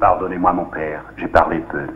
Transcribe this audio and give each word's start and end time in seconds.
Pardonnez-moi, 0.00 0.52
mon 0.52 0.66
père, 0.66 1.02
j'ai 1.16 1.26
parlé 1.26 1.58
peu. 1.58 1.86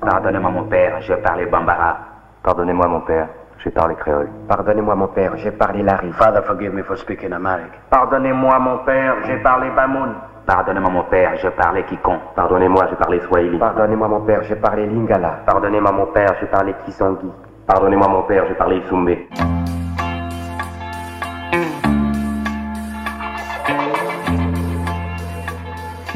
Pardonnez-moi, 0.00 0.50
mon 0.50 0.64
père, 0.64 1.02
j'ai 1.02 1.16
parlé 1.16 1.44
bambara. 1.44 1.98
Pardonnez-moi, 2.42 2.88
mon 2.88 3.00
père, 3.00 3.28
j'ai 3.62 3.70
parlé 3.70 3.94
créole. 3.94 4.30
Pardonnez-moi, 4.48 4.94
mon 4.94 5.08
père, 5.08 5.36
j'ai 5.36 5.50
parlé 5.50 5.82
lari. 5.82 6.10
Father, 6.12 6.42
forgive 6.46 6.72
me 6.72 6.82
for 6.82 6.96
speaking 6.96 7.32
Amharic. 7.32 7.72
Pardonnez-moi, 7.90 8.58
mon 8.58 8.78
père, 8.78 9.16
j'ai 9.26 9.36
parlé 9.36 9.68
bamoun. 9.76 10.14
Pardonnez-moi, 10.46 10.90
mon 10.90 11.04
père, 11.04 11.32
j'ai 11.42 11.50
parlé 11.50 11.82
Kikon. 11.82 12.18
Pardonnez-moi, 12.34 12.86
j'ai 12.88 12.96
parlé 12.96 13.20
swahili. 13.20 13.58
Pardonnez-moi, 13.58 14.08
mon 14.08 14.20
père, 14.22 14.42
j'ai 14.44 14.56
parlé 14.56 14.86
lingala. 14.86 15.40
Pardonnez-moi, 15.44 15.92
mon 15.92 16.06
père, 16.06 16.34
j'ai 16.40 16.46
parlé 16.46 16.74
kisangui. 16.86 17.30
Pardonnez-moi, 17.66 18.08
mon 18.08 18.22
père, 18.22 18.46
j'ai 18.48 18.54
parlé 18.54 18.78
isumbe. 18.78 19.10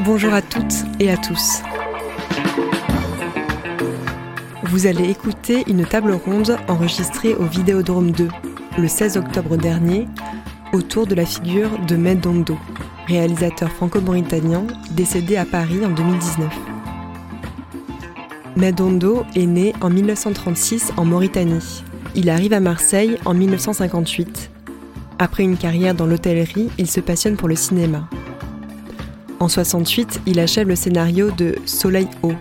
Bonjour 0.05 0.35
à 0.35 0.41
toutes 0.43 0.85
et 0.99 1.09
à 1.09 1.17
tous. 1.17 1.63
Vous 4.65 4.85
allez 4.85 5.09
écouter 5.09 5.63
une 5.65 5.83
table 5.83 6.11
ronde 6.11 6.57
enregistrée 6.67 7.33
au 7.33 7.45
Vidéodrome 7.45 8.11
2 8.11 8.27
le 8.77 8.87
16 8.87 9.17
octobre 9.17 9.57
dernier 9.57 10.07
autour 10.73 11.07
de 11.07 11.15
la 11.15 11.25
figure 11.25 11.79
de 11.87 11.95
Medondo, 11.95 12.55
réalisateur 13.07 13.71
franco-mauritanien 13.71 14.67
décédé 14.91 15.37
à 15.37 15.45
Paris 15.45 15.83
en 15.83 15.89
2019. 15.89 16.53
Medondo 18.57 19.25
est 19.35 19.47
né 19.47 19.73
en 19.81 19.89
1936 19.89 20.93
en 20.97 21.05
Mauritanie. 21.05 21.83
Il 22.13 22.29
arrive 22.29 22.53
à 22.53 22.59
Marseille 22.59 23.17
en 23.25 23.33
1958. 23.33 24.51
Après 25.17 25.41
une 25.41 25.57
carrière 25.57 25.95
dans 25.95 26.05
l'hôtellerie, 26.05 26.69
il 26.77 26.87
se 26.87 26.99
passionne 26.99 27.37
pour 27.37 27.47
le 27.47 27.55
cinéma. 27.55 28.07
En 29.39 29.49
68, 29.49 30.21
il 30.25 30.39
achève 30.39 30.67
le 30.67 30.75
scénario 30.75 31.29
de 31.31 31.55
Soleil 31.65 32.07
haut, 32.23 32.35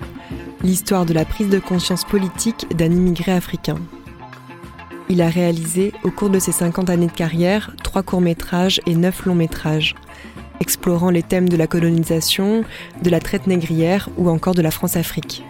l'histoire 0.63 1.05
de 1.05 1.13
la 1.13 1.25
prise 1.25 1.49
de 1.49 1.59
conscience 1.59 2.05
politique 2.05 2.67
d'un 2.77 2.91
immigré 2.91 3.33
africain. 3.33 3.79
Il 5.09 5.21
a 5.21 5.29
réalisé, 5.29 5.93
au 6.05 6.11
cours 6.11 6.31
de 6.31 6.39
ses 6.39 6.53
50 6.53 6.89
années 6.91 7.09
de 7.09 7.13
carrière, 7.13 7.75
trois 7.83 8.03
courts-métrages 8.03 8.81
et 8.87 8.95
neuf 8.95 9.27
longs-métrages, 9.27 9.97
explorant 10.61 11.11
les 11.11 11.23
thèmes 11.23 11.49
de 11.49 11.57
la 11.57 11.67
colonisation, 11.67 12.65
de 13.03 13.11
la 13.11 13.21
traite 13.21 13.47
négrière 13.47 14.09
ou 14.17 14.31
encore 14.31 14.55
de 14.55 14.63
la 14.63 14.71
France-Afrique. 14.71 15.45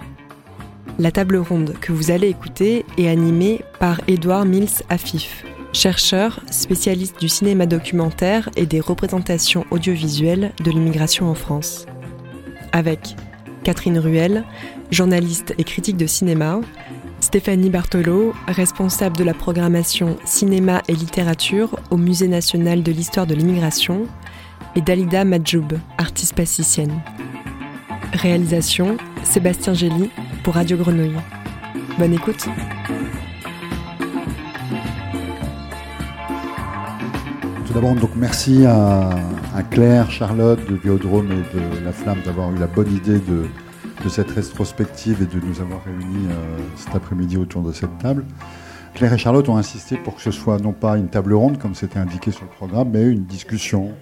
La 0.98 1.12
table 1.12 1.36
ronde 1.36 1.75
que 1.81 1.92
vous 1.92 2.11
allez 2.11 2.29
écouter 2.29 2.86
est 2.97 3.08
animée 3.08 3.61
par 3.81 4.01
Édouard 4.08 4.47
Mills 4.47 4.83
Afif, 4.89 5.45
chercheur 5.75 6.41
spécialiste 6.50 7.20
du 7.20 7.28
cinéma 7.28 7.67
documentaire 7.67 8.48
et 8.56 8.64
des 8.64 8.80
représentations 8.80 9.67
audiovisuelles 9.70 10.53
de 10.64 10.70
l'immigration 10.70 11.28
en 11.28 11.34
France. 11.34 11.86
Avec 12.72 13.17
Catherine 13.64 13.98
Ruel, 13.98 14.45
journaliste 14.91 15.55
et 15.58 15.64
critique 15.64 15.97
de 15.97 16.06
cinéma, 16.06 16.61
Stéphanie 17.20 17.70
Bartolo, 17.70 18.34
responsable 18.47 19.17
de 19.17 19.25
la 19.25 19.34
programmation 19.34 20.17
cinéma 20.25 20.83
et 20.89 20.95
littérature 20.95 21.78
au 21.91 21.97
Musée 21.97 22.28
national 22.28 22.83
de 22.83 22.92
l'histoire 22.92 23.27
de 23.27 23.34
l'immigration, 23.34 24.06
et 24.77 24.80
Dalida 24.80 25.25
Madjoub, 25.25 25.78
artiste 25.98 26.34
plasticienne. 26.34 27.00
Réalisation 28.12 28.97
Sébastien 29.22 29.75
Gély 29.75 30.11
pour 30.42 30.55
Radio 30.55 30.77
Grenouille. 30.77 31.17
Bonne 31.98 32.12
écoute. 32.12 32.47
D'abord, 37.75 37.97
donc 37.97 38.11
merci 38.14 38.64
à, 38.67 39.11
Claire, 39.70 40.08
Charlotte 40.11 40.61
de 40.70 40.77
Biodrome 40.77 41.33
et 41.33 41.56
de 41.56 41.84
La 41.84 41.92
Flamme 41.92 42.20
d'avoir 42.25 42.53
eu 42.53 42.58
la 42.58 42.69
bonne 42.69 42.94
idée 42.94 43.19
de, 43.19 44.08
cette 44.08 44.30
rétrospective 44.30 45.22
et 45.22 45.27
de 45.27 45.44
nous 45.44 45.61
avoir 45.61 45.83
réunis 45.84 46.27
euh, 46.29 46.58
cet 46.77 46.95
après-midi 46.95 47.36
autour 47.36 47.62
de 47.62 47.73
cette 47.73 47.96
table. 47.98 48.24
Claire 48.95 49.12
et 49.14 49.18
Charlotte 49.18 49.48
ont 49.48 49.57
insisté 49.57 49.96
pour 49.96 50.14
que 50.14 50.20
ce 50.23 50.30
soit 50.30 50.58
non 50.58 50.73
pas 50.73 50.98
une 50.98 51.08
table 51.08 51.33
ronde 51.35 51.58
comme 51.58 51.74
c'était 51.74 51.98
indiqué 51.98 52.30
sur 52.30 52.45
le 52.45 52.51
programme, 52.51 52.90
mais 52.92 53.02
une 53.05 53.24
discussion. 53.24 53.92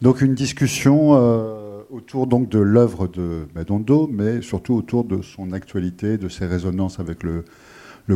Donc 0.00 0.22
une 0.22 0.34
discussion 0.34 1.10
euh, 1.14 1.82
autour 1.90 2.26
donc 2.28 2.48
de 2.48 2.60
l'œuvre 2.60 3.08
de 3.08 3.46
Madondo, 3.54 4.08
mais 4.10 4.40
surtout 4.40 4.74
autour 4.74 5.04
de 5.04 5.20
son 5.22 5.52
actualité, 5.52 6.16
de 6.16 6.28
ses 6.28 6.46
résonances 6.46 6.98
avec 7.00 7.24
le, 7.24 7.44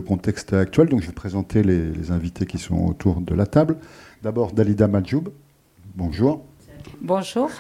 contexte 0.07 0.53
actuel. 0.53 0.89
Donc 0.89 1.03
je 1.03 1.07
vais 1.09 1.13
présenter 1.13 1.63
les, 1.63 2.11
invités 2.11 2.47
qui 2.47 2.59
sont 2.59 2.87
autour 2.87 3.21
de 3.21 3.35
la 3.35 3.47
table. 3.47 3.77
D'abord 4.25 4.53
Dalida 4.53 4.89
Madjoub. 4.89 5.29
Bonjour. 5.97 6.47
Bonjour. 7.03 7.51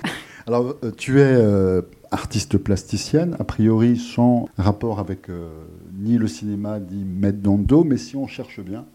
Alors 0.46 0.76
euh, 0.82 0.92
tu 0.96 1.20
es 1.20 1.24
euh, 1.24 1.82
artiste 2.10 2.56
plasticienne, 2.56 3.36
a 3.38 3.44
priori 3.44 3.98
sans 3.98 4.48
rapport 4.56 4.98
avec 4.98 5.28
euh, 5.28 5.50
ni 5.92 6.16
le 6.16 6.26
cinéma 6.26 6.80
ni 6.80 7.04
Medondo, 7.04 7.84
mais 7.84 7.98
si 7.98 8.16
on 8.16 8.26
cherche 8.26 8.60
bien, 8.60 8.86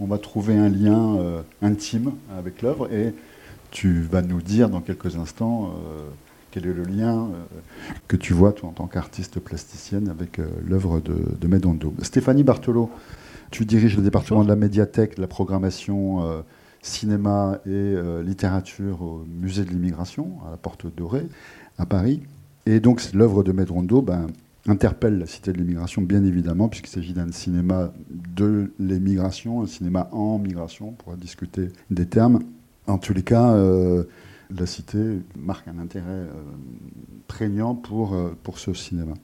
on 0.00 0.06
va 0.06 0.16
trouver 0.16 0.56
un 0.56 0.70
lien 0.70 1.16
euh, 1.16 1.42
intime 1.60 2.12
avec 2.38 2.62
l'œuvre 2.62 2.90
et 2.90 3.12
tu 3.70 4.00
vas 4.00 4.22
nous 4.22 4.40
dire 4.40 4.70
dans 4.70 4.80
quelques 4.80 5.16
instants 5.16 5.74
quel 6.50 6.66
est 6.66 6.72
le 6.72 6.84
lien 6.84 7.28
que 8.08 8.16
tu 8.16 8.32
vois 8.32 8.52
toi 8.52 8.70
en 8.70 8.72
tant 8.72 8.86
qu'artiste 8.86 9.38
plasticienne 9.38 10.08
avec 10.08 10.40
l'œuvre 10.66 11.00
de, 11.00 11.14
de 11.38 11.46
Medondo. 11.46 11.92
Stéphanie 12.02 12.42
Bartolo, 12.42 12.90
tu 13.50 13.66
diriges 13.66 13.96
le 13.96 14.02
département 14.02 14.44
de 14.44 14.48
la 14.48 14.56
médiathèque, 14.56 15.16
de 15.16 15.22
la 15.22 15.26
programmation 15.26 16.42
cinéma 16.82 17.60
et 17.64 17.94
littérature 18.24 19.02
au 19.02 19.24
musée 19.26 19.64
de 19.64 19.70
l'immigration 19.70 20.38
à 20.46 20.50
la 20.50 20.56
Porte 20.56 20.86
Dorée 20.94 21.26
à 21.78 21.86
Paris. 21.86 22.20
Et 22.66 22.80
donc 22.80 23.02
l'œuvre 23.12 23.42
de 23.42 23.52
Medrondo 23.52 24.02
ben, 24.02 24.26
interpelle 24.66 25.18
la 25.18 25.26
cité 25.26 25.52
de 25.52 25.58
l'immigration, 25.58 26.02
bien 26.02 26.24
évidemment, 26.24 26.68
puisqu'il 26.68 26.90
s'agit 26.90 27.12
d'un 27.12 27.30
cinéma 27.32 27.92
de 28.08 28.72
l'immigration, 28.78 29.62
un 29.62 29.66
cinéma 29.66 30.08
en 30.12 30.38
migration, 30.38 30.90
on 30.90 30.92
pourra 30.92 31.16
discuter 31.16 31.68
des 31.90 32.06
termes. 32.06 32.40
En 32.86 32.98
tous 32.98 33.12
les 33.12 33.22
cas, 33.22 33.52
euh, 33.52 34.04
la 34.56 34.66
cité 34.66 34.98
marque 35.36 35.66
un 35.68 35.78
intérêt 35.78 36.06
euh, 36.08 36.30
prégnant 37.26 37.74
pour, 37.74 38.14
euh, 38.14 38.36
pour 38.42 38.58
ce 38.58 38.72
cinéma. 38.72 39.14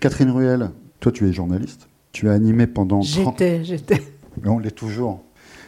Catherine 0.00 0.30
Ruel, 0.30 0.70
toi 1.00 1.12
tu 1.12 1.26
es 1.26 1.32
journaliste, 1.32 1.88
tu 2.12 2.28
as 2.28 2.32
animé 2.32 2.66
pendant... 2.66 3.00
J'étais, 3.00 3.64
j'étais. 3.64 4.02
On 4.44 4.58
l'est 4.58 4.70
toujours. 4.70 5.22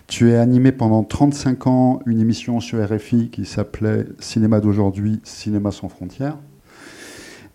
Tu 0.06 0.31
es 0.31 0.37
animé 0.37 0.70
pendant 0.70 1.03
35 1.03 1.66
ans 1.66 2.00
une 2.06 2.20
émission 2.20 2.60
sur 2.60 2.84
RFI 2.84 3.31
qui 3.31 3.47
s'appelait 3.47 4.06
Cinéma 4.19 4.60
d'aujourd'hui, 4.60 5.20
Cinéma 5.25 5.70
sans 5.70 5.88
frontières. 5.88 6.37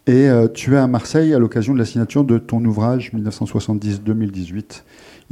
Et 0.07 0.27
euh, 0.27 0.47
tu 0.47 0.73
es 0.73 0.77
à 0.77 0.87
Marseille 0.87 1.33
à 1.35 1.39
l'occasion 1.39 1.73
de 1.73 1.79
la 1.79 1.85
signature 1.85 2.23
de 2.23 2.39
ton 2.39 2.65
ouvrage 2.65 3.11
1970-2018, 3.13 4.81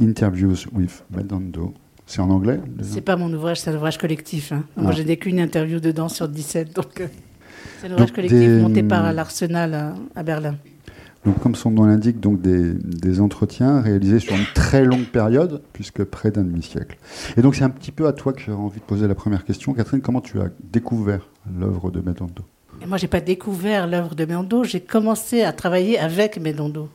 Interviews 0.00 0.54
with 0.72 1.04
Medondo. 1.10 1.74
C'est 2.06 2.20
en 2.20 2.30
anglais 2.30 2.60
C'est 2.82 3.00
pas 3.00 3.16
mon 3.16 3.32
ouvrage, 3.32 3.60
c'est 3.60 3.70
un 3.70 3.74
ouvrage 3.76 3.98
collectif. 3.98 4.52
Hein. 4.52 4.64
Ah. 4.76 4.82
Moi, 4.82 4.92
j'ai 4.92 5.16
qu'une 5.16 5.40
interview 5.40 5.80
dedans 5.80 6.08
sur 6.08 6.28
17. 6.28 6.74
Donc, 6.74 7.00
euh, 7.00 7.08
c'est 7.80 7.88
un 7.88 7.92
ouvrage 7.92 8.06
donc 8.06 8.14
collectif 8.14 8.38
des... 8.38 8.60
monté 8.60 8.82
par 8.84 9.12
l'Arsenal 9.12 9.74
à, 9.74 9.94
à, 10.14 10.22
Berlin. 10.22 10.54
Donc, 11.28 11.40
comme 11.40 11.54
son 11.54 11.70
nom 11.70 11.84
l'indique, 11.84 12.20
donc 12.20 12.40
des, 12.40 13.20
entretiens 13.20 13.82
réalisés 13.82 14.18
sur 14.18 14.34
une 14.34 14.46
très 14.54 14.82
longue 14.82 15.04
période, 15.04 15.60
puisque 15.74 16.02
près 16.04 16.30
d'un 16.30 16.42
demi-siècle. 16.42 16.96
Et 17.36 17.42
donc, 17.42 17.54
c'est 17.54 17.64
un 17.64 17.70
petit 17.70 17.92
peu 17.92 18.06
à 18.06 18.14
toi 18.14 18.32
que 18.32 18.40
j'aurais 18.40 18.56
envie 18.56 18.80
de 18.80 18.84
poser 18.84 19.06
la 19.06 19.14
première 19.14 19.44
question. 19.44 19.74
Catherine, 19.74 20.00
comment 20.00 20.22
tu 20.22 20.40
as 20.40 20.48
découvert 20.72 21.28
l'œuvre 21.54 21.90
de 21.90 22.00
Medondo? 22.00 22.44
Moi, 22.86 22.96
j'ai 22.96 23.08
pas 23.08 23.20
découvert 23.20 23.86
l'œuvre 23.86 24.14
de 24.14 24.24
Medondo, 24.24 24.64
j'ai 24.64 24.80
commencé 24.80 25.42
à 25.42 25.52
travailler 25.52 25.98
avec 25.98 26.38
Medondo. 26.38 26.88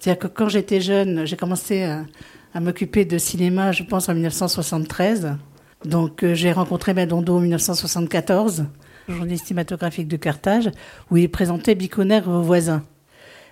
C'est-à-dire 0.00 0.20
que 0.20 0.28
quand 0.28 0.48
j'étais 0.48 0.80
jeune, 0.80 1.26
j'ai 1.26 1.36
commencé 1.36 1.82
à, 1.82 2.60
m'occuper 2.60 3.04
de 3.04 3.18
cinéma, 3.18 3.72
je 3.72 3.82
pense, 3.82 4.08
en 4.08 4.14
1973. 4.14 5.36
Donc, 5.84 6.22
euh, 6.22 6.32
j'ai 6.32 6.50
rencontré 6.50 6.94
Medondo 6.94 7.36
en 7.36 7.40
1974, 7.40 8.64
journaliste 9.06 9.48
cinématographique 9.48 10.08
de 10.08 10.16
Carthage, 10.16 10.70
où 11.10 11.18
il 11.18 11.30
présentait 11.30 11.74
Biconner 11.74 12.22
aux 12.26 12.40
voisins. 12.40 12.82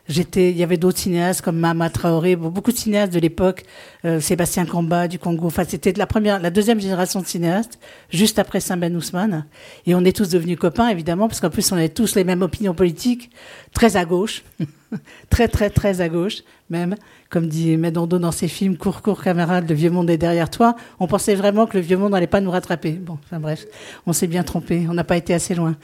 J'étais, 0.07 0.51
il 0.51 0.57
y 0.59 0.63
avait 0.63 0.77
d'autres 0.77 0.99
cinéastes 0.99 1.41
comme 1.41 1.59
Mama 1.59 1.89
Traoré, 1.89 2.37
beaucoup 2.37 2.73
de 2.73 2.77
cinéastes 2.77 3.13
de 3.15 3.19
l'époque, 3.19 3.65
euh, 4.05 4.21
Sébastien 4.21 4.67
Kamba 4.67 5.09
du 5.09 5.19
Congo. 5.19 5.47
Enfin, 5.47 5.65
c'était 5.67 5.95
la 5.95 6.07
première, 6.07 6.41
la 6.41 6.51
deuxième 6.51 6.79
génération 6.79 7.23
de 7.23 7.27
cinéastes, 7.27 7.79
juste 8.11 8.39
après 8.39 8.61
Saint 8.61 8.77
Ben 8.77 8.95
Ousmane. 8.95 9.47
Et 9.87 9.95
on 9.95 10.05
est 10.05 10.15
tous 10.15 10.29
devenus 10.29 10.59
copains, 10.59 10.89
évidemment, 10.89 11.27
parce 11.27 11.41
qu'en 11.41 11.49
plus, 11.49 11.73
on 11.73 11.77
avait 11.77 11.89
tous 11.89 12.17
les 12.17 12.25
mêmes 12.25 12.43
opinions 12.43 12.75
politiques, 12.75 13.31
très 13.73 13.97
à 13.97 14.05
gauche, 14.05 14.45
très, 15.31 15.49
très, 15.49 15.71
très 15.71 16.03
à 16.03 16.11
gauche, 16.11 16.43
même. 16.69 16.97
Comme 17.35 17.49
dit 17.49 17.77
Medondo 17.77 18.21
dans 18.21 18.31
ses 18.31 18.47
films, 18.47 18.77
cours, 18.77 19.03
cours, 19.03 19.21
camarade, 19.21 19.69
le 19.69 19.75
vieux 19.75 19.91
monde 19.91 20.09
est 20.09 20.17
derrière 20.17 20.49
toi. 20.49 20.77
On 21.01 21.09
pensait 21.09 21.35
vraiment 21.35 21.67
que 21.67 21.77
le 21.77 21.83
vieux 21.83 21.97
monde 21.97 22.13
n'allait 22.13 22.29
pas 22.29 22.41
nous 22.41 22.53
rattraper. 22.53 22.93
Bon, 22.93 23.19
enfin 23.25 23.41
bref, 23.41 23.67
on 24.07 24.13
s'est 24.13 24.29
bien 24.29 24.45
trompé. 24.45 24.87
On 24.89 24.95
n'a 24.95 25.03
pas 25.03 25.17
été 25.17 25.35
assez 25.35 25.57
loin. 25.57 25.75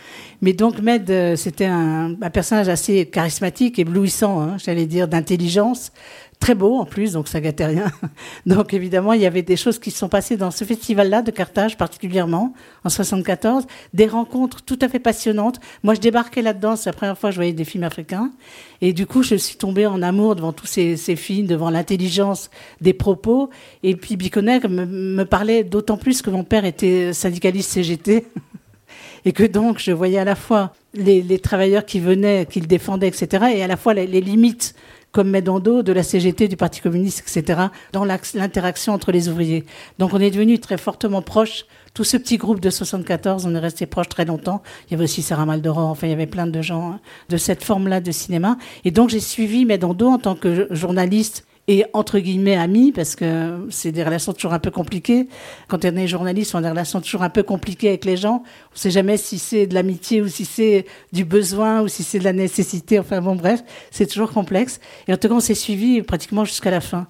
Mais 0.42 0.52
donc, 0.52 0.80
Med, 0.80 1.10
euh, 1.10 1.34
c'était 1.34 1.66
un, 1.66 2.14
un, 2.22 2.30
personnage 2.30 2.68
assez 2.68 3.04
charismatique, 3.06 3.80
éblouissant, 3.80 4.40
hein, 4.40 4.58
j'allais 4.58 4.86
dire, 4.86 5.08
d'intelligence, 5.08 5.90
très 6.40 6.54
beau 6.54 6.78
en 6.78 6.86
plus, 6.86 7.12
donc 7.12 7.28
ça 7.28 7.40
gâtait 7.40 7.66
rien. 7.66 7.92
Donc 8.46 8.72
évidemment, 8.72 9.12
il 9.12 9.20
y 9.20 9.26
avait 9.26 9.42
des 9.42 9.56
choses 9.56 9.78
qui 9.78 9.90
se 9.90 9.98
sont 9.98 10.08
passées 10.08 10.38
dans 10.38 10.50
ce 10.50 10.64
festival-là 10.64 11.20
de 11.20 11.30
Carthage 11.30 11.76
particulièrement 11.76 12.54
en 12.82 12.88
74, 12.88 13.66
des 13.92 14.06
rencontres 14.06 14.62
tout 14.62 14.78
à 14.80 14.88
fait 14.88 14.98
passionnantes. 14.98 15.60
Moi, 15.82 15.94
je 15.94 16.00
débarquais 16.00 16.40
là-dedans, 16.40 16.76
c'est 16.76 16.88
la 16.88 16.94
première 16.94 17.18
fois 17.18 17.28
que 17.28 17.34
je 17.34 17.38
voyais 17.38 17.52
des 17.52 17.66
films 17.66 17.84
africains, 17.84 18.32
et 18.80 18.94
du 18.94 19.06
coup, 19.06 19.22
je 19.22 19.34
suis 19.34 19.56
tombée 19.56 19.86
en 19.86 20.00
amour 20.00 20.34
devant 20.34 20.54
tous 20.54 20.66
ces, 20.66 20.96
films, 20.96 21.46
devant 21.46 21.68
l'intelligence 21.68 22.50
des 22.80 22.94
propos. 22.94 23.50
Et 23.82 23.94
puis 23.94 24.16
Biconec 24.16 24.64
me, 24.64 25.24
parlait 25.24 25.62
d'autant 25.62 25.98
plus 25.98 26.22
que 26.22 26.30
mon 26.30 26.44
père 26.44 26.64
était 26.64 27.12
syndicaliste 27.12 27.70
CGT. 27.72 28.26
et 29.26 29.32
que 29.32 29.44
donc 29.44 29.78
je 29.78 29.92
voyais 29.92 30.18
à 30.18 30.24
la 30.24 30.34
fois 30.34 30.72
les, 30.94 31.38
travailleurs 31.38 31.84
qui 31.84 32.00
venaient, 32.00 32.46
qu'il 32.46 32.66
défendait, 32.66 33.08
etc., 33.08 33.44
et 33.54 33.62
à 33.62 33.66
la 33.66 33.76
fois 33.76 33.92
les 33.92 34.06
limites 34.06 34.74
comme 35.12 35.30
Medondo, 35.30 35.82
de 35.82 35.92
la 35.92 36.02
CGT, 36.02 36.48
du 36.48 36.56
Parti 36.56 36.80
communiste, 36.80 37.20
etc., 37.20 37.60
dans 37.92 38.04
l'interaction 38.04 38.92
entre 38.92 39.12
les 39.12 39.28
ouvriers. 39.28 39.64
Donc 39.98 40.12
on 40.14 40.20
est 40.20 40.30
devenu 40.30 40.58
très 40.58 40.78
fortement 40.78 41.22
proches. 41.22 41.66
Tout 41.94 42.04
ce 42.04 42.16
petit 42.16 42.36
groupe 42.36 42.60
de 42.60 42.70
74, 42.70 43.46
on 43.46 43.54
est 43.54 43.58
resté 43.58 43.86
proches 43.86 44.08
très 44.08 44.24
longtemps. 44.24 44.62
Il 44.86 44.92
y 44.92 44.94
avait 44.94 45.04
aussi 45.04 45.22
Sarah 45.22 45.46
Maldoror, 45.46 45.88
enfin 45.88 46.06
il 46.06 46.10
y 46.10 46.12
avait 46.12 46.26
plein 46.26 46.46
de 46.46 46.62
gens 46.62 46.92
hein, 46.92 47.00
de 47.28 47.36
cette 47.36 47.64
forme-là 47.64 48.00
de 48.00 48.12
cinéma. 48.12 48.56
Et 48.84 48.90
donc 48.92 49.10
j'ai 49.10 49.20
suivi 49.20 49.64
Medondo 49.64 50.08
en 50.08 50.18
tant 50.18 50.36
que 50.36 50.68
journaliste 50.70 51.44
et 51.70 51.84
entre 51.92 52.18
guillemets 52.18 52.56
amis, 52.56 52.90
parce 52.90 53.14
que 53.14 53.68
c'est 53.70 53.92
des 53.92 54.02
relations 54.02 54.32
toujours 54.32 54.52
un 54.52 54.58
peu 54.58 54.72
compliquées. 54.72 55.28
Quand 55.68 55.84
on 55.84 55.96
est 55.96 56.08
journaliste, 56.08 56.52
on 56.56 56.58
a 56.58 56.62
des 56.62 56.70
relations 56.70 57.00
toujours 57.00 57.22
un 57.22 57.30
peu 57.30 57.44
compliquées 57.44 57.90
avec 57.90 58.04
les 58.04 58.16
gens. 58.16 58.42
On 58.42 58.74
ne 58.74 58.78
sait 58.78 58.90
jamais 58.90 59.16
si 59.16 59.38
c'est 59.38 59.68
de 59.68 59.74
l'amitié 59.74 60.20
ou 60.20 60.26
si 60.26 60.44
c'est 60.44 60.84
du 61.12 61.24
besoin 61.24 61.80
ou 61.80 61.86
si 61.86 62.02
c'est 62.02 62.18
de 62.18 62.24
la 62.24 62.32
nécessité. 62.32 62.98
Enfin 62.98 63.20
bon, 63.20 63.36
bref, 63.36 63.62
c'est 63.92 64.06
toujours 64.06 64.32
complexe. 64.32 64.80
Et 65.06 65.12
en 65.12 65.16
tout 65.16 65.28
cas, 65.28 65.34
on 65.34 65.38
s'est 65.38 65.54
suivi 65.54 66.02
pratiquement 66.02 66.44
jusqu'à 66.44 66.72
la 66.72 66.80
fin. 66.80 67.06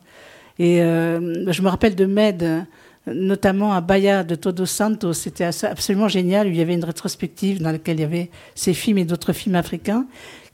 Et 0.59 0.83
euh, 0.83 1.51
je 1.51 1.63
me 1.63 1.69
rappelle 1.69 1.95
de 1.95 2.05
Med, 2.05 2.67
notamment 3.07 3.73
à 3.73 3.81
Bahia 3.81 4.25
de 4.25 4.35
Todos 4.35 4.67
Santos. 4.67 5.15
C'était 5.15 5.45
absolument 5.45 6.09
génial. 6.09 6.49
Il 6.49 6.55
y 6.57 6.61
avait 6.61 6.75
une 6.75 6.85
rétrospective 6.85 7.63
dans 7.63 7.73
laquelle 7.73 7.97
il 7.97 8.03
y 8.03 8.05
avait 8.05 8.31
ces 8.55 8.75
films 8.75 8.99
et 8.99 9.07
d'autres 9.07 9.33
films 9.33 9.55
africains 9.55 10.05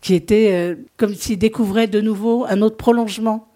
qui 0.00 0.14
étaient 0.14 0.50
euh, 0.52 0.76
comme 0.96 1.12
s'ils 1.12 1.40
découvraient 1.40 1.88
de 1.88 2.00
nouveau 2.00 2.44
un 2.48 2.62
autre 2.62 2.76
prolongement 2.76 3.48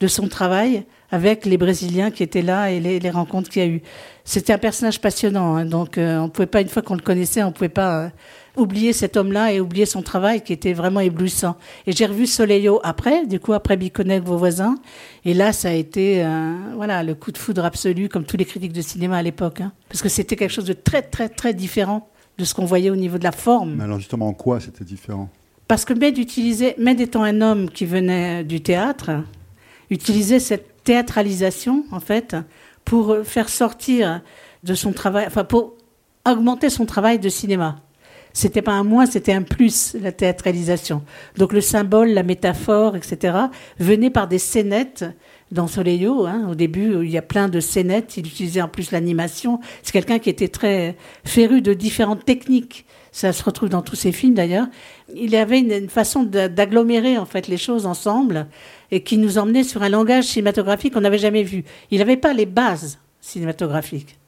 de 0.00 0.06
son 0.08 0.28
travail 0.28 0.84
avec 1.10 1.46
les 1.46 1.56
Brésiliens 1.56 2.10
qui 2.10 2.22
étaient 2.22 2.42
là 2.42 2.70
et 2.70 2.80
les, 2.80 2.98
les 2.98 3.10
rencontres 3.10 3.48
qu'il 3.48 3.62
y 3.62 3.64
a 3.64 3.68
eu. 3.68 3.82
C'était 4.24 4.52
un 4.52 4.58
personnage 4.58 5.00
passionnant, 5.00 5.54
hein, 5.56 5.64
donc 5.64 5.98
euh, 5.98 6.18
on 6.18 6.28
pouvait 6.28 6.46
pas, 6.46 6.60
une 6.60 6.68
fois 6.68 6.82
qu'on 6.82 6.96
le 6.96 7.00
connaissait, 7.00 7.42
on 7.42 7.52
pouvait 7.52 7.68
pas 7.68 8.04
euh, 8.04 8.08
oublier 8.56 8.92
cet 8.92 9.16
homme-là 9.16 9.52
et 9.52 9.60
oublier 9.60 9.86
son 9.86 10.02
travail 10.02 10.42
qui 10.42 10.52
était 10.52 10.72
vraiment 10.72 11.00
éblouissant. 11.00 11.56
Et 11.86 11.92
j'ai 11.92 12.06
revu 12.06 12.26
Soleil 12.26 12.68
après, 12.82 13.24
du 13.26 13.38
coup 13.38 13.52
après 13.52 13.76
Biconnec, 13.76 14.24
vos 14.24 14.36
voisins, 14.36 14.74
et 15.24 15.32
là 15.32 15.52
ça 15.52 15.68
a 15.68 15.72
été 15.72 16.24
euh, 16.24 16.54
voilà 16.74 17.02
le 17.02 17.14
coup 17.14 17.30
de 17.30 17.38
foudre 17.38 17.64
absolu, 17.64 18.08
comme 18.08 18.24
tous 18.24 18.36
les 18.36 18.44
critiques 18.44 18.72
de 18.72 18.82
cinéma 18.82 19.16
à 19.18 19.22
l'époque, 19.22 19.60
hein, 19.60 19.72
parce 19.88 20.02
que 20.02 20.08
c'était 20.08 20.36
quelque 20.36 20.52
chose 20.52 20.64
de 20.64 20.72
très 20.72 21.02
très 21.02 21.28
très 21.28 21.54
différent 21.54 22.08
de 22.36 22.44
ce 22.44 22.52
qu'on 22.52 22.66
voyait 22.66 22.90
au 22.90 22.96
niveau 22.96 23.16
de 23.16 23.24
la 23.24 23.32
forme. 23.32 23.76
Mais 23.76 23.84
alors 23.84 23.98
justement, 23.98 24.28
en 24.28 24.34
quoi 24.34 24.60
c'était 24.60 24.84
différent? 24.84 25.30
Parce 25.68 25.84
que 25.84 25.94
Med 25.94 26.18
utilisait, 26.18 26.74
Med 26.78 27.00
étant 27.00 27.22
un 27.22 27.40
homme 27.40 27.70
qui 27.70 27.86
venait 27.86 28.44
du 28.44 28.60
théâtre, 28.60 29.10
utiliser 29.90 30.40
cette 30.40 30.82
théâtralisation, 30.84 31.84
en 31.90 32.00
fait, 32.00 32.36
pour 32.84 33.16
faire 33.24 33.48
sortir 33.48 34.22
de 34.62 34.74
son 34.74 34.92
travail, 34.92 35.26
enfin, 35.26 35.44
pour 35.44 35.74
augmenter 36.26 36.70
son 36.70 36.86
travail 36.86 37.18
de 37.18 37.28
cinéma. 37.28 37.76
C'était 38.32 38.60
pas 38.60 38.72
un 38.72 38.84
moins, 38.84 39.06
c'était 39.06 39.32
un 39.32 39.40
plus, 39.40 39.96
la 39.98 40.12
théâtralisation. 40.12 41.02
Donc 41.38 41.54
le 41.54 41.62
symbole, 41.62 42.10
la 42.10 42.22
métaphore, 42.22 42.94
etc., 42.94 43.34
venait 43.78 44.10
par 44.10 44.28
des 44.28 44.38
scénettes 44.38 45.06
dans 45.52 45.66
Soleillo. 45.66 46.26
Hein, 46.26 46.46
au 46.50 46.54
début, 46.54 47.02
il 47.02 47.10
y 47.10 47.16
a 47.16 47.22
plein 47.22 47.48
de 47.48 47.60
scénettes. 47.60 48.18
Il 48.18 48.26
utilisait 48.26 48.60
en 48.60 48.68
plus 48.68 48.90
l'animation. 48.90 49.60
C'est 49.82 49.92
quelqu'un 49.92 50.18
qui 50.18 50.28
était 50.28 50.48
très 50.48 50.96
féru 51.24 51.62
de 51.62 51.72
différentes 51.72 52.26
techniques. 52.26 52.84
Ça 53.16 53.32
se 53.32 53.42
retrouve 53.42 53.70
dans 53.70 53.80
tous 53.80 53.96
ses 53.96 54.12
films 54.12 54.34
d'ailleurs. 54.34 54.66
Il 55.14 55.34
avait 55.36 55.60
une, 55.60 55.88
façon 55.88 56.22
d'agglomérer 56.22 57.16
en 57.16 57.24
fait 57.24 57.48
les 57.48 57.56
choses 57.56 57.86
ensemble 57.86 58.46
et 58.90 59.02
qui 59.02 59.16
nous 59.16 59.38
emmenait 59.38 59.64
sur 59.64 59.82
un 59.82 59.88
langage 59.88 60.24
cinématographique 60.24 60.92
qu'on 60.92 61.00
n'avait 61.00 61.16
jamais 61.16 61.42
vu. 61.42 61.64
Il 61.90 62.00
n'avait 62.00 62.18
pas 62.18 62.34
les 62.34 62.44
bases 62.44 62.98
cinématographiques 63.22 64.18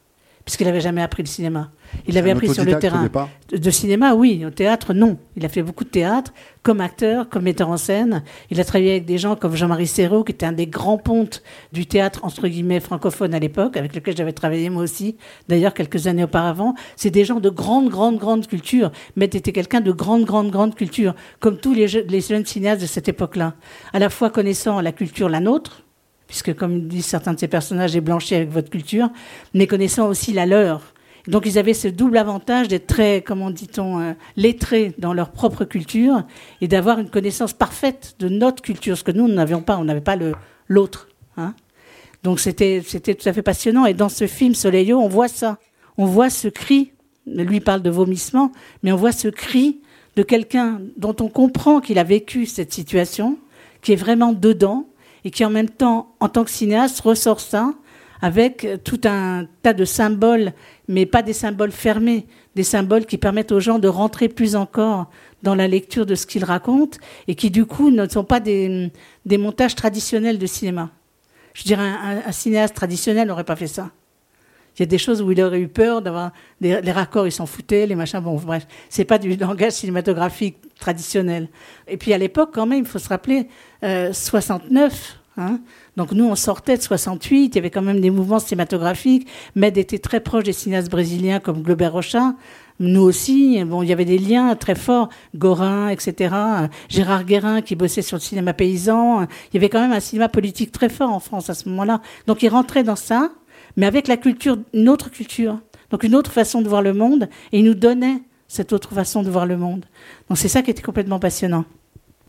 puisqu'il 0.49 0.67
n'avait 0.67 0.81
jamais 0.81 1.03
appris 1.03 1.23
le 1.23 1.29
cinéma. 1.29 1.71
Il 2.06 2.17
avait 2.17 2.31
appris 2.31 2.49
sur 2.49 2.65
le 2.65 2.79
terrain. 2.79 3.06
De 3.53 3.71
cinéma, 3.71 4.15
oui. 4.15 4.47
Au 4.47 4.50
théâtre, 4.50 4.95
non. 4.95 5.19
Il 5.37 5.45
a 5.45 5.50
fait 5.50 5.62
beaucoup 5.62 5.85
de 5.85 5.91
théâtre, 5.91 6.33
comme 6.62 6.81
acteur, 6.81 7.29
comme 7.29 7.43
metteur 7.43 7.69
en 7.69 7.77
scène. 7.77 8.23
Il 8.50 8.59
a 8.59 8.65
travaillé 8.65 8.93
avec 8.93 9.05
des 9.05 9.19
gens 9.19 9.37
comme 9.37 9.55
Jean-Marie 9.55 9.87
Serrault, 9.87 10.25
qui 10.25 10.33
était 10.33 10.47
un 10.47 10.53
des 10.53 10.67
grands 10.67 10.97
pontes 10.97 11.43
du 11.75 11.85
théâtre, 11.85 12.21
entre 12.23 12.49
guillemets, 12.49 12.81
francophone 12.81 13.35
à 13.35 13.39
l'époque, 13.39 13.77
avec 13.77 13.95
lequel 13.95 14.17
j'avais 14.17 14.33
travaillé 14.33 14.71
moi 14.71 14.83
aussi, 14.83 15.19
d'ailleurs, 15.50 15.75
quelques 15.75 16.06
années 16.06 16.25
auparavant. 16.25 16.75
C'est 16.97 17.11
des 17.11 17.27
gens 17.27 17.41
de 17.41 17.50
grande, 17.50 17.91
grande, 17.91 18.17
grande 18.17 18.47
culture. 18.47 18.91
Mais 19.17 19.27
était 19.27 19.53
quelqu'un 19.53 19.83
de 19.83 19.93
grande, 19.93 20.25
grande, 20.25 20.50
grande 20.50 20.75
culture, 20.75 21.15
comme 21.41 21.59
tous 21.59 21.75
les, 21.75 21.89
les 22.09 22.21
jeunes 22.23 22.47
cinéastes 22.47 22.81
de 22.81 22.87
cette 22.87 23.11
époque-là. 23.11 23.53
À 23.93 23.99
la 23.99 24.09
fois 24.09 24.31
connaissant 24.31 24.81
la 24.81 24.93
culture, 24.93 25.29
la 25.29 25.41
nôtre, 25.41 25.83
puisque 26.29 26.55
comme 26.55 26.87
disent 26.87 27.07
certains 27.07 27.35
de 27.35 27.41
ces 27.41 27.49
personnages, 27.49 27.97
est 27.97 28.01
blanchi 28.01 28.37
avec 28.37 28.51
votre 28.51 28.71
culture, 28.71 29.11
mais 29.55 29.67
connaissant 29.67 30.07
aussi 30.07 30.33
la 30.33 30.47
leur. 30.47 30.95
Donc 31.27 31.45
ils 31.45 31.59
avaient 31.59 31.75
ce 31.75 31.89
double 31.89 32.17
avantage 32.17 32.69
d'être 32.69 32.87
très, 32.87 33.23
comment 33.23 33.51
dit-on, 33.51 34.01
euh, 34.01 34.13
lettrés 34.37 34.95
dans 34.99 35.13
leur 35.13 35.31
propre 35.31 35.65
culture 35.65 36.23
et 36.61 36.69
d'avoir 36.69 37.01
une 37.01 37.11
connaissance 37.11 37.53
parfaite 37.53 38.15
de 38.19 38.29
notre 38.29 38.63
culture, 38.63 38.97
ce 38.97 39.05
que 39.05 39.11
nous, 39.11 39.27
nous 39.27 39.35
n'avions 39.35 39.61
pas, 39.61 39.77
on 39.77 39.85
n'avait 39.85 40.01
pas 40.01 40.17
l'autre. 40.69 41.09
Hein. 41.37 41.55
Donc 42.23 42.41
c'était 42.41 42.83
tout 42.83 43.29
à 43.29 43.33
fait 43.33 43.43
passionnant. 43.43 43.87
Et 43.87 43.95
dans 43.95 44.09
ce 44.09 44.27
film 44.27 44.55
Soleillo, 44.55 44.99
on 44.99 45.09
voit 45.09 45.29
ça. 45.29 45.59
On 45.97 46.07
voit 46.07 46.31
ce 46.31 46.49
cri, 46.49 46.93
lui 47.27 47.61
parle 47.61 47.83
de 47.83 47.91
vomissement, 47.91 48.53
mais 48.83 48.93
on 48.93 48.97
voit 48.97 49.13
ce 49.13 49.29
cri 49.29 49.81
de 50.17 50.23
quelqu'un 50.23 50.81
dont 50.97 51.15
on 51.21 51.29
comprend 51.29 51.81
qu'il 51.81 51.99
a 51.99 52.05
vécu 52.05 52.47
cette 52.47 52.73
situation, 52.73 53.39
qui 53.83 53.93
est 53.93 53.97
vraiment 53.97 54.33
dedans, 54.33 54.87
et 55.29 55.31
qui 55.31 55.45
en 55.45 55.51
même 55.51 55.69
temps, 55.69 56.15
en 56.21 56.31
tant 56.31 56.43
que 56.43 56.51
cinéaste, 56.51 57.01
ressort 57.01 57.41
ça 57.41 57.75
avec 58.23 58.67
tout 58.83 59.03
un 59.05 59.45
tas 59.63 59.75
de 59.75 59.85
symboles, 59.85 60.55
mais 60.89 61.05
pas 61.05 61.21
des 61.21 61.35
symboles 61.35 61.71
fermés, 61.71 62.27
des 62.55 62.63
symboles 62.63 63.05
qui 63.05 63.19
permettent 63.19 63.53
aux 63.53 63.61
gens 63.61 63.79
de 63.79 63.89
rentrer 63.89 64.31
plus 64.31 64.57
encore 64.57 65.11
dans 65.43 65.55
la 65.55 65.69
lecture 65.69 66.07
de 66.07 66.15
ce 66.15 66.25
qu'ils 66.25 66.47
racontent 66.47 66.97
et 67.27 67.35
qui 67.35 67.51
du 67.51 67.67
coup 67.67 67.91
ne 67.91 68.09
sont 68.09 68.25
pas 68.25 68.41
des, 68.41 68.91
montages 69.27 69.75
traditionnels 69.75 70.39
de 70.39 70.47
cinéma. 70.47 70.93
Je 71.53 71.65
dirais 71.65 71.83
un, 71.83 72.23
un 72.25 72.33
cinéaste 72.33 72.75
traditionnel 72.75 73.29
n'aurait 73.29 73.45
pas 73.45 73.55
fait 73.55 73.67
ça. 73.67 73.91
Il 74.79 74.83
y 74.83 74.85
a 74.85 74.87
des 74.87 74.99
choses 74.99 75.21
où 75.21 75.33
il 75.33 75.43
aurait 75.43 75.61
eu 75.61 75.67
peur 75.67 76.03
d'avoir 76.03 76.33
les 76.61 76.93
raccords, 76.93 77.27
ils 77.27 77.33
s'en 77.33 77.47
foutaient, 77.47 77.85
les 77.87 77.97
machins. 77.97 78.21
Bon, 78.21 78.37
bref, 78.37 78.67
c'est 78.89 79.05
pas 79.05 79.19
du 79.19 79.37
langage 79.37 79.73
cinématographique 79.73 80.57
traditionnel. 80.79 81.49
Et 81.88 81.97
puis 81.97 82.12
à 82.12 82.19
l'époque, 82.19 82.50
quand 82.52 82.64
même, 82.64 82.81
il 82.81 82.87
faut 82.87 83.00
se 83.00 83.09
rappeler, 83.09 83.49
euh, 83.83 84.12
69. 84.12 85.18
Hein, 85.38 85.61
donc 85.97 86.12
nous, 86.12 86.25
on 86.25 86.35
sortait 86.35 86.76
de 86.76 86.83
68, 86.83 87.47
il 87.47 87.54
y 87.54 87.59
avait 87.59 87.71
quand 87.71 87.83
même 87.83 88.00
des 88.00 88.11
mouvements 88.11 88.38
cinématographiques. 88.38 89.28
Med 89.54 89.78
était 89.78 89.99
très 89.99 90.21
proche 90.21 90.45
des 90.45 90.52
cinéastes 90.52 90.90
brésiliens 90.90 91.40
comme 91.40 91.62
Glober 91.62 91.88
Rocha. 91.88 92.35
Nous 92.80 93.00
aussi, 93.00 93.62
bon, 93.64 93.83
il 93.83 93.88
y 93.88 93.92
avait 93.92 94.04
des 94.04 94.18
liens 94.18 94.54
très 94.54 94.75
forts, 94.75 95.09
Gorin, 95.35 95.88
etc. 95.88 96.35
Gérard 96.88 97.25
Guérin 97.25 97.61
qui 97.61 97.75
bossait 97.75 98.02
sur 98.02 98.16
le 98.16 98.21
cinéma 98.21 98.52
paysan. 98.52 99.23
Il 99.23 99.54
y 99.54 99.57
avait 99.57 99.68
quand 99.68 99.80
même 99.80 99.92
un 99.92 100.00
cinéma 100.00 100.28
politique 100.28 100.71
très 100.73 100.88
fort 100.88 101.11
en 101.11 101.21
France 101.21 101.50
à 101.50 101.54
ce 101.54 101.68
moment-là. 101.68 102.00
Donc 102.26 102.42
il 102.42 102.49
rentrait 102.49 102.85
dans 102.85 102.97
ça 102.97 103.30
mais 103.78 103.87
avec 103.87 104.09
la 104.09 104.16
culture, 104.16 104.59
une 104.75 104.88
autre 104.88 105.11
culture, 105.11 105.61
donc 105.90 106.02
une 106.02 106.16
autre 106.16 106.33
façon 106.33 106.62
de 106.62 106.68
voir 106.68 106.83
le 106.83 106.92
monde, 106.92 107.28
et 107.52 107.61
il 107.61 107.64
nous 107.64 107.75
donnait 107.75 108.23
cette 108.49 108.73
autre 108.73 108.92
façon 108.92 109.23
de 109.23 109.30
voir 109.30 109.47
le 109.47 109.57
monde. 109.57 109.85
Donc 110.28 110.37
c'est 110.37 110.49
ça 110.49 110.62
qui 110.62 110.71
était 110.71 110.83
complètement 110.83 111.21
passionnant. 111.21 111.64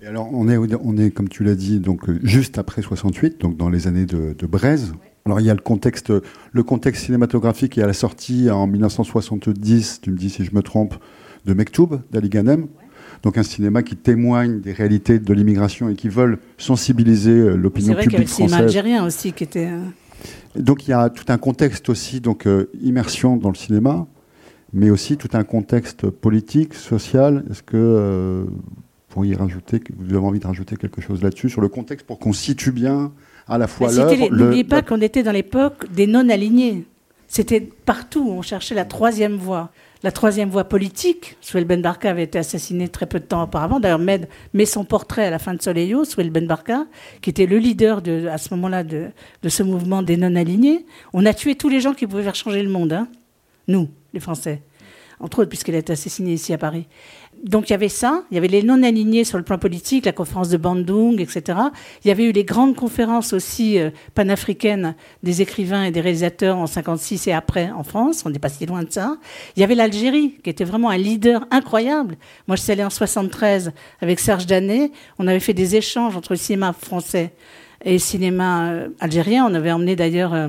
Et 0.01 0.07
alors 0.07 0.29
on 0.31 0.47
est, 0.47 0.57
on 0.57 0.97
est, 0.97 1.11
comme 1.11 1.27
tu 1.27 1.43
l'as 1.43 1.55
dit, 1.55 1.79
donc 1.79 2.09
juste 2.23 2.57
après 2.57 2.81
68, 2.81 3.41
donc 3.41 3.57
dans 3.57 3.69
les 3.69 3.87
années 3.87 4.05
de, 4.05 4.33
de 4.37 4.47
Braise. 4.47 4.93
Alors 5.25 5.41
il 5.41 5.45
y 5.45 5.49
a 5.49 5.53
le 5.53 5.61
contexte, 5.61 6.13
le 6.51 6.63
contexte 6.63 7.05
cinématographique 7.05 7.77
et 7.77 7.83
à 7.83 7.87
la 7.87 7.93
sortie 7.93 8.49
en 8.49 8.65
1970, 8.65 10.01
tu 10.01 10.11
me 10.11 10.17
dis 10.17 10.29
si 10.29 10.45
je 10.45 10.55
me 10.55 10.61
trompe, 10.61 10.95
de 11.45 11.53
Mektoub 11.53 12.01
d'Ali 12.11 12.29
Ghanem. 12.29 12.67
Donc 13.23 13.37
un 13.37 13.43
cinéma 13.43 13.83
qui 13.83 13.97
témoigne 13.97 14.61
des 14.61 14.71
réalités 14.71 15.19
de 15.19 15.33
l'immigration 15.33 15.89
et 15.89 15.95
qui 15.95 16.07
veulent 16.07 16.39
sensibiliser 16.57 17.57
l'opinion 17.57 17.95
publique 17.95 17.95
française. 17.95 17.95
C'est 17.95 17.95
vrai 17.95 18.03
qu'il 18.03 18.13
y 18.13 18.15
avait 18.15 18.23
le 18.23 18.29
cinéma 18.29 18.57
algérien 18.57 19.05
aussi 19.05 19.33
qui 19.33 19.43
était... 19.43 19.69
Donc 20.55 20.87
il 20.87 20.91
y 20.91 20.93
a 20.93 21.09
tout 21.09 21.25
un 21.27 21.37
contexte 21.37 21.89
aussi, 21.89 22.21
donc 22.21 22.47
euh, 22.47 22.69
immersion 22.81 23.35
dans 23.35 23.49
le 23.49 23.55
cinéma, 23.55 24.07
mais 24.71 24.89
aussi 24.89 25.17
tout 25.17 25.29
un 25.33 25.43
contexte 25.43 26.09
politique, 26.09 26.73
social. 26.73 27.43
Est-ce 27.51 27.61
que 27.61 28.45
pour 29.09 29.25
y 29.25 29.35
rajouter, 29.35 29.81
vous 29.97 30.15
avez 30.15 30.25
envie 30.25 30.39
de 30.39 30.47
rajouter 30.47 30.77
quelque 30.77 31.01
chose 31.01 31.21
là-dessus 31.21 31.49
sur 31.49 31.61
le 31.61 31.67
contexte 31.67 32.05
pour 32.05 32.19
qu'on 32.19 32.33
situe 32.33 32.71
bien 32.71 33.11
à 33.47 33.57
la 33.57 33.67
fois 33.67 33.91
l'œuvre. 33.91 34.29
N'oubliez 34.31 34.63
pas 34.63 34.81
qu'on 34.81 35.01
était 35.01 35.23
dans 35.23 35.31
l'époque 35.31 35.91
des 35.91 36.07
non-alignés. 36.07 36.85
C'était 37.27 37.61
partout, 37.61 38.27
on 38.29 38.41
cherchait 38.41 38.75
la 38.75 38.85
troisième 38.85 39.35
voie. 39.35 39.69
La 40.01 40.11
troisième 40.11 40.49
voie 40.49 40.63
politique, 40.63 41.35
Souel 41.41 41.65
Ben 41.65 41.81
Barka 41.81 42.09
avait 42.09 42.23
été 42.23 42.39
assassiné 42.39 42.87
très 42.87 43.05
peu 43.05 43.19
de 43.19 43.25
temps 43.25 43.43
auparavant. 43.43 43.81
D'ailleurs, 43.81 43.99
Med 43.99 44.29
met 44.53 44.65
son 44.65 44.85
portrait 44.85 45.25
à 45.25 45.29
la 45.29 45.39
fin 45.39 45.53
de 45.53 45.61
Soleil, 45.61 45.93
Souel 46.05 46.29
Ben 46.29 46.47
Barka, 46.47 46.85
qui 47.21 47.29
était 47.29 47.45
le 47.45 47.57
leader 47.57 48.01
de, 48.01 48.27
à 48.27 48.37
ce 48.37 48.53
moment-là 48.53 48.83
de, 48.83 49.07
de, 49.43 49.49
ce 49.49 49.61
mouvement 49.61 50.01
des 50.01 50.15
non-alignés. 50.15 50.85
On 51.11 51.25
a 51.25 51.33
tué 51.33 51.55
tous 51.55 51.67
les 51.67 51.81
gens 51.81 51.93
qui 51.93 52.07
pouvaient 52.07 52.23
faire 52.23 52.35
changer 52.35 52.63
le 52.63 52.69
monde, 52.69 52.93
hein. 52.93 53.09
nous, 53.67 53.89
les 54.13 54.21
Français 54.21 54.61
entre 55.19 55.39
autres, 55.39 55.49
puisqu'elle 55.49 55.75
a 55.75 55.79
été 55.79 55.93
assassinée 55.93 56.33
ici 56.33 56.53
à 56.53 56.57
Paris. 56.57 56.87
Donc 57.43 57.69
il 57.69 57.74
y 57.74 57.75
avait 57.75 57.89
ça, 57.89 58.24
il 58.31 58.36
y 58.36 58.38
avait 58.38 58.48
les 58.48 58.63
non-alignés 58.63 59.24
sur 59.24 59.38
le 59.38 59.43
plan 59.43 59.58
politique, 59.58 60.05
la 60.05 60.12
conférence 60.12 60.50
de 60.50 60.58
Bandung, 60.58 61.19
etc. 61.19 61.58
Il 62.03 62.08
y 62.08 62.12
avait 62.12 62.25
eu 62.25 62.31
les 62.31 62.43
grandes 62.43 62.75
conférences 62.75 63.34
aussi 63.34 63.79
euh, 63.79 63.91
panafricaines 64.13 64.96
des 65.24 65.41
écrivains 65.41 65.84
et 65.84 65.91
des 65.91 66.01
réalisateurs 66.01 66.58
en 66.58 66.67
56 66.67 67.27
et 67.27 67.34
après 67.34 67.72
en 67.72 67.84
France, 67.84 68.24
on 68.25 68.29
n'est 68.29 68.39
pas 68.39 68.50
si 68.50 68.65
loin 68.65 68.84
de 68.84 68.91
ça. 68.91 69.17
Il 69.55 69.62
y 69.62 69.63
avait 69.63 69.75
l'Algérie, 69.75 70.36
qui 70.43 70.50
était 70.50 70.65
vraiment 70.65 70.89
un 70.89 70.98
leader 70.98 71.46
incroyable. 71.51 72.17
Moi 72.48 72.55
je 72.55 72.63
suis 72.63 72.72
allée 72.72 72.84
en 72.84 72.89
73 72.89 73.72
avec 74.01 74.19
Serge 74.19 74.46
Danet, 74.46 74.91
on 75.17 75.27
avait 75.27 75.39
fait 75.39 75.53
des 75.53 75.75
échanges 75.75 76.15
entre 76.17 76.34
le 76.34 76.38
cinéma 76.38 76.74
français 76.74 77.34
et 77.84 77.93
le 77.93 78.00
cinéma 78.00 78.72
euh, 78.72 78.89
algérien. 79.00 79.46
On 79.50 79.53
avait 79.53 79.72
emmené 79.72 79.96
d'ailleurs 79.96 80.34
euh, 80.34 80.48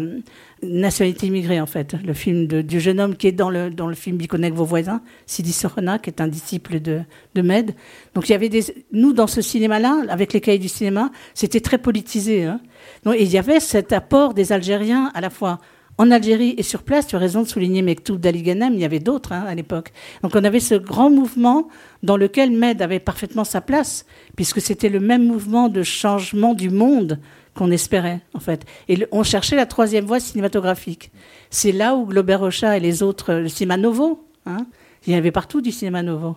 Nationalité 0.62 1.26
immigrée, 1.26 1.60
en 1.60 1.66
fait, 1.66 1.94
le 2.04 2.12
film 2.12 2.46
du 2.46 2.80
jeune 2.80 3.00
homme 3.00 3.16
qui 3.16 3.26
est 3.26 3.32
dans 3.32 3.48
le, 3.48 3.70
dans 3.70 3.86
le 3.86 3.94
film 3.94 4.16
Biconnec 4.18 4.52
vos 4.52 4.64
voisins, 4.64 5.00
Sidi 5.26 5.52
Sorona, 5.52 5.98
qui 5.98 6.10
est 6.10 6.20
un 6.20 6.28
disciple 6.28 6.80
de, 6.80 7.00
de 7.34 7.42
Med. 7.42 7.74
Donc 8.14 8.28
il 8.28 8.32
y 8.32 8.34
avait 8.34 8.50
des. 8.50 8.62
Nous, 8.92 9.12
dans 9.12 9.26
ce 9.26 9.40
cinéma-là, 9.40 10.02
avec 10.10 10.32
les 10.32 10.40
cahiers 10.40 10.58
du 10.58 10.68
cinéma, 10.68 11.10
c'était 11.32 11.60
très 11.60 11.78
politisé. 11.78 12.44
Hein. 12.44 12.60
Donc, 13.04 13.16
il 13.18 13.28
y 13.28 13.38
avait 13.38 13.60
cet 13.60 13.92
apport 13.92 14.34
des 14.34 14.52
Algériens 14.52 15.10
à 15.14 15.20
la 15.20 15.30
fois 15.30 15.60
en 16.00 16.10
Algérie 16.10 16.54
et 16.56 16.62
sur 16.62 16.82
place, 16.82 17.06
tu 17.06 17.16
as 17.16 17.18
raison 17.18 17.42
de 17.42 17.46
souligner 17.46 17.82
Mektoub 17.82 18.16
d'Ali 18.16 18.42
Ghanem, 18.42 18.72
il 18.72 18.80
y 18.80 18.86
avait 18.86 19.00
d'autres 19.00 19.32
hein, 19.32 19.44
à 19.46 19.54
l'époque. 19.54 19.92
Donc 20.22 20.34
on 20.34 20.44
avait 20.44 20.58
ce 20.58 20.74
grand 20.74 21.10
mouvement 21.10 21.68
dans 22.02 22.16
lequel 22.16 22.52
Med 22.52 22.80
avait 22.80 23.00
parfaitement 23.00 23.44
sa 23.44 23.60
place, 23.60 24.06
puisque 24.34 24.62
c'était 24.62 24.88
le 24.88 24.98
même 24.98 25.26
mouvement 25.26 25.68
de 25.68 25.82
changement 25.82 26.54
du 26.54 26.70
monde 26.70 27.18
qu'on 27.54 27.70
espérait, 27.70 28.20
en 28.34 28.40
fait. 28.40 28.64
Et 28.88 29.06
on 29.12 29.22
cherchait 29.22 29.56
la 29.56 29.66
troisième 29.66 30.04
voie 30.04 30.20
cinématographique. 30.20 31.10
C'est 31.50 31.72
là 31.72 31.94
où 31.94 32.06
Globert 32.06 32.40
Rocha 32.40 32.76
et 32.76 32.80
les 32.80 33.02
autres, 33.02 33.34
le 33.34 33.48
cinéma 33.48 33.76
novo, 33.76 34.26
hein, 34.46 34.66
il 35.06 35.12
y 35.12 35.16
avait 35.16 35.32
partout 35.32 35.60
du 35.60 35.72
cinéma 35.72 36.02
novo. 36.02 36.36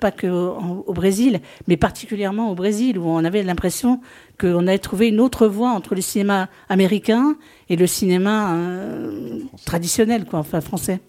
Pas 0.00 0.10
que 0.10 0.26
au, 0.26 0.92
Brésil, 0.92 1.40
mais 1.68 1.76
particulièrement 1.76 2.50
au 2.50 2.54
Brésil, 2.54 2.98
où 2.98 3.06
on 3.06 3.24
avait 3.24 3.42
l'impression 3.42 4.00
qu'on 4.38 4.66
avait 4.66 4.78
trouvé 4.78 5.08
une 5.08 5.20
autre 5.20 5.46
voie 5.46 5.70
entre 5.70 5.94
le 5.94 6.00
cinéma 6.00 6.48
américain 6.68 7.36
et 7.68 7.76
le 7.76 7.86
cinéma 7.86 8.54
euh, 8.54 9.40
traditionnel, 9.64 10.24
quoi, 10.24 10.40
enfin 10.40 10.60
français. 10.60 11.00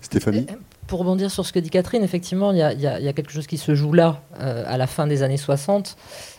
Stéphanie 0.00 0.46
euh, 0.50 0.54
pour 0.90 0.98
rebondir 0.98 1.30
sur 1.30 1.46
ce 1.46 1.52
que 1.52 1.60
dit 1.60 1.70
Catherine, 1.70 2.02
effectivement, 2.02 2.50
il 2.50 2.58
y, 2.58 2.62
a, 2.64 3.12
quelque 3.12 3.30
chose 3.30 3.46
qui 3.46 3.58
se 3.58 3.76
joue 3.76 3.92
là, 3.92 4.22
euh, 4.40 4.64
à 4.66 4.76
la 4.76 4.88
fin 4.88 5.06
des 5.06 5.22
années 5.22 5.36
60, 5.36 5.96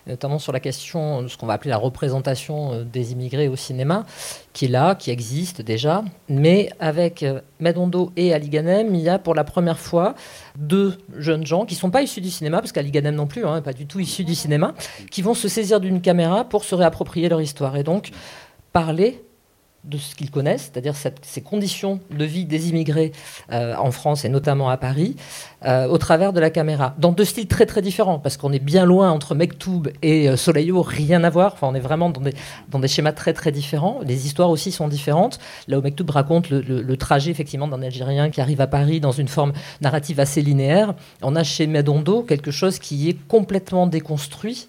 notamment 0.08 0.40
sur 0.40 0.52
la 0.52 0.60
question 0.60 1.22
de 1.22 1.28
ce 1.28 1.38
qu'on 1.38 1.46
va 1.46 1.54
appeler 1.54 1.70
la 1.70 1.78
représentation 1.78 2.74
euh, 2.74 2.84
des 2.84 3.12
immigrés 3.12 3.48
au 3.48 3.56
cinéma, 3.56 4.06
qui 4.54 4.66
est 4.66 4.68
là, 4.70 4.96
qui 4.96 5.12
existe 5.12 5.62
déjà. 5.62 6.04
Mais 6.30 6.70
avec 6.80 7.24
euh, 7.24 7.42
Medondo 7.60 8.12
et 8.16 8.34
Ali 8.34 8.50
Ghanem, 8.50 8.94
il 8.96 9.02
y 9.02 9.10
a 9.10 9.20
pour 9.20 9.36
la 9.36 9.44
première 9.44 9.80
fois 9.80 10.16
deux 10.58 10.98
jeunes 11.18 11.46
gens 11.46 11.66
qui 11.66 11.76
ne 11.76 11.80
sont 11.80 11.92
pas 11.92 12.02
issus 12.02 12.22
du 12.22 12.30
cinéma, 12.30 12.60
parce 12.60 12.72
qu'Ali 12.72 12.92
Ghanem 12.92 13.16
non 13.16 13.28
plus, 13.28 13.46
hein, 13.46 13.62
pas 13.62 13.74
du 13.74 13.86
tout 13.86 14.00
issus 14.00 14.24
du 14.24 14.36
cinéma, 14.36 14.74
qui 15.10 15.22
vont 15.22 15.34
se 15.34 15.48
saisir 15.48 15.80
d'une 15.80 16.02
caméra 16.02 16.44
pour 16.44 16.64
se 16.64 16.76
réapproprier 16.76 17.30
leur 17.30 17.42
histoire. 17.42 17.76
Et 17.78 17.84
donc 17.84 18.12
parler 18.74 19.24
de 19.84 19.98
ce 19.98 20.14
qu'ils 20.16 20.30
connaissent, 20.30 20.70
c'est-à-dire 20.72 20.94
ces 20.96 21.42
conditions 21.42 22.00
de 22.12 22.24
vie 22.24 22.46
des 22.46 22.70
immigrés 22.70 23.12
euh, 23.52 23.76
en 23.76 23.92
France 23.92 24.26
et 24.26 24.30
notamment 24.30 24.70
à 24.70 24.78
Paris, 24.78 25.16
euh, 25.66 25.88
au 25.88 25.98
travers 25.98 26.34
de 26.34 26.40
la 26.40 26.52
caméra, 26.52 26.94
dans 27.00 27.12
deux 27.12 27.26
styles 27.26 27.48
très 27.48 27.66
très 27.66 27.82
différents, 27.82 28.20
parce 28.20 28.38
qu'on 28.38 28.52
est 28.52 28.60
bien 28.60 28.86
loin 28.86 29.10
entre 29.10 29.34
Mektoub 29.34 29.88
et 30.04 30.30
euh, 30.30 30.38
Soleil-Haut, 30.38 30.84
rien 30.84 31.24
à 31.24 31.30
voir, 31.32 31.54
enfin 31.54 31.68
on 31.68 31.74
est 31.74 31.80
vraiment 31.80 32.12
dans 32.12 32.22
des, 32.22 32.34
dans 32.70 32.80
des 32.80 32.88
schémas 32.88 33.12
très 33.12 33.34
très 33.34 33.52
différents, 33.52 34.00
les 34.06 34.28
histoires 34.28 34.52
aussi 34.52 34.72
sont 34.72 34.88
différentes, 34.88 35.40
là 35.68 35.80
où 35.80 35.82
Mektoub 35.82 36.10
raconte 36.12 36.52
le, 36.52 36.62
le 36.62 36.98
trajet 36.98 37.32
effectivement 37.32 37.68
d'un 37.68 37.82
Algérien 37.82 38.30
qui 38.30 38.40
arrive 38.40 38.62
à 38.62 38.68
Paris 38.68 39.00
dans 39.00 39.12
une 39.12 39.28
forme 39.28 39.54
narrative 39.82 40.20
assez 40.20 40.42
linéaire, 40.44 40.94
on 41.24 41.36
a 41.36 41.44
chez 41.44 41.66
Medondo 41.66 42.22
quelque 42.22 42.52
chose 42.52 42.78
qui 42.78 43.10
est 43.10 43.18
complètement 43.28 43.88
déconstruit, 43.88 44.68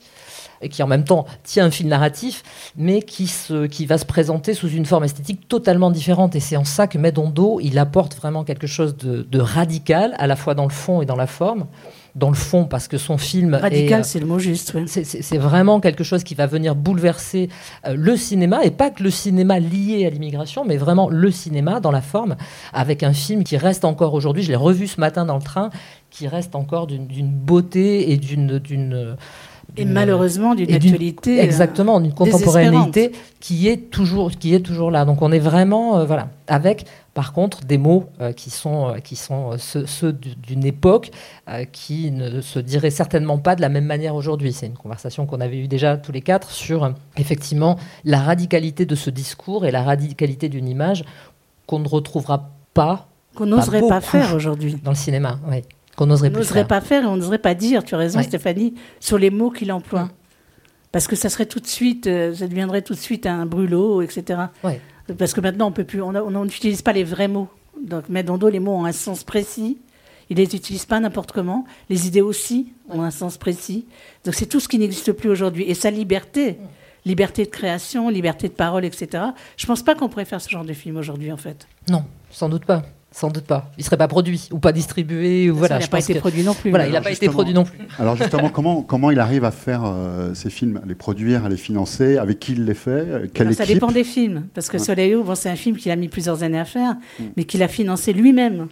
et 0.62 0.68
qui 0.68 0.82
en 0.82 0.86
même 0.86 1.04
temps 1.04 1.26
tient 1.44 1.66
un 1.66 1.70
fil 1.70 1.88
narratif, 1.88 2.42
mais 2.76 3.02
qui, 3.02 3.26
se, 3.26 3.66
qui 3.66 3.86
va 3.86 3.98
se 3.98 4.04
présenter 4.04 4.54
sous 4.54 4.68
une 4.68 4.86
forme 4.86 5.04
esthétique 5.04 5.48
totalement 5.48 5.90
différente. 5.90 6.34
Et 6.36 6.40
c'est 6.40 6.56
en 6.56 6.64
ça 6.64 6.86
que 6.86 6.98
Medondo, 6.98 7.60
il 7.60 7.78
apporte 7.78 8.16
vraiment 8.16 8.44
quelque 8.44 8.66
chose 8.66 8.96
de, 8.96 9.40
radical, 9.40 10.14
à 10.18 10.26
la 10.26 10.36
fois 10.36 10.54
dans 10.54 10.64
le 10.64 10.70
fond 10.70 11.02
et 11.02 11.06
dans 11.06 11.16
la 11.16 11.26
forme 11.26 11.66
dans 12.14 12.28
le 12.28 12.36
fond 12.36 12.66
parce 12.66 12.88
que 12.88 12.98
son 12.98 13.16
film 13.16 13.54
radical 13.54 14.04
c'est 14.04 14.20
le 14.20 14.26
mot 14.26 14.38
juste 14.38 14.76
c'est 14.86 15.38
vraiment 15.38 15.80
quelque 15.80 16.04
chose 16.04 16.24
qui 16.24 16.34
va 16.34 16.46
venir 16.46 16.74
bouleverser 16.74 17.48
euh, 17.86 17.94
le 17.96 18.18
cinéma 18.18 18.64
et 18.64 18.70
pas 18.70 18.90
que 18.90 19.02
le 19.02 19.08
cinéma 19.08 19.58
lié 19.58 20.04
à 20.04 20.10
l'immigration 20.10 20.62
mais 20.66 20.76
vraiment 20.76 21.08
le 21.08 21.30
cinéma 21.30 21.80
dans 21.80 21.90
la 21.90 22.02
forme 22.02 22.36
avec 22.74 23.02
un 23.02 23.14
film 23.14 23.44
qui 23.44 23.56
reste 23.56 23.86
encore 23.86 24.12
aujourd'hui 24.12 24.42
je 24.42 24.50
l'ai 24.50 24.56
revu 24.56 24.88
ce 24.88 25.00
matin 25.00 25.24
dans 25.24 25.36
le 25.36 25.42
train 25.42 25.70
qui 26.10 26.28
reste 26.28 26.54
encore 26.54 26.86
d'une 26.86 27.30
beauté 27.30 28.12
et 28.12 28.18
d'une 28.18 29.16
et 29.76 29.84
malheureusement 29.84 30.54
d'une 30.54 30.72
actualité 30.72 31.40
euh, 31.40 31.42
exactement 31.42 32.00
d'une 32.00 32.12
contemporanéité 32.12 33.12
qui 33.40 33.68
est 33.68 33.90
toujours 33.90 34.30
qui 34.30 34.54
est 34.54 34.60
toujours 34.60 34.90
là. 34.90 35.04
Donc 35.04 35.22
on 35.22 35.32
est 35.32 35.38
vraiment 35.38 35.98
euh, 35.98 36.04
voilà 36.04 36.28
avec 36.46 36.86
par 37.14 37.32
contre 37.32 37.64
des 37.64 37.78
mots 37.78 38.06
euh, 38.20 38.32
qui 38.32 38.50
sont 38.50 38.94
qui 39.02 39.16
sont 39.16 39.56
ceux, 39.58 40.12
d'une 40.12 40.64
époque 40.64 41.10
qui 41.72 42.10
ne 42.10 42.40
se 42.40 42.58
diraient 42.58 42.90
certainement 42.90 43.38
pas 43.38 43.56
de 43.56 43.60
la 43.60 43.68
même 43.68 43.86
manière 43.86 44.14
aujourd'hui. 44.14 44.52
C'est 44.52 44.66
une 44.66 44.76
conversation 44.76 45.26
qu'on 45.26 45.40
avait 45.40 45.58
eue 45.58 45.68
déjà 45.68 45.96
tous 45.96 46.12
les 46.12 46.22
quatre 46.22 46.50
sur 46.50 46.92
effectivement 47.16 47.78
la 48.04 48.20
radicalité 48.20 48.86
de 48.86 48.94
ce 48.94 49.10
discours 49.10 49.66
et 49.66 49.70
la 49.70 49.82
radicalité 49.82 50.48
d'une 50.48 50.68
image 50.68 51.04
qu'on 51.66 51.78
ne 51.78 51.88
retrouvera 51.88 52.50
pas 52.74 53.08
qu'on 53.34 53.46
n'oserait 53.46 53.80
pas, 53.80 53.88
pas 53.88 54.00
faire 54.02 54.34
aujourd'hui. 54.34 54.76
dans 54.82 54.90
le 54.90 54.96
cinéma 54.96 55.38
oui 55.50 55.62
qu'on 55.96 56.06
n'oserait 56.06 56.66
pas 56.66 56.80
faire 56.80 57.04
et 57.04 57.06
on 57.06 57.16
n'oserait 57.16 57.38
pas 57.38 57.54
dire, 57.54 57.84
tu 57.84 57.94
as 57.94 57.98
raison 57.98 58.22
Stéphanie, 58.22 58.74
sur 59.00 59.18
les 59.18 59.30
mots 59.30 59.50
qu'il 59.50 59.72
emploie. 59.72 60.04
Mm. 60.04 60.10
Parce 60.90 61.06
que 61.06 61.16
ça 61.16 61.28
serait 61.30 61.46
tout 61.46 61.60
de 61.60 61.66
suite, 61.66 62.06
euh, 62.06 62.34
ça 62.34 62.46
deviendrait 62.46 62.82
tout 62.82 62.92
de 62.92 62.98
suite 62.98 63.26
un 63.26 63.46
brûlot, 63.46 64.02
etc. 64.02 64.40
Parce 65.18 65.32
que 65.32 65.40
maintenant, 65.40 65.68
on 65.68 65.72
peut 65.72 65.84
plus, 65.84 66.02
on 66.02 66.44
n'utilise 66.44 66.82
pas 66.82 66.92
les 66.92 67.04
vrais 67.04 67.28
mots. 67.28 67.48
Donc, 67.82 68.04
mais 68.08 68.22
dans 68.22 68.36
les 68.46 68.60
mots 68.60 68.72
ont 68.72 68.84
un 68.84 68.92
sens 68.92 69.24
précis. 69.24 69.78
Ils 70.30 70.36
les 70.36 70.54
utilisent 70.54 70.86
pas 70.86 71.00
n'importe 71.00 71.32
comment. 71.32 71.64
Les 71.90 72.06
idées 72.06 72.20
aussi 72.20 72.72
ont 72.88 73.02
un 73.02 73.10
sens 73.10 73.38
précis. 73.38 73.86
Donc, 74.24 74.34
c'est 74.34 74.46
tout 74.46 74.60
ce 74.60 74.68
qui 74.68 74.78
n'existe 74.78 75.12
plus 75.12 75.30
aujourd'hui. 75.30 75.64
Et 75.64 75.74
sa 75.74 75.90
liberté, 75.90 76.52
mm. 76.52 76.56
liberté 77.06 77.44
de 77.44 77.50
création, 77.50 78.08
liberté 78.08 78.48
de 78.48 78.54
parole, 78.54 78.84
etc. 78.84 79.24
Je 79.56 79.66
pense 79.66 79.82
pas 79.82 79.94
qu'on 79.94 80.08
pourrait 80.08 80.26
faire 80.26 80.40
ce 80.40 80.50
genre 80.50 80.64
de 80.64 80.72
film 80.74 80.96
aujourd'hui, 80.96 81.32
en 81.32 81.36
fait. 81.38 81.66
Non, 81.88 82.04
sans 82.30 82.48
doute 82.48 82.66
pas. 82.66 82.82
Sans 83.12 83.28
doute 83.28 83.44
pas. 83.44 83.70
Il 83.76 83.84
serait 83.84 83.98
pas 83.98 84.08
produit 84.08 84.48
ou 84.50 84.58
pas 84.58 84.72
distribué. 84.72 85.50
Ou 85.50 85.56
voilà, 85.56 85.76
il 85.76 85.80
n'a 85.80 85.86
pas 85.86 86.00
été 86.00 86.14
produit 86.14 86.42
non 86.42 86.54
plus. 86.54 86.70
Voilà, 86.70 86.86
il 86.86 86.92
n'a 86.92 87.02
pas 87.02 87.12
été 87.12 87.28
produit 87.28 87.54
non 87.54 87.64
plus. 87.64 87.78
Alors 87.98 88.16
justement, 88.16 88.48
comment, 88.48 88.82
comment 88.82 89.10
il 89.10 89.20
arrive 89.20 89.44
à 89.44 89.50
faire 89.50 89.82
euh, 89.84 90.32
ces 90.34 90.50
films, 90.50 90.80
à 90.82 90.86
les 90.86 90.94
produire, 90.94 91.44
à 91.44 91.48
les 91.48 91.58
financer 91.58 92.16
Avec 92.16 92.40
qui 92.40 92.52
il 92.52 92.64
les 92.64 92.74
fait 92.74 92.90
euh, 92.90 93.52
Ça 93.52 93.66
dépend 93.66 93.92
des 93.92 94.04
films. 94.04 94.46
Parce 94.54 94.68
que 94.68 94.78
Soleil 94.78 95.14
bon, 95.14 95.34
c'est 95.34 95.50
un 95.50 95.56
film 95.56 95.76
qu'il 95.76 95.92
a 95.92 95.96
mis 95.96 96.08
plusieurs 96.08 96.42
années 96.42 96.58
à 96.58 96.64
faire, 96.64 96.94
mm. 97.18 97.24
mais 97.36 97.44
qu'il 97.44 97.62
a 97.62 97.68
financé 97.68 98.12
lui-même. 98.12 98.68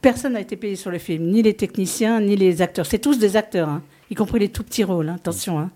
Personne 0.00 0.32
n'a 0.32 0.40
été 0.40 0.56
payé 0.56 0.74
sur 0.74 0.90
le 0.90 0.98
film, 0.98 1.26
ni 1.26 1.42
les 1.42 1.54
techniciens, 1.54 2.20
ni 2.20 2.34
les 2.34 2.62
acteurs. 2.62 2.86
C'est 2.86 2.98
tous 2.98 3.18
des 3.18 3.36
acteurs, 3.36 3.68
hein, 3.68 3.82
y 4.10 4.14
compris 4.14 4.40
les 4.40 4.48
tout 4.48 4.64
petits 4.64 4.84
rôles, 4.84 5.08
hein, 5.08 5.16
attention. 5.16 5.60
Hein. 5.60 5.70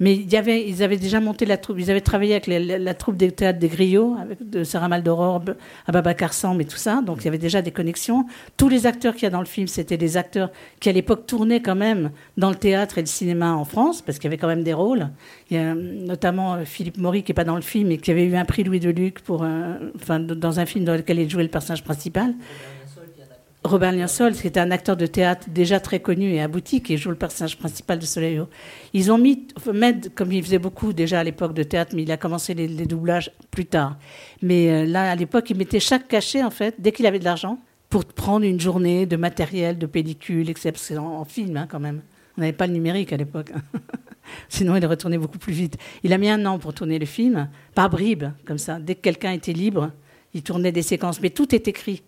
Mais 0.00 0.14
ils 0.14 0.36
avaient 0.82 0.96
déjà 0.96 1.20
monté 1.20 1.46
la 1.46 1.56
troupe, 1.56 1.78
ils 1.78 1.90
avaient 1.90 2.00
travaillé 2.00 2.32
avec 2.32 2.46
la, 2.46 2.94
troupe 2.94 3.16
des 3.16 3.32
théâtres 3.32 3.58
des 3.58 3.68
Griots, 3.68 4.16
avec 4.20 4.48
de 4.48 4.64
Sarah 4.64 4.88
Maldoror, 4.88 5.42
Ababacar 5.86 6.32
Samb 6.32 6.60
et 6.60 6.64
tout 6.64 6.76
ça. 6.76 7.02
Donc 7.02 7.18
il 7.20 7.24
y 7.24 7.28
avait 7.28 7.38
déjà 7.38 7.62
des 7.62 7.70
connexions. 7.70 8.26
Tous 8.56 8.68
les 8.68 8.86
acteurs 8.86 9.14
qu'il 9.14 9.24
y 9.24 9.26
a 9.26 9.30
dans 9.30 9.40
le 9.40 9.46
film, 9.46 9.66
c'était 9.66 9.96
des 9.96 10.16
acteurs 10.16 10.50
qui 10.80 10.88
à 10.88 10.92
l'époque 10.92 11.26
tournaient 11.26 11.62
quand 11.62 11.74
même 11.74 12.10
dans 12.36 12.50
le 12.50 12.56
théâtre 12.56 12.98
et 12.98 13.00
le 13.00 13.06
cinéma 13.06 13.52
en 13.52 13.64
France, 13.64 14.02
parce 14.02 14.18
qu'il 14.18 14.24
y 14.24 14.28
avait 14.28 14.38
quand 14.38 14.48
même 14.48 14.64
des 14.64 14.74
rôles. 14.74 15.08
Il 15.50 15.56
y 15.56 15.60
a 15.60 15.74
notamment 15.74 16.54
euh, 16.54 16.64
Philippe 16.64 16.98
Maury 16.98 17.22
qui 17.22 17.32
est 17.32 17.34
pas 17.34 17.44
dans 17.44 17.56
le 17.56 17.62
film 17.62 17.90
et 17.90 17.98
qui 17.98 18.10
avait 18.10 18.24
eu 18.24 18.36
un 18.36 18.44
prix 18.44 18.64
Louis 18.64 18.80
de 18.80 18.90
Luc 18.90 19.20
pour, 19.20 19.46
enfin, 19.94 20.20
dans 20.20 20.60
un 20.60 20.66
film 20.66 20.84
dans 20.84 20.94
lequel 20.94 21.18
il 21.18 21.30
jouait 21.30 21.42
le 21.42 21.48
personnage 21.48 21.84
principal. 21.84 22.34
Robert 23.66 23.92
Liensol, 23.92 24.34
qui 24.34 24.46
était 24.46 24.60
un 24.60 24.70
acteur 24.70 24.96
de 24.96 25.06
théâtre 25.06 25.48
déjà 25.50 25.80
très 25.80 26.00
connu 26.00 26.32
et 26.32 26.40
abouti, 26.40 26.82
qui 26.82 26.96
joue 26.96 27.10
le 27.10 27.16
personnage 27.16 27.58
principal 27.58 27.98
de 27.98 28.04
Soleil 28.04 28.40
Ils 28.92 29.12
ont 29.12 29.18
mis, 29.18 29.46
comme 30.14 30.32
il 30.32 30.42
faisait 30.42 30.58
beaucoup 30.58 30.92
déjà 30.92 31.20
à 31.20 31.24
l'époque 31.24 31.54
de 31.54 31.62
théâtre, 31.62 31.92
mais 31.94 32.02
il 32.02 32.12
a 32.12 32.16
commencé 32.16 32.54
les, 32.54 32.68
doublages 32.86 33.30
plus 33.50 33.66
tard. 33.66 33.96
Mais 34.42 34.70
euh, 34.70 34.86
là, 34.86 35.10
à 35.10 35.14
l'époque, 35.14 35.50
il 35.50 35.56
mettait 35.56 35.80
chaque 35.80 36.08
cachet, 36.08 36.42
en 36.42 36.50
fait, 36.50 36.74
dès 36.78 36.92
qu'il 36.92 37.06
avait 37.06 37.18
de 37.18 37.24
l'argent, 37.24 37.58
pour 37.90 38.04
prendre 38.04 38.44
une 38.44 38.60
journée 38.60 39.06
de 39.06 39.16
matériel, 39.16 39.78
de 39.78 39.86
pellicule, 39.86 40.48
etc. 40.50 40.72
En, 40.98 41.20
en 41.20 41.24
film, 41.24 41.56
hein, 41.56 41.66
quand 41.68 41.80
même. 41.80 42.02
On 42.36 42.40
n'avait 42.40 42.52
pas 42.52 42.66
le 42.66 42.72
numérique 42.72 43.12
à 43.12 43.16
l'époque. 43.16 43.52
Sinon, 44.48 44.76
il 44.76 44.86
retournait 44.86 45.18
beaucoup 45.18 45.38
plus 45.38 45.52
vite. 45.52 45.76
Il 46.02 46.12
a 46.12 46.18
mis 46.18 46.28
un 46.28 46.44
an 46.46 46.58
pour 46.58 46.74
tourner 46.74 46.98
le 46.98 47.06
film, 47.06 47.48
par 47.74 47.90
bribes, 47.90 48.26
comme 48.44 48.58
ça. 48.58 48.78
Dès 48.78 48.94
que 48.94 49.00
quelqu'un 49.00 49.32
était 49.32 49.52
libre, 49.52 49.90
Il 50.34 50.42
tournait 50.42 50.72
des 50.72 50.82
séquences, 50.82 51.22
mais 51.22 51.30
tout 51.30 51.54
est 51.54 51.66
écrit. 51.66 52.02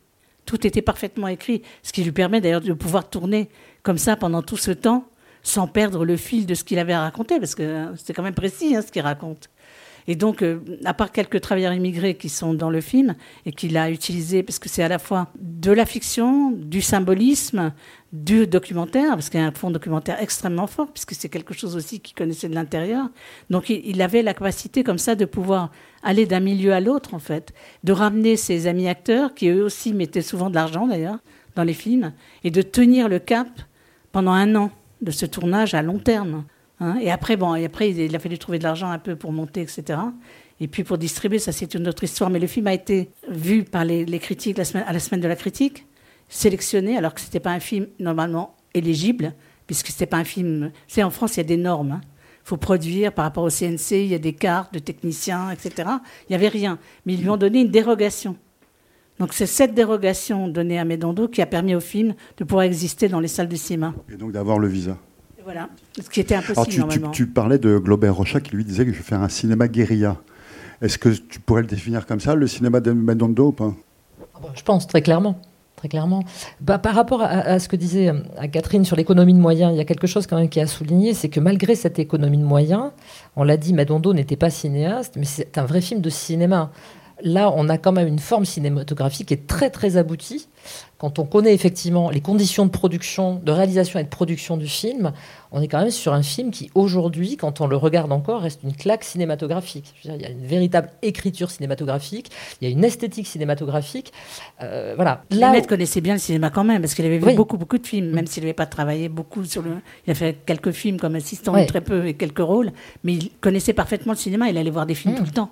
Tout 0.49 0.67
était 0.67 0.81
parfaitement 0.81 1.29
écrit, 1.29 1.61
ce 1.83 1.93
qui 1.93 2.03
lui 2.03 2.11
permet 2.11 2.41
d'ailleurs 2.41 2.63
de 2.63 2.73
pouvoir 2.73 3.11
tourner 3.11 3.51
comme 3.83 3.99
ça 3.99 4.17
pendant 4.17 4.41
tout 4.41 4.57
ce 4.57 4.71
temps, 4.71 5.05
sans 5.43 5.67
perdre 5.67 6.07
le 6.07 6.17
fil 6.17 6.47
de 6.47 6.55
ce 6.55 6.65
qu'il 6.65 6.79
avait 6.79 6.95
à 6.95 7.03
raconter, 7.03 7.39
parce 7.39 7.55
que 7.55 7.63
euh, 7.63 7.97
c'est 7.97 8.15
quand 8.15 8.23
même 8.23 8.33
précis 8.33 8.75
hein, 8.75 8.81
ce 8.81 8.91
qu'il 8.91 9.03
raconte. 9.03 9.51
Et 10.07 10.17
donc, 10.17 10.41
euh, 10.41 10.61
à 10.87 10.95
part 10.95 11.13
quelques 11.13 11.43
travailleurs 11.43 11.75
immigrés 11.75 12.15
qui 12.15 12.31
sont 12.31 12.55
dans 12.55 12.71
le 12.71 12.81
film 12.81 13.15
et 13.45 13.53
qu'il 13.53 13.77
a 13.77 13.91
utilisé, 13.91 14.43
parce 14.43 14.59
que 14.59 14.71
c'est 14.71 14.83
à 14.83 14.89
la 14.89 14.99
fois 14.99 15.29
de 15.39 15.71
la 15.71 15.85
fiction, 15.85 16.51
du 16.51 16.81
symbolisme, 16.81 17.75
du 18.13 18.47
documentaire, 18.47 19.11
parce 19.11 19.29
qu'il 19.29 19.39
y 19.39 19.43
a 19.43 19.47
un 19.47 19.53
fond 19.53 19.71
documentaire 19.71 20.21
extrêmement 20.21 20.67
fort, 20.67 20.91
puisque 20.91 21.15
c'est 21.15 21.29
quelque 21.29 21.53
chose 21.53 21.77
aussi 21.77 22.01
qu'il 22.01 22.15
connaissait 22.15 22.49
de 22.49 22.55
l'intérieur. 22.55 23.09
Donc, 23.51 23.69
il, 23.69 24.01
avait 24.01 24.23
la 24.23 24.33
capacité 24.33 24.83
comme 24.83 24.99
ça 24.99 25.15
de 25.15 25.27
pouvoir 25.27 25.71
aller 26.03 26.25
d'un 26.25 26.41
milieu 26.41 26.73
à 26.73 26.81
l'autre, 26.81 27.13
en 27.13 27.19
fait, 27.19 27.53
de 27.85 27.93
ramener 27.93 28.37
ses 28.37 28.67
amis 28.67 28.89
acteurs, 28.89 29.35
qui 29.35 29.49
eux 29.49 29.63
aussi 29.63 29.93
mettaient 29.93 30.23
souvent 30.23 30.49
de 30.49 30.55
l'argent 30.55 30.87
d'ailleurs 30.87 31.19
dans 31.55 31.65
les 31.65 31.75
films, 31.75 32.13
et 32.45 32.51
de 32.51 32.63
tenir 32.63 33.09
le 33.09 33.19
cap 33.19 33.49
pendant 34.11 34.33
un 34.33 34.55
an 34.55 34.71
de 35.03 35.11
ce 35.11 35.27
tournage 35.27 35.75
à 35.75 35.83
long 35.83 35.99
terme. 35.99 36.45
Hein. 36.81 36.97
et 37.03 37.11
après, 37.11 37.37
bon, 37.37 37.57
et 37.57 37.65
après, 37.65 37.91
il 37.91 38.15
a 38.15 38.19
fallu 38.19 38.39
trouver 38.39 38.59
de 38.59 38.65
l'argent 38.65 38.89
un 38.89 39.01
peu 39.01 39.17
pour 39.17 39.33
monter, 39.33 39.61
etc. 39.61 39.99
Et 40.61 40.69
puis 40.69 40.85
pour 40.85 40.99
distribuer, 40.99 41.39
ça 41.39 41.53
c'est 41.53 41.75
une 41.75 41.87
autre 41.89 42.05
histoire. 42.05 42.31
Mais 42.31 42.39
le 42.39 42.47
film 42.47 42.67
a 42.67 42.75
été 42.75 43.11
vu 43.29 43.65
par 43.65 43.85
les, 43.85 44.07
critiques 44.19 44.59
à 44.59 44.93
la 44.93 44.99
semaine 44.99 45.21
de 45.21 45.29
la 45.29 45.37
critique, 45.37 45.87
sélectionné, 46.29 46.97
alors 46.97 47.15
que 47.15 47.21
c'était 47.21 47.41
pas 47.41 47.53
un 47.53 47.61
film 47.61 47.87
normalement 47.99 48.55
éligible, 48.75 49.33
puisque 49.67 49.89
c'était 49.89 50.07
pas 50.07 50.19
un 50.19 50.25
film. 50.25 50.71
C'est 50.87 51.03
en 51.03 51.11
France, 51.11 51.37
il 51.37 51.39
y 51.39 51.41
a 51.41 51.45
des 51.45 51.57
normes. 51.57 51.93
Hein. 51.93 52.01
faut 52.45 52.57
produire 52.57 53.13
par 53.13 53.25
rapport 53.25 53.45
au 53.45 53.51
CNC, 53.51 53.91
il 53.93 54.07
y 54.07 54.15
a 54.15 54.19
des 54.19 54.33
cartes 54.33 54.73
de 54.73 54.79
techniciens, 54.79 55.51
etc. 55.51 55.89
Il 56.29 56.31
n'y 56.33 56.37
avait 56.37 56.49
rien. 56.49 56.79
Mais 57.07 57.15
ils 57.15 57.21
lui 57.23 57.29
ont 57.31 57.37
donné 57.37 57.61
une 57.61 57.71
dérogation. 57.71 58.37
Donc 59.19 59.33
c'est 59.35 59.47
cette 59.47 59.75
dérogation 59.75 60.49
donnée 60.49 60.79
à 60.79 60.85
Medondo 60.85 61.29
qui 61.29 61.43
a 61.43 61.47
permis 61.47 61.75
au 61.75 61.81
film 61.81 62.15
de 62.37 62.45
pouvoir 62.45 62.63
exister 62.65 63.09
dans 63.09 63.19
les 63.21 63.27
salles 63.29 63.49
de 63.49 63.57
cinéma. 63.57 63.93
Et 64.13 64.17
donc 64.17 64.33
d'avoir 64.33 64.59
le 64.59 64.69
visa. 64.69 64.97
Voilà, 65.45 65.69
ce 66.01 66.09
qui 66.11 66.21
était 66.21 66.35
impossible 66.35 66.57
Alors 66.59 66.67
tu, 66.67 66.73
tu- 66.75 66.79
normalement. 66.81 67.11
tu 67.11 67.27
parlais 67.27 67.59
de 67.59 67.79
Globert 67.79 68.15
Rocha 68.15 68.41
qui 68.41 68.55
lui 68.55 68.65
disait 68.65 68.85
que 68.85 68.93
je 68.93 68.99
vais 68.99 69.03
faire 69.03 69.23
un 69.23 69.29
cinéma 69.31 69.67
guérilla. 69.67 70.19
Est-ce 70.83 70.99
que 70.99 71.09
tu 71.09 71.41
pourrais 71.41 71.63
le 71.63 71.67
définir 71.67 72.07
comme 72.07 72.21
ça, 72.21 72.35
le 72.35 72.47
cinéma 72.47 72.81
de 72.81 72.93
Medondo 72.93 73.49
ou 73.49 73.53
pas? 73.53 73.75
Ah 74.35 74.39
bah, 74.43 74.53
Je 74.55 74.63
pense 74.63 74.87
très 74.87 75.03
clairement. 75.03 75.41
Très 75.79 75.89
clairement. 75.89 76.25
Bah, 76.61 76.79
par 76.79 76.97
rapport 76.97 77.23
à, 77.23 77.61
ce 77.61 77.69
que 77.69 77.77
disait 77.77 78.09
euh, 78.09 78.49
Catherine 78.51 78.85
sur 78.85 78.97
l'économie 78.97 79.33
de 79.33 79.39
moyens, 79.39 79.73
il 79.73 79.79
y 79.79 79.81
a 79.81 79.85
quelque 79.85 80.09
chose 80.09 80.27
quand 80.27 80.37
même 80.37 80.49
qui 80.49 80.59
est 80.59 80.63
à 80.63 80.67
souligner, 80.67 81.15
c'est 81.15 81.29
que 81.29 81.39
malgré 81.39 81.77
cette 81.77 82.01
économie 82.01 82.39
de 82.39 82.43
moyens, 82.43 82.91
on 83.37 83.45
l'a 83.45 83.57
dit, 83.57 83.73
Madondo 83.73 84.13
n'était 84.13 84.35
pas 84.35 84.51
cinéaste, 84.51 85.15
mais 85.17 85.25
c'est 85.25 85.57
un 85.57 85.67
vrai 85.67 85.81
film 85.81 86.01
de 86.01 86.11
cinéma. 86.11 86.73
Là, 87.23 87.53
on 87.55 87.69
a 87.69 87.79
quand 87.79 87.93
même 87.93 88.09
une 88.09 88.19
forme 88.19 88.45
cinématographique 88.45 89.29
qui 89.29 89.35
est 89.35 89.47
très 89.47 89.71
très 89.71 89.97
aboutie. 89.97 90.49
Quand 90.99 91.21
on 91.21 91.25
connaît 91.25 91.55
effectivement 91.55 92.11
les 92.11 92.21
conditions 92.21 92.67
de 92.67 92.71
production, 92.71 93.37
de 93.45 93.53
réalisation 93.53 94.01
et 94.01 94.05
de 94.05 94.09
production 94.09 94.57
du 94.57 94.67
film, 94.67 95.13
on 95.53 95.63
est 95.63 95.69
quand 95.69 95.79
même 95.79 95.93
sur 95.93 96.13
un 96.13 96.23
film 96.25 96.51
qui 96.51 96.71
aujourd'hui, 96.75 97.37
quand 97.37 97.61
on 97.61 97.69
le 97.69 97.77
regarde 97.77 98.11
encore, 98.11 98.41
reste 98.43 98.65
une 98.65 98.75
claque 98.75 99.05
cinématographique. 99.05 99.95
Je 100.03 100.09
veux 100.11 100.17
dire, 100.19 100.27
il 100.27 100.29
y 100.29 100.33
a 100.33 100.37
une 100.37 100.45
véritable 100.45 100.91
écriture 101.03 101.53
cinématographique, 101.53 102.31
il 102.61 102.69
y 102.69 102.71
a 102.71 102.75
une 102.75 102.83
esthétique 102.85 103.29
cinématographique. 103.29 104.13
Euh, 104.63 104.95
voilà. 104.97 105.23
Là, 105.31 105.53
Là, 105.53 105.61
connaissait 105.63 106.01
bien 106.01 106.15
le 106.15 106.19
cinéma 106.19 106.51
quand 106.51 106.65
même, 106.65 106.83
parce 106.83 106.95
qu'il 106.95 107.05
avait 107.05 107.19
vu 107.19 107.27
Oui. 107.27 107.35
beaucoup, 107.35 107.59
beaucoup 107.59 107.79
de 107.79 107.87
films, 107.87 108.11
même 108.11 108.27
s'il 108.27 108.43
n'avait 108.43 108.53
pas 108.53 108.67
travaillé 108.67 109.09
beaucoup 109.09 109.45
sur 109.45 109.63
le. 109.63 109.77
Il 110.07 110.11
a 110.11 110.15
fait 110.15 110.39
quelques 110.47 110.73
films 110.73 110.99
comme 110.99 111.15
assistant, 111.15 111.53
Ouais. 111.53 111.67
très 111.67 111.81
peu, 111.81 112.09
et 112.09 112.15
quelques 112.15 112.39
rôles, 112.41 112.73
mais 113.05 113.15
il 113.15 113.31
connaissait 113.41 113.73
parfaitement 113.73 114.15
le 114.15 114.19
cinéma, 114.19 114.49
il 114.49 114.59
allait 114.59 114.69
voir 114.71 114.85
des 114.87 114.95
films 114.97 115.15
Mm. 115.15 115.19
tout 115.19 115.25
le 115.25 115.31
temps. 115.31 115.51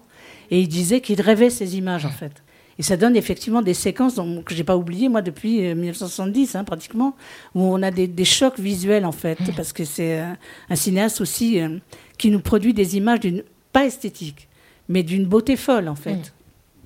Et 0.51 0.61
il 0.61 0.69
disait 0.69 1.01
qu'il 1.01 1.21
rêvait 1.21 1.51
ces 1.51 1.77
images, 1.77 2.05
en 2.05 2.11
fait. 2.11 2.33
Et 2.79 2.83
ça 2.83 2.97
donne 2.97 3.17
effectivement 3.17 3.63
des 3.63 3.73
séquences 3.75 4.15
dont- 4.17 4.43
que 4.43 4.55
j'ai 4.55 4.65
pas 4.65 4.77
oubliées, 4.77 5.09
moi, 5.09 5.23
depuis 5.23 5.65
euh, 5.67 5.75
1970, 5.75 6.55
hein, 6.57 6.65
pratiquement, 6.65 7.17
où 7.55 7.63
on 7.63 7.83
a 7.83 7.91
des, 7.91 8.07
des 8.07 8.25
chocs 8.27 8.59
visuels, 8.59 9.05
en 9.07 9.13
fait, 9.13 9.39
parce 9.57 9.73
que 9.73 9.85
c'est 9.85 10.21
euh, 10.21 10.33
un 10.69 10.77
cinéaste 10.77 11.21
aussi 11.23 11.61
euh, 11.61 11.79
qui 12.19 12.31
nous 12.31 12.41
produit 12.41 12.75
des 12.75 12.97
images 12.97 13.21
d'une. 13.21 13.43
pas 13.73 13.87
esthétique, 13.87 14.49
mais 14.89 15.03
d'une 15.03 15.25
beauté 15.27 15.57
folle, 15.57 15.89
en 15.89 15.95
fait. 15.95 16.17
Mm. 16.17 16.23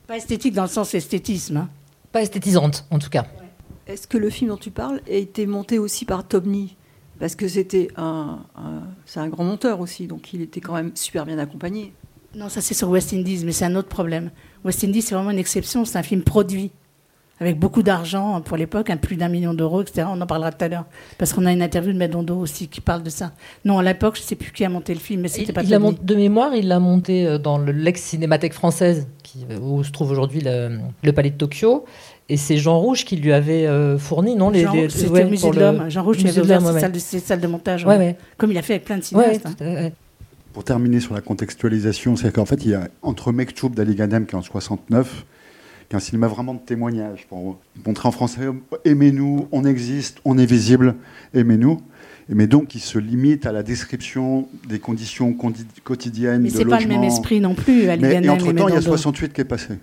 Pas 0.06 0.16
esthétique 0.16 0.54
dans 0.54 0.62
le 0.62 0.68
sens 0.68 0.94
esthétisme. 0.94 1.56
hein. 1.56 1.68
pas 2.12 2.22
esthétisante 2.22 2.84
en 2.90 2.98
tout 2.98 3.10
cas. 3.10 3.26
Est-ce 3.86 4.06
que 4.06 4.18
le 4.18 4.30
film 4.30 4.50
dont 4.50 4.56
tu 4.56 4.70
parles 4.70 5.00
a 5.08 5.12
été 5.14 5.46
monté 5.46 5.78
aussi 5.80 6.04
par 6.04 6.26
Tobny 6.26 6.76
Parce 7.18 7.34
que 7.34 7.46
c'était 7.48 7.88
un, 7.96 8.38
un- 8.56 8.82
c'est 9.06 9.18
un 9.20 9.28
grand 9.28 9.44
monteur 9.44 9.80
aussi, 9.80 10.06
donc 10.06 10.32
il 10.32 10.42
était 10.42 10.60
quand 10.60 10.74
même 10.74 10.92
super 10.94 11.26
bien 11.26 11.38
accompagné. 11.38 11.92
Non, 12.36 12.48
ça 12.48 12.60
c'est 12.60 12.74
sur 12.74 12.88
West 12.90 13.12
Indies, 13.12 13.42
mais 13.44 13.50
c'est 13.52 13.64
un 13.64 13.74
autre 13.74 13.88
problème. 13.88 14.30
West 14.64 14.84
Indies, 14.84 15.02
c'est 15.02 15.14
vraiment 15.14 15.30
une 15.30 15.38
exception. 15.38 15.84
C'est 15.84 15.98
un 15.98 16.02
film 16.02 16.22
produit, 16.22 16.70
avec 17.40 17.58
beaucoup 17.58 17.82
d'argent 17.82 18.40
pour 18.42 18.56
l'époque, 18.58 18.90
un 18.90 18.98
plus 18.98 19.16
d'un 19.16 19.28
million 19.30 19.54
d'euros, 19.54 19.80
etc. 19.82 20.06
On 20.10 20.20
en 20.20 20.26
parlera 20.26 20.52
tout 20.52 20.62
à 20.64 20.68
l'heure. 20.68 20.84
Parce 21.16 21.32
qu'on 21.32 21.46
a 21.46 21.52
une 21.52 21.62
interview 21.62 21.92
de 21.92 21.98
Medondo 21.98 22.36
aussi 22.36 22.68
qui 22.68 22.80
parle 22.82 23.02
de 23.02 23.08
ça. 23.10 23.32
Non, 23.64 23.78
à 23.78 23.82
l'époque, 23.82 24.16
je 24.16 24.22
ne 24.22 24.26
sais 24.26 24.34
plus 24.36 24.52
qui 24.52 24.64
a 24.64 24.68
monté 24.68 24.92
le 24.92 25.00
film, 25.00 25.22
mais 25.22 25.28
c'était 25.28 25.46
Il, 25.46 25.54
pas 25.54 25.62
il 25.62 25.78
monté- 25.78 25.98
de 26.02 26.14
mémoire, 26.14 26.54
il 26.54 26.68
l'a 26.68 26.78
monté 26.80 27.26
euh, 27.26 27.38
dans 27.38 27.56
le- 27.56 27.72
l'ex-cinémathèque 27.72 28.52
française, 28.52 29.06
qui, 29.22 29.46
euh, 29.50 29.58
où 29.58 29.82
se 29.82 29.90
trouve 29.90 30.10
aujourd'hui 30.10 30.40
le, 30.44 30.78
le 31.02 31.12
palais 31.12 31.30
de 31.30 31.36
Tokyo. 31.36 31.84
Et 32.28 32.36
c'est 32.36 32.58
Jean 32.58 32.78
Rouge 32.78 33.04
qui 33.04 33.16
lui 33.16 33.32
avait 33.32 33.66
euh, 33.66 33.98
fourni, 33.98 34.36
non 34.36 34.50
les, 34.50 34.62
Jean- 34.62 34.72
les- 34.74 34.88
C'était 34.90 35.10
ouais, 35.10 35.24
au 35.24 35.28
musée 35.30 35.50
de 35.50 35.54
le- 35.56 35.60
l'homme. 35.62 35.90
Jean 35.90 36.04
Rouge, 36.04 36.18
musée 36.18 36.28
avait 36.28 36.36
de 36.40 36.44
ouvert 36.44 36.60
ses, 36.60 36.72
ouais. 36.74 36.80
salles 36.80 36.92
de, 36.92 36.98
ses 36.98 37.18
salles 37.18 37.40
de 37.40 37.46
montage. 37.48 37.84
Ouais, 37.86 37.96
ouais. 37.96 38.16
Comme 38.36 38.52
il 38.52 38.58
a 38.58 38.62
fait 38.62 38.74
avec 38.74 38.84
plein 38.84 38.98
de 38.98 39.02
cinéastes. 39.02 39.46
hein. 39.60 39.88
Pour 40.52 40.64
terminer 40.64 40.98
sur 41.00 41.14
la 41.14 41.20
contextualisation, 41.20 42.16
c'est 42.16 42.32
qu'en 42.32 42.44
fait, 42.44 42.64
il 42.64 42.70
y 42.72 42.74
a 42.74 42.88
entre 43.02 43.32
Mektoub 43.32 43.70
d'Ali 43.70 43.94
Ghanem 43.94 44.26
qui 44.26 44.34
est 44.34 44.38
en 44.38 44.42
69, 44.42 45.24
qui 45.88 45.94
est 45.94 45.96
un 45.96 46.00
cinéma 46.00 46.26
vraiment 46.26 46.54
de 46.54 46.58
témoignage 46.60 47.26
pour 47.28 47.58
montrer 47.86 48.08
en 48.08 48.12
français 48.12 48.48
aimez-nous, 48.84 49.46
on 49.52 49.64
existe, 49.64 50.18
on 50.24 50.38
est 50.38 50.46
visible, 50.46 50.96
aimez-nous. 51.34 51.80
Mais 52.32 52.46
donc, 52.46 52.74
il 52.76 52.80
se 52.80 52.98
limite 52.98 53.46
à 53.46 53.52
la 53.52 53.62
description 53.64 54.48
des 54.68 54.78
conditions 54.78 55.32
condi- 55.32 55.64
quotidiennes 55.82 56.42
Mais 56.42 56.50
de 56.50 56.56
c'est 56.56 56.64
pas 56.64 56.78
le 56.80 56.86
même 56.86 57.02
esprit 57.02 57.40
non 57.40 57.54
plus, 57.54 57.88
Ali 57.88 58.02
Mais, 58.02 58.10
Ghanem 58.14 58.24
et 58.24 58.28
entre-temps, 58.30 58.68
il 58.68 58.72
y 58.72 58.76
a 58.76 58.76
Medondo. 58.76 58.96
68 58.96 59.32
qui 59.32 59.40
est 59.40 59.44
passé. 59.44 59.74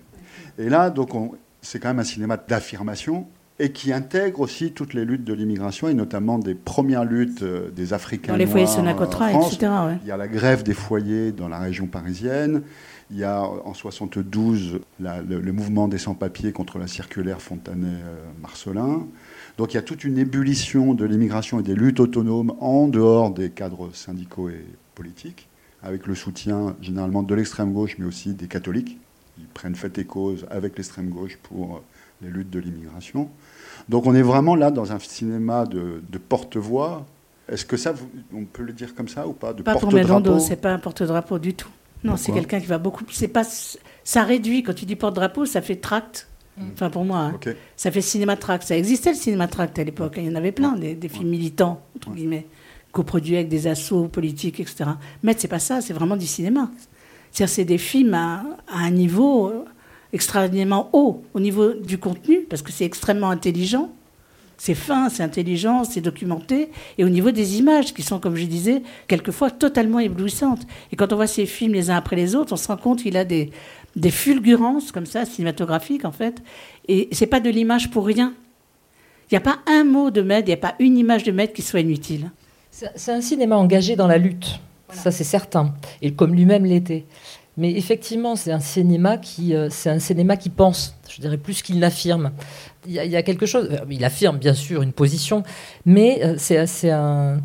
Et 0.58 0.68
là, 0.70 0.88
donc, 0.90 1.14
on- 1.14 1.32
c'est 1.60 1.78
quand 1.78 1.88
même 1.88 1.98
un 1.98 2.04
cinéma 2.04 2.36
d'affirmation 2.38 3.26
et 3.60 3.72
qui 3.72 3.92
intègre 3.92 4.40
aussi 4.40 4.70
toutes 4.72 4.94
les 4.94 5.04
luttes 5.04 5.24
de 5.24 5.32
l'immigration 5.34 5.88
et 5.88 5.94
notamment 5.94 6.38
des 6.38 6.54
premières 6.54 7.04
luttes 7.04 7.42
euh, 7.42 7.70
des 7.70 7.92
Africains 7.92 8.32
Dans 8.32 8.38
les 8.38 8.46
foyers 8.46 8.66
Sonacotra, 8.68 9.30
France. 9.30 9.54
etc. 9.54 9.72
ouais. 9.86 9.98
Il 10.02 10.08
y 10.08 10.12
a 10.12 10.16
la 10.16 10.28
grève 10.28 10.62
des 10.62 10.74
foyers 10.74 11.32
dans 11.32 11.48
la 11.48 11.58
région 11.58 11.86
parisienne. 11.86 12.62
Il 13.10 13.16
y 13.16 13.24
a 13.24 13.42
en 13.42 13.74
72 13.74 14.80
la- 15.00 15.22
le, 15.22 15.40
le 15.40 15.52
mouvement 15.52 15.88
des 15.88 15.98
sans-papiers 15.98 16.52
contre 16.52 16.78
la 16.78 16.86
circulaire 16.86 17.40
Fontanet-Marcelin. 17.40 19.06
Donc 19.56 19.72
il 19.72 19.76
y 19.76 19.78
a 19.78 19.82
toute 19.82 20.04
une 20.04 20.18
ébullition 20.18 20.94
de 20.94 21.04
l'immigration 21.04 21.58
et 21.60 21.62
des 21.62 21.74
luttes 21.74 22.00
autonomes 22.00 22.52
en 22.60 22.86
dehors 22.88 23.30
des 23.32 23.50
cadres 23.50 23.90
syndicaux 23.92 24.48
et 24.50 24.64
politiques, 24.94 25.48
avec 25.82 26.06
le 26.06 26.14
soutien 26.14 26.76
généralement 26.80 27.22
de 27.22 27.34
l'extrême 27.34 27.72
gauche, 27.72 27.96
mais 27.98 28.06
aussi 28.06 28.34
des 28.34 28.46
catholiques. 28.46 28.98
Ils 29.38 29.46
prennent 29.46 29.74
fait 29.74 29.96
et 29.98 30.04
cause 30.04 30.46
avec 30.50 30.76
l'extrême 30.76 31.08
gauche 31.08 31.38
pour 31.42 31.82
les 32.22 32.28
luttes 32.28 32.50
de 32.50 32.58
l'immigration. 32.58 33.28
Donc 33.88 34.06
on 34.06 34.14
est 34.14 34.22
vraiment 34.22 34.54
là 34.54 34.70
dans 34.70 34.92
un 34.92 34.98
cinéma 34.98 35.64
de, 35.66 36.02
de 36.08 36.18
porte-voix. 36.18 37.06
Est-ce 37.50 37.64
que 37.64 37.76
ça, 37.76 37.92
vous- 37.92 38.08
on 38.34 38.44
peut 38.44 38.62
le 38.62 38.72
dire 38.72 38.94
comme 38.94 39.08
ça 39.08 39.26
ou 39.26 39.32
pas? 39.32 39.52
De 39.54 39.62
Pas 39.62 39.72
pour 39.72 39.82
porte-drapeau? 39.82 40.18
Medondo, 40.20 40.38
c'est 40.38 40.56
pas 40.56 40.70
un 40.72 40.78
porte-drapeau 40.78 41.38
du 41.38 41.54
tout. 41.54 41.68
Non, 42.04 42.16
c'est 42.16 42.30
quelqu'un 42.32 42.60
qui 42.60 42.66
va 42.66 42.78
beaucoup. 42.78 43.04
C'est 43.10 43.28
pas. 43.28 43.42
Ça 44.04 44.22
réduit. 44.22 44.62
Quand 44.62 44.74
tu 44.74 44.84
dis 44.84 44.94
porte-drapeau, 44.96 45.46
ça 45.46 45.60
fait 45.62 45.76
tract. 45.76 46.28
Enfin, 46.74 46.90
pour 46.90 47.04
moi, 47.04 47.18
hein. 47.18 47.38
Ça 47.76 47.90
fait 47.90 48.00
cinéma 48.00 48.36
tract. 48.36 48.64
Ça 48.66 48.76
existait 48.76 49.10
le 49.10 49.16
cinéma 49.16 49.46
tract 49.48 49.78
à 49.78 49.84
l'époque. 49.84 50.14
Il 50.16 50.24
y 50.24 50.28
en 50.28 50.34
avait 50.34 50.52
plein, 50.52 50.72
des, 50.72 50.94
des 50.94 51.08
films 51.08 51.28
militants, 51.30 51.80
entre 51.96 52.10
guillemets, 52.10 52.46
coproduits 52.92 53.36
avec 53.36 53.48
des 53.48 53.66
assauts 53.68 54.08
politiques, 54.08 54.58
etc. 54.60 54.90
Mais 55.22 55.34
c'est 55.38 55.46
pas 55.48 55.60
ça, 55.60 55.80
c'est 55.80 55.92
vraiment 55.92 56.16
du 56.16 56.26
cinéma. 56.26 56.70
C'est-à-dire, 57.30 57.54
c'est 57.54 57.64
des 57.64 57.78
films 57.78 58.14
à, 58.14 58.44
à 58.68 58.78
un 58.80 58.90
niveau 58.90 59.48
euh, 59.48 59.64
extraordinairement 60.12 60.90
haut, 60.92 61.22
au 61.34 61.40
niveau 61.40 61.74
du 61.74 61.98
contenu, 61.98 62.40
parce 62.48 62.62
que 62.62 62.72
c'est 62.72 62.84
extrêmement 62.84 63.30
intelligent. 63.30 63.90
C'est 64.56 64.74
fin, 64.74 65.08
c'est 65.08 65.22
intelligent, 65.22 65.84
c'est 65.84 66.00
documenté. 66.00 66.70
Et 66.98 67.04
au 67.04 67.08
niveau 67.08 67.30
des 67.30 67.58
images, 67.58 67.94
qui 67.94 68.02
sont, 68.02 68.18
comme 68.18 68.34
je 68.34 68.44
disais, 68.44 68.82
quelquefois 69.06 69.50
totalement 69.50 70.00
éblouissantes. 70.00 70.66
Et 70.90 70.96
quand 70.96 71.12
on 71.12 71.16
voit 71.16 71.28
ces 71.28 71.46
films 71.46 71.74
les 71.74 71.90
uns 71.90 71.96
après 71.96 72.16
les 72.16 72.34
autres, 72.34 72.52
on 72.52 72.56
se 72.56 72.66
rend 72.66 72.76
compte 72.76 73.02
qu'il 73.02 73.16
a 73.16 73.24
des, 73.24 73.50
des 73.94 74.10
fulgurances, 74.10 74.90
comme 74.90 75.06
ça, 75.06 75.24
cinématographiques, 75.24 76.04
en 76.04 76.12
fait. 76.12 76.42
Et 76.88 77.08
c'est 77.12 77.26
pas 77.26 77.38
de 77.38 77.50
l'image 77.50 77.90
pour 77.90 78.04
rien. 78.04 78.34
Il 79.30 79.34
n'y 79.34 79.38
a 79.38 79.42
pas 79.42 79.58
un 79.66 79.84
mot 79.84 80.10
de 80.10 80.22
maître, 80.22 80.48
il 80.48 80.50
n'y 80.50 80.54
a 80.54 80.56
pas 80.56 80.74
une 80.78 80.96
image 80.96 81.22
de 81.22 81.32
maître 81.32 81.52
qui 81.52 81.62
soit 81.62 81.80
inutile. 81.80 82.30
C'est 82.70 82.90
c'est 82.96 83.12
un 83.12 83.20
cinéma 83.20 83.56
engagé 83.56 83.94
dans 83.94 84.06
la 84.06 84.18
lutte, 84.18 84.60
ça 84.90 85.10
c'est 85.10 85.24
certain, 85.24 85.74
et 86.00 86.12
comme 86.12 86.34
lui-même 86.34 86.64
l'était. 86.64 87.04
Mais 87.58 87.72
effectivement, 87.72 88.36
c'est 88.36 88.52
un 88.52 88.60
cinéma 88.60 89.18
qui, 89.18 89.52
euh, 89.52 89.68
c'est 89.68 89.90
un 89.90 89.98
cinéma 89.98 90.36
qui 90.36 90.48
pense, 90.48 90.94
je 91.10 91.20
dirais 91.20 91.36
plus 91.36 91.60
qu'il 91.60 91.80
n'affirme. 91.80 92.30
Il 92.86 93.22
quelque 93.24 93.46
chose. 93.46 93.68
euh, 93.72 93.84
Il 93.90 94.04
affirme 94.04 94.38
bien 94.38 94.54
sûr 94.54 94.80
une 94.80 94.92
position, 94.92 95.42
mais 95.84 96.20
euh, 96.22 96.34
c'est 96.38 96.90
un 96.90 97.40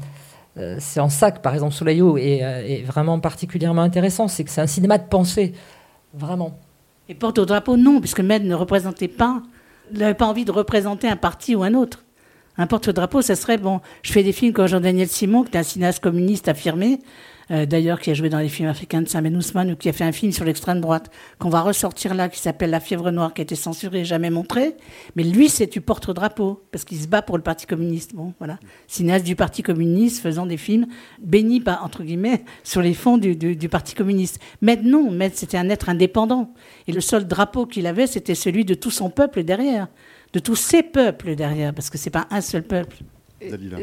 c'est 0.78 1.00
en 1.00 1.10
ça 1.10 1.32
que, 1.32 1.40
par 1.40 1.56
exemple, 1.56 1.74
Soleillo 1.74 2.16
est, 2.16 2.38
est 2.42 2.84
vraiment 2.84 3.20
particulièrement 3.20 3.82
intéressant. 3.82 4.28
C'est 4.28 4.44
que 4.44 4.52
c'est 4.52 4.62
un 4.62 4.68
cinéma 4.68 5.00
de 5.00 5.08
pensée, 5.08 5.54
vraiment. 6.14 6.60
Et 7.10 7.16
porte-drapeau, 7.16 7.76
non, 7.76 8.00
puisque 8.00 8.20
Med 8.20 8.46
ne 8.46 8.54
représentait 8.54 9.08
pas, 9.08 9.42
n'avait 9.92 10.14
pas 10.14 10.28
envie 10.28 10.46
de 10.46 10.52
représenter 10.52 11.08
un 11.08 11.16
parti 11.16 11.56
ou 11.56 11.64
un 11.64 11.74
autre. 11.74 12.06
Un 12.56 12.68
porte-drapeau, 12.68 13.24
ça 13.24 13.36
serait, 13.36 13.58
bon, 13.58 13.82
je 14.04 14.12
fais 14.12 14.22
des 14.22 14.32
films 14.32 14.54
comme 14.54 14.68
Jean-Daniel 14.68 15.08
Simon, 15.08 15.44
qui 15.44 15.58
est 15.58 15.60
un 15.60 15.64
cinéaste 15.64 16.04
communiste 16.04 16.48
affirmé, 16.48 17.00
euh, 17.52 17.66
d'ailleurs 17.66 18.00
qui 18.00 18.12
a 18.12 18.14
joué 18.14 18.30
dans 18.30 18.40
les 18.40 18.50
films 18.50 18.70
africains 18.70 19.02
de 19.02 19.08
Saint 19.08 19.24
Ousmane 19.24 19.72
ou 19.72 19.76
qui 19.76 19.90
a 19.90 19.94
fait 19.94 20.04
un 20.04 20.12
film 20.12 20.32
sur 20.32 20.46
l'extrême 20.46 20.82
droite 20.82 21.10
qu'on 21.40 21.50
va 21.50 21.62
ressortir 21.62 22.14
là 22.14 22.30
qui 22.30 22.40
s'appelle 22.40 22.70
La 22.70 22.80
fièvre 22.80 23.12
noire 23.12 23.34
qui 23.34 23.42
a 23.42 23.44
été 23.44 23.56
censuré 23.56 24.02
et 24.02 24.06
jamais 24.06 24.30
montré. 24.30 24.76
Mais 25.16 25.24
lui, 25.24 25.50
c'est 25.50 25.72
du 25.72 25.82
porte-drapeau 25.82 26.64
parce 26.72 26.84
qu'il 26.84 27.00
se 27.00 27.08
bat 27.08 27.22
pour 27.22 27.38
le 27.38 27.44
Parti 27.44 27.66
communiste. 27.66 28.16
Bon, 28.16 28.34
voilà, 28.40 28.60
cinéaste 28.88 29.26
du 29.26 29.36
Parti 29.36 29.64
communiste 29.64 30.22
faisant 30.22 30.46
des 30.46 30.58
films 30.58 30.88
bénis 31.22 31.64
entre 31.82 32.04
guillemets 32.04 32.44
sur 32.64 32.82
les 32.82 32.94
fonds 32.94 33.18
du, 33.18 33.70
Parti 33.70 33.96
communiste. 33.96 34.40
Mais 34.62 34.78
non, 34.78 35.12
mais 35.12 35.32
c'était 35.34 35.58
un 35.58 35.70
être 35.70 35.90
indépendant 35.90 36.54
et 36.88 36.92
le 36.92 37.02
seul 37.02 37.28
drapeau 37.28 37.66
qu'il 37.66 37.88
avait, 37.88 38.08
c'était 38.08 38.36
celui 38.36 38.66
de 38.66 38.74
tout 38.74 38.92
son 38.92 39.10
peuple 39.10 39.44
derrière, 39.44 39.88
de 40.34 40.40
tous 40.40 40.56
ses 40.56 40.84
peuples 40.84 41.36
derrière, 41.36 41.74
parce 41.74 41.90
que 41.90 41.98
c'est 41.98 42.10
pas 42.10 42.28
un 42.30 42.42
seul 42.42 42.64
peuple. 42.64 42.98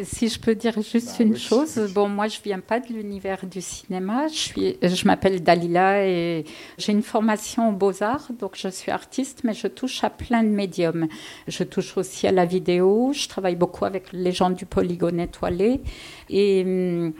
Si 0.05 0.29
je 0.29 0.39
peux 0.39 0.55
dire 0.55 0.75
juste 0.83 1.17
bah 1.19 1.25
une 1.25 1.37
chose, 1.37 1.79
bon, 1.95 2.09
moi 2.09 2.29
je 2.29 2.39
viens 2.43 2.61
pas 2.61 2.81
de 2.81 2.93
l'univers 2.93 3.47
du 3.47 3.61
cinéma. 3.61 4.29
Je 4.29 4.35
suis, 4.35 4.77
je 4.83 5.07
m'appelle 5.07 5.43
Dalila 5.43 6.07
et 6.07 6.45
j'ai 6.79 6.93
une 6.93 7.03
formation 7.03 7.69
aux 7.71 7.73
beaux 7.73 8.03
arts, 8.03 8.29
donc 8.39 8.53
je 8.57 8.69
suis 8.69 8.91
artiste, 8.91 9.43
mais 9.45 9.55
je 9.55 9.67
touche 9.67 10.05
à 10.05 10.11
plein 10.11 10.43
de 10.43 10.49
médiums. 10.49 11.09
Je 11.49 11.65
touche 11.65 11.97
aussi 11.97 12.27
à 12.27 12.33
la 12.33 12.45
vidéo. 12.45 13.13
Je 13.13 13.29
travaille 13.29 13.57
beaucoup 13.57 13.85
avec 13.85 14.13
les 14.13 14.33
gens 14.33 14.51
du 14.51 14.67
Polygone 14.67 15.21
étoilé. 15.21 15.81
Et 16.29 16.65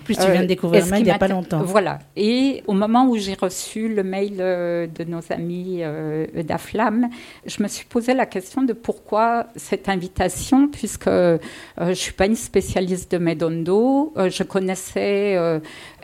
plus 0.05 0.17
tu 0.17 0.31
viens 0.31 0.43
de 0.43 0.47
découvrir 0.47 0.87
le 0.87 0.99
il 0.99 1.05
n'y 1.05 1.11
a 1.11 1.19
pas 1.19 1.29
longtemps. 1.29 1.63
Voilà. 1.63 1.99
Et 2.17 2.63
au 2.67 2.75
moment 2.75 3.07
où 3.09 3.17
j'ai 3.17 3.35
reçu 3.35 3.89
le 3.89 4.03
mail 4.03 4.37
euh, 4.39 4.87
de 4.87 5.05
nos 5.05 5.21
amis 5.31 5.79
euh, 5.81 6.27
d'Aflam, 6.43 7.09
je 7.47 7.63
me 7.63 7.69
suis 7.69 7.87
posé 7.87 8.15
la 8.15 8.27
question 8.27 8.63
de 8.63 8.73
pourquoi 8.73 9.47
cette 9.57 9.89
invitation, 9.89 10.69
puisque 10.69 11.09
euh, 11.09 11.39
je 11.79 11.85
ne 11.85 11.95
suis 11.95 12.13
pas 12.13 12.29
spécialiste 12.37 13.13
de 13.13 13.19
Medondo. 13.19 14.13
je 14.17 14.43
connaissais 14.43 15.37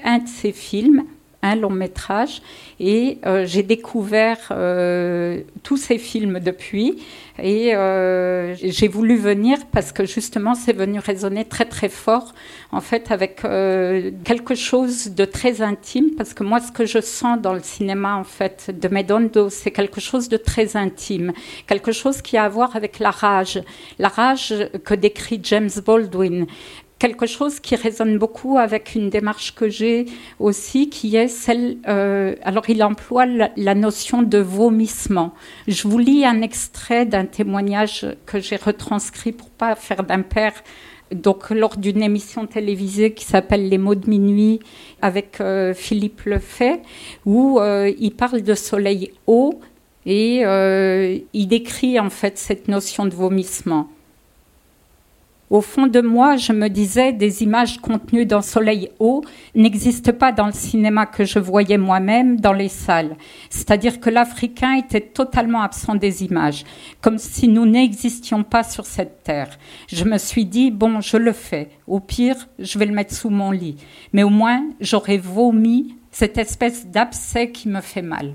un 0.05 0.19
de 0.19 0.29
ses 0.29 0.53
films 0.53 1.05
un 1.43 1.55
long 1.55 1.71
métrage 1.71 2.43
et 2.81 3.19
euh, 3.27 3.45
j'ai 3.47 3.63
découvert 3.63 4.39
euh, 4.51 5.41
tous 5.63 5.77
ces 5.77 5.99
films 5.99 6.41
depuis 6.41 7.03
et 7.39 7.75
euh, 7.75 8.55
j'ai 8.55 8.89
voulu 8.89 9.17
venir 9.17 9.59
parce 9.71 9.93
que 9.93 10.07
justement 10.07 10.55
c'est 10.55 10.73
venu 10.73 10.99
résonner 10.99 11.45
très 11.45 11.67
très 11.67 11.89
fort 11.89 12.35
en 12.73 12.81
fait 12.81 13.11
avec 13.11 13.43
quelque 14.25 14.55
chose 14.55 15.11
de 15.11 15.25
très 15.25 15.63
intime 15.63 16.13
parce 16.17 16.33
que 16.35 16.43
moi 16.43 16.61
ce 16.61 16.73
que 16.73 16.87
je 16.87 17.01
sens 17.01 17.41
dans 17.41 17.53
le 17.53 17.61
cinéma 17.61 18.17
en 18.17 18.25
fait 18.25 18.71
de 18.79 18.89
Medondo 18.89 19.51
c'est 19.51 19.71
quelque 19.71 20.01
chose 20.01 20.29
de 20.29 20.39
très 20.39 20.77
intime 20.77 21.33
quelque 21.67 21.93
chose 21.93 22.23
qui 22.23 22.37
a 22.37 22.45
à 22.45 22.49
voir 22.49 22.75
avec 22.75 22.99
la 22.99 23.11
rage 23.11 23.61
la 23.99 24.09
rage 24.09 24.55
que 24.85 24.95
décrit 24.95 25.41
James 25.43 25.71
Baldwin 25.85 26.47
quelque 26.99 27.27
chose 27.27 27.61
qui 27.61 27.77
résonne 27.77 28.19
beaucoup 28.19 28.59
avec 28.59 28.95
une 28.95 29.11
démarche 29.11 29.55
que 29.55 29.69
j'ai 29.69 30.07
aussi, 30.39 30.89
qui 30.89 31.17
est 31.17 31.29
celle. 31.29 31.77
Euh, 31.89 32.35
alors, 32.43 32.69
il 32.69 32.83
emploie 32.83 33.27
la, 33.27 33.75
notion 33.75 34.23
de 34.23 34.39
vomissement. 34.39 35.35
Je 35.69 35.87
vous 35.87 35.99
lis 35.99 36.25
un 36.25 36.41
extrait 36.43 37.05
d'un 37.05 37.27
témoignage 37.27 38.07
que 38.25 38.41
j'ai 38.41 38.57
retranscrit 38.57 39.33
pour 39.33 39.51
pas 39.51 39.75
faire 39.75 40.05
d'impair. 40.05 40.53
Donc, 41.13 41.51
lors 41.51 41.77
d'une 41.77 42.03
émission 42.03 42.47
télévisée 42.47 43.13
qui 43.13 43.25
s'appelle 43.25 43.69
Les 43.69 43.79
mots 43.79 43.95
de 43.95 44.09
minuit 44.09 44.61
avec 45.03 45.41
euh, 45.41 45.75
Philippe 45.75 46.23
Lefay, 46.25 46.81
où 47.27 47.61
euh, 47.61 47.93
il 47.99 48.13
parle 48.13 48.43
de 48.43 48.55
soleil 48.55 49.13
haut 49.27 49.61
et 50.09 50.43
il 51.33 51.49
décrit 51.49 51.99
en 51.99 52.11
fait 52.11 52.39
cette 52.39 52.69
notion 52.69 53.07
de 53.07 53.15
vomissement. 53.15 53.89
Au 55.49 55.61
fond 55.61 55.87
de 55.87 56.01
moi, 56.01 56.37
je 56.37 56.53
me 56.53 56.69
disais, 56.69 57.13
des 57.13 57.45
images 57.45 57.79
contenues 57.79 58.27
dans 58.27 58.43
Soleil 58.43 58.91
haut 58.99 59.23
n'existent 59.55 60.13
pas 60.13 60.33
dans 60.33 60.47
le 60.47 60.53
cinéma 60.53 61.07
que 61.07 61.25
je 61.25 61.39
voyais 61.39 61.79
moi-même 61.79 62.41
dans 62.41 62.53
les 62.53 62.69
salles. 62.69 63.17
C'est-à-dire 63.49 64.01
que 64.01 64.11
l'Africain 64.11 64.75
était 64.75 65.01
totalement 65.01 65.63
absent 65.63 65.95
des 65.95 66.25
images, 66.25 66.65
comme 67.01 67.19
si 67.19 67.47
nous 67.47 67.65
n'existions 67.65 68.43
pas 68.43 68.65
sur 68.65 68.87
cette 68.87 69.23
terre. 69.23 69.57
Je 69.87 70.05
me 70.05 70.19
suis 70.19 70.47
dit, 70.47 70.73
bon, 70.73 71.01
je 71.01 71.17
le 71.17 71.33
fais. 71.33 71.71
Au 71.87 72.01
pire, 72.01 72.49
je 72.59 72.77
vais 72.81 72.87
le 72.87 72.95
mettre 72.95 73.15
sous 73.15 73.31
mon 73.31 73.53
lit. 73.53 73.77
Mais 74.13 74.25
au 74.25 74.31
moins, 74.31 74.65
j'aurais 74.81 75.19
vomi 75.19 75.95
cette 76.11 76.39
espèce 76.39 76.89
d'abcès 76.89 77.53
qui 77.53 77.69
me 77.69 77.81
fait 77.81 78.03
mal. 78.03 78.35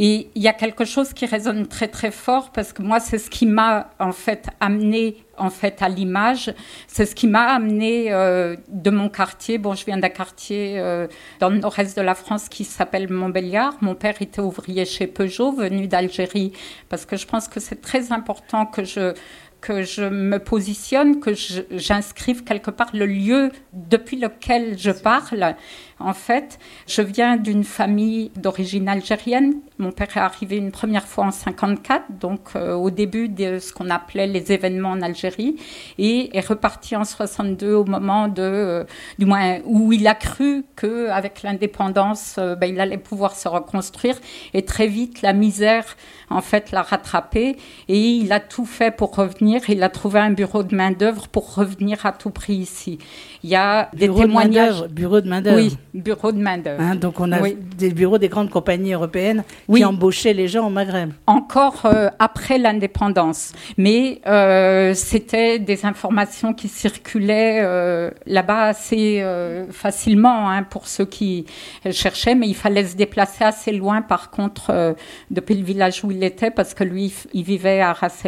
Et 0.00 0.30
il 0.36 0.42
y 0.42 0.46
a 0.46 0.52
quelque 0.52 0.84
chose 0.84 1.12
qui 1.12 1.26
résonne 1.26 1.66
très 1.66 1.88
très 1.88 2.12
fort 2.12 2.52
parce 2.52 2.72
que 2.72 2.82
moi, 2.82 3.00
c'est 3.00 3.18
ce 3.18 3.28
qui 3.28 3.46
m'a 3.46 3.90
en 3.98 4.12
fait 4.12 4.46
amené 4.60 5.24
en 5.36 5.50
fait 5.50 5.82
à 5.82 5.88
l'image. 5.88 6.54
C'est 6.86 7.04
ce 7.04 7.16
qui 7.16 7.26
m'a 7.26 7.46
amené 7.46 8.12
euh, 8.12 8.54
de 8.68 8.90
mon 8.90 9.08
quartier. 9.08 9.58
Bon, 9.58 9.74
je 9.74 9.84
viens 9.84 9.98
d'un 9.98 10.08
quartier 10.08 10.78
euh, 10.78 11.08
dans 11.40 11.48
le 11.50 11.58
nord-est 11.58 11.96
de 11.96 12.02
la 12.02 12.14
France 12.14 12.48
qui 12.48 12.62
s'appelle 12.62 13.12
Montbéliard. 13.12 13.76
Mon 13.80 13.96
père 13.96 14.22
était 14.22 14.40
ouvrier 14.40 14.84
chez 14.84 15.08
Peugeot, 15.08 15.50
venu 15.50 15.88
d'Algérie, 15.88 16.52
parce 16.88 17.04
que 17.04 17.16
je 17.16 17.26
pense 17.26 17.48
que 17.48 17.58
c'est 17.58 17.80
très 17.80 18.12
important 18.12 18.66
que 18.66 18.84
je 18.84 19.14
que 19.60 19.82
je 19.82 20.04
me 20.04 20.38
positionne, 20.38 21.18
que 21.18 21.32
j'inscrive 21.72 22.44
quelque 22.44 22.70
part 22.70 22.90
le 22.94 23.06
lieu 23.06 23.50
depuis 23.72 24.16
lequel 24.16 24.78
je 24.78 24.90
parle. 24.90 25.56
En 26.00 26.14
fait, 26.14 26.58
je 26.86 27.02
viens 27.02 27.36
d'une 27.36 27.64
famille 27.64 28.30
d'origine 28.36 28.88
algérienne. 28.88 29.54
Mon 29.78 29.90
père 29.90 30.16
est 30.16 30.20
arrivé 30.20 30.56
une 30.56 30.70
première 30.70 31.06
fois 31.06 31.24
en 31.24 31.30
54, 31.30 32.04
donc 32.20 32.40
euh, 32.54 32.74
au 32.74 32.90
début 32.90 33.28
de 33.28 33.58
ce 33.58 33.72
qu'on 33.72 33.90
appelait 33.90 34.26
les 34.26 34.52
événements 34.52 34.90
en 34.90 35.02
Algérie, 35.02 35.56
et 35.98 36.36
est 36.36 36.46
reparti 36.46 36.94
en 36.94 37.04
62 37.04 37.74
au 37.74 37.84
moment 37.84 38.28
de, 38.28 38.42
euh, 38.42 38.84
du 39.18 39.26
moins 39.26 39.58
où 39.64 39.92
il 39.92 40.06
a 40.06 40.14
cru 40.14 40.64
que 40.76 41.08
avec 41.08 41.42
l'indépendance, 41.42 42.36
euh, 42.38 42.54
ben, 42.54 42.70
il 42.72 42.80
allait 42.80 42.98
pouvoir 42.98 43.34
se 43.34 43.48
reconstruire. 43.48 44.16
Et 44.54 44.64
très 44.64 44.86
vite, 44.86 45.22
la 45.22 45.32
misère 45.32 45.84
en 46.30 46.42
fait 46.42 46.70
l'a 46.72 46.82
rattrapé 46.82 47.56
et 47.88 47.98
il 47.98 48.32
a 48.32 48.40
tout 48.40 48.66
fait 48.66 48.94
pour 48.94 49.14
revenir. 49.16 49.62
Il 49.68 49.82
a 49.82 49.88
trouvé 49.88 50.20
un 50.20 50.30
bureau 50.30 50.62
de 50.62 50.74
main 50.74 50.90
d'œuvre 50.90 51.28
pour 51.28 51.54
revenir 51.54 52.04
à 52.06 52.12
tout 52.12 52.30
prix 52.30 52.54
ici. 52.54 52.98
Il 53.42 53.50
y 53.50 53.56
a 53.56 53.90
des 53.94 54.08
témoignages. 54.12 54.84
bureau 54.88 55.20
de 55.20 55.28
main 55.28 55.40
d'œuvre. 55.40 55.56
Oui, 55.56 55.76
bureau 55.94 56.32
de 56.32 56.38
main-d'œuvre. 56.38 56.80
Hein, 56.80 56.96
donc 56.96 57.20
on 57.20 57.32
a 57.32 57.38
des 57.76 57.90
bureaux 57.90 58.18
des 58.18 58.28
grandes 58.28 58.50
compagnies 58.50 58.92
européennes 58.92 59.44
qui 59.72 59.84
embauchaient 59.84 60.32
les 60.32 60.48
gens 60.48 60.66
au 60.66 60.70
Maghreb. 60.70 61.12
Encore 61.26 61.86
euh, 61.86 62.08
après 62.18 62.58
l'indépendance. 62.58 63.52
Mais 63.76 64.20
euh, 64.26 64.94
c'était 64.94 65.58
des 65.58 65.86
informations 65.86 66.52
qui 66.52 66.68
circulaient 66.68 67.60
euh, 67.62 68.10
là-bas 68.26 68.64
assez 68.64 69.24
facilement 69.70 70.50
hein, 70.50 70.62
pour 70.62 70.86
ceux 70.86 71.04
qui 71.04 71.46
cherchaient, 71.90 72.34
mais 72.34 72.48
il 72.48 72.54
fallait 72.54 72.84
se 72.84 72.96
déplacer 72.96 73.44
assez 73.44 73.72
loin 73.72 74.02
par 74.02 74.30
contre 74.30 74.94
depuis 75.30 75.54
le 75.54 75.64
village 75.64 76.04
où 76.04 76.10
il 76.10 76.22
était 76.22 76.50
parce 76.50 76.74
que 76.74 76.84
lui, 76.84 77.12
il 77.32 77.44
vivait 77.44 77.80
à 77.80 77.92
Ras 77.92 78.24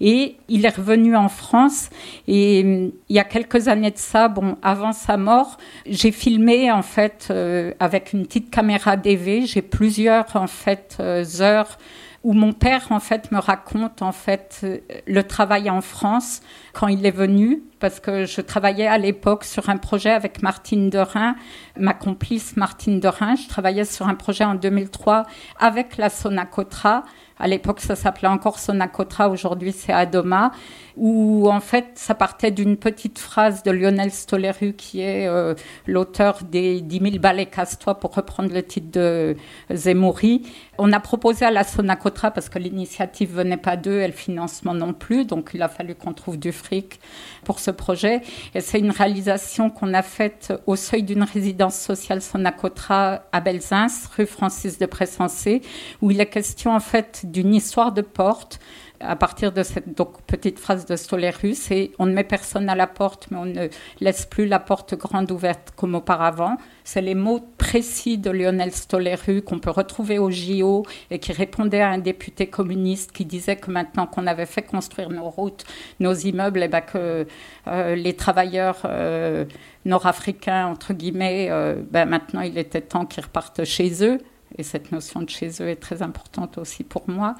Et 0.00 0.36
il 0.48 0.64
est 0.64 0.76
revenu 0.76 1.16
en 1.16 1.28
France 1.28 1.90
et 2.28 2.60
il 2.60 2.92
y 3.16 3.18
a 3.18 3.24
quelques 3.24 3.68
années 3.68 3.90
de 3.90 3.98
ça, 3.98 4.28
bon, 4.28 4.56
avant 4.62 4.92
sa 4.92 5.16
mort, 5.16 5.58
j'ai 5.86 6.12
filmé 6.12 6.70
en 6.74 6.82
fait 6.82 7.28
euh, 7.30 7.72
avec 7.80 8.12
une 8.12 8.26
petite 8.26 8.50
caméra 8.50 8.96
DV. 8.96 9.46
J'ai 9.46 9.62
plusieurs 9.62 10.36
en 10.36 10.46
fait 10.46 10.96
euh, 11.00 11.24
heures 11.40 11.78
où 12.24 12.32
mon 12.32 12.52
père 12.52 12.86
en 12.90 13.00
fait 13.00 13.30
me 13.32 13.38
raconte 13.38 14.02
en 14.02 14.12
fait 14.12 14.60
euh, 14.64 14.78
le 15.06 15.22
travail 15.22 15.70
en 15.70 15.80
France 15.80 16.40
quand 16.72 16.88
il 16.88 17.04
est 17.06 17.10
venu 17.10 17.62
parce 17.80 18.00
que 18.00 18.24
je 18.24 18.40
travaillais 18.40 18.86
à 18.86 18.98
l'époque 18.98 19.44
sur 19.44 19.68
un 19.68 19.76
projet 19.76 20.10
avec 20.10 20.42
Martine 20.42 20.90
Derain, 20.90 21.36
ma 21.78 21.94
complice 21.94 22.56
Martine 22.56 22.98
Derain. 22.98 23.36
Je 23.36 23.48
travaillais 23.48 23.84
sur 23.84 24.08
un 24.08 24.14
projet 24.14 24.44
en 24.44 24.54
2003 24.54 25.24
avec 25.58 25.96
la 25.96 26.08
Sonacotra 26.08 27.04
à 27.38 27.48
l'époque, 27.48 27.80
ça 27.80 27.96
s'appelait 27.96 28.28
encore 28.28 28.58
Sonacotra, 28.58 29.28
aujourd'hui 29.28 29.72
c'est 29.72 29.92
Adoma, 29.92 30.52
où 30.96 31.50
en 31.50 31.60
fait, 31.60 31.86
ça 31.94 32.14
partait 32.14 32.52
d'une 32.52 32.76
petite 32.76 33.18
phrase 33.18 33.62
de 33.64 33.70
Lionel 33.72 34.12
Stoleru, 34.12 34.74
qui 34.74 35.00
est 35.00 35.26
euh, 35.26 35.54
l'auteur 35.86 36.38
des 36.44 36.80
10 36.80 37.00
000 37.00 37.18
ballets 37.18 37.46
casse-toi, 37.46 37.98
pour 37.98 38.14
reprendre 38.14 38.52
le 38.52 38.62
titre 38.62 38.90
de 38.92 39.36
Zemouri. 39.72 40.42
On 40.78 40.92
a 40.92 41.00
proposé 41.00 41.44
à 41.44 41.50
la 41.50 41.64
Sonacotra, 41.64 42.30
parce 42.30 42.48
que 42.48 42.58
l'initiative 42.58 43.34
venait 43.34 43.56
pas 43.56 43.76
d'eux 43.76 44.00
et 44.00 44.06
le 44.06 44.12
financement 44.12 44.74
non 44.74 44.92
plus, 44.92 45.24
donc 45.24 45.50
il 45.54 45.62
a 45.62 45.68
fallu 45.68 45.94
qu'on 45.94 46.12
trouve 46.12 46.38
du 46.38 46.52
fric 46.52 47.00
pour 47.44 47.58
ce 47.58 47.70
projet. 47.70 48.22
Et 48.54 48.60
c'est 48.60 48.78
une 48.78 48.90
réalisation 48.90 49.70
qu'on 49.70 49.94
a 49.94 50.02
faite 50.02 50.52
au 50.66 50.76
seuil 50.76 51.02
d'une 51.02 51.22
résidence 51.22 51.76
sociale 51.76 52.22
Sonacotra 52.22 53.22
à 53.32 53.40
Belzins, 53.40 53.86
rue 54.16 54.26
Francis 54.26 54.78
de 54.78 54.86
Pressensé, 54.86 55.62
où 56.02 56.10
il 56.10 56.20
est 56.20 56.26
question 56.26 56.74
en 56.74 56.80
fait 56.80 57.22
d'une 57.24 57.54
histoire 57.54 57.92
de 57.92 58.02
porte 58.02 58.58
à 59.06 59.16
partir 59.16 59.52
de 59.52 59.62
cette 59.62 59.96
donc, 59.96 60.22
petite 60.22 60.58
phrase 60.58 60.86
de 60.86 60.96
Stoléru, 60.96 61.54
c'est 61.54 61.92
on 61.98 62.06
ne 62.06 62.12
met 62.12 62.24
personne 62.24 62.68
à 62.68 62.74
la 62.74 62.86
porte, 62.86 63.28
mais 63.30 63.36
on 63.36 63.44
ne 63.44 63.68
laisse 64.00 64.26
plus 64.26 64.46
la 64.46 64.58
porte 64.58 64.94
grande 64.94 65.30
ouverte 65.30 65.72
comme 65.76 65.94
auparavant. 65.94 66.56
C'est 66.84 67.00
les 67.00 67.14
mots 67.14 67.40
précis 67.58 68.18
de 68.18 68.30
Lionel 68.30 68.72
Stoléru 68.72 69.42
qu'on 69.42 69.58
peut 69.58 69.70
retrouver 69.70 70.18
au 70.18 70.30
JO 70.30 70.84
et 71.10 71.18
qui 71.18 71.32
répondait 71.32 71.80
à 71.80 71.90
un 71.90 71.98
député 71.98 72.46
communiste 72.46 73.12
qui 73.12 73.24
disait 73.24 73.56
que 73.56 73.70
maintenant 73.70 74.06
qu'on 74.06 74.26
avait 74.26 74.46
fait 74.46 74.62
construire 74.62 75.10
nos 75.10 75.28
routes, 75.28 75.64
nos 76.00 76.14
immeubles, 76.14 76.62
eh 76.62 76.68
ben 76.68 76.80
que 76.80 77.26
euh, 77.66 77.94
les 77.94 78.14
travailleurs 78.14 78.82
euh, 78.84 79.44
nord-africains, 79.84 80.66
entre 80.66 80.92
guillemets, 80.92 81.48
euh, 81.50 81.76
ben 81.90 82.06
maintenant 82.06 82.40
il 82.40 82.58
était 82.58 82.80
temps 82.80 83.06
qu'ils 83.06 83.24
repartent 83.24 83.64
chez 83.64 84.04
eux. 84.04 84.18
Et 84.56 84.62
cette 84.62 84.92
notion 84.92 85.22
de 85.22 85.30
chez 85.30 85.50
eux 85.60 85.68
est 85.68 85.80
très 85.80 86.02
importante 86.02 86.58
aussi 86.58 86.84
pour 86.84 87.08
moi. 87.08 87.34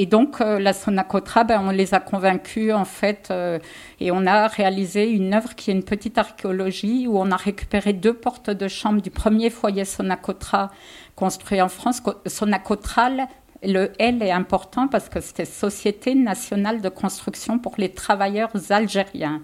Et 0.00 0.06
donc, 0.06 0.40
euh, 0.40 0.60
la 0.60 0.72
Sonacotra, 0.72 1.42
ben, 1.42 1.60
on 1.60 1.70
les 1.70 1.92
a 1.92 1.98
convaincus, 1.98 2.72
en 2.72 2.84
fait, 2.84 3.28
euh, 3.32 3.58
et 3.98 4.12
on 4.12 4.26
a 4.26 4.46
réalisé 4.46 5.10
une 5.10 5.34
œuvre 5.34 5.56
qui 5.56 5.72
est 5.72 5.74
une 5.74 5.82
petite 5.82 6.18
archéologie 6.18 7.08
où 7.08 7.18
on 7.18 7.32
a 7.32 7.36
récupéré 7.36 7.92
deux 7.92 8.14
portes 8.14 8.48
de 8.48 8.68
chambre 8.68 9.02
du 9.02 9.10
premier 9.10 9.50
foyer 9.50 9.84
Sonacotra 9.84 10.70
construit 11.16 11.60
en 11.60 11.68
France. 11.68 12.00
Sonacotral, 12.26 13.26
le 13.64 13.90
L 13.98 14.22
est 14.22 14.30
important 14.30 14.86
parce 14.86 15.08
que 15.08 15.20
c'était 15.20 15.44
Société 15.44 16.14
nationale 16.14 16.80
de 16.80 16.88
construction 16.88 17.58
pour 17.58 17.74
les 17.76 17.88
travailleurs 17.88 18.52
algériens 18.70 19.42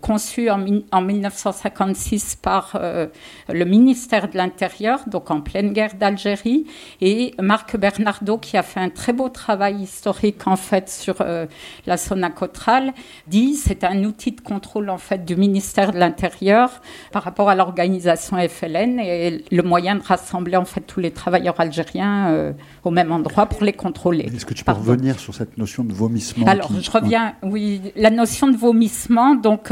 conçu 0.00 0.48
en, 0.48 0.64
en 0.92 1.02
1956 1.02 2.36
par 2.36 2.76
euh, 2.76 3.06
le 3.48 3.64
ministère 3.64 4.28
de 4.28 4.36
l'Intérieur, 4.36 5.00
donc 5.08 5.30
en 5.30 5.40
pleine 5.40 5.72
guerre 5.72 5.94
d'Algérie, 5.94 6.66
et 7.00 7.34
Marc 7.40 7.76
Bernardo, 7.76 8.38
qui 8.38 8.56
a 8.56 8.62
fait 8.62 8.80
un 8.80 8.90
très 8.90 9.12
beau 9.12 9.28
travail 9.28 9.82
historique 9.82 10.46
en 10.46 10.56
fait 10.56 10.88
sur 10.88 11.16
euh, 11.20 11.46
la 11.86 11.96
Sonacotral, 11.96 12.92
dit 13.26 13.54
c'est 13.54 13.82
un 13.82 14.04
outil 14.04 14.32
de 14.32 14.40
contrôle 14.40 14.88
en 14.88 14.98
fait 14.98 15.24
du 15.24 15.34
ministère 15.34 15.92
de 15.92 15.98
l'Intérieur 15.98 16.80
par 17.10 17.24
rapport 17.24 17.48
à 17.48 17.54
l'organisation 17.56 18.36
FLN 18.36 19.00
et 19.00 19.44
le 19.50 19.62
moyen 19.62 19.96
de 19.96 20.02
rassembler 20.02 20.56
en 20.56 20.64
fait 20.64 20.82
tous 20.82 21.00
les 21.00 21.10
travailleurs 21.10 21.58
algériens 21.58 22.30
euh, 22.30 22.52
au 22.84 22.90
même 22.90 23.10
endroit 23.10 23.46
pour 23.46 23.64
les 23.64 23.72
contrôler. 23.72 24.30
Est-ce 24.32 24.46
que 24.46 24.54
tu 24.54 24.64
peux 24.64 24.72
revenir 24.72 25.18
sur 25.18 25.34
cette 25.34 25.58
notion 25.58 25.82
de 25.82 25.92
vomissement 25.92 26.46
Alors, 26.46 26.70
je 26.80 26.90
reviens, 26.90 27.34
oui, 27.42 27.80
la 27.96 28.10
notion 28.10 28.48
de 28.48 28.56
vomissement, 28.56 29.34
donc 29.34 29.71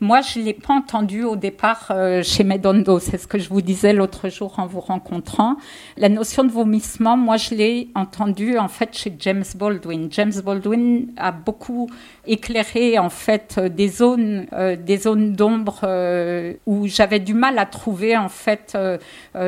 moi, 0.00 0.20
je 0.20 0.38
ne 0.38 0.44
l'ai 0.44 0.54
pas 0.54 0.74
entendu 0.74 1.24
au 1.24 1.36
départ 1.36 1.88
euh, 1.90 2.22
chez 2.22 2.44
Medondo. 2.44 2.98
C'est 2.98 3.18
ce 3.18 3.26
que 3.26 3.38
je 3.38 3.48
vous 3.48 3.62
disais 3.62 3.92
l'autre 3.92 4.28
jour 4.28 4.58
en 4.58 4.66
vous 4.66 4.80
rencontrant. 4.80 5.56
La 5.96 6.08
notion 6.08 6.44
de 6.44 6.50
vomissement, 6.50 7.16
moi, 7.16 7.36
je 7.36 7.54
l'ai 7.54 7.88
entendu 7.94 8.58
en 8.58 8.68
fait 8.68 8.96
chez 8.96 9.14
James 9.18 9.44
Baldwin. 9.56 10.08
James 10.10 10.32
Baldwin 10.44 11.08
a 11.16 11.32
beaucoup 11.32 11.88
éclairé 12.26 12.98
en 12.98 13.10
fait 13.10 13.58
des 13.58 13.88
zones, 13.88 14.46
euh, 14.52 14.76
des 14.76 14.98
zones 14.98 15.32
d'ombre 15.32 15.80
euh, 15.84 16.54
où 16.66 16.86
j'avais 16.86 17.20
du 17.20 17.34
mal 17.34 17.58
à 17.58 17.66
trouver 17.66 18.16
en 18.16 18.28
fait 18.28 18.76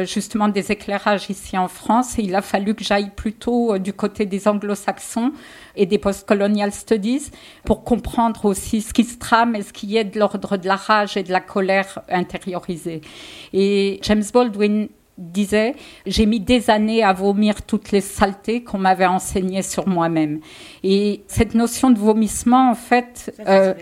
justement 0.04 0.48
des 0.48 0.72
éclairages 0.72 1.30
ici 1.30 1.56
en 1.58 1.68
France. 1.68 2.16
Il 2.18 2.34
a 2.34 2.42
fallu 2.42 2.74
que 2.74 2.84
j'aille 2.84 3.10
plutôt 3.10 3.78
du 3.78 3.92
côté 3.92 4.26
des 4.26 4.48
anglo-saxons 4.48 5.32
et 5.76 5.86
des 5.86 5.98
post-colonial 5.98 6.72
studies 6.72 7.30
pour 7.64 7.84
comprendre 7.84 8.44
aussi 8.44 8.80
ce 8.80 8.92
qui 8.92 9.04
se 9.04 9.18
trame 9.18 9.54
et 9.54 9.62
ce 9.62 9.72
qui 9.72 9.96
est 9.96 10.04
de 10.04 10.18
l'ordre 10.18 10.56
de 10.56 10.66
la 10.66 10.76
rage 10.76 11.16
et 11.16 11.22
de 11.22 11.32
la 11.32 11.40
colère 11.40 12.00
intériorisée. 12.08 13.00
Et 13.52 13.98
James 14.02 14.24
Baldwin 14.32 14.88
disait 15.20 15.74
J'ai 16.06 16.26
mis 16.26 16.40
des 16.40 16.70
années 16.70 17.04
à 17.04 17.12
vomir 17.12 17.62
toutes 17.62 17.92
les 17.92 18.00
saletés 18.00 18.64
qu'on 18.64 18.78
m'avait 18.78 19.06
enseignées 19.06 19.62
sur 19.62 19.86
moi-même. 19.86 20.40
Et 20.82 21.22
cette 21.26 21.54
notion 21.54 21.90
de 21.90 21.98
vomissement, 21.98 22.70
en 22.70 22.74
fait. 22.74 23.32
Euh, 23.46 23.74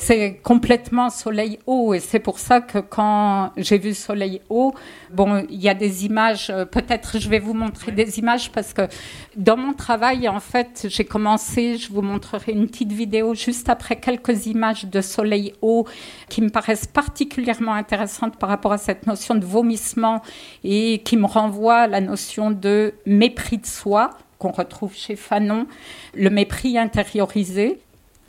c'est 0.00 0.40
complètement 0.42 1.10
soleil 1.10 1.58
haut 1.66 1.92
et 1.92 2.00
c'est 2.00 2.20
pour 2.20 2.38
ça 2.38 2.62
que 2.62 2.78
quand 2.78 3.52
j'ai 3.58 3.76
vu 3.76 3.92
soleil 3.92 4.40
haut, 4.48 4.72
bon, 5.12 5.44
il 5.50 5.60
y 5.60 5.68
a 5.68 5.74
des 5.74 6.06
images, 6.06 6.48
euh, 6.48 6.64
peut-être 6.64 7.18
je 7.20 7.28
vais 7.28 7.38
vous 7.38 7.52
montrer 7.52 7.92
des 7.92 8.18
images 8.18 8.50
parce 8.50 8.72
que 8.72 8.88
dans 9.36 9.58
mon 9.58 9.74
travail, 9.74 10.26
en 10.26 10.40
fait, 10.40 10.86
j'ai 10.88 11.04
commencé, 11.04 11.76
je 11.76 11.92
vous 11.92 12.00
montrerai 12.00 12.52
une 12.52 12.66
petite 12.66 12.92
vidéo 12.92 13.34
juste 13.34 13.68
après 13.68 13.96
quelques 13.96 14.46
images 14.46 14.86
de 14.86 15.02
soleil 15.02 15.52
haut 15.60 15.86
qui 16.30 16.40
me 16.40 16.48
paraissent 16.48 16.86
particulièrement 16.86 17.74
intéressantes 17.74 18.36
par 18.36 18.48
rapport 18.48 18.72
à 18.72 18.78
cette 18.78 19.06
notion 19.06 19.34
de 19.34 19.44
vomissement 19.44 20.22
et 20.64 21.02
qui 21.04 21.18
me 21.18 21.26
renvoie 21.26 21.80
à 21.80 21.86
la 21.86 22.00
notion 22.00 22.50
de 22.50 22.94
mépris 23.04 23.58
de 23.58 23.66
soi 23.66 24.10
qu'on 24.38 24.52
retrouve 24.52 24.94
chez 24.94 25.14
Fanon, 25.16 25.66
le 26.14 26.30
mépris 26.30 26.78
intériorisé 26.78 27.80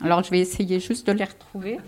alors, 0.02 0.22
je 0.22 0.30
vais 0.30 0.40
essayer 0.40 0.80
juste 0.80 1.06
de 1.06 1.12
les 1.12 1.24
retrouver. 1.24 1.78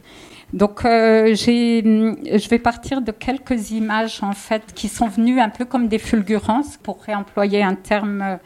Donc, 0.53 0.85
euh, 0.85 1.35
je 1.35 2.49
vais 2.49 2.59
partir 2.59 3.01
de 3.01 3.11
quelques 3.11 3.71
images, 3.71 4.23
en 4.23 4.33
fait, 4.33 4.73
qui 4.75 4.89
sont 4.89 5.09
venues 5.09 5.41
un 5.41 5.49
peu 5.49 5.65
comme 5.65 5.89
des 5.89 5.99
fulgurances, 5.99 6.77
pour 6.77 7.03
réemployer 7.03 7.63
un 7.63 7.75
terme 7.75 8.39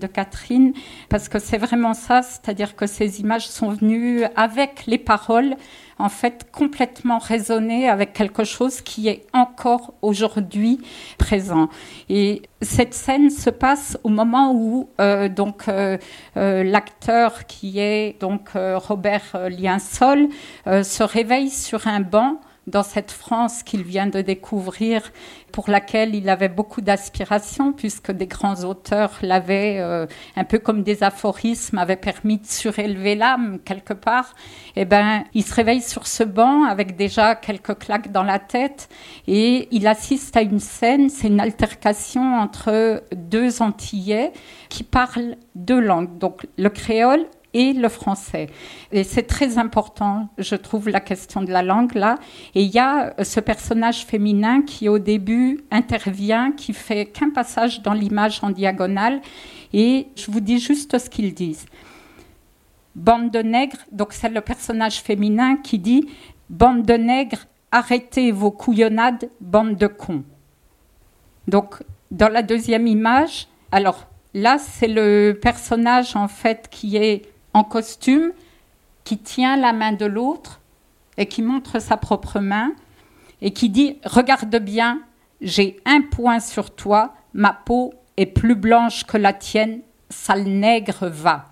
de 0.00 0.06
Catherine, 0.06 0.72
parce 1.08 1.28
que 1.28 1.38
c'est 1.38 1.58
vraiment 1.58 1.94
ça, 1.94 2.22
c'est-à-dire 2.22 2.76
que 2.76 2.86
ces 2.86 3.20
images 3.20 3.48
sont 3.48 3.70
venues 3.70 4.24
avec 4.36 4.86
les 4.86 4.98
paroles, 4.98 5.56
en 5.98 6.08
fait, 6.08 6.46
complètement 6.52 7.18
résonner 7.18 7.88
avec 7.88 8.12
quelque 8.12 8.44
chose 8.44 8.82
qui 8.82 9.08
est 9.08 9.24
encore 9.32 9.94
aujourd'hui 10.02 10.80
présent. 11.16 11.68
Et 12.08 12.42
cette 12.60 12.94
scène 12.94 13.30
se 13.30 13.50
passe 13.50 13.98
au 14.04 14.08
moment 14.08 14.52
où 14.52 14.88
euh, 15.00 15.28
donc 15.28 15.68
euh, 15.68 15.96
euh, 16.36 16.64
l'acteur 16.64 17.46
qui 17.46 17.78
est 17.78 18.20
donc 18.20 18.50
Robert 18.54 19.36
Liensol 19.48 20.28
se 20.66 21.02
réveille 21.02 21.50
sur 21.50 21.86
un 21.86 22.00
banc 22.00 22.40
dans 22.66 22.82
cette 22.82 23.12
France 23.12 23.62
qu'il 23.62 23.82
vient 23.82 24.06
de 24.06 24.20
découvrir, 24.20 25.12
pour 25.52 25.70
laquelle 25.70 26.14
il 26.14 26.28
avait 26.28 26.48
beaucoup 26.48 26.80
d'aspiration, 26.80 27.72
puisque 27.72 28.10
des 28.10 28.26
grands 28.26 28.64
auteurs 28.64 29.12
l'avaient, 29.22 29.78
euh, 29.78 30.06
un 30.34 30.44
peu 30.44 30.58
comme 30.58 30.82
des 30.82 31.02
aphorismes, 31.02 31.78
avaient 31.78 31.96
permis 31.96 32.38
de 32.38 32.46
surélever 32.46 33.14
l'âme 33.14 33.60
quelque 33.64 33.94
part. 33.94 34.34
Eh 34.74 34.84
ben, 34.84 35.24
il 35.34 35.44
se 35.44 35.54
réveille 35.54 35.80
sur 35.80 36.06
ce 36.06 36.24
banc 36.24 36.64
avec 36.64 36.96
déjà 36.96 37.34
quelques 37.34 37.78
claques 37.78 38.10
dans 38.12 38.24
la 38.24 38.38
tête 38.38 38.88
et 39.26 39.68
il 39.70 39.86
assiste 39.86 40.36
à 40.36 40.42
une 40.42 40.60
scène, 40.60 41.08
c'est 41.08 41.28
une 41.28 41.40
altercation 41.40 42.38
entre 42.38 43.02
deux 43.14 43.62
Antillais 43.62 44.32
qui 44.68 44.82
parlent 44.82 45.36
deux 45.54 45.80
langues, 45.80 46.18
donc 46.18 46.46
le 46.58 46.68
créole 46.68 47.26
et 47.56 47.72
le 47.72 47.88
français. 47.88 48.48
Et 48.92 49.02
c'est 49.02 49.22
très 49.22 49.56
important, 49.56 50.28
je 50.36 50.56
trouve, 50.56 50.90
la 50.90 51.00
question 51.00 51.40
de 51.40 51.50
la 51.50 51.62
langue 51.62 51.94
là. 51.94 52.16
Et 52.54 52.62
il 52.62 52.70
y 52.70 52.78
a 52.78 53.14
euh, 53.18 53.24
ce 53.24 53.40
personnage 53.40 54.04
féminin 54.04 54.60
qui 54.60 54.90
au 54.90 54.98
début 54.98 55.64
intervient, 55.70 56.52
qui 56.52 56.74
fait 56.74 57.06
qu'un 57.06 57.30
passage 57.30 57.80
dans 57.80 57.94
l'image 57.94 58.40
en 58.42 58.50
diagonale. 58.50 59.22
Et 59.72 60.08
je 60.16 60.30
vous 60.30 60.40
dis 60.40 60.58
juste 60.58 60.98
ce 60.98 61.08
qu'ils 61.08 61.32
disent. 61.32 61.64
Bande 62.94 63.30
de 63.30 63.38
nègres, 63.38 63.84
donc 63.90 64.12
c'est 64.12 64.28
le 64.28 64.42
personnage 64.42 65.00
féminin 65.00 65.56
qui 65.56 65.78
dit 65.78 66.06
Bande 66.50 66.82
de 66.84 66.94
nègres, 66.94 67.46
arrêtez 67.72 68.32
vos 68.32 68.50
couillonnades, 68.50 69.30
bande 69.40 69.76
de 69.76 69.86
cons. 69.86 70.24
Donc, 71.48 71.82
dans 72.10 72.28
la 72.28 72.42
deuxième 72.42 72.86
image, 72.86 73.48
alors 73.72 74.06
là, 74.34 74.58
c'est 74.58 74.88
le 74.88 75.38
personnage 75.40 76.16
en 76.16 76.28
fait 76.28 76.68
qui 76.70 76.96
est 76.96 77.22
en 77.56 77.64
costume 77.64 78.32
qui 79.04 79.16
tient 79.16 79.56
la 79.56 79.72
main 79.72 79.92
de 79.92 80.04
l'autre 80.04 80.60
et 81.16 81.26
qui 81.26 81.40
montre 81.40 81.78
sa 81.80 81.96
propre 81.96 82.38
main 82.38 82.72
et 83.40 83.52
qui 83.52 83.70
dit 83.70 83.98
Regarde 84.04 84.56
bien, 84.56 85.00
j'ai 85.40 85.80
un 85.86 86.02
point 86.02 86.38
sur 86.38 86.70
toi, 86.70 87.14
ma 87.32 87.54
peau 87.54 87.94
est 88.18 88.26
plus 88.26 88.56
blanche 88.56 89.04
que 89.04 89.16
la 89.16 89.32
tienne, 89.32 89.80
sale 90.10 90.44
nègre 90.44 91.06
va. 91.08 91.46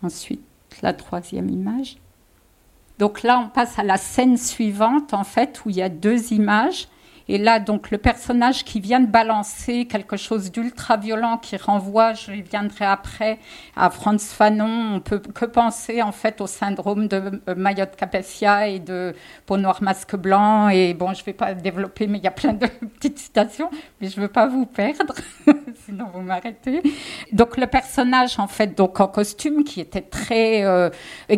Ensuite, 0.00 0.44
la 0.80 0.92
troisième 0.92 1.50
image. 1.50 1.96
Donc 3.00 3.24
là, 3.24 3.40
on 3.44 3.48
passe 3.48 3.80
à 3.80 3.82
la 3.82 3.96
scène 3.96 4.36
suivante, 4.36 5.12
en 5.12 5.24
fait, 5.24 5.60
où 5.64 5.70
il 5.70 5.76
y 5.76 5.82
a 5.82 5.88
deux 5.88 6.32
images. 6.32 6.86
Et 7.32 7.38
là, 7.38 7.60
donc, 7.60 7.92
le 7.92 7.98
personnage 7.98 8.64
qui 8.64 8.80
vient 8.80 8.98
de 8.98 9.06
balancer 9.06 9.86
quelque 9.86 10.16
chose 10.16 10.50
d'ultra 10.50 10.96
violent 10.96 11.38
qui 11.38 11.56
renvoie, 11.56 12.12
je 12.12 12.32
viendrai 12.32 12.84
après, 12.84 13.38
à 13.76 13.88
Franz 13.88 14.34
Fanon, 14.34 14.96
on 14.96 15.00
peut 15.00 15.20
que 15.20 15.44
penser 15.44 16.02
en 16.02 16.10
fait 16.10 16.40
au 16.40 16.48
syndrome 16.48 17.06
de 17.06 17.40
euh, 17.48 17.54
Mayotte 17.54 17.94
Capessia 17.94 18.66
et 18.66 18.80
de 18.80 19.14
Peau 19.46 19.58
noire 19.58 19.80
masque 19.80 20.16
blanc. 20.16 20.70
Et 20.70 20.92
bon, 20.92 21.14
je 21.14 21.20
ne 21.20 21.26
vais 21.26 21.32
pas 21.32 21.54
développer, 21.54 22.08
mais 22.08 22.18
il 22.18 22.24
y 22.24 22.26
a 22.26 22.32
plein 22.32 22.52
de 22.52 22.66
petites 22.98 23.20
citations, 23.20 23.70
mais 24.00 24.08
je 24.08 24.16
ne 24.16 24.22
veux 24.22 24.32
pas 24.32 24.48
vous 24.48 24.66
perdre, 24.66 25.14
sinon 25.86 26.06
vous 26.12 26.22
m'arrêtez. 26.22 26.82
Donc, 27.30 27.58
le 27.58 27.68
personnage, 27.68 28.40
en 28.40 28.48
fait, 28.48 28.76
donc 28.76 28.98
en 28.98 29.06
costume, 29.06 29.62
qui 29.62 29.80
était 29.80 30.00
très. 30.00 30.64
Euh, 30.64 30.90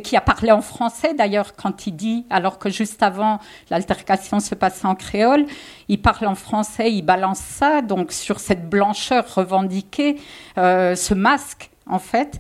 qui 0.03 0.17
a 0.17 0.23
parlé 0.23 0.53
en 0.53 0.63
français 0.63 1.13
d'ailleurs 1.13 1.55
quand 1.55 1.87
il 1.87 1.97
dit, 1.97 2.25
alors 2.31 2.59
que 2.59 2.71
juste 2.71 3.03
avant, 3.03 3.41
l'altercation 3.69 4.41
se 4.41 4.55
passait 4.55 4.87
en 4.87 4.95
créole 4.95 5.45
il 5.89 6.01
parle 6.01 6.27
en 6.27 6.35
français, 6.35 6.93
il 6.93 7.03
balance 7.03 7.39
ça, 7.39 7.83
donc 7.83 8.13
sur 8.13 8.41
cette 8.41 8.69
blancheur 8.69 9.35
revendiquée, 9.35 10.17
euh, 10.59 10.95
ce 10.95 11.15
masque 11.15 11.71
en 11.87 11.99
fait. 11.99 12.39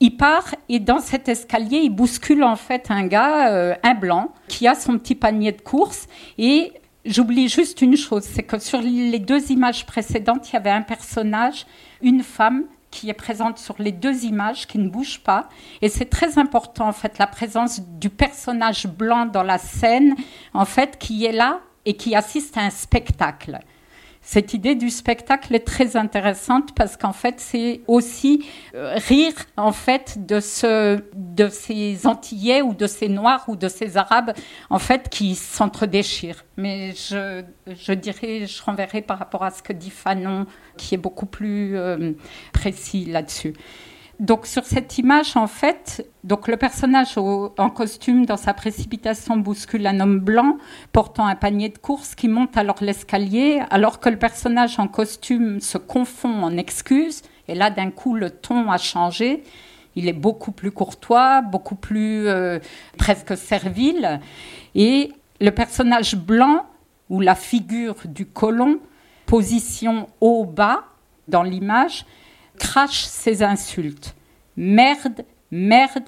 il 0.00 0.16
part 0.16 0.54
et 0.68 0.78
dans 0.78 1.00
cet 1.00 1.28
escalier, 1.28 1.78
il 1.78 1.90
bouscule 1.90 2.44
en 2.44 2.56
fait 2.56 2.90
un 2.90 3.06
gars, 3.06 3.52
euh, 3.52 3.74
un 3.82 3.94
blanc, 3.94 4.32
qui 4.46 4.66
a 4.68 4.74
son 4.74 4.98
petit 4.98 5.14
panier 5.14 5.52
de 5.52 5.60
course. 5.60 6.06
Et 6.38 6.72
j'oublie 7.04 7.48
juste 7.48 7.82
une 7.82 7.96
chose, 7.96 8.22
c'est 8.22 8.44
que 8.44 8.58
sur 8.58 8.80
les 8.80 9.18
deux 9.18 9.50
images 9.50 9.86
précédentes, 9.86 10.48
il 10.50 10.54
y 10.54 10.56
avait 10.56 10.70
un 10.70 10.82
personnage, 10.82 11.66
une 12.00 12.22
femme 12.22 12.64
qui 12.90 13.10
est 13.10 13.14
présente 13.14 13.58
sur 13.58 13.76
les 13.78 13.92
deux 13.92 14.24
images, 14.24 14.66
qui 14.66 14.78
ne 14.78 14.88
bouge 14.88 15.20
pas. 15.20 15.48
Et 15.82 15.88
c'est 15.88 16.06
très 16.06 16.38
important, 16.38 16.88
en 16.88 16.92
fait, 16.92 17.18
la 17.18 17.26
présence 17.26 17.80
du 17.80 18.08
personnage 18.08 18.86
blanc 18.86 19.26
dans 19.26 19.42
la 19.42 19.58
scène, 19.58 20.14
en 20.54 20.64
fait, 20.64 20.96
qui 20.98 21.24
est 21.24 21.32
là 21.32 21.60
et 21.88 21.94
qui 21.94 22.14
assiste 22.14 22.58
à 22.58 22.60
un 22.60 22.70
spectacle. 22.70 23.58
Cette 24.20 24.52
idée 24.52 24.74
du 24.74 24.90
spectacle 24.90 25.54
est 25.54 25.66
très 25.66 25.96
intéressante 25.96 26.74
parce 26.74 26.98
qu'en 26.98 27.14
fait, 27.14 27.36
c'est 27.38 27.80
aussi 27.86 28.44
euh, 28.74 28.92
rire 28.96 29.32
en 29.56 29.72
fait 29.72 30.26
de, 30.26 30.38
ce, 30.38 31.00
de 31.14 31.48
ces 31.48 32.06
Antillais 32.06 32.60
ou 32.60 32.74
de 32.74 32.86
ces 32.86 33.08
Noirs 33.08 33.44
ou 33.48 33.56
de 33.56 33.68
ces 33.68 33.96
Arabes 33.96 34.34
en 34.68 34.78
fait 34.78 35.08
qui 35.08 35.34
s'entredéchirent. 35.34 36.44
Mais 36.58 36.92
je, 36.92 37.42
je 37.68 37.94
je 37.94 38.62
renverrai 38.62 39.00
par 39.00 39.18
rapport 39.18 39.44
à 39.44 39.50
ce 39.50 39.62
que 39.62 39.72
dit 39.72 39.88
Fanon, 39.88 40.44
qui 40.76 40.94
est 40.94 40.98
beaucoup 40.98 41.24
plus 41.24 41.78
euh, 41.78 42.12
précis 42.52 43.06
là-dessus 43.06 43.54
donc 44.18 44.46
sur 44.46 44.64
cette 44.64 44.98
image, 44.98 45.36
en 45.36 45.46
fait, 45.46 46.10
donc 46.24 46.48
le 46.48 46.56
personnage 46.56 47.16
en 47.16 47.70
costume, 47.70 48.26
dans 48.26 48.36
sa 48.36 48.52
précipitation, 48.52 49.36
bouscule 49.36 49.86
un 49.86 50.00
homme 50.00 50.18
blanc 50.18 50.58
portant 50.92 51.26
un 51.26 51.36
panier 51.36 51.68
de 51.68 51.78
course 51.78 52.16
qui 52.16 52.26
monte 52.26 52.56
alors 52.56 52.78
l'escalier, 52.80 53.62
alors 53.70 54.00
que 54.00 54.08
le 54.08 54.18
personnage 54.18 54.80
en 54.80 54.88
costume 54.88 55.60
se 55.60 55.78
confond 55.78 56.42
en 56.42 56.56
excuses. 56.56 57.22
Et 57.46 57.54
là, 57.54 57.70
d'un 57.70 57.92
coup, 57.92 58.14
le 58.14 58.30
ton 58.30 58.72
a 58.72 58.78
changé. 58.78 59.44
Il 59.94 60.08
est 60.08 60.12
beaucoup 60.12 60.50
plus 60.50 60.72
courtois, 60.72 61.40
beaucoup 61.40 61.76
plus 61.76 62.26
euh, 62.26 62.58
presque 62.98 63.36
servile. 63.36 64.20
Et 64.74 65.12
le 65.40 65.50
personnage 65.50 66.16
blanc, 66.16 66.66
ou 67.08 67.20
la 67.20 67.36
figure 67.36 67.94
du 68.04 68.26
colon, 68.26 68.80
position 69.26 70.08
haut-bas 70.20 70.84
dans 71.28 71.42
l'image, 71.44 72.04
crache 72.58 73.04
ses 73.04 73.42
insultes. 73.42 74.14
Merde, 74.56 75.24
merde, 75.50 76.04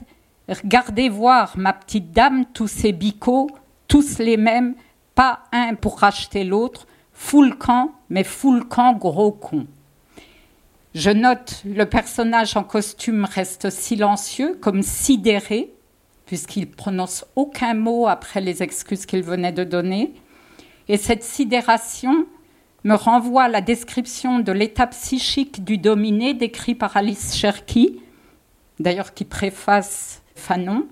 regardez 0.49 1.09
voir, 1.09 1.57
ma 1.57 1.73
petite 1.73 2.13
dame, 2.13 2.45
tous 2.53 2.69
ces 2.69 2.93
bicots, 2.93 3.49
tous 3.89 4.19
les 4.19 4.37
mêmes, 4.37 4.75
pas 5.15 5.41
un 5.53 5.75
pour 5.75 5.99
racheter 5.99 6.45
l'autre, 6.45 6.87
full 7.13 7.57
camp, 7.57 7.93
mais 8.09 8.25
full 8.25 8.67
camp 8.67 8.95
gros 8.95 9.33
con. 9.33 9.67
Je 10.95 11.11
note 11.11 11.63
le 11.65 11.85
personnage 11.85 12.57
en 12.57 12.65
costume 12.65 13.25
reste 13.25 13.71
silencieux, 13.71 14.59
comme 14.61 14.83
sidéré, 14.83 15.73
puisqu'il 16.27 16.69
prononce 16.69 17.25
aucun 17.37 17.75
mot 17.75 18.09
après 18.09 18.41
les 18.41 18.63
excuses 18.63 19.07
qu'il 19.07 19.23
venait 19.23 19.53
de 19.53 19.65
donner. 19.65 20.15
Et 20.89 20.97
cette 20.97 21.23
sidération 21.23 22.27
me 22.85 22.95
renvoie 22.95 23.45
à 23.45 23.49
la 23.49 23.61
description 23.61 24.39
de 24.39 24.53
l'état 24.53 24.87
psychique 24.87 25.65
du 25.65 25.79
dominé 25.79 26.35
décrit 26.35 26.75
par 26.75 26.97
Alice 26.97 27.35
Cherky, 27.35 28.01
d'ailleurs 28.79 29.15
qui 29.15 29.25
préface 29.25 30.23
Fanon, 30.35 30.87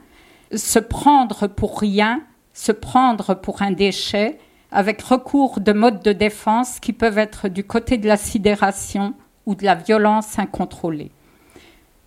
se 0.55 0.79
prendre 0.79 1.47
pour 1.47 1.81
rien, 1.81 2.23
se 2.53 2.73
prendre 2.73 3.35
pour 3.35 3.63
un 3.63 3.71
déchet, 3.71 4.39
avec 4.71 5.01
recours 5.01 5.61
de 5.61 5.73
modes 5.73 6.03
de 6.03 6.13
défense 6.13 6.79
qui 6.81 6.93
peuvent 6.93 7.19
être 7.19 7.49
du 7.49 7.65
côté 7.65 7.97
de 7.97 8.07
la 8.07 8.19
sidération 8.19 9.15
ou 9.47 9.55
de 9.55 9.65
la 9.65 9.75
violence 9.75 10.39
incontrôlée. 10.39 11.11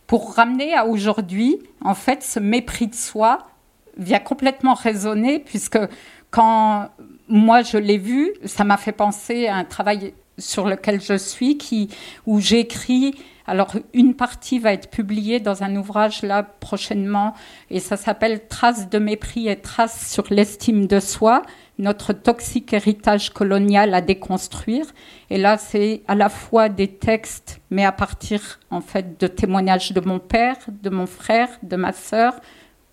Pour 0.05 0.35
ramener 0.35 0.75
à 0.75 0.85
aujourd'hui, 0.85 1.57
en 1.83 1.95
fait, 1.95 2.21
ce 2.21 2.39
mépris 2.39 2.87
de 2.87 2.95
soi 2.95 3.47
vient 3.97 4.19
complètement 4.19 4.75
résonner, 4.75 5.39
puisque 5.39 5.79
quand 6.29 6.89
moi 7.31 7.63
je 7.63 7.77
l'ai 7.77 7.97
vu, 7.97 8.33
ça 8.45 8.63
m'a 8.65 8.77
fait 8.77 8.91
penser 8.91 9.47
à 9.47 9.55
un 9.55 9.63
travail 9.63 10.13
sur 10.37 10.67
lequel 10.67 11.01
je 11.01 11.17
suis, 11.17 11.57
qui, 11.57 11.89
où 12.25 12.39
j'écris. 12.39 13.15
Alors, 13.47 13.73
une 13.93 14.15
partie 14.15 14.59
va 14.59 14.73
être 14.73 14.89
publiée 14.89 15.39
dans 15.39 15.63
un 15.63 15.75
ouvrage 15.75 16.23
là 16.23 16.43
prochainement, 16.43 17.33
et 17.69 17.79
ça 17.79 17.95
s'appelle 17.97 18.47
Traces 18.47 18.89
de 18.89 18.99
mépris 18.99 19.47
et 19.47 19.55
traces 19.55 20.11
sur 20.11 20.25
l'estime 20.29 20.87
de 20.87 20.99
soi, 20.99 21.41
notre 21.79 22.13
toxique 22.13 22.73
héritage 22.73 23.31
colonial 23.31 23.93
à 23.93 24.01
déconstruire. 24.01 24.85
Et 25.29 25.37
là, 25.37 25.57
c'est 25.57 26.03
à 26.07 26.15
la 26.15 26.29
fois 26.29 26.69
des 26.69 26.87
textes, 26.87 27.61
mais 27.69 27.85
à 27.85 27.91
partir 27.91 28.59
en 28.69 28.81
fait 28.81 29.19
de 29.19 29.27
témoignages 29.27 29.93
de 29.93 30.01
mon 30.01 30.19
père, 30.19 30.57
de 30.67 30.89
mon 30.89 31.07
frère, 31.07 31.49
de 31.63 31.77
ma 31.77 31.93
sœur 31.93 32.35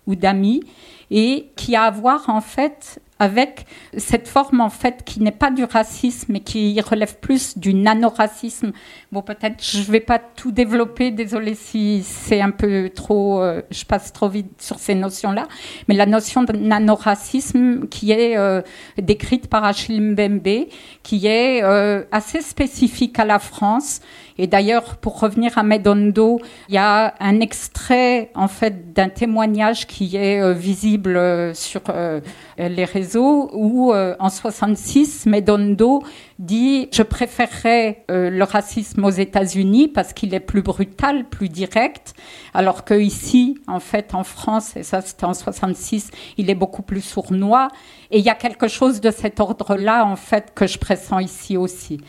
ou 0.07 0.15
d'amis, 0.15 0.63
et 1.11 1.49
qui 1.55 1.75
a 1.75 1.83
à 1.83 1.91
voir 1.91 2.29
en 2.29 2.41
fait 2.41 2.99
avec 3.19 3.65
cette 3.97 4.27
forme 4.27 4.61
en 4.61 4.69
fait 4.69 5.03
qui 5.03 5.21
n'est 5.21 5.31
pas 5.31 5.51
du 5.51 5.65
racisme 5.65 6.33
mais 6.33 6.39
qui 6.39 6.79
relève 6.81 7.17
plus 7.19 7.57
du 7.57 7.73
nanoracisme. 7.73 8.71
Bon, 9.11 9.21
peut-être 9.21 9.63
je 9.63 9.79
ne 9.79 9.83
vais 9.83 9.99
pas 9.99 10.19
tout 10.19 10.51
développer, 10.51 11.11
désolé 11.11 11.55
si 11.55 12.03
c'est 12.03 12.41
un 12.41 12.51
peu 12.51 12.89
trop, 12.89 13.41
euh, 13.41 13.61
je 13.71 13.83
passe 13.83 14.13
trop 14.13 14.29
vite 14.29 14.61
sur 14.61 14.79
ces 14.79 14.95
notions-là, 14.95 15.47
mais 15.87 15.95
la 15.95 16.05
notion 16.05 16.43
de 16.43 16.53
nanoracisme 16.53 17.87
qui 17.89 18.11
est 18.11 18.37
euh, 18.37 18.61
décrite 18.97 19.47
par 19.47 19.65
Achille 19.65 20.01
Mbembe, 20.01 20.67
qui 21.03 21.27
est 21.27 21.63
euh, 21.63 22.03
assez 22.11 22.41
spécifique 22.41 23.19
à 23.19 23.25
la 23.25 23.39
France 23.39 24.01
et 24.41 24.47
d'ailleurs, 24.47 24.95
pour 24.95 25.19
revenir 25.19 25.57
à 25.57 25.63
Medondo, 25.63 26.39
il 26.69 26.75
y 26.75 26.77
a 26.77 27.13
un 27.19 27.41
extrait 27.41 28.31
en 28.35 28.47
fait 28.47 28.93
d'un 28.93 29.09
témoignage 29.09 29.85
qui 29.85 30.15
est 30.15 30.41
euh, 30.41 30.53
visible 30.53 31.17
euh, 31.17 31.53
sur 31.53 31.81
euh, 31.89 32.21
les 32.57 32.85
réseaux 32.85 33.49
où 33.51 33.93
en 33.93 34.29
66, 34.29 35.25
Medondo 35.25 36.01
dit 36.39 36.87
je 36.93 37.03
préférerais 37.03 38.05
le 38.07 38.43
racisme 38.43 39.03
aux 39.03 39.09
États-Unis 39.09 39.89
parce 39.89 40.13
qu'il 40.13 40.33
est 40.33 40.39
plus 40.39 40.61
brutal, 40.61 41.25
plus 41.25 41.49
direct, 41.49 42.13
alors 42.53 42.85
que 42.85 42.93
ici, 42.93 43.57
en 43.67 43.79
fait, 43.79 44.13
en 44.13 44.23
France, 44.23 44.75
et 44.77 44.83
ça 44.83 45.01
c'était 45.01 45.25
en 45.25 45.33
66, 45.33 46.11
il 46.37 46.49
est 46.49 46.55
beaucoup 46.55 46.81
plus 46.81 47.01
sournois. 47.01 47.69
Et 48.11 48.19
il 48.19 48.25
y 48.25 48.29
a 48.29 48.35
quelque 48.35 48.67
chose 48.67 49.01
de 49.01 49.11
cet 49.11 49.39
ordre-là, 49.39 50.05
en 50.05 50.15
fait, 50.15 50.53
que 50.53 50.67
je 50.67 50.77
pressens 50.77 51.19
ici 51.19 51.57
aussi. 51.57 51.99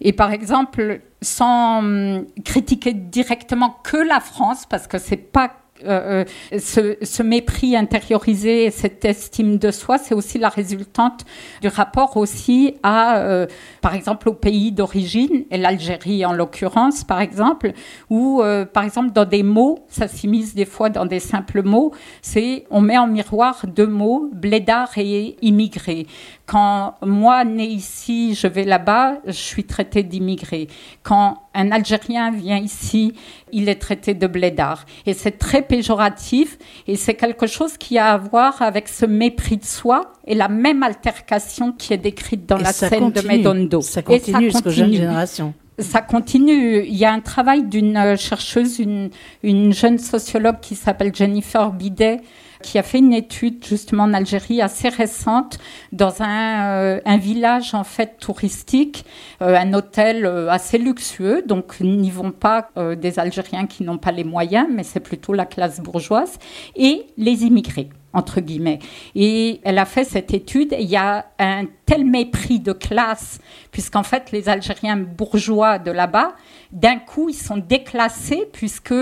Et 0.00 0.12
par 0.12 0.32
exemple, 0.32 1.00
sans 1.22 1.78
hum, 1.78 2.26
critiquer 2.44 2.92
directement 2.92 3.76
que 3.82 3.96
la 3.96 4.20
France, 4.20 4.64
parce 4.68 4.86
que 4.86 4.98
c'est 4.98 5.16
pas 5.16 5.52
euh, 5.84 6.24
euh, 6.52 6.94
ce, 7.02 7.22
mépris 7.22 7.76
intériorisé 7.76 8.64
et 8.64 8.70
cette 8.70 9.04
estime 9.04 9.58
de 9.58 9.70
soi, 9.70 9.98
c'est 9.98 10.14
aussi 10.14 10.38
la 10.38 10.48
résultante 10.48 11.24
du 11.60 11.68
rapport 11.68 12.16
aussi 12.16 12.74
à, 12.82 13.18
euh, 13.18 13.46
par 13.80 13.94
exemple, 13.94 14.28
au 14.28 14.32
pays 14.32 14.72
d'origine, 14.72 15.44
et 15.50 15.58
l'Algérie 15.58 16.24
en 16.24 16.32
l'occurrence, 16.32 17.04
par 17.04 17.20
exemple, 17.20 17.72
où, 18.10 18.42
par 18.72 18.84
exemple, 18.84 19.12
dans 19.12 19.24
des 19.24 19.42
mots, 19.42 19.80
ça 19.88 20.08
s'immisce 20.08 20.54
des 20.54 20.64
fois 20.64 20.90
dans 20.90 21.06
des 21.06 21.20
simples 21.20 21.62
mots, 21.62 21.92
c'est 22.22 22.64
on 22.70 22.80
met 22.80 22.98
en 22.98 23.06
miroir 23.06 23.64
deux 23.66 23.86
mots, 23.86 24.30
blédard 24.32 24.96
et 24.96 25.36
immigré. 25.42 26.06
Quand 26.48 26.94
moi, 27.02 27.44
né 27.44 27.66
ici, 27.66 28.34
je 28.34 28.46
vais 28.46 28.64
là-bas, 28.64 29.18
je 29.26 29.32
suis 29.32 29.64
traité 29.64 30.02
d'immigré. 30.02 30.68
Quand 31.02 31.42
un 31.52 31.70
Algérien 31.72 32.30
vient 32.30 32.56
ici, 32.56 33.12
il 33.52 33.68
est 33.68 33.74
traité 33.74 34.14
de 34.14 34.26
blédard. 34.26 34.86
Et 35.04 35.12
c'est 35.12 35.32
très 35.32 35.60
péjoratif 35.60 36.56
et 36.86 36.96
c'est 36.96 37.12
quelque 37.12 37.46
chose 37.46 37.76
qui 37.76 37.98
a 37.98 38.14
à 38.14 38.16
voir 38.16 38.62
avec 38.62 38.88
ce 38.88 39.04
mépris 39.04 39.58
de 39.58 39.64
soi 39.66 40.14
et 40.26 40.34
la 40.34 40.48
même 40.48 40.82
altercation 40.82 41.72
qui 41.72 41.92
est 41.92 41.98
décrite 41.98 42.46
dans 42.46 42.56
la 42.56 42.72
scène 42.72 43.10
de 43.10 43.20
Medondo. 43.20 43.82
Ça 43.82 44.00
continue 44.00 44.50
jusqu'aux 44.50 44.70
jeunes 44.70 44.94
générations 44.94 45.52
ça 45.80 46.00
continue. 46.00 46.84
Il 46.84 46.96
y 46.96 47.04
a 47.04 47.12
un 47.12 47.20
travail 47.20 47.62
d'une 47.62 48.16
chercheuse, 48.16 48.80
une, 48.80 49.10
une 49.44 49.72
jeune 49.72 49.98
sociologue 49.98 50.58
qui 50.60 50.74
s'appelle 50.74 51.14
Jennifer 51.14 51.70
Bidet, 51.70 52.20
qui 52.62 52.78
a 52.78 52.82
fait 52.82 52.98
une 52.98 53.12
étude 53.12 53.64
justement 53.64 54.04
en 54.04 54.14
Algérie 54.14 54.62
assez 54.62 54.88
récente 54.88 55.58
dans 55.92 56.22
un, 56.22 56.66
euh, 56.66 57.00
un 57.04 57.16
village 57.16 57.74
en 57.74 57.84
fait 57.84 58.18
touristique, 58.18 59.04
euh, 59.42 59.56
un 59.56 59.72
hôtel 59.74 60.26
euh, 60.26 60.50
assez 60.50 60.78
luxueux. 60.78 61.42
Donc 61.46 61.80
n'y 61.80 62.10
vont 62.10 62.32
pas 62.32 62.70
des 62.96 63.18
Algériens 63.18 63.66
qui 63.66 63.82
n'ont 63.82 63.98
pas 63.98 64.12
les 64.12 64.24
moyens, 64.24 64.68
mais 64.70 64.82
c'est 64.82 65.00
plutôt 65.00 65.32
la 65.32 65.46
classe 65.46 65.80
bourgeoise 65.80 66.38
et 66.76 67.06
les 67.16 67.44
immigrés. 67.44 67.90
Entre 68.12 68.40
guillemets. 68.40 68.78
Et 69.14 69.60
elle 69.64 69.78
a 69.78 69.84
fait 69.84 70.04
cette 70.04 70.32
étude. 70.32 70.74
il 70.78 70.88
y 70.88 70.96
a 70.96 71.26
un 71.38 71.66
tel 71.86 72.04
mépris 72.04 72.58
de 72.58 72.72
classe, 72.72 73.38
puisqu'en 73.70 74.02
fait, 74.02 74.32
les 74.32 74.48
Algériens 74.48 74.96
bourgeois 74.96 75.78
de 75.78 75.90
là-bas, 75.90 76.34
d'un 76.72 76.96
coup, 76.96 77.28
ils 77.28 77.34
sont 77.34 77.56
déclassés, 77.56 78.48
puisque 78.52 78.94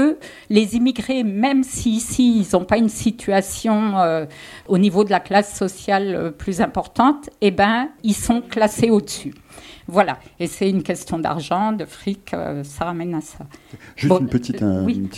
les 0.51 0.77
immigrés, 0.77 1.23
même 1.25 1.63
si 1.63 1.91
ici, 1.91 2.41
ils 2.41 2.57
n'ont 2.57 2.65
pas 2.65 2.79
une 2.79 2.89
situation 2.89 3.99
euh, 3.99 4.27
au 4.67 4.79
niveau 4.79 5.05
de 5.05 5.11
la 5.11 5.21
classe 5.21 5.57
sociale 5.57 6.15
euh, 6.15 6.31
plus 6.31 6.61
importante, 6.61 7.31
eh 7.41 7.51
ben, 7.51 7.89
ils 8.03 8.15
sont 8.15 8.41
classés 8.41 8.91
au-dessus. 8.91 9.35
Voilà. 9.89 10.19
Et 10.41 10.49
c'est 10.49 10.69
une 10.69 10.83
question 10.83 11.19
d'argent, 11.19 11.73
de 11.73 11.85
fric, 11.85 12.35
euh, 12.35 12.65
ça 12.65 12.87
ramène 12.87 13.15
à 13.15 13.21
ça. 13.21 13.47
Juste 13.95 14.21
une 14.21 14.29
petite, 14.29 14.63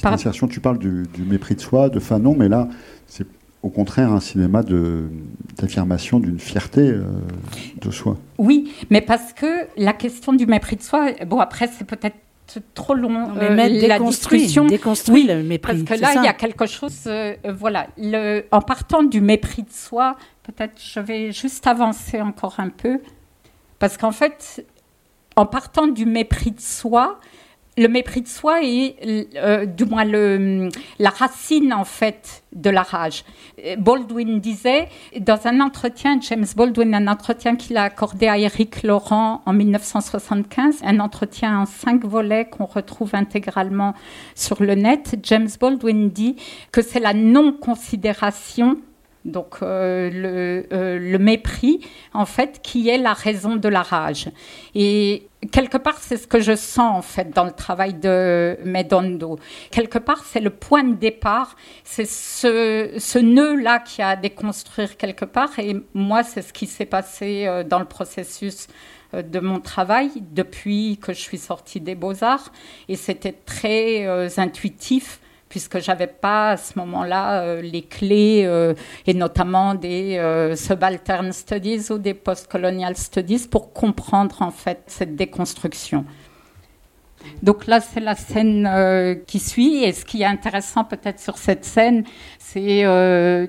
insertion. 0.04 0.46
Tu 0.46 0.60
parles 0.60 0.78
du, 0.78 1.04
du, 1.14 1.22
mépris 1.22 1.54
de 1.54 1.60
soi, 1.60 1.88
de 1.88 2.00
Fanon, 2.00 2.34
mais 2.36 2.48
là, 2.48 2.68
c'est 3.06 3.26
au 3.62 3.70
contraire 3.70 4.12
un 4.12 4.20
cinéma 4.20 4.62
d'affirmation 5.56 6.20
d'une 6.20 6.38
fierté 6.38 6.80
euh, 6.80 7.02
de 7.80 7.90
soi. 7.90 8.16
Oui, 8.38 8.72
mais 8.90 9.00
parce 9.00 9.32
que 9.32 9.66
la 9.76 9.92
question 9.92 10.32
du 10.32 10.46
mépris 10.46 10.76
de 10.76 10.82
soi, 10.82 11.12
bon 11.26 11.40
après 11.40 11.68
c'est 11.68 11.86
peut-être 11.86 12.16
trop 12.74 12.94
long 12.94 13.28
mais 13.34 13.50
euh, 13.50 13.86
la 13.86 13.98
discussion 13.98 14.64
déconstruit 14.64 15.24
le 15.24 15.42
mépris 15.42 15.84
parce 15.84 16.00
que 16.00 16.02
là 16.02 16.14
il 16.16 16.24
y 16.24 16.28
a 16.28 16.32
quelque 16.32 16.66
chose 16.66 17.02
euh, 17.06 17.34
voilà. 17.54 17.88
Le, 17.98 18.44
en 18.52 18.62
partant 18.62 19.02
du 19.02 19.20
mépris 19.20 19.62
de 19.62 19.70
soi 19.70 20.16
peut-être 20.44 20.80
je 20.80 21.00
vais 21.00 21.32
juste 21.32 21.66
avancer 21.66 22.20
encore 22.20 22.54
un 22.59 22.70
peu. 22.70 23.00
Parce 23.78 23.96
qu'en 23.96 24.12
fait 24.12 24.64
en 25.36 25.46
partant 25.46 25.86
du 25.86 26.06
mépris 26.06 26.52
de 26.52 26.61
soi 26.61 27.20
le 27.78 27.88
mépris 27.88 28.22
de 28.22 28.28
soi 28.28 28.60
est, 28.62 28.96
euh, 29.36 29.64
du 29.64 29.84
moins 29.84 30.04
la 30.04 31.10
racine 31.10 31.72
en 31.72 31.84
fait 31.84 32.42
de 32.52 32.70
la 32.70 32.82
rage. 32.82 33.24
Baldwin 33.78 34.40
disait 34.40 34.88
dans 35.20 35.46
un 35.46 35.60
entretien, 35.60 36.18
James 36.20 36.46
Baldwin, 36.56 36.94
un 36.94 37.06
entretien 37.06 37.56
qu'il 37.56 37.76
a 37.76 37.84
accordé 37.84 38.26
à 38.26 38.36
Eric 38.36 38.82
Laurent 38.82 39.42
en 39.46 39.52
1975, 39.52 40.80
un 40.82 40.98
entretien 40.98 41.60
en 41.60 41.66
cinq 41.66 42.04
volets 42.04 42.46
qu'on 42.46 42.66
retrouve 42.66 43.14
intégralement 43.14 43.94
sur 44.34 44.62
le 44.62 44.74
net. 44.74 45.16
James 45.22 45.48
Baldwin 45.60 46.10
dit 46.10 46.36
que 46.72 46.82
c'est 46.82 47.00
la 47.00 47.14
non-considération 47.14 48.76
donc 49.24 49.56
euh, 49.62 50.10
le, 50.10 50.66
euh, 50.72 50.98
le, 50.98 51.18
mépris, 51.18 51.80
en 52.14 52.26
fait, 52.26 52.60
qui 52.62 52.88
est 52.88 52.98
la 52.98 53.12
raison 53.12 53.56
de 53.56 53.68
la 53.68 53.82
rage. 53.82 54.28
Et 54.74 55.28
quelque 55.50 55.76
part, 55.76 55.98
c'est 55.98 56.16
ce 56.16 56.26
que 56.26 56.40
je 56.40 56.54
sens, 56.54 56.98
en 56.98 57.02
fait, 57.02 57.30
dans 57.34 57.44
le 57.44 57.50
travail 57.50 57.94
de 57.94 58.58
Medondo. 58.64 59.38
Quelque 59.70 59.98
part, 59.98 60.24
c'est 60.24 60.40
le 60.40 60.50
point 60.50 60.84
de 60.84 60.94
départ, 60.94 61.56
c'est 61.84 62.06
ce, 62.06 62.90
ce 62.96 63.18
nœud-là 63.18 63.80
qui 63.80 64.02
a 64.02 64.10
à 64.10 64.16
déconstruire 64.16 64.96
quelque 64.96 65.24
part. 65.24 65.58
Et 65.58 65.76
moi, 65.94 66.22
c'est 66.22 66.42
ce 66.42 66.52
qui 66.52 66.66
s'est 66.66 66.86
passé 66.86 67.46
euh, 67.46 67.64
dans 67.64 67.78
le 67.78 67.86
processus 67.86 68.66
de 69.14 69.40
mon 69.40 69.58
travail 69.58 70.10
depuis 70.32 70.98
que 71.00 71.14
je 71.14 71.20
suis 71.20 71.38
sortie 71.38 71.80
des 71.80 71.94
beaux-arts. 71.94 72.52
Et 72.88 72.96
c'était 72.96 73.32
très 73.32 74.38
intuitif 74.38 75.20
puisque 75.49 75.80
j'avais 75.80 76.07
pas 76.07 76.51
à 76.51 76.57
ce 76.57 76.78
moment-là 76.78 77.42
euh, 77.42 77.62
les 77.62 77.82
clés 77.82 78.42
euh, 78.44 78.74
et 79.07 79.14
notamment 79.14 79.74
des 79.74 80.18
euh, 80.18 80.57
subaltern 80.57 81.32
studies 81.32 81.90
ou 81.90 81.99
des 81.99 82.14
postcolonial 82.14 82.96
studies 82.96 83.49
pour 83.51 83.72
comprendre 83.72 84.42
en 84.42 84.51
fait 84.51 84.82
cette 84.86 85.16
déconstruction. 85.16 86.05
Donc 87.42 87.66
là, 87.66 87.80
c'est 87.80 88.01
la 88.01 88.14
scène 88.14 89.20
qui 89.26 89.40
suit. 89.40 89.82
Et 89.82 89.92
ce 89.92 90.05
qui 90.05 90.22
est 90.22 90.24
intéressant 90.24 90.84
peut-être 90.84 91.18
sur 91.18 91.36
cette 91.36 91.64
scène, 91.64 92.05
c'est 92.38 92.86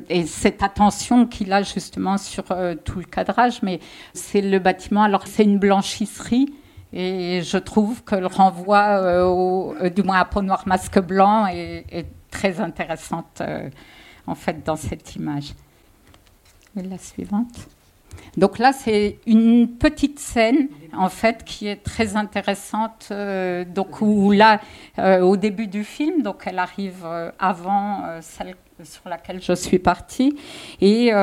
et 0.09 0.25
cette 0.25 0.63
attention 0.63 1.27
qu'il 1.27 1.53
a 1.53 1.61
justement 1.61 2.17
sur 2.17 2.45
tout 2.83 2.97
le 2.97 3.05
cadrage. 3.05 3.61
Mais 3.61 3.79
c'est 4.13 4.41
le 4.41 4.57
bâtiment. 4.57 5.03
Alors 5.03 5.27
c'est 5.27 5.43
une 5.43 5.59
blanchisserie 5.59 6.51
et 6.91 7.41
je 7.43 7.57
trouve 7.57 8.03
que 8.03 8.15
le 8.15 8.27
renvoi, 8.27 8.79
euh, 8.79 9.25
au, 9.25 9.75
euh, 9.75 9.89
du 9.89 10.01
moins 10.01 10.19
à 10.19 10.25
peau 10.25 10.41
noire 10.41 10.63
masque 10.65 10.99
blanc, 10.99 11.47
est, 11.47 12.05
très 12.31 12.59
intéressante 12.59 13.41
euh, 13.41 13.69
en 14.27 14.35
fait 14.35 14.63
dans 14.63 14.75
cette 14.75 15.15
image. 15.15 15.53
la 16.75 16.97
suivante. 16.97 17.67
Donc 18.37 18.59
là, 18.59 18.71
c'est 18.71 19.17
une 19.25 19.67
petite 19.67 20.19
scène 20.19 20.69
en 20.93 21.09
fait 21.09 21.43
qui 21.43 21.67
est 21.67 21.83
très 21.83 22.15
intéressante. 22.15 23.11
donc 23.67 24.01
où 24.01 24.31
là, 24.31 24.59
au 25.21 25.37
début 25.37 25.67
du 25.67 25.83
film, 25.83 26.21
donc 26.21 26.43
elle 26.45 26.59
arrive 26.59 27.05
avant 27.39 28.03
celle 28.21 28.55
sur 28.83 29.09
laquelle 29.09 29.41
je 29.41 29.53
suis 29.53 29.79
partie, 29.79 30.37
et 30.79 31.13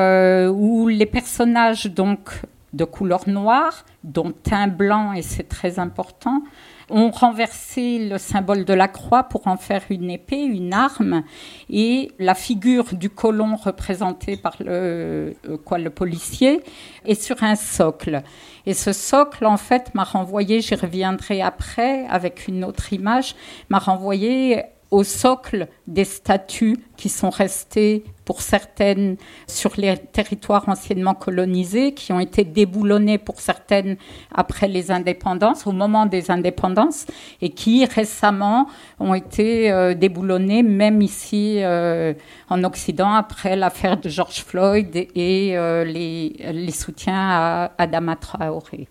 où 0.49 0.87
les 0.87 1.05
personnages 1.05 1.85
donc 1.85 2.41
de 2.73 2.83
couleur 2.83 3.27
noire, 3.27 3.85
dont 4.07 4.31
teint 4.31 4.67
blanc, 4.67 5.13
et 5.13 5.21
c'est 5.21 5.47
très 5.47 5.79
important, 5.79 6.41
ont 6.89 7.11
renversé 7.11 8.07
le 8.07 8.17
symbole 8.17 8.63
de 8.63 8.73
la 8.73 8.87
croix 8.87 9.23
pour 9.23 9.47
en 9.47 9.57
faire 9.57 9.83
une 9.89 10.09
épée, 10.09 10.41
une 10.41 10.73
arme, 10.73 11.23
et 11.69 12.11
la 12.17 12.33
figure 12.33 12.95
du 12.95 13.09
colon 13.09 13.57
représenté 13.57 14.37
par 14.37 14.55
le, 14.59 15.35
euh, 15.47 15.57
quoi, 15.65 15.77
le 15.77 15.89
policier 15.89 16.61
est 17.05 17.21
sur 17.21 17.43
un 17.43 17.55
socle. 17.55 18.23
Et 18.65 18.73
ce 18.73 18.93
socle, 18.93 19.45
en 19.45 19.57
fait, 19.57 19.93
m'a 19.93 20.05
renvoyé, 20.05 20.61
j'y 20.61 20.75
reviendrai 20.75 21.41
après 21.41 22.05
avec 22.07 22.47
une 22.47 22.63
autre 22.63 22.93
image, 22.93 23.35
m'a 23.69 23.79
renvoyé 23.79 24.63
au 24.91 25.03
socle 25.03 25.67
des 25.87 26.05
statues 26.05 26.77
qui 26.95 27.09
sont 27.09 27.29
restées 27.29 28.05
pour 28.23 28.41
certaines 28.41 29.17
sur 29.47 29.71
les 29.77 29.97
territoires 29.97 30.67
anciennement 30.67 31.13
colonisés, 31.13 31.93
qui 31.93 32.11
ont 32.13 32.19
été 32.19 32.43
déboulonnées 32.43 33.17
pour 33.17 33.39
certaines 33.39 33.97
après 34.33 34.67
les 34.67 34.91
indépendances, 34.91 35.67
au 35.67 35.71
moment 35.71 36.05
des 36.05 36.31
indépendances, 36.31 37.05
et 37.41 37.49
qui 37.49 37.85
récemment 37.85 38.67
ont 38.99 39.13
été 39.13 39.71
euh, 39.71 39.93
déboulonnées, 39.93 40.63
même 40.63 41.01
ici 41.01 41.63
euh, 41.63 42.13
en 42.49 42.63
Occident, 42.63 43.13
après 43.13 43.55
l'affaire 43.55 43.97
de 43.97 44.09
George 44.09 44.43
Floyd 44.43 44.95
et, 44.95 45.57
euh, 45.57 45.83
les, 45.83 46.71
soutiens 46.71 47.29
à 47.29 47.71
Adama 47.77 48.15
Traoré. 48.15 48.87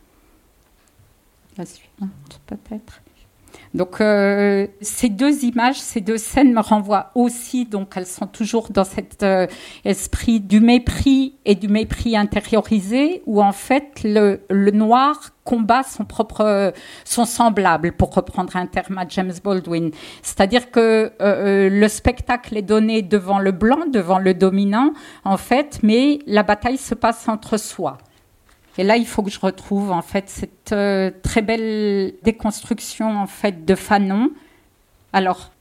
La 1.56 1.64
suivante, 1.64 2.40
peut-être. 2.46 3.00
Donc 3.76 4.00
euh, 4.00 4.66
ces 4.80 5.10
deux 5.10 5.44
images, 5.44 5.78
ces 5.78 6.00
deux 6.00 6.16
scènes 6.16 6.54
me 6.54 6.60
renvoient 6.60 7.10
aussi, 7.14 7.66
donc 7.66 7.92
elles 7.94 8.06
sont 8.06 8.26
toujours 8.26 8.70
dans 8.70 8.84
cet 8.84 9.22
euh, 9.22 9.46
esprit 9.84 10.40
du 10.40 10.60
mépris 10.60 11.34
et 11.44 11.54
du 11.54 11.68
mépris 11.68 12.16
intériorisé, 12.16 13.22
où 13.26 13.42
en 13.42 13.52
fait 13.52 14.00
le, 14.02 14.40
noir 14.70 15.20
combat 15.44 15.82
son 15.82 16.06
propre, 16.06 16.72
son 17.04 17.26
semblable, 17.26 17.92
pour 17.92 18.14
reprendre 18.14 18.56
un 18.56 18.66
terme 18.66 18.96
à 18.96 19.06
James 19.08 19.34
Baldwin. 19.44 19.90
C'est-à-dire 20.22 20.70
que 20.70 21.12
euh, 21.20 21.68
le 21.68 21.88
spectacle 21.88 22.56
est 22.56 22.62
donné 22.62 23.02
devant 23.02 23.38
le 23.38 23.52
blanc, 23.52 23.86
devant 23.92 24.18
le 24.18 24.32
dominant, 24.32 24.94
en 25.24 25.36
fait, 25.36 25.80
mais 25.82 26.20
la 26.26 26.42
bataille 26.42 26.78
se 26.78 26.94
passe 26.94 27.28
entre 27.28 27.58
soi. 27.58 27.98
Et 28.78 28.84
là, 28.84 28.96
il 28.96 29.06
faut 29.06 29.22
que 29.22 29.30
je 29.30 29.40
retrouve 29.40 29.90
en 29.90 30.02
fait 30.02 30.28
cette 30.28 30.72
euh, 30.72 31.10
très 31.22 31.42
belle 31.42 32.14
déconstruction 32.22 33.18
en 33.18 33.26
fait 33.26 33.64
de 33.64 33.74
Fanon. 33.74 34.30
Alors, 35.12 35.52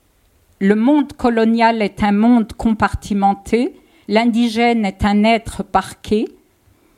le 0.59 0.75
monde 0.75 1.13
colonial 1.13 1.81
est 1.81 2.03
un 2.03 2.11
monde 2.11 2.53
compartimenté. 2.53 3.73
L'indigène 4.07 4.85
est 4.85 5.05
un 5.05 5.23
être 5.23 5.63
parqué. 5.63 6.27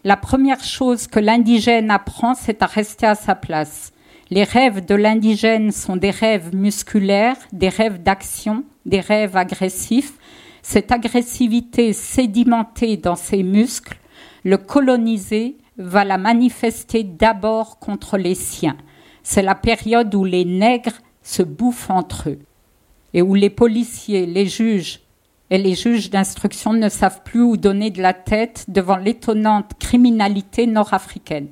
La 0.03 0.17
première 0.17 0.63
chose 0.63 1.07
que 1.07 1.19
l'indigène 1.19 1.91
apprend, 1.91 2.33
c'est 2.33 2.61
à 2.61 2.65
rester 2.65 3.05
à 3.05 3.15
sa 3.15 3.35
place. 3.35 3.91
Les 4.29 4.43
rêves 4.43 4.85
de 4.85 4.95
l'indigène 4.95 5.71
sont 5.71 5.95
des 5.95 6.11
rêves 6.11 6.53
musculaires, 6.53 7.37
des 7.53 7.69
rêves 7.69 8.01
d'action, 8.03 8.63
des 8.85 8.99
rêves 8.99 9.37
agressifs. 9.37 10.13
Cette 10.61 10.91
agressivité 10.91 11.93
sédimentée 11.93 12.97
dans 12.97 13.15
ses 13.15 13.41
muscles, 13.41 13.97
le 14.43 14.57
coloniser, 14.57 15.57
va 15.77 16.03
la 16.03 16.17
manifester 16.17 17.03
d'abord 17.03 17.79
contre 17.79 18.17
les 18.17 18.35
siens. 18.35 18.77
C'est 19.23 19.41
la 19.41 19.55
période 19.55 20.13
où 20.15 20.23
les 20.23 20.45
nègres 20.45 21.01
se 21.21 21.43
bouffent 21.43 21.89
entre 21.89 22.29
eux 22.29 22.39
et 23.13 23.21
où 23.21 23.35
les 23.35 23.49
policiers, 23.49 24.25
les 24.25 24.45
juges 24.45 25.01
et 25.49 25.57
les 25.57 25.75
juges 25.75 26.09
d'instruction 26.09 26.73
ne 26.73 26.89
savent 26.89 27.21
plus 27.23 27.41
où 27.41 27.57
donner 27.57 27.89
de 27.89 28.01
la 28.01 28.13
tête 28.13 28.65
devant 28.67 28.97
l'étonnante 28.97 29.71
criminalité 29.79 30.67
nord-africaine. 30.67 31.47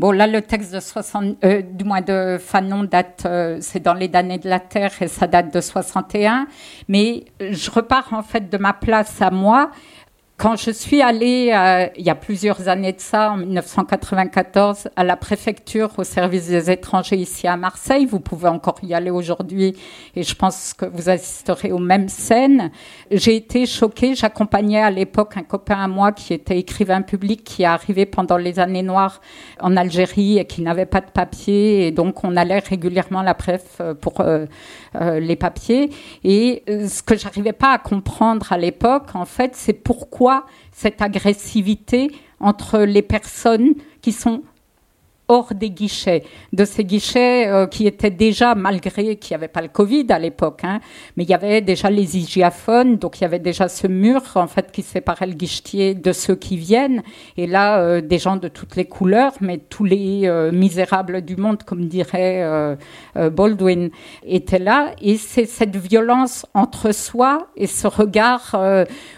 Bon, 0.00 0.10
là, 0.10 0.26
le 0.26 0.42
texte 0.42 0.74
de 0.74 0.80
60, 0.80 1.36
euh, 1.44 1.62
du 1.62 1.84
moins 1.84 2.00
de 2.00 2.36
Fanon 2.40 2.82
date, 2.82 3.22
euh, 3.26 3.58
c'est 3.60 3.78
dans 3.78 3.94
les 3.94 4.08
damnés 4.08 4.38
de 4.38 4.48
la 4.48 4.58
terre 4.58 4.90
et 5.00 5.06
ça 5.06 5.28
date 5.28 5.54
de 5.54 5.60
61. 5.60 6.48
Mais 6.88 7.26
je 7.38 7.70
repars 7.70 8.12
en 8.12 8.22
fait 8.24 8.50
de 8.50 8.58
ma 8.58 8.72
place 8.72 9.22
à 9.22 9.30
moi 9.30 9.70
Quand 10.36 10.56
je 10.56 10.72
suis 10.72 11.00
allée, 11.00 11.52
euh, 11.54 11.86
il 11.96 12.04
y 12.04 12.10
a 12.10 12.16
plusieurs 12.16 12.68
années 12.68 12.92
de 12.92 13.00
ça, 13.00 13.30
en 13.30 13.36
1994, 13.36 14.88
à 14.96 15.04
la 15.04 15.16
préfecture 15.16 15.92
au 15.96 16.02
service 16.02 16.48
des 16.48 16.72
étrangers 16.72 17.16
ici 17.16 17.46
à 17.46 17.56
Marseille, 17.56 18.04
vous 18.04 18.18
pouvez 18.18 18.48
encore 18.48 18.74
y 18.82 18.94
aller 18.94 19.10
aujourd'hui 19.10 19.76
et 20.16 20.24
je 20.24 20.34
pense 20.34 20.74
que 20.74 20.86
vous 20.86 21.08
assisterez 21.08 21.70
aux 21.70 21.78
mêmes 21.78 22.08
scènes, 22.08 22.72
j'ai 23.12 23.36
été 23.36 23.64
choquée. 23.64 24.16
J'accompagnais 24.16 24.82
à 24.82 24.90
l'époque 24.90 25.36
un 25.36 25.44
copain 25.44 25.76
à 25.76 25.86
moi 25.86 26.10
qui 26.10 26.34
était 26.34 26.58
écrivain 26.58 27.02
public, 27.02 27.44
qui 27.44 27.62
est 27.62 27.66
arrivé 27.66 28.04
pendant 28.04 28.36
les 28.36 28.58
années 28.58 28.82
noires 28.82 29.20
en 29.60 29.76
Algérie 29.76 30.38
et 30.38 30.46
qui 30.46 30.62
n'avait 30.62 30.84
pas 30.84 31.00
de 31.00 31.10
papier 31.10 31.86
et 31.86 31.92
donc 31.92 32.24
on 32.24 32.36
allait 32.36 32.58
régulièrement 32.58 33.20
à 33.20 33.24
la 33.24 33.34
préf 33.34 33.62
euh, 33.80 33.94
pour 33.94 34.20
euh, 34.20 34.46
les 34.94 35.36
papiers. 35.36 35.90
Et 36.24 36.64
ce 36.66 37.02
que 37.04 37.16
j'arrivais 37.16 37.52
pas 37.52 37.72
à 37.72 37.78
comprendre 37.78 38.52
à 38.52 38.58
l'époque, 38.58 39.14
en 39.14 39.26
fait, 39.26 39.52
c'est 39.54 39.72
pourquoi 39.72 40.23
cette 40.72 41.02
agressivité 41.02 42.10
entre 42.40 42.80
les 42.80 43.02
personnes 43.02 43.74
qui 44.02 44.12
sont 44.12 44.42
hors 45.28 45.54
des 45.54 45.70
guichets, 45.70 46.22
de 46.52 46.64
ces 46.64 46.84
guichets 46.84 47.48
euh, 47.48 47.66
qui 47.66 47.86
étaient 47.86 48.10
déjà, 48.10 48.54
malgré 48.54 49.16
qu'il 49.16 49.34
n'y 49.34 49.36
avait 49.36 49.48
pas 49.48 49.62
le 49.62 49.68
Covid 49.68 50.06
à 50.10 50.18
l'époque, 50.18 50.60
hein, 50.64 50.80
mais 51.16 51.24
il 51.24 51.30
y 51.30 51.34
avait 51.34 51.62
déjà 51.62 51.88
les 51.88 52.18
hygiaphones, 52.18 52.96
donc 52.96 53.20
il 53.20 53.22
y 53.22 53.24
avait 53.24 53.38
déjà 53.38 53.68
ce 53.68 53.86
mur 53.86 54.20
en 54.34 54.46
fait 54.46 54.70
qui 54.70 54.82
séparait 54.82 55.26
le 55.26 55.32
guichetier 55.32 55.94
de 55.94 56.12
ceux 56.12 56.34
qui 56.34 56.56
viennent, 56.56 57.02
et 57.38 57.46
là 57.46 57.78
euh, 57.78 58.00
des 58.02 58.18
gens 58.18 58.36
de 58.36 58.48
toutes 58.48 58.76
les 58.76 58.84
couleurs, 58.84 59.32
mais 59.40 59.58
tous 59.58 59.84
les 59.84 60.22
euh, 60.24 60.52
misérables 60.52 61.22
du 61.22 61.36
monde, 61.36 61.62
comme 61.62 61.86
dirait 61.86 62.44
Baldwin, 63.14 63.90
étaient 64.24 64.58
là, 64.58 64.92
et 65.00 65.16
c'est 65.16 65.46
cette 65.46 65.76
violence 65.76 66.46
entre 66.54 66.92
soi 66.92 67.48
et 67.56 67.66
ce 67.66 67.86
regard 67.86 68.56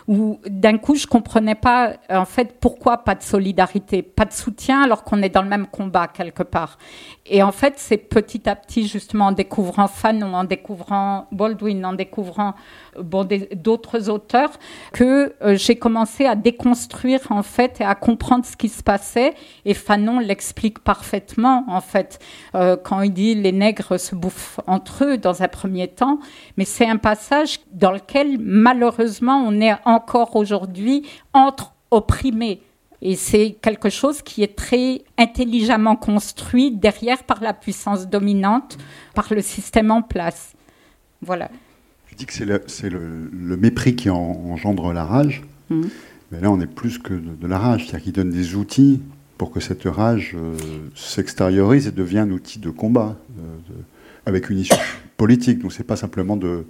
où 0.08 0.38
d'un 0.48 0.78
coup 0.78 0.94
je 0.94 1.06
comprenais 1.06 1.54
pas 1.54 1.94
en 2.08 2.24
fait 2.24 2.56
pourquoi 2.60 2.98
pas 2.98 3.14
de 3.14 3.22
solidarité, 3.22 4.02
pas 4.02 4.24
de 4.24 4.32
soutien 4.32 4.82
alors 4.82 5.04
qu'on 5.04 5.22
est 5.22 5.28
dans 5.28 5.42
le 5.42 5.48
même 5.48 5.66
combat 5.66 5.95
quelque 6.06 6.42
part. 6.42 6.78
Et 7.24 7.42
en 7.42 7.52
fait, 7.52 7.74
c'est 7.76 7.96
petit 7.96 8.48
à 8.48 8.54
petit, 8.54 8.86
justement, 8.86 9.26
en 9.26 9.32
découvrant 9.32 9.88
Fanon, 9.88 10.34
en 10.34 10.44
découvrant 10.44 11.26
Baldwin, 11.32 11.84
en 11.84 11.92
découvrant 11.92 12.54
d'autres 12.98 14.08
auteurs, 14.08 14.50
que 14.92 15.34
euh, 15.42 15.56
j'ai 15.56 15.76
commencé 15.76 16.26
à 16.26 16.36
déconstruire, 16.36 17.20
en 17.30 17.42
fait, 17.42 17.80
et 17.80 17.84
à 17.84 17.94
comprendre 17.94 18.44
ce 18.44 18.56
qui 18.56 18.68
se 18.68 18.82
passait. 18.82 19.34
Et 19.64 19.74
Fanon 19.74 20.18
l'explique 20.20 20.78
parfaitement, 20.80 21.64
en 21.68 21.80
fait, 21.80 22.20
euh, 22.54 22.76
quand 22.76 23.00
il 23.00 23.12
dit 23.12 23.34
les 23.34 23.52
nègres 23.52 23.98
se 23.98 24.14
bouffent 24.14 24.60
entre 24.66 25.04
eux 25.04 25.18
dans 25.18 25.42
un 25.42 25.48
premier 25.48 25.88
temps. 25.88 26.18
Mais 26.56 26.64
c'est 26.64 26.88
un 26.88 26.98
passage 26.98 27.60
dans 27.72 27.92
lequel, 27.92 28.38
malheureusement, 28.38 29.42
on 29.46 29.60
est 29.60 29.74
encore 29.84 30.36
aujourd'hui 30.36 31.08
entre 31.32 31.72
opprimés 31.90 32.60
et 33.02 33.16
c'est 33.16 33.56
quelque 33.60 33.90
chose 33.90 34.22
qui 34.22 34.42
est 34.42 34.56
très 34.56 35.02
intelligemment 35.18 35.96
construit 35.96 36.70
derrière 36.70 37.24
par 37.24 37.42
la 37.42 37.52
puissance 37.52 38.08
dominante, 38.08 38.78
par 39.14 39.32
le 39.32 39.42
système 39.42 39.90
en 39.90 40.02
place. 40.02 40.54
Voilà. 41.20 41.50
Je 42.10 42.16
dis 42.16 42.26
que 42.26 42.32
c'est 42.32 42.88
le, 42.88 43.30
mépris 43.56 43.96
qui 43.96 44.08
engendre 44.08 44.92
la 44.92 45.04
rage. 45.04 45.42
Mmh. 45.68 45.82
Mais 46.32 46.40
là, 46.40 46.50
on 46.50 46.60
est 46.60 46.66
plus 46.66 46.98
que 46.98 47.14
de, 47.14 47.46
la 47.46 47.58
rage. 47.58 47.86
C'est-à-dire 47.86 48.04
qu'il 48.04 48.12
donne 48.12 48.30
des 48.30 48.54
outils 48.54 49.02
pour 49.38 49.50
que 49.50 49.60
cette 49.60 49.84
rage 49.84 50.34
euh, 50.34 50.56
s'extériorise 50.94 51.86
et 51.86 51.92
devienne 51.92 52.30
un 52.30 52.34
outil 52.34 52.58
de 52.58 52.70
combat, 52.70 53.16
euh, 53.38 53.74
avec 54.24 54.48
une 54.50 54.58
issue 54.58 54.74
politique. 55.16 55.60
Donc, 55.60 55.72
ce 55.72 55.78
n'est 55.78 55.84
pas 55.84 55.96
simplement 55.96 56.36
de, 56.36 56.66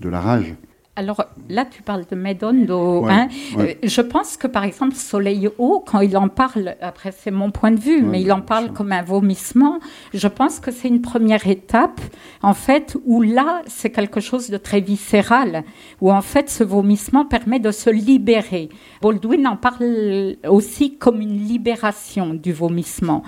de 0.00 0.08
la 0.08 0.20
rage. 0.20 0.54
Alors 0.96 1.24
là, 1.48 1.64
tu 1.64 1.82
parles 1.82 2.04
de 2.10 2.16
Medondo. 2.16 3.06
hein 3.06 3.28
euh, 3.58 3.74
je 3.82 4.00
pense 4.00 4.36
que 4.36 4.48
par 4.48 4.64
exemple, 4.64 4.96
Soleil 4.96 5.48
Haut, 5.58 5.82
quand 5.86 6.00
il 6.00 6.16
en 6.16 6.28
parle, 6.28 6.74
après 6.80 7.12
c'est 7.16 7.30
mon 7.30 7.52
point 7.52 7.70
de 7.70 7.78
vue, 7.78 8.02
mais 8.02 8.20
il 8.20 8.32
en 8.32 8.40
parle 8.40 8.72
comme 8.72 8.90
un 8.92 9.02
vomissement, 9.02 9.78
je 10.12 10.26
pense 10.26 10.58
que 10.58 10.72
c'est 10.72 10.88
une 10.88 11.00
première 11.00 11.46
étape, 11.46 12.00
en 12.42 12.54
fait, 12.54 12.96
où 13.06 13.22
là, 13.22 13.62
c'est 13.66 13.90
quelque 13.90 14.20
chose 14.20 14.50
de 14.50 14.56
très 14.56 14.80
viscéral, 14.80 15.62
où 16.00 16.12
en 16.12 16.22
fait, 16.22 16.50
ce 16.50 16.64
vomissement 16.64 17.24
permet 17.24 17.60
de 17.60 17.70
se 17.70 17.88
libérer. 17.88 18.68
Baldwin 19.00 19.46
en 19.46 19.56
parle 19.56 20.36
aussi 20.48 20.96
comme 20.98 21.20
une 21.20 21.38
libération 21.38 22.34
du 22.34 22.52
vomissement. 22.52 23.22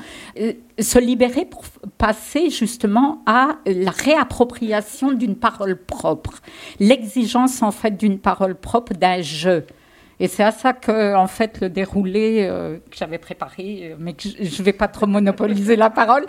Se 0.82 0.98
libérer 0.98 1.44
pour 1.44 1.64
passer 1.96 2.50
justement 2.50 3.22
à 3.26 3.56
la 3.66 3.90
réappropriation 3.90 5.12
d'une 5.12 5.36
parole 5.36 5.76
propre, 5.76 6.40
l'exigence 6.80 7.62
en 7.62 7.70
fait 7.70 7.96
d'une 7.96 8.18
parole 8.18 8.54
propre, 8.54 8.92
d'un 8.94 9.22
jeu. 9.22 9.66
Et 10.22 10.28
c'est 10.28 10.44
à 10.44 10.52
ça 10.52 10.72
que, 10.72 11.16
en 11.16 11.26
fait, 11.26 11.60
le 11.60 11.68
déroulé 11.68 12.46
euh, 12.48 12.76
que 12.90 12.96
j'avais 12.96 13.18
préparé, 13.18 13.90
euh, 13.90 13.96
mais 13.98 14.12
que 14.12 14.28
je 14.28 14.58
ne 14.58 14.64
vais 14.64 14.72
pas 14.72 14.86
trop 14.86 15.06
monopoliser 15.06 15.74
la 15.74 15.90
parole, 15.90 16.24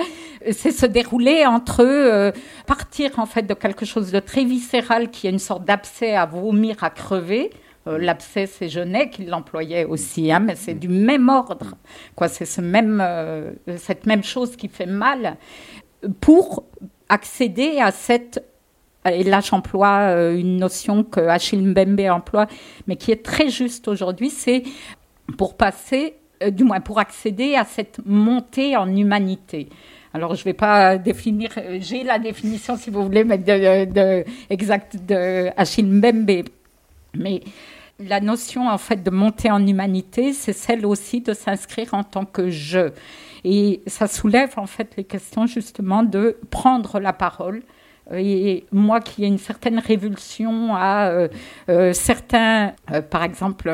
c'est 0.51 0.71
se 0.71 0.87
dérouler 0.87 1.45
entre 1.45 1.83
euh, 1.85 2.31
partir 2.65 3.19
en 3.19 3.27
fait 3.27 3.43
de 3.43 3.53
quelque 3.53 3.85
chose 3.85 4.11
de 4.11 4.19
très 4.19 4.45
viscéral 4.45 5.11
qui 5.11 5.27
est 5.27 5.29
une 5.29 5.37
sorte 5.37 5.65
d'abcès 5.65 6.15
à 6.15 6.25
vomir, 6.25 6.83
à 6.83 6.89
crever, 6.89 7.51
euh, 7.87 7.97
l'abcès, 7.97 8.45
c'est 8.45 8.69
Genet 8.69 9.09
qui 9.09 9.25
l'employait 9.25 9.83
aussi, 9.85 10.31
hein, 10.31 10.39
mais 10.39 10.55
c'est 10.55 10.73
du 10.73 10.87
même 10.87 11.27
ordre. 11.27 11.75
Quoi, 12.15 12.29
c'est 12.29 12.45
ce 12.45 12.61
même, 12.61 13.01
euh, 13.01 13.51
cette 13.77 14.05
même 14.05 14.23
chose 14.23 14.55
qui 14.55 14.69
fait 14.69 14.85
mal 14.85 15.35
pour 16.21 16.63
accéder 17.09 17.79
à 17.79 17.91
cette 17.91 18.43
et 19.05 19.25
là 19.25 19.41
j'emploie 19.41 20.15
euh, 20.15 20.37
une 20.37 20.55
notion 20.55 21.03
que 21.03 21.19
Achille 21.19 21.61
Mbembe 21.61 22.09
emploie, 22.09 22.47
mais 22.87 22.95
qui 22.95 23.11
est 23.11 23.21
très 23.21 23.49
juste 23.49 23.89
aujourd'hui, 23.89 24.29
c'est 24.29 24.63
pour 25.37 25.57
passer, 25.57 26.15
du 26.51 26.63
moins 26.63 26.79
pour 26.79 26.99
accéder 26.99 27.55
à 27.55 27.65
cette 27.65 27.99
montée 28.05 28.77
en 28.77 28.87
humanité. 28.95 29.67
Alors, 30.13 30.35
je 30.35 30.41
ne 30.41 30.45
vais 30.45 30.53
pas 30.53 30.97
définir, 30.97 31.49
j'ai 31.79 32.03
la 32.03 32.19
définition, 32.19 32.77
si 32.77 32.91
vous 32.91 33.03
voulez, 33.03 33.23
mais 33.23 33.39
de, 33.39 33.85
de, 33.85 34.23
exact 34.49 34.95
de 35.05 35.49
Achille 35.57 35.87
Mbembe. 35.87 36.43
Mais 37.17 37.41
la 37.99 38.19
notion 38.19 38.67
en 38.67 38.77
fait 38.77 39.03
de 39.03 39.09
monter 39.09 39.51
en 39.51 39.65
humanité, 39.65 40.33
c'est 40.33 40.53
celle 40.53 40.85
aussi 40.85 41.21
de 41.21 41.33
s'inscrire 41.33 41.93
en 41.93 42.03
tant 42.03 42.25
que 42.25 42.49
je. 42.49 42.91
Et 43.43 43.81
ça 43.87 44.07
soulève 44.07 44.53
en 44.57 44.67
fait 44.67 44.93
les 44.97 45.03
questions 45.03 45.45
justement 45.45 46.03
de 46.03 46.37
prendre 46.49 46.99
la 46.99 47.13
parole. 47.13 47.63
Et 48.11 48.65
moi 48.71 48.99
qui 48.99 49.23
ai 49.23 49.27
une 49.27 49.37
certaine 49.37 49.79
révulsion 49.79 50.75
à 50.75 51.07
euh, 51.07 51.27
euh, 51.69 51.93
certains, 51.93 52.73
euh, 52.91 53.01
par 53.01 53.23
exemple, 53.23 53.71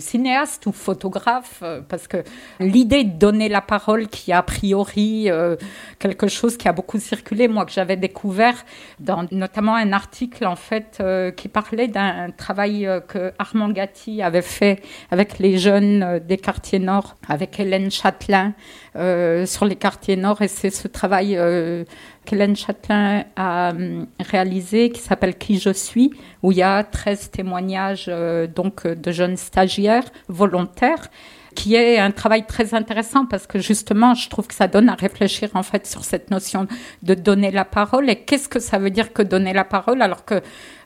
cinéaste 0.00 0.66
ou 0.66 0.72
photographe, 0.72 1.60
euh, 1.62 1.80
parce 1.86 2.08
que 2.08 2.18
l'idée 2.60 3.04
de 3.04 3.18
donner 3.18 3.48
la 3.48 3.60
parole, 3.60 4.08
qui 4.08 4.32
a 4.32 4.38
a 4.38 4.42
priori 4.42 5.30
euh, 5.30 5.56
quelque 5.98 6.28
chose 6.28 6.56
qui 6.56 6.68
a 6.68 6.72
beaucoup 6.72 6.98
circulé, 6.98 7.48
moi 7.48 7.64
que 7.64 7.72
j'avais 7.72 7.96
découvert 7.96 8.54
dans 9.00 9.26
notamment 9.32 9.74
un 9.74 9.92
article 9.92 10.46
en 10.46 10.56
fait 10.56 10.98
euh, 11.00 11.30
qui 11.30 11.48
parlait 11.48 11.88
d'un 11.88 12.30
travail 12.30 12.88
que 13.08 13.32
Armand 13.38 13.70
Gatti 13.70 14.22
avait 14.22 14.42
fait 14.42 14.82
avec 15.10 15.38
les 15.38 15.56
jeunes 15.58 16.20
des 16.20 16.36
quartiers 16.36 16.78
nord, 16.78 17.16
avec 17.28 17.58
Hélène 17.58 17.90
Châtelain 17.90 18.52
sur 19.46 19.64
les 19.64 19.76
quartiers 19.76 20.16
nord, 20.16 20.40
et 20.42 20.48
c'est 20.48 20.70
ce 20.70 20.88
travail 20.88 21.38
qu'Hélène 22.26 22.56
Châtelain 22.56 23.24
a 23.36 23.72
réalisé 24.20 24.90
qui 24.90 25.00
s'appelle 25.00 25.38
Qui 25.38 25.58
je 25.58 25.70
suis, 25.70 26.10
où 26.42 26.52
il 26.52 26.58
y 26.58 26.62
a 26.62 26.84
13 26.84 27.30
témoignages 27.30 28.10
donc 28.54 28.86
de 28.86 29.12
jeunes 29.12 29.38
stagiaires 29.38 30.04
volontaire, 30.28 31.08
qui 31.54 31.74
est 31.74 31.98
un 31.98 32.10
travail 32.10 32.46
très 32.46 32.74
intéressant 32.74 33.24
parce 33.24 33.46
que 33.46 33.58
justement, 33.58 34.14
je 34.14 34.28
trouve 34.28 34.46
que 34.46 34.54
ça 34.54 34.68
donne 34.68 34.88
à 34.90 34.94
réfléchir 34.94 35.48
en 35.54 35.62
fait 35.62 35.86
sur 35.86 36.04
cette 36.04 36.30
notion 36.30 36.68
de 37.02 37.14
donner 37.14 37.50
la 37.50 37.64
parole. 37.64 38.10
Et 38.10 38.16
qu'est-ce 38.16 38.48
que 38.48 38.60
ça 38.60 38.78
veut 38.78 38.90
dire 38.90 39.12
que 39.12 39.22
donner 39.22 39.54
la 39.54 39.64
parole? 39.64 40.02
Alors 40.02 40.24
que 40.24 40.42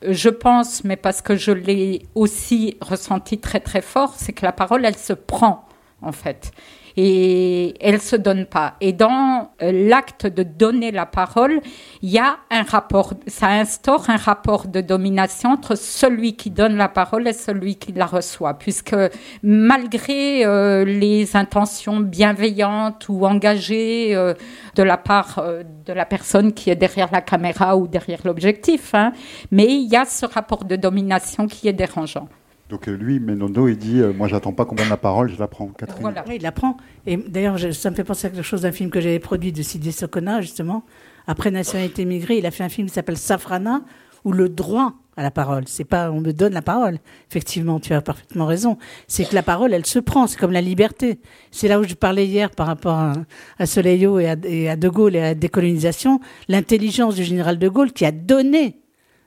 je 0.07 0.29
pense, 0.29 0.83
mais 0.83 0.95
parce 0.95 1.21
que 1.21 1.35
je 1.35 1.51
l'ai 1.51 2.03
aussi 2.15 2.77
ressenti 2.81 3.37
très 3.37 3.59
très 3.59 3.81
fort, 3.81 4.13
c'est 4.15 4.31
que 4.31 4.45
la 4.45 4.53
parole, 4.53 4.85
elle 4.85 4.97
se 4.97 5.13
prend 5.13 5.67
en 6.01 6.13
fait 6.13 6.51
et 6.97 7.73
elle 7.79 8.01
se 8.01 8.15
donne 8.15 8.45
pas. 8.45 8.75
Et 8.81 8.93
dans 8.93 9.51
euh, 9.61 9.71
l'acte 9.89 10.27
de 10.27 10.43
donner 10.43 10.91
la 10.91 11.05
parole, 11.05 11.61
il 12.01 12.09
y 12.09 12.19
a 12.19 12.37
un 12.49 12.63
rapport, 12.63 13.13
ça 13.27 13.47
instaure 13.47 14.09
un 14.09 14.17
rapport 14.17 14.67
de 14.67 14.81
domination 14.81 15.51
entre 15.51 15.75
celui 15.75 16.35
qui 16.35 16.49
donne 16.49 16.75
la 16.75 16.89
parole 16.89 17.27
et 17.27 17.33
celui 17.33 17.75
qui 17.75 17.91
la 17.93 18.05
reçoit, 18.05 18.55
puisque 18.55 18.95
malgré 19.43 20.45
euh, 20.45 20.85
les 20.85 21.35
intentions 21.35 21.99
bienveillantes 21.99 23.07
ou 23.09 23.25
engagées 23.25 24.15
euh, 24.15 24.33
de 24.75 24.83
la 24.83 24.97
part 24.97 25.43
de 25.85 25.93
la 25.93 26.05
personne 26.05 26.53
qui 26.53 26.69
est 26.69 26.75
derrière 26.75 27.09
la 27.11 27.21
caméra 27.21 27.77
ou 27.77 27.87
derrière 27.87 28.19
l'objectif, 28.25 28.93
hein, 28.93 29.11
mais 29.51 29.65
il 29.65 29.89
y 29.89 29.95
a 29.95 30.05
ce 30.05 30.25
rapport 30.25 30.65
de 30.65 30.75
domination 30.75 31.47
qui 31.47 31.67
est 31.67 31.73
dérangeant. 31.73 32.27
Donc 32.71 32.87
euh, 32.87 32.93
lui, 32.93 33.19
Menondo, 33.19 33.67
il 33.67 33.77
dit 33.77 33.99
euh, 33.99 34.13
Moi, 34.13 34.29
j'attends 34.29 34.53
pas 34.53 34.63
qu'on 34.63 34.75
donne 34.75 34.89
la 34.89 34.97
parole, 34.97 35.29
je 35.29 35.37
la 35.37 35.47
prends. 35.47 35.67
Catherine. 35.67 36.01
Voilà. 36.01 36.23
Oui, 36.27 36.37
il 36.37 36.41
la 36.41 36.53
prend. 36.53 36.77
Et 37.05 37.17
d'ailleurs, 37.17 37.59
ça 37.73 37.91
me 37.91 37.95
fait 37.95 38.05
penser 38.05 38.27
à 38.27 38.29
quelque 38.29 38.43
chose 38.43 38.61
d'un 38.61 38.71
film 38.71 38.89
que 38.89 39.01
j'avais 39.01 39.19
produit 39.19 39.51
de 39.51 39.61
Sidney 39.61 39.91
Sokona, 39.91 40.41
justement. 40.41 40.85
Après 41.27 41.51
Nationalité 41.51 42.05
migrée, 42.05 42.37
il 42.37 42.45
a 42.45 42.51
fait 42.51 42.63
un 42.63 42.69
film 42.69 42.87
qui 42.87 42.93
s'appelle 42.93 43.17
Safrana, 43.17 43.81
où 44.23 44.31
le 44.31 44.47
droit 44.47 44.93
à 45.17 45.21
la 45.21 45.31
parole. 45.31 45.65
C'est 45.67 45.83
pas 45.83 46.09
on 46.11 46.21
me 46.21 46.31
donne 46.31 46.53
la 46.53 46.61
parole. 46.61 46.99
Effectivement, 47.29 47.81
tu 47.81 47.93
as 47.93 48.01
parfaitement 48.01 48.45
raison. 48.45 48.77
C'est 49.07 49.25
que 49.25 49.35
la 49.35 49.43
parole, 49.43 49.73
elle 49.73 49.85
se 49.85 49.99
prend. 49.99 50.25
C'est 50.25 50.39
comme 50.39 50.53
la 50.53 50.61
liberté. 50.61 51.19
C'est 51.51 51.67
là 51.67 51.77
où 51.77 51.83
je 51.83 51.93
parlais 51.95 52.25
hier 52.25 52.51
par 52.51 52.67
rapport 52.67 52.95
à, 52.95 53.13
à 53.59 53.65
Soleillo 53.65 54.17
et 54.17 54.29
à, 54.29 54.37
et 54.45 54.69
à 54.69 54.77
De 54.77 54.87
Gaulle 54.87 55.17
et 55.17 55.19
à 55.19 55.23
la 55.23 55.35
décolonisation. 55.35 56.21
L'intelligence 56.47 57.15
du 57.15 57.25
général 57.25 57.59
De 57.59 57.67
Gaulle 57.67 57.91
qui 57.91 58.05
a 58.05 58.13
donné 58.13 58.77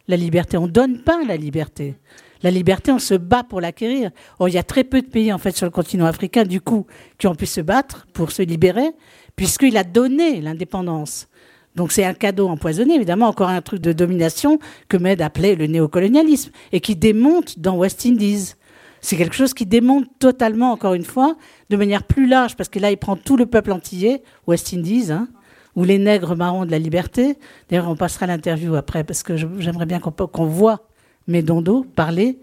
la 0.09 0.17
liberté. 0.17 0.57
On 0.57 0.67
donne 0.67 1.03
pas 1.03 1.23
la 1.27 1.37
liberté. 1.37 1.97
La 2.45 2.51
liberté, 2.51 2.93
on 2.93 2.99
se 2.99 3.15
bat 3.15 3.43
pour 3.43 3.63
l'acquérir. 3.63 4.11
Or, 4.39 4.51
il 4.51 4.55
y 4.55 4.59
a 4.59 4.63
très 4.63 4.85
peu 4.85 5.01
de 5.01 5.07
pays, 5.07 5.33
en 5.33 5.39
fait, 5.39 5.57
sur 5.57 5.65
le 5.65 5.71
continent 5.71 6.05
africain, 6.05 6.45
du 6.45 6.61
coup, 6.61 6.87
qui 7.17 7.27
ont 7.27 7.35
pu 7.35 7.47
se 7.47 7.63
battre 7.63 8.07
pour 8.13 8.33
se 8.33 8.43
libérer, 8.43 8.91
puisqu'il 9.35 9.79
a 9.79 9.83
donné 9.83 10.43
l'indépendance. 10.43 11.29
Donc 11.75 11.91
c'est 11.91 12.05
un 12.05 12.13
cadeau 12.13 12.49
empoisonné, 12.49 12.97
évidemment, 12.97 13.29
encore 13.29 13.49
un 13.49 13.63
truc 13.63 13.81
de 13.81 13.95
domination 13.95 14.59
que 14.89 14.99
Med 14.99 15.23
appelait 15.23 15.55
le 15.55 15.67
néocolonialisme 15.67 16.53
et 16.71 16.81
qui 16.81 16.97
démonte 16.97 17.59
dans 17.59 17.79
West 17.79 18.05
Indies. 18.05 18.53
C'est 19.01 19.17
quelque 19.17 19.35
chose 19.35 19.55
qui 19.55 19.65
démonte 19.65 20.07
totalement, 20.19 20.71
encore 20.71 20.93
une 20.93 21.05
fois, 21.05 21.37
de 21.71 21.77
manière 21.79 22.03
plus 22.03 22.29
large, 22.29 22.57
parce 22.57 22.69
que 22.69 22.79
là, 22.79 22.91
il 22.91 22.99
prend 22.99 23.17
tout 23.17 23.39
le 23.39 23.47
peuple 23.47 23.73
antillais, 23.73 24.23
West 24.47 24.75
Indies, 24.75 25.11
hein, 25.11 25.29
ou 25.77 25.85
les 25.85 25.99
nègres 25.99 26.37
marrons 26.37 26.67
de 26.67 26.71
la 26.71 26.79
liberté. 26.79 27.39
D'ailleurs, 27.71 27.89
on 27.89 27.97
passera 27.97 28.27
l'interview 28.27 28.75
après, 28.75 29.03
parce 29.03 29.23
que 29.23 29.35
j'aimerais 29.35 29.87
bien 29.87 29.99
qu'on 29.99 30.45
voit 30.45 30.89
Médondo 31.29 31.87
parler. 31.95 32.39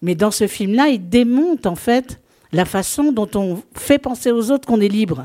Mais 0.00 0.14
dans 0.14 0.30
ce 0.30 0.46
film-là, 0.46 0.88
il 0.88 1.08
démonte, 1.08 1.66
en 1.66 1.76
fait, 1.76 2.20
la 2.52 2.64
façon 2.64 3.12
dont 3.12 3.28
on 3.34 3.62
fait 3.74 3.98
penser 3.98 4.30
aux 4.30 4.50
autres 4.50 4.66
qu'on 4.66 4.80
est 4.80 4.88
libre. 4.88 5.24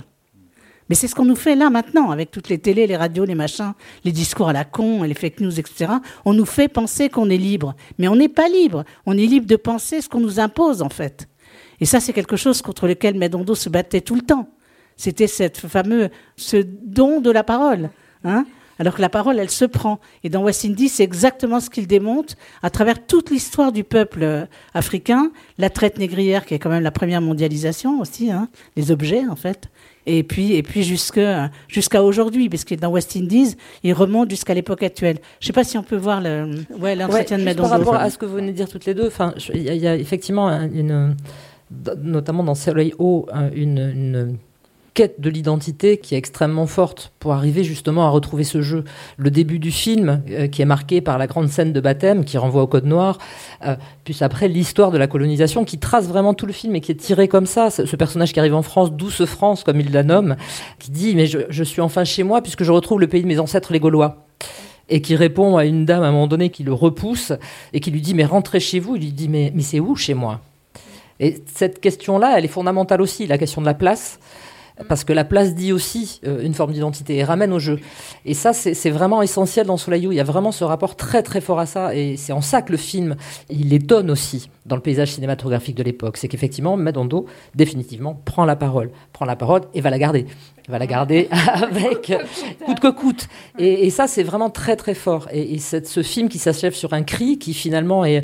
Mais 0.89 0.95
c'est 0.95 1.07
ce 1.07 1.15
qu'on 1.15 1.25
nous 1.25 1.35
fait 1.35 1.55
là 1.55 1.69
maintenant, 1.69 2.11
avec 2.11 2.31
toutes 2.31 2.47
les 2.47 2.59
télés, 2.59 2.87
les 2.87 2.95
radios, 2.95 3.25
les 3.25 3.35
machins, 3.35 3.73
les 4.05 4.11
discours 4.11 4.49
à 4.49 4.53
la 4.53 4.63
con, 4.63 5.03
les 5.03 5.13
fake 5.13 5.41
news, 5.41 5.59
etc. 5.59 5.91
On 6.23 6.33
nous 6.33 6.45
fait 6.45 6.69
penser 6.69 7.09
qu'on 7.09 7.29
est 7.29 7.37
libre. 7.37 7.75
Mais 7.97 8.07
on 8.07 8.15
n'est 8.15 8.29
pas 8.29 8.47
libre. 8.47 8.85
On 9.05 9.17
est 9.17 9.25
libre 9.25 9.47
de 9.47 9.57
penser 9.57 10.01
ce 10.01 10.07
qu'on 10.07 10.21
nous 10.21 10.39
impose, 10.39 10.81
en 10.81 10.89
fait. 10.89 11.27
Et 11.81 11.85
ça, 11.85 11.99
c'est 11.99 12.13
quelque 12.13 12.37
chose 12.37 12.61
contre 12.61 12.87
lequel 12.87 13.15
Medondo 13.15 13.53
se 13.53 13.69
battait 13.69 14.01
tout 14.01 14.15
le 14.15 14.21
temps. 14.21 14.47
C'était 14.95 15.27
cette 15.27 15.57
fameux, 15.57 16.09
ce 16.37 16.57
don 16.57 17.19
de 17.21 17.31
la 17.31 17.43
parole. 17.43 17.89
Hein 18.23 18.45
alors 18.79 18.95
que 18.95 19.01
la 19.01 19.09
parole, 19.09 19.39
elle 19.39 19.49
se 19.49 19.65
prend. 19.65 19.99
Et 20.23 20.29
dans 20.29 20.43
West 20.43 20.65
Indies, 20.65 20.89
c'est 20.89 21.03
exactement 21.03 21.59
ce 21.59 21.69
qu'il 21.69 21.87
démonte 21.87 22.35
à 22.63 22.69
travers 22.69 23.05
toute 23.05 23.29
l'histoire 23.29 23.71
du 23.71 23.83
peuple 23.83 24.23
euh, 24.23 24.45
africain, 24.73 25.31
la 25.57 25.69
traite 25.69 25.97
négrière, 25.97 26.45
qui 26.45 26.53
est 26.53 26.59
quand 26.59 26.69
même 26.69 26.83
la 26.83 26.91
première 26.91 27.21
mondialisation 27.21 27.99
aussi, 27.99 28.31
hein, 28.31 28.49
les 28.75 28.91
objets 28.91 29.23
en 29.29 29.35
fait, 29.35 29.69
et 30.05 30.23
puis, 30.23 30.53
et 30.53 30.63
puis 30.63 30.83
jusqu'à 30.83 31.51
aujourd'hui, 32.01 32.47
parce 32.47 32.63
que 32.63 32.75
dans 32.75 32.89
West 32.89 33.15
Indies, 33.17 33.55
il 33.83 33.93
remonte 33.93 34.29
jusqu'à 34.29 34.53
l'époque 34.53 34.81
actuelle. 34.81 35.17
Je 35.41 35.45
ne 35.45 35.47
sais 35.47 35.53
pas 35.53 35.65
si 35.65 35.77
on 35.77 35.83
peut 35.83 35.97
voir 35.97 36.21
l'entretien 36.21 37.37
de 37.37 37.43
Madame. 37.43 37.69
Par 37.69 37.77
rapport 37.77 37.95
à 37.95 38.09
ce 38.09 38.17
que 38.17 38.25
vous 38.25 38.35
venez 38.35 38.51
de 38.53 38.57
dire 38.57 38.69
toutes 38.69 38.85
les 38.85 38.93
deux, 38.93 39.11
il 39.53 39.61
y, 39.61 39.77
y, 39.77 39.87
a 39.87 39.95
effectivement 39.97 40.49
une, 40.49 41.15
notamment 42.01 42.43
dans 42.43 42.55
Soleil 42.55 42.93
haut, 42.99 43.27
une, 43.53 43.79
une 43.79 44.37
quête 44.97 45.21
de 45.21 45.29
l'identité 45.29 45.99
qui 45.99 46.15
est 46.15 46.17
extrêmement 46.17 46.65
forte 46.65 47.11
pour 47.19 47.33
arriver 47.33 47.63
justement 47.63 48.07
à 48.07 48.09
retrouver 48.09 48.43
ce 48.43 48.63
jeu. 48.63 48.83
Le 49.17 49.29
début 49.29 49.59
du 49.59 49.69
film, 49.69 50.23
euh, 50.31 50.47
qui 50.47 50.63
est 50.63 50.65
marqué 50.65 51.01
par 51.01 51.19
la 51.19 51.27
grande 51.27 51.49
scène 51.49 51.71
de 51.71 51.79
baptême 51.79 52.25
qui 52.25 52.39
renvoie 52.39 52.63
au 52.63 52.67
Code 52.67 52.85
Noir, 52.85 53.19
euh, 53.63 53.75
puis 54.05 54.17
après 54.21 54.47
l'histoire 54.47 54.89
de 54.89 54.97
la 54.97 55.05
colonisation 55.05 55.65
qui 55.65 55.77
trace 55.77 56.07
vraiment 56.07 56.33
tout 56.33 56.47
le 56.47 56.51
film 56.51 56.75
et 56.75 56.81
qui 56.81 56.91
est 56.91 56.95
tiré 56.95 57.27
comme 57.27 57.45
ça. 57.45 57.69
Ce, 57.69 57.95
personnage 57.95 58.33
qui 58.33 58.39
arrive 58.39 58.55
en 58.55 58.63
France, 58.63 58.91
douce 58.91 59.23
France 59.25 59.63
comme 59.63 59.79
il 59.79 59.91
la 59.91 60.01
nomme, 60.01 60.35
qui 60.79 60.89
dit 60.89 61.13
mais 61.13 61.27
je, 61.27 61.63
suis 61.63 61.81
enfin 61.81 62.03
chez 62.03 62.23
moi 62.23 62.41
puisque 62.41 62.63
je 62.63 62.71
retrouve 62.71 62.99
le 62.99 63.07
pays 63.07 63.21
de 63.21 63.27
mes 63.27 63.37
ancêtres 63.37 63.73
les 63.73 63.79
Gaulois 63.79 64.25
et 64.89 65.03
qui 65.03 65.15
répond 65.15 65.57
à 65.57 65.65
une 65.65 65.85
dame 65.85 66.01
à 66.01 66.07
un 66.07 66.11
moment 66.11 66.25
donné 66.25 66.49
qui 66.49 66.63
le 66.63 66.73
repousse 66.73 67.33
et 67.71 67.81
qui 67.81 67.91
lui 67.91 68.01
dit 68.01 68.15
mais 68.15 68.25
rentrez 68.25 68.59
chez 68.59 68.79
vous. 68.79 68.95
Il 68.95 69.03
lui 69.03 69.11
dit 69.11 69.29
mais, 69.29 69.51
mais 69.53 69.61
c'est 69.61 69.79
où 69.79 69.95
chez 69.95 70.15
moi? 70.15 70.41
Et 71.19 71.43
cette 71.53 71.81
question-là, 71.81 72.33
elle 72.37 72.45
est 72.45 72.47
fondamentale 72.47 73.01
aussi, 73.01 73.27
la 73.27 73.37
question 73.37 73.61
de 73.61 73.67
la 73.67 73.75
place 73.75 74.19
parce 74.87 75.03
que 75.03 75.13
la 75.13 75.23
place 75.23 75.55
dit 75.55 75.73
aussi 75.73 76.21
euh, 76.25 76.41
une 76.43 76.53
forme 76.53 76.71
d'identité 76.71 77.17
et 77.17 77.23
ramène 77.23 77.51
au 77.51 77.59
jeu. 77.59 77.79
Et 78.25 78.33
ça, 78.33 78.53
c'est 78.53 78.89
vraiment 78.89 79.21
essentiel 79.21 79.65
dans 79.65 79.77
Soleil 79.77 80.03
Il 80.03 80.13
y 80.13 80.19
a 80.19 80.23
vraiment 80.23 80.51
ce 80.51 80.63
rapport 80.63 80.95
très 80.95 81.23
très 81.23 81.41
fort 81.41 81.59
à 81.59 81.65
ça, 81.65 81.95
et 81.95 82.17
c'est 82.17 82.33
en 82.33 82.41
ça 82.41 82.61
que 82.61 82.71
le 82.71 82.77
film, 82.77 83.15
il 83.49 83.73
étonne 83.73 84.11
aussi 84.11 84.49
dans 84.65 84.75
le 84.75 84.81
paysage 84.81 85.11
cinématographique 85.13 85.75
de 85.75 85.83
l'époque. 85.83 86.17
C'est 86.17 86.27
qu'effectivement, 86.27 86.77
Medondo, 86.77 87.25
définitivement, 87.55 88.21
prend 88.25 88.45
la 88.45 88.55
parole, 88.55 88.91
prend 89.13 89.25
la 89.25 89.35
parole 89.35 89.61
et 89.73 89.81
va 89.81 89.89
la 89.89 89.99
garder. 89.99 90.25
Il 90.67 90.71
va 90.71 90.79
la 90.79 90.87
garder 90.87 91.29
avec 91.53 92.13
coûte 92.65 92.79
que 92.79 92.91
coûte. 92.91 93.27
Et, 93.57 93.89
ça, 93.89 94.07
c'est 94.07 94.23
vraiment 94.23 94.49
très 94.49 94.75
très 94.75 94.93
fort. 94.93 95.27
Et, 95.31 95.55
et 95.55 95.59
ce 95.59 96.03
film 96.03 96.29
qui 96.29 96.39
s'achève 96.39 96.73
sur 96.73 96.93
un 96.93 97.03
cri 97.03 97.39
qui 97.39 97.53
finalement 97.53 98.05
est 98.05 98.23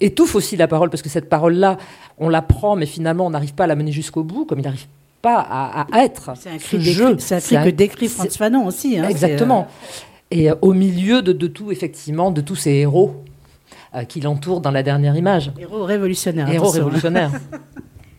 étouffe 0.00 0.34
aussi 0.34 0.56
la 0.56 0.66
parole, 0.66 0.90
parce 0.90 1.02
que 1.02 1.08
cette 1.08 1.28
parole-là, 1.28 1.76
on 2.18 2.28
la 2.28 2.42
prend, 2.42 2.76
mais 2.76 2.86
finalement, 2.86 3.26
on 3.26 3.30
n'arrive 3.30 3.54
pas 3.54 3.64
à 3.64 3.66
la 3.68 3.76
mener 3.76 3.92
jusqu'au 3.92 4.24
bout, 4.24 4.44
comme 4.44 4.58
il 4.58 4.64
n'arrive 4.64 4.86
pas 5.22 5.38
à, 5.38 5.86
être. 6.02 6.32
C'est 6.36 6.50
un 6.50 6.58
cri, 6.58 6.82
jeu. 6.82 7.16
C'est 7.18 7.36
un 7.36 7.40
cri 7.40 7.56
que 7.70 7.74
décrit 7.74 8.08
Franz 8.08 8.36
Fanon 8.36 8.66
aussi. 8.66 8.98
Hein, 8.98 9.08
exactement. 9.08 9.68
Euh, 9.70 9.96
Et 10.32 10.50
euh, 10.50 10.56
au 10.60 10.74
milieu 10.74 11.22
de, 11.22 11.46
tout, 11.46 11.70
effectivement, 11.70 12.32
de 12.32 12.40
tous 12.40 12.56
ces 12.56 12.72
héros 12.72 13.22
euh, 13.94 14.02
qui 14.02 14.20
l'entourent 14.20 14.60
dans 14.60 14.72
la 14.72 14.82
dernière 14.82 15.16
image. 15.16 15.52
Héros 15.58 15.84
révolutionnaires. 15.84 16.50
Héros 16.50 16.70
révolutionnaires. 16.70 17.30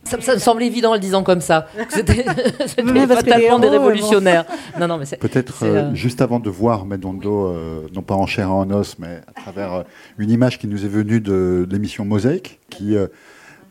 Ça, 0.06 0.36
me 0.36 0.39
semble 0.39 0.62
évident 0.64 0.91
en 0.91 0.93
le 0.95 0.99
disant 0.99 1.24
comme 1.24 1.39
ça. 1.39 1.68
C'était 1.88 2.24
fatalement 3.08 3.58
des 3.58 3.70
révolutionnaires. 3.70 4.45
Non, 4.80 4.88
non, 4.88 4.97
mais 4.97 5.06
Peut-être 5.18 5.91
juste 5.93 6.22
avant 6.22 6.41
de 6.41 6.49
voir 6.49 6.86
Medondo, 6.86 7.56
non 7.93 8.01
pas 8.01 8.14
en 8.14 8.28
chair 8.28 8.47
et 8.47 8.51
en 8.51 8.70
os, 8.70 8.99
mais 8.99 9.22
à 9.28 9.41
travers 9.41 9.86
une 10.18 10.30
image 10.30 10.60
qui 10.60 10.68
nous 10.68 10.84
est 10.84 10.89
venue 10.89 11.22
de, 11.22 11.66
de 11.68 11.74
l'émission 11.74 12.04
Mosaïque, 12.04 12.60
qui 12.70 12.95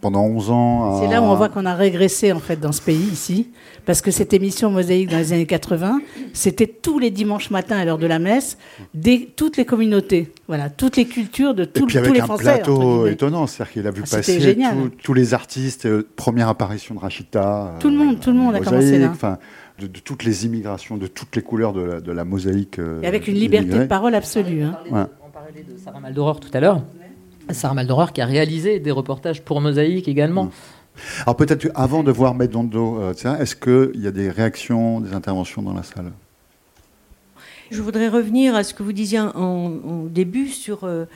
pendant 0.02 0.24
11 0.24 0.50
ans. 0.50 1.00
C'est 1.00 1.08
là 1.08 1.22
où 1.22 1.24
on 1.24 1.36
voit 1.36 1.48
qu'on 1.48 1.64
a 1.64 1.74
régressé 1.74 2.32
en 2.32 2.40
fait 2.40 2.58
dans 2.60 2.72
ce 2.72 2.82
pays 2.82 3.08
ici, 3.12 3.46
parce 3.86 4.02
que 4.02 4.10
cette 4.10 4.34
émission 4.34 4.68
Mosaïque 4.68 5.08
dans 5.08 5.16
les 5.16 5.32
années 5.32 5.46
80, 5.46 6.00
c'était 6.34 6.66
tous 6.66 6.98
les 6.98 7.10
dimanches 7.10 7.50
matins 7.50 7.78
à 7.78 7.84
l'heure 7.84 7.98
de 7.98 8.08
la 8.08 8.18
messe, 8.18 8.58
des, 8.94 9.30
toutes 9.36 9.56
les 9.56 9.64
communautés, 9.64 10.32
voilà, 10.48 10.70
toutes 10.70 10.96
les 10.96 11.04
cultures 11.06 11.54
de 11.54 11.64
tout, 11.64 11.84
Et 11.84 11.86
puis 11.86 11.98
avec 11.98 12.10
tous 12.10 12.14
les 12.14 12.20
un 12.20 12.26
Français. 12.26 12.42
plateau 12.42 13.06
étonnant, 13.06 13.46
c'est-à-dire 13.46 13.72
qu'il 13.72 13.86
a 13.86 13.90
vu 13.92 14.02
ah, 14.04 14.16
passer 14.16 14.58
tous 15.02 15.14
les 15.14 15.34
artistes, 15.34 15.86
euh, 15.86 16.06
première 16.16 16.48
apparition 16.48 16.96
de 16.96 17.00
Rachita. 17.00 17.76
Tout 17.78 17.88
le 17.88 17.96
monde, 17.96 18.18
tout 18.18 18.30
le 18.30 18.36
monde 18.36 18.56
a 18.56 18.60
commencé 18.60 18.98
là. 18.98 19.12
de, 19.78 19.86
toutes 19.86 20.24
les 20.24 20.46
immigrations, 20.46 20.96
de 20.96 21.06
toutes 21.06 21.36
les 21.36 21.42
couleurs 21.42 21.72
de 21.72 22.12
la, 22.12 22.24
mosaïque. 22.24 22.80
Euh, 22.80 23.00
Et 23.02 23.06
avec 23.06 23.28
une 23.28 23.36
liberté 23.36 23.78
de 23.78 23.84
parole 23.84 24.16
absolue. 24.16 24.64
Hein. 24.64 24.78
On 25.24 25.30
parlait 25.30 25.52
de 25.62 25.76
Sarah 25.78 26.00
Maldoror 26.00 26.40
tout 26.40 26.50
à 26.52 26.58
l'heure. 26.58 26.82
Sarah 27.52 27.74
Maldoror 27.74 28.12
qui 28.12 28.20
a 28.20 28.26
réalisé 28.26 28.80
des 28.80 28.90
reportages 28.90 29.42
pour 29.42 29.60
Mosaïque 29.60 30.08
également. 30.08 30.44
Mmh. 30.44 30.50
Alors 31.22 31.36
peut-être 31.36 31.68
avant 31.74 32.02
de 32.02 32.12
voir 32.12 32.34
Medondo, 32.34 32.98
euh, 33.00 33.12
est-ce 33.40 33.56
qu'il 33.56 34.00
y 34.00 34.06
a 34.06 34.10
des 34.10 34.30
réactions, 34.30 35.00
des 35.00 35.12
interventions 35.14 35.62
dans 35.62 35.74
la 35.74 35.82
salle? 35.82 36.12
Je 37.70 37.80
voudrais 37.80 38.08
revenir 38.08 38.54
à 38.54 38.64
ce 38.64 38.74
que 38.74 38.82
vous 38.82 38.92
disiez 38.92 39.20
en, 39.20 40.04
début 40.10 40.48
sur 40.48 40.84
euh, 40.84 41.06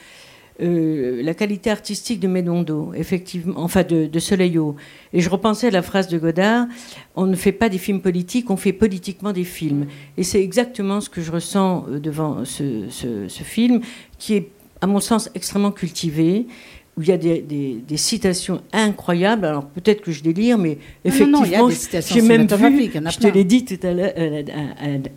euh, 0.62 1.22
la 1.22 1.34
qualité 1.34 1.70
artistique 1.70 2.18
de 2.18 2.28
Medondo, 2.28 2.92
effectivement, 2.94 3.54
enfin 3.58 3.82
de, 3.82 4.06
de 4.06 4.18
Soleillo. 4.18 4.76
Et 5.12 5.20
je 5.20 5.28
repensais 5.28 5.66
à 5.66 5.70
la 5.70 5.82
phrase 5.82 6.08
de 6.08 6.18
Godard 6.18 6.66
on 7.14 7.26
ne 7.26 7.36
fait 7.36 7.52
pas 7.52 7.68
des 7.68 7.76
films 7.76 8.00
politiques, 8.00 8.50
on 8.50 8.56
fait 8.56 8.72
politiquement 8.72 9.32
des 9.32 9.44
films. 9.44 9.86
Et 10.16 10.22
c'est 10.22 10.42
exactement 10.42 11.02
ce 11.02 11.10
que 11.10 11.20
je 11.20 11.30
ressens 11.30 11.84
devant 11.90 12.46
ce, 12.46 12.88
ce 12.88 13.42
film, 13.42 13.82
qui 14.18 14.34
est 14.34 14.50
à 14.80 14.86
mon 14.86 15.00
sens, 15.00 15.30
extrêmement 15.34 15.72
cultivé, 15.72 16.46
où 16.96 17.02
il 17.02 17.08
y 17.08 17.12
a 17.12 17.18
des, 17.18 17.96
citations 17.96 18.62
incroyables. 18.72 19.44
Alors 19.44 19.66
peut-être 19.66 20.00
que 20.00 20.12
je 20.12 20.22
délire, 20.22 20.56
mais 20.56 20.78
effectivement, 21.04 21.44
j'ai 21.44 22.22
même 22.22 22.46
vu, 22.46 22.90
je 22.90 23.18
te 23.18 23.26
l'ai 23.26 23.44
dit 23.44 23.64
tout 23.66 23.86
à 23.86 23.92
l'heure 23.92 24.12
euh, 24.16 24.42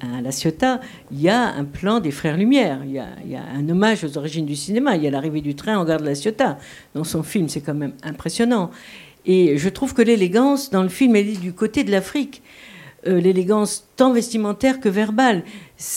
à, 0.02 0.22
La 0.22 0.32
Ciotat, 0.32 0.82
il 1.12 1.22
y 1.22 1.30
a 1.30 1.54
un 1.54 1.64
plan 1.64 2.02
des 2.02 2.12
Frères 2.12 2.36
Lumière, 2.36 2.82
il 2.86 2.92
y, 2.92 3.00
a, 3.00 3.08
il 3.24 3.32
y, 3.32 3.36
a, 3.36 3.44
un 3.56 3.68
hommage 3.70 4.04
aux 4.04 4.18
origines 4.18 4.46
du 4.46 4.58
cinéma, 4.58 4.98
il 4.98 5.04
y 5.04 5.08
a 5.08 5.12
l'arrivée 5.12 5.42
du 5.42 5.56
train 5.56 5.78
en 5.78 5.86
gare 5.86 6.02
de 6.02 6.06
La 6.06 6.16
Ciotat. 6.16 6.58
Dans 6.96 7.06
son 7.06 7.24
film, 7.24 7.48
c'est 7.48 7.62
quand 7.62 7.76
même 7.76 7.94
impressionnant. 8.04 8.72
Et 9.26 9.58
je 9.58 9.70
trouve 9.70 9.94
que 9.94 10.02
l'élégance 10.02 10.70
dans 10.72 10.84
le 10.84 10.90
film, 10.90 11.16
elle 11.16 11.30
est 11.30 11.40
du 11.40 11.54
côté 11.54 11.84
de 11.84 11.92
l'Afrique. 11.92 12.42
Euh, 13.08 13.22
l'élégance 13.22 13.88
tant 13.96 14.12
vestimentaire 14.12 14.82
que 14.82 14.90
verbale. 14.90 15.44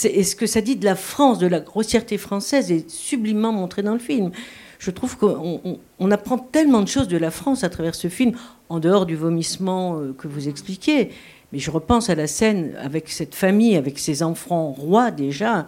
Et 0.04 0.22
ce 0.22 0.36
que 0.36 0.46
ça 0.46 0.60
dit 0.60 0.76
de 0.76 0.84
la 0.84 0.94
France, 0.94 1.38
de 1.38 1.46
la 1.46 1.60
grossièreté 1.60 2.16
française, 2.18 2.70
est 2.70 2.88
sublimement 2.88 3.52
montré 3.52 3.82
dans 3.82 3.94
le 3.94 3.98
film. 3.98 4.30
Je 4.78 4.90
trouve 4.90 5.16
qu'on 5.16 6.10
apprend 6.10 6.38
tellement 6.38 6.82
de 6.82 6.88
choses 6.88 7.08
de 7.08 7.16
la 7.16 7.30
France 7.30 7.64
à 7.64 7.68
travers 7.68 7.94
ce 7.94 8.08
film, 8.08 8.32
en 8.68 8.80
dehors 8.80 9.06
du 9.06 9.16
vomissement 9.16 9.98
euh, 9.98 10.12
que 10.12 10.28
vous 10.28 10.48
expliquez. 10.48 11.10
Mais 11.52 11.58
je 11.58 11.70
repense 11.70 12.10
à 12.10 12.14
la 12.14 12.26
scène 12.26 12.74
avec 12.80 13.08
cette 13.08 13.34
famille, 13.34 13.76
avec 13.76 13.98
ses 13.98 14.22
enfants 14.22 14.72
rois 14.72 15.10
déjà, 15.10 15.66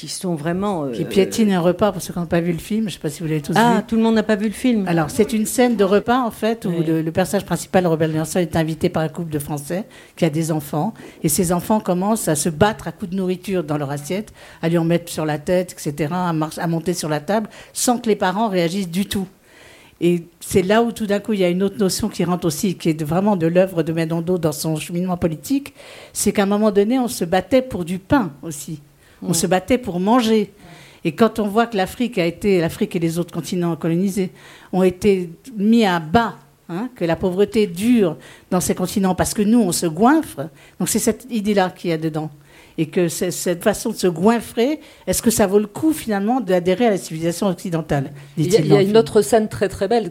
qui 0.00 0.08
sont 0.08 0.34
vraiment. 0.34 0.88
qui 0.88 1.04
piétinent 1.04 1.52
un 1.52 1.60
repas 1.60 1.92
pour 1.92 2.00
ceux 2.00 2.12
qui 2.12 2.18
n'ont 2.18 2.26
pas 2.26 2.40
vu 2.40 2.52
le 2.52 2.58
film. 2.58 2.82
Je 2.82 2.86
ne 2.86 2.90
sais 2.92 2.98
pas 2.98 3.10
si 3.10 3.22
vous 3.22 3.28
l'avez 3.28 3.42
tous 3.42 3.52
ah, 3.54 3.72
vu. 3.72 3.76
Ah, 3.78 3.82
tout 3.82 3.96
le 3.96 4.02
monde 4.02 4.14
n'a 4.14 4.22
pas 4.22 4.36
vu 4.36 4.46
le 4.46 4.52
film. 4.52 4.88
Alors, 4.88 5.10
c'est 5.10 5.32
une 5.32 5.44
scène 5.44 5.76
de 5.76 5.84
repas, 5.84 6.20
en 6.20 6.30
fait, 6.30 6.64
où 6.64 6.70
le, 6.70 7.10
personnage 7.10 7.44
principal, 7.44 7.86
Robert 7.86 8.08
Nelson, 8.08 8.38
est 8.38 8.56
invité 8.56 8.88
par 8.88 9.02
un 9.02 9.08
couple 9.08 9.30
de 9.30 9.38
Français 9.38 9.84
qui 10.16 10.24
a 10.24 10.30
des 10.30 10.52
enfants. 10.52 10.94
Et 11.22 11.28
ces 11.28 11.52
enfants 11.52 11.80
commencent 11.80 12.28
à 12.28 12.34
se 12.34 12.48
battre 12.48 12.88
à 12.88 12.92
coups 12.92 13.10
de 13.10 13.16
nourriture 13.16 13.62
dans 13.62 13.76
leur 13.76 13.90
assiette, 13.90 14.32
à 14.62 14.68
lui 14.68 14.78
en 14.78 14.84
mettre 14.84 15.12
sur 15.12 15.26
la 15.26 15.38
tête, 15.38 15.72
etc., 15.72 16.12
à, 16.12 16.30
à 16.30 16.66
monter 16.66 16.94
sur 16.94 17.10
la 17.10 17.20
table, 17.20 17.48
sans 17.74 17.98
que 17.98 18.08
les 18.08 18.16
parents 18.16 18.48
réagissent 18.48 18.90
du 18.90 19.06
tout. 19.06 19.26
Et 20.00 20.24
c'est 20.40 20.62
là 20.62 20.82
où 20.82 20.92
tout 20.92 21.06
d'un 21.06 21.20
coup 21.20 21.34
il 21.34 21.40
y 21.40 21.44
a 21.44 21.50
une 21.50 21.62
autre 21.62 21.76
notion 21.76 22.08
qui 22.08 22.24
rentre 22.24 22.46
aussi, 22.46 22.74
qui 22.74 22.88
est 22.88 23.02
vraiment 23.02 23.36
de 23.36 23.46
l'œuvre 23.46 23.82
de 23.82 23.92
Medondo 23.92 24.38
dans 24.38 24.52
son 24.52 24.76
cheminement 24.76 25.18
politique, 25.18 25.74
c'est 26.14 26.32
qu'à 26.32 26.44
un 26.44 26.46
moment 26.46 26.70
donné 26.70 26.98
on 26.98 27.08
se 27.08 27.26
battait 27.26 27.60
pour 27.60 27.84
du 27.84 27.98
pain 27.98 28.32
aussi, 28.42 28.80
on 29.22 29.32
se 29.32 29.46
battait 29.46 29.78
pour 29.78 30.00
manger. 30.00 30.52
Et 31.04 31.12
quand 31.12 31.38
on 31.38 31.46
voit 31.46 31.66
que 31.66 31.76
l'Afrique 31.76 32.18
a 32.18 32.26
été, 32.26 32.60
l'Afrique 32.60 32.94
et 32.96 32.98
les 32.98 33.18
autres 33.18 33.32
continents 33.32 33.74
colonisés 33.76 34.30
ont 34.72 34.82
été 34.82 35.30
mis 35.56 35.84
à 35.84 35.98
bas, 35.98 36.36
hein, 36.68 36.90
que 36.94 37.04
la 37.04 37.16
pauvreté 37.16 37.66
dure 37.66 38.16
dans 38.50 38.60
ces 38.60 38.74
continents 38.74 39.14
parce 39.14 39.32
que 39.32 39.42
nous 39.42 39.60
on 39.60 39.72
se 39.72 39.86
goinfre, 39.86 40.48
donc 40.78 40.88
c'est 40.88 40.98
cette 40.98 41.26
idée-là 41.30 41.70
qu'il 41.70 41.90
y 41.90 41.92
a 41.92 41.98
dedans. 41.98 42.30
Et 42.78 42.86
que 42.86 43.08
cette 43.08 43.62
façon 43.62 43.90
de 43.90 43.96
se 43.96 44.06
goinfrer, 44.06 44.80
est-ce 45.06 45.20
que 45.20 45.30
ça 45.30 45.46
vaut 45.46 45.58
le 45.58 45.66
coup 45.66 45.92
finalement 45.92 46.40
d'adhérer 46.40 46.86
à 46.86 46.90
la 46.90 46.96
civilisation 46.96 47.48
occidentale 47.48 48.10
Il 48.38 48.50
y 48.50 48.56
a, 48.56 48.60
il 48.60 48.66
y 48.68 48.76
a 48.76 48.80
une 48.80 48.96
autre 48.96 49.20
scène 49.20 49.48
très 49.48 49.68
très 49.68 49.86
belle 49.86 50.08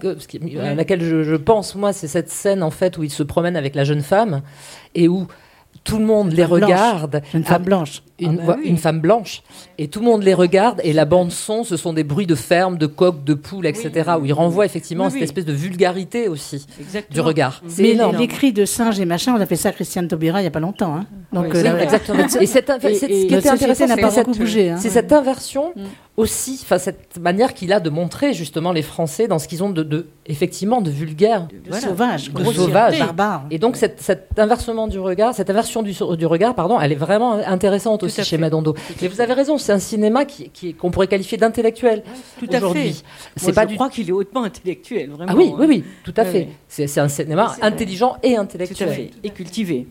à 0.62 0.76
laquelle 0.76 1.01
je, 1.01 1.24
je 1.24 1.36
pense 1.36 1.74
moi, 1.74 1.93
c'est 1.93 2.07
cette 2.07 2.30
scène 2.30 2.62
en 2.62 2.70
fait 2.70 2.97
où 2.97 3.03
il 3.03 3.10
se 3.10 3.24
promène 3.24 3.55
avec 3.55 3.74
la 3.74 3.86
jeune 3.86 4.01
femme 4.03 4.41
et 4.93 5.07
où 5.07 5.26
tout 5.89 5.97
le 5.97 6.05
monde 6.05 6.31
les 6.31 6.45
regarde. 6.45 7.21
Une 7.33 7.43
femme 7.43 7.63
blanche. 7.63 8.03
Une, 8.19 8.39
ah 8.41 8.47
bah 8.47 8.57
une, 8.63 8.77
femme 8.77 8.99
blanche. 8.99 9.41
Et 9.77 9.87
tout 9.87 9.99
le 9.99 10.05
monde 10.05 10.23
les 10.23 10.33
regarde. 10.33 10.81
Et 10.83 10.93
la 10.93 11.05
bande-son, 11.05 11.63
ce 11.63 11.77
sont 11.77 11.93
des 11.93 12.03
bruits 12.03 12.27
de 12.27 12.35
ferme, 12.35 12.77
de 12.77 12.85
coqs, 12.85 13.23
de 13.23 13.33
poules, 13.33 13.65
etc. 13.65 14.11
Où 14.19 14.25
il 14.25 14.33
renvoie 14.33 14.65
effectivement 14.65 15.05
à 15.05 15.09
cette 15.09 15.21
espèce 15.21 15.45
de 15.45 15.53
vulgarité 15.53 16.27
aussi 16.27 16.65
du 17.09 17.21
regard. 17.21 17.61
Mais 17.77 17.97
les 18.17 18.27
cris 18.27 18.53
de 18.53 18.65
singes 18.65 18.99
et 18.99 19.05
machin, 19.05 19.33
on 19.37 19.41
a 19.41 19.45
fait 19.45 19.55
ça 19.55 19.69
à 19.69 19.71
Christiane 19.71 20.07
Taubira 20.07 20.39
il 20.39 20.43
n'y 20.43 20.47
a 20.47 20.51
pas 20.51 20.59
longtemps. 20.59 20.95
Hein. 20.95 21.05
Donc, 21.31 21.53
euh, 21.55 21.79
exactement. 21.79 22.25
et, 22.39 22.45
cette, 22.45 22.69
ce 22.69 23.05
qui 23.05 23.33
était 23.33 23.49
intéressant, 23.49 23.85
c'est 23.87 24.79
cette, 24.79 24.91
cette 24.91 25.13
inversion 25.13 25.73
mm. 25.75 25.81
Aussi, 26.20 26.59
enfin 26.63 26.78
cette 26.80 27.17
manière 27.17 27.53
qu'il 27.53 27.72
a 27.72 27.80
de 27.80 27.89
montrer 27.89 28.34
justement 28.34 28.74
les 28.74 28.82
Français 28.82 29.30
dans 29.30 29.39
ce 29.39 29.47
qu'ils 29.47 29.63
ont 29.63 29.70
de, 29.70 29.84
de, 29.84 30.07
effectivement 30.26 30.82
de 30.82 30.89
vulgaire, 30.89 31.47
de 31.47 31.74
sauvage, 31.74 32.30
de 32.34 32.43
sauvage, 32.43 32.99
barbare. 32.99 33.45
Et 33.51 33.57
donc 33.57 33.78
cet, 33.78 34.01
cet, 34.01 34.38
inversement 34.38 34.88
du 34.88 34.99
regard, 34.99 35.34
cette 35.34 35.49
inversion 35.49 35.82
du, 35.82 35.93
du, 35.93 36.26
regard, 36.26 36.55
pardon, 36.55 36.78
elle 36.78 36.91
est 36.91 36.95
vraiment 36.95 37.36
intéressante 37.36 38.03
aussi 38.03 38.22
chez 38.26 38.38
Madondo. 38.38 38.76
Mais 39.01 39.07
vous 39.07 39.22
avez 39.22 39.32
raison, 39.32 39.57
c'est 39.57 39.72
un 39.72 39.80
cinéma 39.80 40.26
qui, 40.26 40.74
qu'on 40.74 40.91
pourrait 40.91 41.07
qualifier 41.07 41.38
d'intellectuel 41.38 42.03
aujourd'hui. 42.45 43.01
C'est 43.38 43.53
pas 43.53 43.65
je 43.65 43.76
crois 43.76 43.89
qu'il 43.89 44.09
est 44.09 44.11
hautement 44.11 44.43
intellectuel, 44.43 45.11
vraiment. 45.11 45.32
Ah 45.32 45.36
oui, 45.38 45.53
oui, 45.57 45.65
oui, 45.70 45.84
tout 46.03 46.13
à 46.17 46.26
fait. 46.26 46.49
C'est 46.67 46.99
un 46.99 47.07
cinéma 47.07 47.55
intelligent 47.61 48.17
et 48.24 48.36
intellectuel. 48.36 49.11
Et 49.24 49.30
cultivé. 49.30 49.88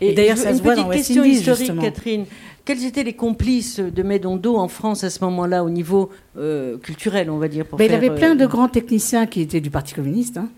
Et, 0.00 0.12
d'ailleurs, 0.12 0.36
ça 0.36 0.54
se 0.54 0.62
voit 0.62 0.74
dans 0.74 0.88
question 0.88 1.22
historique, 1.22 1.78
Catherine. 1.80 2.24
Quels 2.68 2.84
étaient 2.84 3.02
les 3.02 3.14
complices 3.14 3.80
de 3.80 4.02
Medondo 4.02 4.58
en 4.58 4.68
France 4.68 5.02
à 5.02 5.08
ce 5.08 5.24
moment-là, 5.24 5.64
au 5.64 5.70
niveau 5.70 6.10
euh, 6.36 6.76
culturel, 6.76 7.30
on 7.30 7.38
va 7.38 7.48
dire 7.48 7.64
pour 7.64 7.80
Il 7.80 7.94
avait 7.94 8.14
plein 8.14 8.34
de 8.34 8.44
euh, 8.44 8.46
grands 8.46 8.68
techniciens 8.68 9.24
qui 9.24 9.40
étaient 9.40 9.62
du 9.62 9.70
Parti 9.70 9.94
communiste. 9.94 10.36
Hein. 10.36 10.50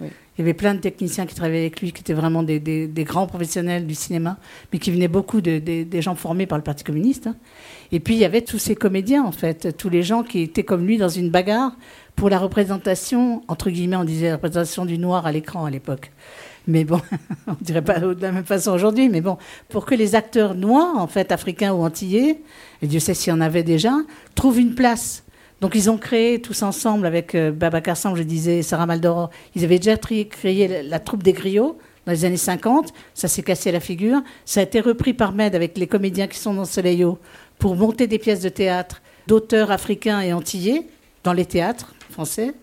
Il 0.00 0.08
y 0.38 0.40
avait 0.40 0.54
plein 0.54 0.74
de 0.74 0.80
techniciens 0.80 1.26
qui 1.26 1.34
travaillaient 1.34 1.60
avec 1.60 1.82
lui, 1.82 1.92
qui 1.92 2.00
étaient 2.00 2.14
vraiment 2.14 2.42
des, 2.42 2.90
grands 3.00 3.26
professionnels 3.26 3.86
du 3.86 3.94
cinéma, 3.94 4.38
mais 4.72 4.78
qui 4.78 4.90
venaient 4.90 5.08
beaucoup 5.08 5.42
de, 5.42 5.58
des 5.58 6.00
gens 6.00 6.14
formés 6.14 6.46
par 6.46 6.56
le 6.56 6.64
Parti 6.64 6.84
communiste. 6.84 7.26
Hein. 7.26 7.36
Et 7.92 8.00
puis 8.00 8.14
il 8.14 8.20
y 8.20 8.24
avait 8.24 8.40
tous 8.40 8.56
ces 8.56 8.74
comédiens, 8.74 9.22
en 9.22 9.32
fait, 9.32 9.76
tous 9.76 9.90
les 9.90 10.02
gens 10.02 10.22
qui 10.22 10.40
étaient 10.40 10.64
comme 10.64 10.86
lui 10.86 10.96
dans 10.96 11.10
une 11.10 11.28
bagarre 11.28 11.76
pour 12.16 12.30
la 12.30 12.38
représentation, 12.38 13.42
entre 13.48 13.68
guillemets, 13.68 13.96
on 13.96 14.04
disait 14.04 14.28
la 14.28 14.36
représentation 14.36 14.86
du 14.86 14.96
noir 14.96 15.26
à 15.26 15.32
l'écran 15.32 15.66
à 15.66 15.70
l'époque. 15.70 16.12
Mais 16.66 16.84
bon, 16.84 17.00
on 17.46 17.56
dirait 17.60 17.82
pas 17.82 17.98
de 17.98 18.20
la 18.20 18.32
même 18.32 18.44
façon 18.44 18.72
aujourd'hui, 18.72 19.08
mais 19.08 19.20
bon, 19.20 19.38
pour 19.68 19.84
que 19.84 19.94
les 19.94 20.14
acteurs 20.14 20.54
noirs, 20.54 20.96
en 20.96 21.06
fait, 21.06 21.32
africains 21.32 21.72
ou 21.72 21.82
antillais, 21.82 22.40
et 22.82 22.86
Dieu 22.86 23.00
sait 23.00 23.14
s'il 23.14 23.32
y 23.32 23.36
en 23.36 23.40
avait 23.40 23.62
déjà, 23.62 23.92
trouvent 24.34 24.60
une 24.60 24.74
place. 24.74 25.24
Donc 25.60 25.76
ils 25.76 25.88
ont 25.90 25.96
créé 25.96 26.40
tous 26.40 26.62
ensemble 26.62 27.06
avec 27.06 27.36
euh, 27.36 27.52
Babacar 27.52 27.96
je 28.16 28.22
disais, 28.24 28.62
Sarah 28.62 28.86
Maldoror, 28.86 29.30
ils 29.54 29.62
avaient 29.62 29.78
déjà 29.78 29.96
créé 29.96 30.82
la 30.82 30.98
troupe 30.98 31.22
des 31.22 31.32
griots 31.32 31.78
dans 32.04 32.12
les 32.12 32.24
années 32.24 32.36
50, 32.36 32.92
ça 33.14 33.28
s'est 33.28 33.42
cassé 33.42 33.70
la 33.70 33.78
figure, 33.78 34.22
ça 34.44 34.58
a 34.60 34.62
été 34.64 34.80
repris 34.80 35.14
par 35.14 35.32
Med 35.32 35.54
avec 35.54 35.78
les 35.78 35.86
comédiens 35.86 36.26
qui 36.26 36.38
sont 36.38 36.54
dans 36.54 36.64
Soleillo 36.64 37.18
pour 37.60 37.76
monter 37.76 38.08
des 38.08 38.18
pièces 38.18 38.40
de 38.40 38.48
théâtre 38.48 39.02
d'auteurs 39.28 39.70
africains 39.70 40.20
et 40.20 40.32
antillais 40.32 40.88
dans 41.22 41.32
les 41.32 41.46
théâtres 41.46 41.94
français. 42.10 42.54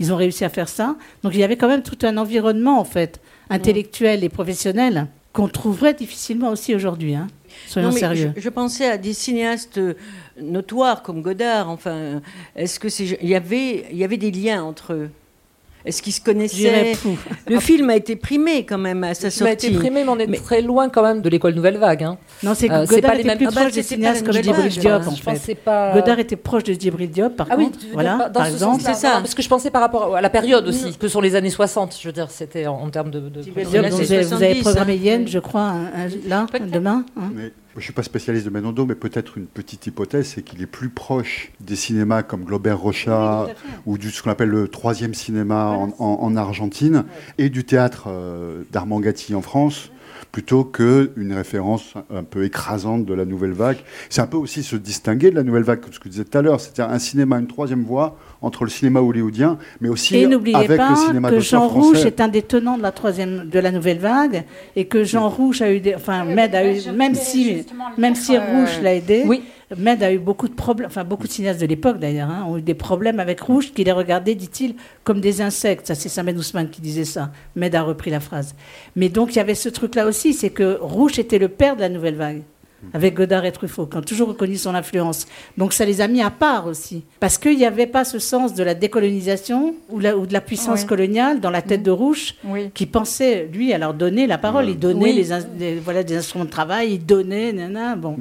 Ils 0.00 0.12
ont 0.12 0.16
réussi 0.16 0.44
à 0.44 0.48
faire 0.48 0.68
ça. 0.68 0.96
Donc 1.22 1.34
il 1.34 1.40
y 1.40 1.44
avait 1.44 1.56
quand 1.56 1.68
même 1.68 1.82
tout 1.82 1.98
un 2.04 2.16
environnement 2.16 2.80
en 2.80 2.84
fait 2.84 3.20
intellectuels 3.50 4.24
et 4.24 4.28
professionnels 4.28 5.06
qu'on 5.32 5.48
trouverait 5.48 5.94
difficilement 5.94 6.50
aussi 6.50 6.74
aujourd'hui. 6.74 7.14
Hein. 7.14 7.28
Soyons 7.66 7.92
sérieux. 7.92 8.32
Je, 8.36 8.48
pensais 8.48 8.86
à 8.86 8.98
des 8.98 9.12
cinéastes 9.12 9.78
euh, 9.78 9.94
notoires 10.40 11.02
comme 11.02 11.22
Godard. 11.22 11.68
Enfin, 11.68 12.20
est-ce 12.56 12.80
que 12.80 12.88
c'est, 12.88 13.18
il 13.22 13.28
y 13.28 13.34
avait, 13.34 13.86
il 13.90 13.96
y 13.96 14.04
avait 14.04 14.16
des 14.16 14.30
liens 14.30 14.64
entre 14.64 14.92
eux? 14.92 15.10
Est-ce 15.84 16.02
qu'ils 16.02 16.12
se 16.12 16.20
connaissaient 16.20 16.92
Le 17.48 17.60
film 17.60 17.90
a 17.90 17.96
été 17.96 18.16
primé 18.16 18.64
quand 18.64 18.78
même 18.78 19.02
à 19.04 19.14
sa 19.14 19.30
sortie. 19.30 19.44
Il 19.44 19.46
a 19.46 19.52
été 19.52 19.70
primé, 19.70 20.04
mais 20.04 20.10
on 20.10 20.18
est 20.18 20.44
très 20.44 20.60
loin 20.60 20.88
quand 20.88 21.02
même 21.02 21.22
de 21.22 21.28
l'école 21.28 21.54
Nouvelle 21.54 21.78
Vague. 21.78 22.04
Hein. 22.04 22.18
Non, 22.42 22.54
c'est 22.54 22.68
que 22.68 22.74
euh, 22.74 22.86
Godard 22.86 23.12
pas 23.12 23.18
était 23.18 23.28
les 23.28 23.36
plus 23.36 23.46
proche 23.46 23.72
des 23.72 23.82
cinéastes 23.82 24.24
comme 24.24 24.34
Djibril 24.34 24.68
Diop, 24.68 25.06
en 25.06 25.34
fait. 25.34 25.54
Pas... 25.54 25.94
Godard 25.94 26.18
était 26.18 26.36
proche 26.36 26.64
de 26.64 26.74
Djibril 26.74 27.10
Diop, 27.10 27.36
par 27.36 27.46
ah 27.50 27.56
contre. 27.56 27.78
Oui, 27.82 27.90
voilà, 27.92 28.30
par 28.32 28.46
exemple. 28.46 28.82
C'est 28.84 28.94
ça. 28.94 29.12
Parce 29.20 29.34
que 29.34 29.42
je 29.42 29.48
pensais 29.48 29.70
par 29.70 29.80
rapport 29.80 30.14
à 30.14 30.20
la 30.20 30.30
période 30.30 30.66
aussi, 30.68 30.96
que 30.96 31.08
sont 31.08 31.20
les 31.20 31.34
années 31.34 31.50
60. 31.50 31.96
Je 32.00 32.08
veux 32.08 32.12
dire, 32.12 32.30
c'était 32.30 32.66
en, 32.66 32.88
termes 32.90 33.10
de. 33.10 33.20
de... 33.20 33.40
Diop, 33.40 33.86
vous, 33.86 34.32
avez 34.34 34.60
programmé 34.60 34.96
Yen, 34.96 35.26
je 35.26 35.38
crois, 35.38 35.74
là, 36.26 36.46
demain. 36.72 37.04
Je 37.74 37.78
ne 37.78 37.82
suis 37.82 37.92
pas 37.92 38.02
spécialiste 38.02 38.46
de 38.46 38.50
Menondo, 38.50 38.84
mais 38.84 38.96
peut-être 38.96 39.38
une 39.38 39.46
petite 39.46 39.86
hypothèse, 39.86 40.32
c'est 40.34 40.42
qu'il 40.42 40.60
est 40.60 40.66
plus 40.66 40.88
proche 40.88 41.52
des 41.60 41.76
cinémas 41.76 42.24
comme 42.24 42.44
Globert 42.44 42.78
Rocha 42.78 43.46
ou 43.86 43.96
du 43.96 44.10
ce 44.10 44.22
qu'on 44.22 44.30
appelle 44.30 44.48
le 44.48 44.66
troisième 44.66 45.14
cinéma 45.14 45.76
en, 45.98 46.36
Argentine 46.36 47.04
et 47.38 47.48
du 47.48 47.64
théâtre 47.64 48.04
euh, 48.08 48.62
d'Armand 48.72 49.00
Gatti 49.00 49.34
en 49.34 49.42
France 49.42 49.90
plutôt 50.26 50.64
qu'une 50.64 51.32
référence 51.32 51.94
un 52.14 52.24
peu 52.24 52.44
écrasante 52.44 53.04
de 53.04 53.14
la 53.14 53.24
nouvelle 53.24 53.52
vague. 53.52 53.78
C'est 54.08 54.20
un 54.20 54.26
peu 54.26 54.36
aussi 54.36 54.62
se 54.62 54.76
distinguer 54.76 55.30
de 55.30 55.36
la 55.36 55.42
nouvelle 55.42 55.62
vague, 55.62 55.80
comme 55.80 55.92
ce 55.92 55.98
que 55.98 56.06
je 56.06 56.10
disais 56.10 56.24
tout 56.24 56.38
à 56.38 56.42
l'heure, 56.42 56.60
c'est-à-dire 56.60 56.92
un 56.92 56.98
cinéma, 56.98 57.38
une 57.38 57.46
troisième 57.46 57.84
voie 57.84 58.16
entre 58.42 58.64
le 58.64 58.70
cinéma 58.70 59.00
hollywoodien, 59.00 59.58
mais 59.80 59.88
aussi 59.88 60.16
et 60.16 60.24
avec 60.24 60.80
le 60.80 60.96
cinéma 60.96 61.30
que 61.30 61.40
Jean 61.40 61.68
Rouge 61.68 62.04
est 62.06 62.20
un 62.20 62.28
des 62.28 62.42
tenants 62.42 62.78
de 62.78 62.82
la 62.82 62.92
troisième, 62.92 63.48
de 63.48 63.58
la 63.58 63.70
nouvelle 63.70 63.98
vague, 63.98 64.44
et 64.76 64.86
que 64.86 65.04
Jean 65.04 65.28
Rouge 65.28 65.62
a 65.62 65.72
eu, 65.72 65.80
des, 65.80 65.94
enfin, 65.94 66.24
Med 66.24 66.54
a 66.54 66.64
eu, 66.70 66.90
même 66.92 67.14
si, 67.14 67.64
même 67.98 68.14
si 68.14 68.36
Rouge 68.38 68.80
l'a 68.82 68.94
aidé. 68.94 69.24
Oui. 69.26 69.42
Med 69.76 70.02
a 70.02 70.12
eu 70.12 70.18
beaucoup 70.18 70.48
de 70.48 70.54
problèmes, 70.54 70.88
enfin 70.88 71.04
beaucoup 71.04 71.26
de 71.26 71.32
cinéastes 71.32 71.60
de 71.60 71.66
l'époque 71.66 71.98
d'ailleurs, 71.98 72.28
hein, 72.28 72.44
ont 72.48 72.58
eu 72.58 72.62
des 72.62 72.74
problèmes 72.74 73.20
avec 73.20 73.40
Rouge, 73.40 73.72
qui 73.72 73.84
les 73.84 73.92
regardait, 73.92 74.34
dit-il, 74.34 74.74
comme 75.04 75.20
des 75.20 75.40
insectes. 75.40 75.86
Ça, 75.86 75.94
c'est 75.94 76.08
Samed 76.08 76.36
Ousmane 76.36 76.70
qui 76.70 76.80
disait 76.80 77.04
ça. 77.04 77.30
Med 77.54 77.74
a 77.74 77.82
repris 77.82 78.10
la 78.10 78.20
phrase. 78.20 78.54
Mais 78.96 79.08
donc, 79.08 79.34
il 79.34 79.36
y 79.36 79.40
avait 79.40 79.54
ce 79.54 79.68
truc-là 79.68 80.06
aussi, 80.06 80.34
c'est 80.34 80.50
que 80.50 80.78
Rouge 80.80 81.18
était 81.18 81.38
le 81.38 81.48
père 81.48 81.76
de 81.76 81.82
la 81.82 81.88
nouvelle 81.88 82.16
vague 82.16 82.42
avec 82.94 83.14
Godard 83.14 83.44
et 83.44 83.52
Truffaut, 83.52 83.86
qui 83.86 83.96
ont 83.96 84.02
toujours 84.02 84.28
reconnu 84.28 84.56
son 84.56 84.74
influence. 84.74 85.26
Donc 85.58 85.72
ça 85.72 85.84
les 85.84 86.00
a 86.00 86.08
mis 86.08 86.22
à 86.22 86.30
part 86.30 86.66
aussi. 86.66 87.04
Parce 87.20 87.38
qu'il 87.38 87.56
n'y 87.56 87.66
avait 87.66 87.86
pas 87.86 88.04
ce 88.04 88.18
sens 88.18 88.54
de 88.54 88.62
la 88.62 88.74
décolonisation 88.74 89.74
ou, 89.90 90.00
de 90.00 90.32
la 90.32 90.40
puissance 90.40 90.84
coloniale 90.84 91.40
dans 91.40 91.50
la 91.50 91.62
tête 91.62 91.82
de 91.82 91.90
Rouge, 91.90 92.36
qui 92.74 92.86
pensait, 92.86 93.48
lui, 93.52 93.72
à 93.72 93.78
leur 93.78 93.94
donner 93.94 94.26
la 94.26 94.38
parole. 94.38 94.68
Il 94.68 94.78
donnait 94.78 95.12
les, 95.12 95.76
voilà, 95.76 96.02
des 96.02 96.16
instruments 96.16 96.44
de 96.44 96.50
travail, 96.50 96.94
il 96.94 97.04
donnait, 97.04 97.52
nana, 97.52 97.96
bon. 97.96 98.16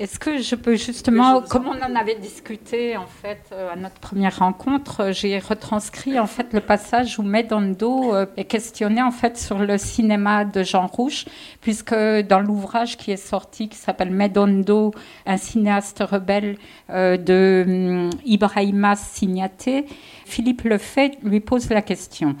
Est-ce 0.00 0.18
que 0.18 0.38
je 0.38 0.56
peux 0.56 0.74
justement, 0.74 1.40
comme 1.42 1.68
on 1.68 1.80
en 1.80 1.94
avait 1.94 2.16
discuté 2.16 2.96
en 2.96 3.06
fait 3.06 3.38
euh, 3.52 3.72
à 3.72 3.76
notre 3.76 4.00
première 4.00 4.40
rencontre, 4.40 5.02
euh, 5.02 5.12
j'ai 5.12 5.38
retranscrit 5.38 6.18
en 6.18 6.26
fait 6.26 6.52
le 6.52 6.58
passage 6.58 7.20
où 7.20 7.22
Medondo 7.22 8.12
euh, 8.12 8.26
est 8.36 8.46
questionné 8.46 9.00
en 9.00 9.12
fait 9.12 9.38
sur 9.38 9.60
le 9.60 9.78
cinéma 9.78 10.44
de 10.44 10.64
Jean 10.64 10.88
Rouge, 10.88 11.26
puisque 11.60 11.94
dans 11.94 12.40
l'ouvrage 12.40 12.96
qui 12.96 13.12
est 13.12 13.16
sorti 13.16 13.68
qui 13.68 13.78
s'appelle 13.78 14.10
Medondo, 14.10 14.92
un 15.26 15.36
cinéaste 15.36 16.02
rebelle 16.02 16.58
de 16.88 17.64
hum, 17.64 18.10
Ibrahima 18.24 18.96
Signaté, 18.96 19.86
Philippe 20.26 20.62
Lefay 20.62 21.18
lui 21.22 21.38
pose 21.38 21.70
la 21.70 21.82
question. 21.82 22.34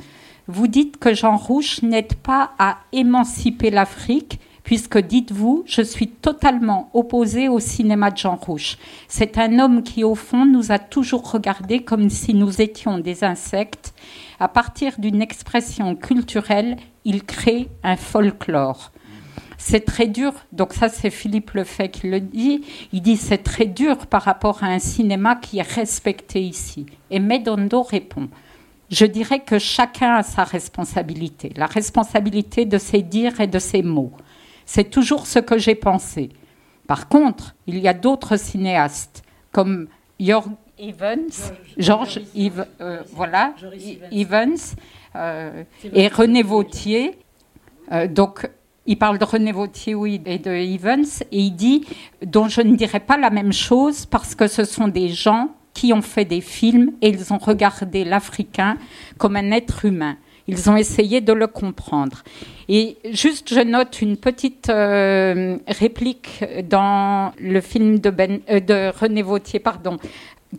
Vous 0.48 0.66
dites 0.66 0.98
que 0.98 1.14
Jean 1.14 1.36
Rouge 1.36 1.82
n'aide 1.82 2.14
pas 2.14 2.50
à 2.58 2.78
émanciper 2.92 3.70
l'Afrique 3.70 4.40
puisque 4.64 4.98
dites-vous, 4.98 5.62
je 5.66 5.82
suis 5.82 6.08
totalement 6.08 6.90
opposé 6.94 7.48
au 7.48 7.60
cinéma 7.60 8.10
de 8.10 8.16
Jean 8.16 8.34
Rouge. 8.34 8.78
C'est 9.06 9.38
un 9.38 9.58
homme 9.60 9.82
qui, 9.82 10.02
au 10.02 10.14
fond, 10.14 10.46
nous 10.46 10.72
a 10.72 10.78
toujours 10.78 11.30
regardés 11.30 11.84
comme 11.84 12.10
si 12.10 12.34
nous 12.34 12.60
étions 12.60 12.98
des 12.98 13.22
insectes. 13.22 13.94
À 14.40 14.48
partir 14.48 14.98
d'une 14.98 15.22
expression 15.22 15.94
culturelle, 15.94 16.76
il 17.04 17.22
crée 17.22 17.68
un 17.82 17.96
folklore. 17.96 18.90
c'est 19.58 19.84
très 19.84 20.06
dur. 20.06 20.32
Donc 20.52 20.72
ça, 20.72 20.88
c'est 20.88 21.10
Philippe 21.10 21.52
Lefay 21.52 21.90
qui 21.90 22.08
le 22.08 22.20
dit. 22.20 22.64
Il 22.92 23.02
dit 23.02 23.16
c'est 23.16 23.38
très 23.38 23.66
dur 23.66 24.06
par 24.06 24.22
rapport 24.22 24.64
à 24.64 24.66
un 24.66 24.78
cinéma 24.78 25.36
qui 25.36 25.58
est 25.58 25.74
respecté 25.74 26.40
ici. 26.40 26.86
Et 27.10 27.20
Medondo 27.20 27.82
répond. 27.82 28.28
Je 28.90 29.06
dirais 29.06 29.40
que 29.40 29.58
chacun 29.58 30.16
a 30.16 30.22
sa 30.22 30.44
responsabilité, 30.44 31.52
la 31.56 31.66
responsabilité 31.66 32.66
de 32.66 32.78
ses 32.78 33.02
dires 33.02 33.40
et 33.40 33.46
de 33.46 33.58
ses 33.58 33.82
mots. 33.82 34.12
C'est 34.66 34.90
toujours 34.90 35.26
ce 35.26 35.38
que 35.38 35.58
j'ai 35.58 35.74
pensé. 35.74 36.30
Par 36.86 37.08
contre, 37.08 37.54
il 37.66 37.78
y 37.78 37.88
a 37.88 37.94
d'autres 37.94 38.36
cinéastes 38.36 39.22
comme 39.52 39.88
Jorg 40.20 40.50
Evans, 40.78 41.30
George 41.76 42.20
Evans, 42.34 42.66
euh, 42.80 43.02
voilà, 43.12 43.54
Evans, 44.10 44.56
euh, 45.14 45.62
et 45.92 46.08
René 46.08 46.42
Vautier. 46.42 47.16
Euh, 47.92 48.08
donc, 48.08 48.48
il 48.86 48.98
parle 48.98 49.18
de 49.18 49.24
René 49.24 49.52
Vautier, 49.52 49.94
oui, 49.94 50.20
et 50.26 50.38
de 50.38 50.50
Evans, 50.50 51.04
et 51.30 51.38
il 51.38 51.52
dit, 51.52 51.86
dont 52.24 52.48
je 52.48 52.60
ne 52.60 52.76
dirais 52.76 53.00
pas 53.00 53.16
la 53.16 53.30
même 53.30 53.52
chose 53.52 54.04
parce 54.04 54.34
que 54.34 54.46
ce 54.46 54.64
sont 54.64 54.88
des 54.88 55.08
gens 55.08 55.50
qui 55.72 55.92
ont 55.92 56.02
fait 56.02 56.24
des 56.24 56.40
films 56.40 56.92
et 57.00 57.08
ils 57.08 57.32
ont 57.32 57.38
regardé 57.38 58.04
l'Africain 58.04 58.76
comme 59.18 59.36
un 59.36 59.50
être 59.52 59.84
humain. 59.84 60.16
Ils 60.46 60.68
ont 60.68 60.76
essayé 60.76 61.20
de 61.20 61.32
le 61.32 61.46
comprendre. 61.46 62.22
Et 62.68 62.98
juste, 63.10 63.52
je 63.52 63.60
note 63.60 64.02
une 64.02 64.16
petite 64.16 64.68
euh, 64.68 65.58
réplique 65.66 66.44
dans 66.68 67.32
le 67.38 67.60
film 67.60 67.98
de, 67.98 68.10
ben, 68.10 68.40
euh, 68.50 68.60
de 68.60 68.92
René 68.98 69.22
Vautier, 69.22 69.58
pardon, 69.58 69.96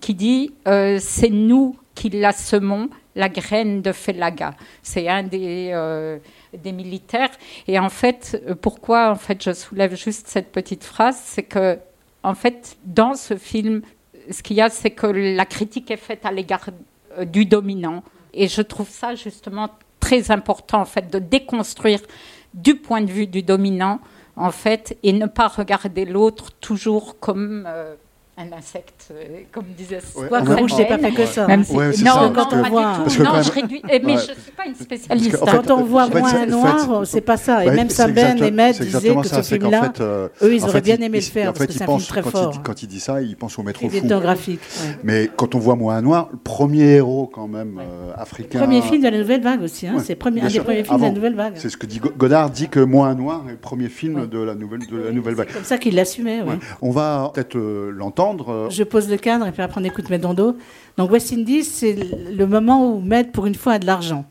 qui 0.02 0.16
dit 0.16 0.54
euh, 0.68 0.98
C'est 1.00 1.30
nous 1.30 1.78
qui 1.94 2.10
la 2.10 2.32
semons, 2.32 2.90
la 3.16 3.30
graine 3.30 3.82
de 3.82 3.92
Felaga. 3.92 4.56
C'est 4.82 5.08
un 5.08 5.24
des, 5.24 6.20
des 6.58 6.72
militaires. 6.74 7.30
Et 7.68 7.80
en 7.80 7.90
fait, 7.90 8.44
pourquoi 8.62 9.12
en 9.12 9.16
fait, 9.16 9.42
je 9.42 9.54
soulève 9.54 9.96
juste 9.96 10.28
cette 10.28 10.52
petite 10.52 10.84
phrase 10.84 11.22
C'est 11.24 11.44
que, 11.44 11.78
en 12.24 12.34
fait, 12.34 12.76
dans 12.84 13.14
ce 13.14 13.38
film, 13.38 13.82
ce 14.30 14.44
qu'il 14.44 14.58
y 14.58 14.62
a, 14.62 14.70
c'est 14.70 14.92
que 14.92 15.08
la 15.08 15.46
critique 15.46 15.90
est 15.90 15.98
faite 15.98 16.26
à 16.26 16.32
l'égard 16.32 16.70
du 17.28 17.46
dominant 17.46 18.04
et 18.36 18.48
je 18.48 18.62
trouve 18.62 18.90
ça 18.90 19.16
justement 19.16 19.70
très 20.00 20.32
important 20.32 20.82
en 20.82 20.86
fait 20.86 21.12
de 21.12 21.20
déconstruire 21.20 22.02
du 22.54 22.76
point 22.76 23.02
de 23.02 23.12
vue 23.12 23.28
du 23.28 23.42
dominant 23.44 24.00
en 24.36 24.52
fait 24.52 24.98
et 25.04 25.14
ne 25.14 25.26
pas 25.26 25.48
regarder 25.48 26.06
l'autre 26.06 26.52
toujours 26.60 27.20
comme 27.20 27.66
euh, 27.68 27.96
un 28.38 28.52
insecte, 28.52 29.08
euh, 29.12 29.44
comme 29.50 29.64
disait 29.78 30.02
ouais, 30.18 30.40
Rouge, 30.40 30.74
j'ai 30.76 30.86
pas 30.86 30.98
fait 30.98 31.12
que 31.12 31.26
ça. 31.26 31.48
Même 31.48 31.64
si... 31.64 31.74
ouais, 31.74 31.92
non, 32.04 32.34
non, 32.34 32.34
pas 32.34 32.70
voit... 32.70 32.98
du 33.08 33.16
tout. 33.16 33.24
non, 33.24 33.42
je 33.42 33.52
réduis... 33.52 33.82
Mais 33.86 34.00
je 34.02 34.14
ne 34.14 34.20
suis 34.20 34.52
pas 34.56 34.66
une 34.66 34.76
spécialiste. 34.76 35.42
En 35.42 35.46
fait, 35.46 35.58
quand 35.66 35.72
on 35.72 35.84
voit 35.84 36.10
moins 36.10 36.36
un 36.36 36.46
noir, 36.46 37.02
c'est 37.06 37.22
pas 37.22 37.38
ça. 37.38 37.64
Et 37.64 37.72
même 37.72 37.90
Sabine 37.90 38.44
et 38.44 38.52
Med 38.52 38.78
disaient 38.78 39.16
que 39.16 39.28
ce 39.28 39.42
film-là, 39.42 39.94
euh, 40.02 40.28
eux, 40.42 40.54
ils 40.54 40.64
auraient 40.66 40.82
bien 40.82 40.98
aimé 40.98 41.20
le 41.20 41.24
faire, 41.24 41.54
parce 41.54 41.66
que 41.66 41.72
c'est 41.72 41.84
un 41.84 41.98
film 41.98 42.02
très 42.02 42.24
fort. 42.24 42.62
Quand 42.62 42.84
il 42.84 42.88
dit 42.88 43.00
ça, 43.00 43.22
il 43.22 43.38
pense 43.38 43.58
au 43.58 43.64
métro 43.64 43.90
fou. 43.90 44.06
graphique. 44.06 44.60
Mais 45.04 45.30
quand 45.34 45.56
on 45.56 45.60
voit 45.60 45.76
moins 45.76 45.96
un 45.96 46.02
noir, 46.02 46.28
le 46.32 46.38
premier 46.38 46.96
héros, 46.96 47.30
quand 47.32 47.48
même, 47.48 47.80
euh, 47.80 48.12
africain... 48.18 48.60
Premier 48.60 48.82
film 48.82 49.02
de 49.02 49.08
la 49.08 49.18
Nouvelle 49.18 49.42
Vague 49.42 49.62
aussi. 49.62 49.88
C'est 49.88 49.88
un 49.88 50.02
des 50.02 50.16
premiers 50.16 50.50
films 50.50 50.98
de 50.98 51.02
la 51.02 51.12
Nouvelle 51.12 51.36
Vague. 51.36 51.54
C'est 51.56 51.70
ce 51.70 51.78
que 51.78 51.86
dit 51.86 52.00
Godard, 52.00 52.50
dit 52.50 52.68
que 52.68 52.82
moins 52.82 53.10
un 53.10 53.16
noir 53.16 53.44
est 53.48 53.52
le 53.52 53.58
premier 53.58 53.88
film 53.88 54.28
de 54.28 54.40
la 54.40 54.56
Nouvelle 54.56 55.36
Vague. 55.36 55.48
C'est 55.48 55.54
comme 55.54 55.64
ça 55.64 55.78
qu'il 55.78 55.96
l'assumait, 55.96 56.44
On 56.82 56.92
va 56.92 57.32
peut-être 57.34 57.58
l'entendre. 57.58 58.25
Je 58.70 58.84
pose 58.84 59.10
le 59.10 59.18
cadre 59.18 59.48
et 59.48 59.52
puis 59.52 59.62
après 59.62 59.80
on 59.80 59.84
écoute 59.84 60.10
Medondo. 60.10 60.58
Donc 60.98 61.12
West 61.12 61.34
Indies, 61.34 61.64
c'est 61.64 61.94
le 61.94 62.46
moment 62.48 62.90
où 62.90 63.00
Med, 63.00 63.32
pour 63.32 63.46
une 63.46 63.56
fois, 63.56 63.74
a 63.74 63.80
de 63.80 63.86
l'argent. 63.86 64.26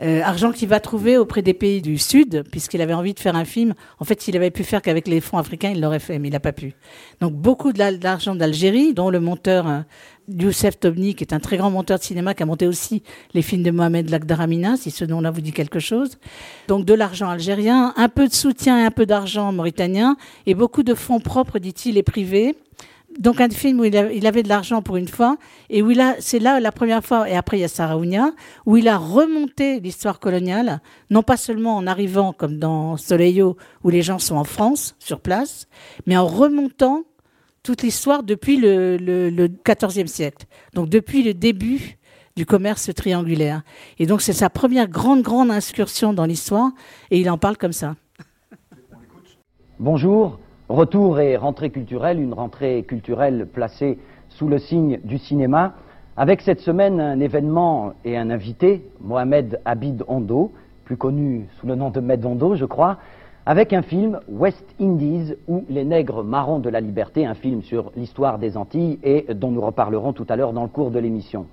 Euh, 0.00 0.22
argent 0.22 0.52
qu'il 0.52 0.68
va 0.68 0.78
trouver 0.78 1.18
auprès 1.18 1.42
des 1.42 1.54
pays 1.54 1.82
du 1.82 1.98
Sud, 1.98 2.44
puisqu'il 2.52 2.80
avait 2.80 2.94
envie 2.94 3.14
de 3.14 3.18
faire 3.18 3.34
un 3.34 3.44
film. 3.44 3.74
En 3.98 4.04
fait, 4.04 4.20
s'il 4.22 4.36
avait 4.36 4.52
pu 4.52 4.62
faire 4.62 4.80
qu'avec 4.80 5.08
les 5.08 5.20
fonds 5.20 5.38
africains, 5.38 5.72
il 5.74 5.80
l'aurait 5.80 5.98
fait, 5.98 6.20
mais 6.20 6.28
il 6.28 6.30
n'a 6.30 6.38
pas 6.38 6.52
pu. 6.52 6.74
Donc 7.20 7.32
beaucoup 7.32 7.72
d'argent 7.72 8.36
d'Algérie, 8.36 8.94
dont 8.94 9.10
le 9.10 9.18
monteur 9.18 9.66
euh, 9.66 9.80
Youssef 10.28 10.78
Tobni, 10.78 11.16
qui 11.16 11.24
est 11.24 11.34
un 11.34 11.40
très 11.40 11.56
grand 11.56 11.70
monteur 11.70 11.98
de 11.98 12.04
cinéma, 12.04 12.34
qui 12.34 12.44
a 12.44 12.46
monté 12.46 12.68
aussi 12.68 13.02
les 13.34 13.42
films 13.42 13.64
de 13.64 13.72
Mohamed 13.72 14.08
Lagdaramina, 14.08 14.76
si 14.76 14.92
ce 14.92 15.04
nom-là 15.04 15.32
vous 15.32 15.40
dit 15.40 15.52
quelque 15.52 15.80
chose. 15.80 16.18
Donc 16.68 16.84
de 16.84 16.94
l'argent 16.94 17.28
algérien, 17.28 17.92
un 17.96 18.08
peu 18.08 18.28
de 18.28 18.34
soutien 18.34 18.78
et 18.78 18.84
un 18.84 18.92
peu 18.92 19.04
d'argent 19.04 19.50
mauritanien, 19.50 20.16
et 20.46 20.54
beaucoup 20.54 20.84
de 20.84 20.94
fonds 20.94 21.18
propres, 21.18 21.58
dit-il, 21.58 21.98
et 21.98 22.04
privés 22.04 22.54
donc 23.18 23.40
un 23.40 23.50
film 23.50 23.80
où 23.80 23.84
il, 23.84 23.96
avait 24.26 24.42
de 24.42 24.48
l'argent 24.48 24.80
pour 24.80 24.96
une 24.96 25.08
fois, 25.08 25.36
et 25.68 25.82
où 25.82 25.90
il 25.90 26.00
a, 26.00 26.14
c'est 26.20 26.38
là 26.38 26.60
la 26.60 26.70
première 26.70 27.04
fois, 27.04 27.28
et 27.28 27.36
après 27.36 27.58
il 27.58 27.60
y 27.60 27.64
a 27.64 27.68
Saraounia, 27.68 28.30
où 28.64 28.76
il 28.76 28.86
a 28.88 28.96
remonté 28.96 29.80
l'histoire 29.80 30.20
coloniale, 30.20 30.80
non 31.10 31.24
pas 31.24 31.36
seulement 31.36 31.76
en 31.76 31.86
arrivant 31.86 32.32
comme 32.32 32.58
dans 32.58 32.96
Soleillo, 32.96 33.56
où 33.82 33.90
les 33.90 34.02
gens 34.02 34.20
sont 34.20 34.36
en 34.36 34.44
France, 34.44 34.94
sur 35.00 35.20
place, 35.20 35.66
mais 36.06 36.16
en 36.16 36.26
remontant 36.26 37.02
toute 37.64 37.82
l'histoire 37.82 38.22
depuis 38.22 38.56
le, 38.56 38.96
le, 38.96 39.48
siècle, 40.06 40.46
donc 40.74 40.88
depuis 40.88 41.24
le 41.24 41.34
début 41.34 41.98
du 42.36 42.46
commerce 42.46 42.88
triangulaire. 42.94 43.62
Et 43.98 44.06
donc 44.06 44.22
c'est 44.22 44.32
sa 44.32 44.48
première 44.48 44.88
grande, 44.88 45.22
grande 45.22 45.50
incursion 45.50 46.12
dans 46.12 46.24
l'histoire, 46.24 46.70
et 47.10 47.18
il 47.18 47.28
en 47.28 47.36
parle 47.36 47.56
comme 47.56 47.72
ça. 47.72 47.96
Bonjour, 49.80 50.38
Retour 50.68 51.18
et 51.18 51.38
rentrée 51.38 51.70
culturelle, 51.70 52.20
une 52.20 52.34
rentrée 52.34 52.82
culturelle 52.82 53.46
placée 53.50 53.98
sous 54.28 54.48
le 54.48 54.58
signe 54.58 55.00
du 55.02 55.16
cinéma, 55.16 55.72
avec 56.14 56.42
cette 56.42 56.60
semaine 56.60 57.00
un 57.00 57.20
événement 57.20 57.94
et 58.04 58.18
un 58.18 58.28
invité, 58.28 58.84
Mohamed 59.00 59.62
Abid 59.64 60.04
Ondo, 60.08 60.52
plus 60.84 60.98
connu 60.98 61.46
sous 61.58 61.66
le 61.66 61.74
nom 61.74 61.88
de 61.88 62.00
Med 62.00 62.22
Ondo, 62.22 62.54
je 62.54 62.66
crois, 62.66 62.98
avec 63.46 63.72
un 63.72 63.80
film 63.80 64.20
West 64.28 64.66
Indies 64.78 65.36
ou 65.46 65.64
Les 65.70 65.86
nègres 65.86 66.22
marrons 66.22 66.58
de 66.58 66.68
la 66.68 66.82
liberté, 66.82 67.24
un 67.24 67.32
film 67.32 67.62
sur 67.62 67.90
l'histoire 67.96 68.38
des 68.38 68.58
Antilles 68.58 68.98
et 69.02 69.24
dont 69.32 69.50
nous 69.50 69.62
reparlerons 69.62 70.12
tout 70.12 70.26
à 70.28 70.36
l'heure 70.36 70.52
dans 70.52 70.64
le 70.64 70.68
cours 70.68 70.90
de 70.90 70.98
l'émission. 70.98 71.46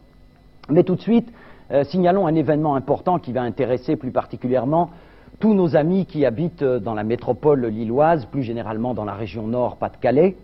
Mais 0.69 0.83
tout 0.83 0.95
de 0.95 1.01
suite, 1.01 1.31
euh, 1.71 1.85
signalons 1.85 2.27
un 2.27 2.35
événement 2.35 2.75
important 2.75 3.17
qui 3.17 3.31
va 3.31 3.43
intéresser 3.43 3.95
plus 3.95 4.11
particulièrement 4.11 4.89
tous 5.39 5.53
nos 5.53 5.75
amis 5.75 6.05
qui 6.05 6.25
habitent 6.25 6.63
dans 6.63 6.93
la 6.93 7.03
métropole 7.03 7.65
lilloise, 7.65 8.25
plus 8.25 8.43
généralement 8.43 8.93
dans 8.93 9.05
la 9.05 9.13
région 9.13 9.47
nord 9.47 9.77
Pas-de-Calais, 9.77 10.35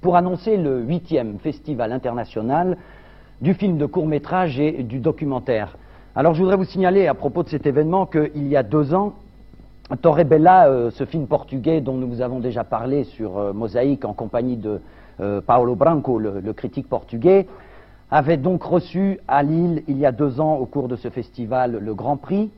pour 0.00 0.16
annoncer 0.16 0.56
le 0.56 0.82
huitième 0.82 1.38
festival 1.38 1.92
international 1.92 2.76
du 3.40 3.54
film 3.54 3.78
de 3.78 3.86
court 3.86 4.06
métrage 4.06 4.58
et 4.60 4.82
du 4.82 4.98
documentaire. 4.98 5.76
Alors 6.14 6.34
je 6.34 6.40
voudrais 6.42 6.56
vous 6.56 6.64
signaler 6.64 7.06
à 7.06 7.14
propos 7.14 7.42
de 7.42 7.48
cet 7.48 7.66
événement 7.66 8.06
qu'il 8.06 8.48
y 8.48 8.56
a 8.56 8.62
deux 8.62 8.92
ans, 8.94 9.14
Torre 10.00 10.24
Bella, 10.24 10.68
euh, 10.68 10.90
ce 10.90 11.04
film 11.04 11.26
portugais 11.26 11.80
dont 11.80 11.94
nous 11.94 12.08
vous 12.08 12.20
avons 12.20 12.38
déjà 12.38 12.64
parlé 12.64 13.04
sur 13.04 13.38
euh, 13.38 13.52
Mosaïque 13.52 14.04
en 14.04 14.12
compagnie 14.12 14.56
de 14.56 14.80
euh, 15.20 15.40
Paolo 15.40 15.74
Branco, 15.74 16.18
le, 16.18 16.52
critique 16.52 16.88
portugais, 16.88 17.46
avait 18.10 18.36
donc 18.36 18.62
reçu 18.62 19.20
à 19.26 19.42
Lille 19.42 19.82
il 19.88 19.98
y 19.98 20.06
a 20.06 20.12
deux 20.12 20.40
ans 20.40 20.56
au 20.56 20.66
cours 20.66 20.88
de 20.88 20.96
ce 20.96 21.08
festival 21.08 21.78
le 21.80 21.94
Grand 21.94 22.16
Prix 22.16 22.50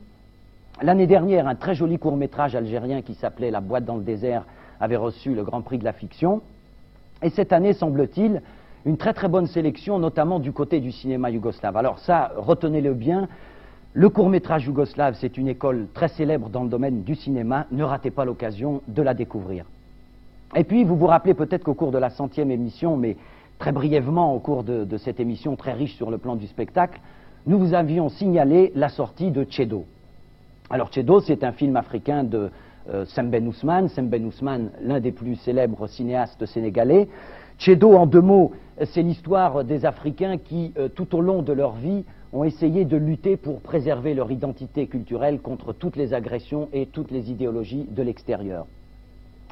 L'année 0.81 1.07
dernière, 1.07 1.47
un 1.47 1.55
très 1.55 1.73
joli 1.73 1.97
court 1.97 2.17
métrage 2.17 2.55
algérien 2.55 3.01
qui 3.01 3.13
s'appelait 3.13 3.49
La 3.49 3.61
boîte 3.61 3.85
dans 3.85 3.95
le 3.95 4.03
désert 4.03 4.43
avait 4.79 4.97
reçu 4.97 5.33
le 5.33 5.43
Grand 5.43 5.61
Prix 5.61 5.77
de 5.77 5.85
la 5.85 5.93
fiction. 5.93 6.41
Et 7.21 7.29
cette 7.29 7.53
année, 7.53 7.71
semble-t-il, 7.71 8.41
une 8.85 8.97
très 8.97 9.13
très 9.13 9.29
bonne 9.29 9.47
sélection, 9.47 9.99
notamment 9.99 10.39
du 10.39 10.51
côté 10.51 10.81
du 10.81 10.91
cinéma 10.91 11.29
yougoslave. 11.29 11.77
Alors 11.77 11.99
ça, 11.99 12.33
retenez-le 12.35 12.93
bien, 12.93 13.29
le 13.93 14.09
court 14.09 14.27
métrage 14.27 14.65
yougoslave, 14.65 15.15
c'est 15.21 15.37
une 15.37 15.47
école 15.47 15.87
très 15.93 16.09
célèbre 16.09 16.49
dans 16.49 16.63
le 16.63 16.69
domaine 16.69 17.03
du 17.03 17.15
cinéma. 17.15 17.65
Ne 17.71 17.85
ratez 17.85 18.11
pas 18.11 18.25
l'occasion 18.25 18.81
de 18.89 19.01
la 19.01 19.13
découvrir. 19.13 19.63
Et 20.53 20.65
puis, 20.65 20.83
vous 20.83 20.97
vous 20.97 21.07
rappelez 21.07 21.33
peut-être 21.33 21.63
qu'au 21.63 21.73
cours 21.73 21.91
de 21.91 21.97
la 21.97 22.09
centième 22.09 22.51
émission, 22.51 22.97
mais 22.97 23.15
très 23.57 23.71
brièvement 23.71 24.35
au 24.35 24.39
cours 24.39 24.65
de, 24.65 24.97
cette 24.97 25.21
émission 25.21 25.55
très 25.55 25.71
riche 25.71 25.95
sur 25.95 26.11
le 26.11 26.17
plan 26.17 26.35
du 26.35 26.45
spectacle, 26.47 26.99
nous 27.47 27.57
vous 27.57 27.73
avions 27.73 28.09
signalé 28.09 28.73
la 28.75 28.89
sortie 28.89 29.31
de 29.31 29.45
Chedo. 29.49 29.85
Alors 30.69 30.91
Chedo, 30.91 31.19
c'est 31.19 31.43
un 31.43 31.51
film 31.51 31.75
africain 31.75 32.23
de 32.23 32.49
euh, 32.89 33.05
Semben 33.05 33.47
Ousmane. 33.47 33.87
Semben 33.87 34.25
Ousmane, 34.25 34.71
l'un 34.81 34.99
des 34.99 35.11
plus 35.11 35.35
célèbres 35.35 35.85
cinéastes 35.87 36.45
sénégalais. 36.47 37.07
Chedo, 37.59 37.95
en 37.95 38.07
deux 38.07 38.21
mots, 38.21 38.51
c'est 38.83 39.03
l'histoire 39.03 39.63
des 39.63 39.85
Africains 39.85 40.37
qui, 40.37 40.73
euh, 40.77 40.89
tout 40.89 41.15
au 41.15 41.21
long 41.21 41.43
de 41.43 41.53
leur 41.53 41.73
vie, 41.73 42.03
ont 42.33 42.43
essayé 42.43 42.83
de 42.83 42.97
lutter 42.97 43.37
pour 43.37 43.61
préserver 43.61 44.15
leur 44.15 44.31
identité 44.31 44.87
culturelle 44.87 45.39
contre 45.39 45.71
toutes 45.71 45.95
les 45.95 46.15
agressions 46.15 46.67
et 46.73 46.87
toutes 46.87 47.11
les 47.11 47.29
idéologies 47.29 47.85
de 47.89 48.01
l'extérieur. 48.01 48.65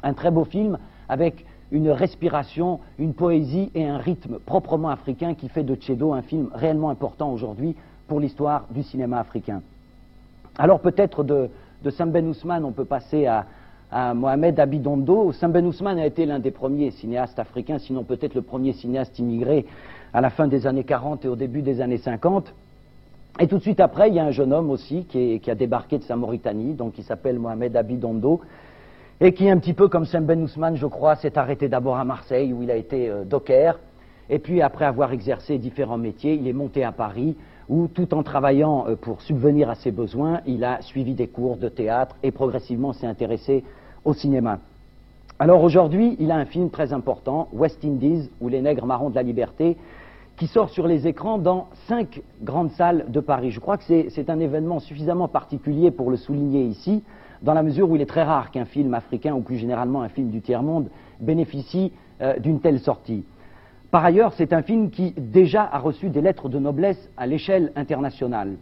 Un 0.02 0.14
très 0.14 0.32
beau 0.32 0.44
film 0.44 0.78
avec 1.08 1.46
une 1.70 1.90
respiration, 1.90 2.80
une 2.98 3.14
poésie 3.14 3.70
et 3.74 3.86
un 3.86 3.98
rythme 3.98 4.38
proprement 4.40 4.90
africain 4.90 5.34
qui 5.34 5.48
fait 5.48 5.62
de 5.62 5.80
Chedo 5.80 6.12
un 6.12 6.22
film 6.22 6.50
réellement 6.52 6.90
important 6.90 7.32
aujourd'hui 7.32 7.76
pour 8.08 8.18
l'histoire 8.18 8.66
du 8.70 8.82
cinéma 8.82 9.20
africain. 9.20 9.62
Alors 10.58 10.80
peut-être 10.80 11.24
de, 11.24 11.50
de 11.82 11.90
Samben 11.90 12.26
Ousmane, 12.28 12.64
on 12.64 12.72
peut 12.72 12.84
passer 12.84 13.26
à, 13.26 13.46
Mohamed 14.14 14.58
Abidondo. 14.58 15.30
Samben 15.30 15.66
Ousmane 15.66 16.00
a 16.00 16.06
été 16.06 16.26
l'un 16.26 16.40
des 16.40 16.50
premiers 16.50 16.90
cinéastes 16.90 17.38
africains, 17.38 17.78
sinon 17.78 18.02
peut-être 18.02 18.34
le 18.34 18.42
premier 18.42 18.72
cinéaste 18.72 19.20
immigré 19.20 19.66
à 20.12 20.20
la 20.20 20.30
fin 20.30 20.48
des 20.48 20.66
années 20.66 20.82
40 20.82 21.24
et 21.24 21.28
au 21.28 21.36
début 21.36 21.62
des 21.62 21.80
années 21.80 21.98
50. 21.98 22.52
Et 23.38 23.46
tout 23.46 23.58
de 23.58 23.62
suite 23.62 23.78
après, 23.78 24.08
il 24.08 24.14
y 24.14 24.18
a 24.18 24.24
un 24.24 24.32
jeune 24.32 24.52
homme 24.52 24.70
aussi 24.70 25.04
qui, 25.04 25.40
a 25.48 25.54
débarqué 25.54 25.98
de 25.98 26.02
sa 26.02 26.16
Mauritanie, 26.16 26.74
donc 26.74 26.94
qui 26.94 27.04
s'appelle 27.04 27.38
Mohamed 27.38 27.76
Abidondo, 27.76 28.40
et 29.20 29.32
qui, 29.32 29.48
un 29.48 29.58
petit 29.58 29.74
peu 29.74 29.86
comme 29.86 30.06
Sam 30.06 30.24
Ben 30.24 30.42
Ousmane, 30.42 30.76
je 30.76 30.86
crois, 30.86 31.14
s'est 31.14 31.38
arrêté 31.38 31.68
d'abord 31.68 31.96
à 31.96 32.04
Marseille, 32.04 32.52
où 32.52 32.62
il 32.62 32.70
a 32.72 32.76
été 32.76 33.08
euh, 33.08 33.24
docker, 33.24 33.78
et 34.28 34.40
puis 34.40 34.62
après 34.62 34.86
avoir 34.86 35.12
exercé 35.12 35.58
différents 35.58 35.98
métiers, 35.98 36.34
il 36.34 36.48
est 36.48 36.52
monté 36.52 36.82
à 36.82 36.90
Paris, 36.92 37.36
où 37.68 37.88
tout 37.88 38.14
en 38.14 38.22
travaillant 38.22 38.86
euh, 38.88 38.96
pour 38.96 39.22
subvenir 39.22 39.70
à 39.70 39.74
ses 39.74 39.90
besoins, 39.90 40.40
il 40.46 40.64
a 40.64 40.80
suivi 40.82 41.14
des 41.14 41.28
cours 41.28 41.56
de 41.56 41.68
théâtre 41.68 42.16
et 42.22 42.30
progressivement 42.30 42.92
s'est 42.92 43.06
intéressé 43.06 43.64
au 44.04 44.12
cinéma. 44.12 44.58
Alors 45.38 45.64
aujourd'hui, 45.64 46.16
il 46.20 46.30
a 46.30 46.36
un 46.36 46.44
film 46.44 46.70
très 46.70 46.92
important, 46.92 47.48
West 47.52 47.84
Indies, 47.84 48.30
ou 48.40 48.48
Les 48.48 48.62
Nègres 48.62 48.86
Marrons 48.86 49.10
de 49.10 49.16
la 49.16 49.22
Liberté, 49.22 49.76
qui 50.36 50.46
sort 50.46 50.70
sur 50.70 50.86
les 50.86 51.06
écrans 51.06 51.38
dans 51.38 51.68
cinq 51.86 52.22
grandes 52.42 52.70
salles 52.72 53.06
de 53.08 53.20
Paris. 53.20 53.50
Je 53.50 53.60
crois 53.60 53.76
que 53.76 53.84
c'est 53.84 54.30
un 54.30 54.40
événement 54.40 54.80
suffisamment 54.80 55.28
particulier 55.28 55.90
pour 55.90 56.10
le 56.10 56.16
souligner 56.16 56.64
ici, 56.64 57.02
dans 57.42 57.54
la 57.54 57.62
mesure 57.62 57.90
où 57.90 57.96
il 57.96 58.02
est 58.02 58.06
très 58.06 58.22
rare 58.22 58.50
qu'un 58.50 58.64
film 58.64 58.94
africain, 58.94 59.34
ou 59.34 59.40
plus 59.40 59.56
généralement 59.56 60.02
un 60.02 60.08
film 60.08 60.30
du 60.30 60.40
tiers-monde, 60.40 60.88
bénéficie 61.20 61.92
euh, 62.20 62.38
d'une 62.38 62.60
telle 62.60 62.80
sortie. 62.80 63.24
Par 63.94 64.04
ailleurs, 64.04 64.32
c'est 64.32 64.52
un 64.52 64.62
film 64.62 64.90
qui 64.90 65.14
déjà 65.16 65.62
a 65.62 65.78
reçu 65.78 66.08
des 66.08 66.20
lettres 66.20 66.48
de 66.48 66.58
noblesse 66.58 67.08
à 67.16 67.28
l'échelle 67.28 67.70
internationale. 67.76 68.56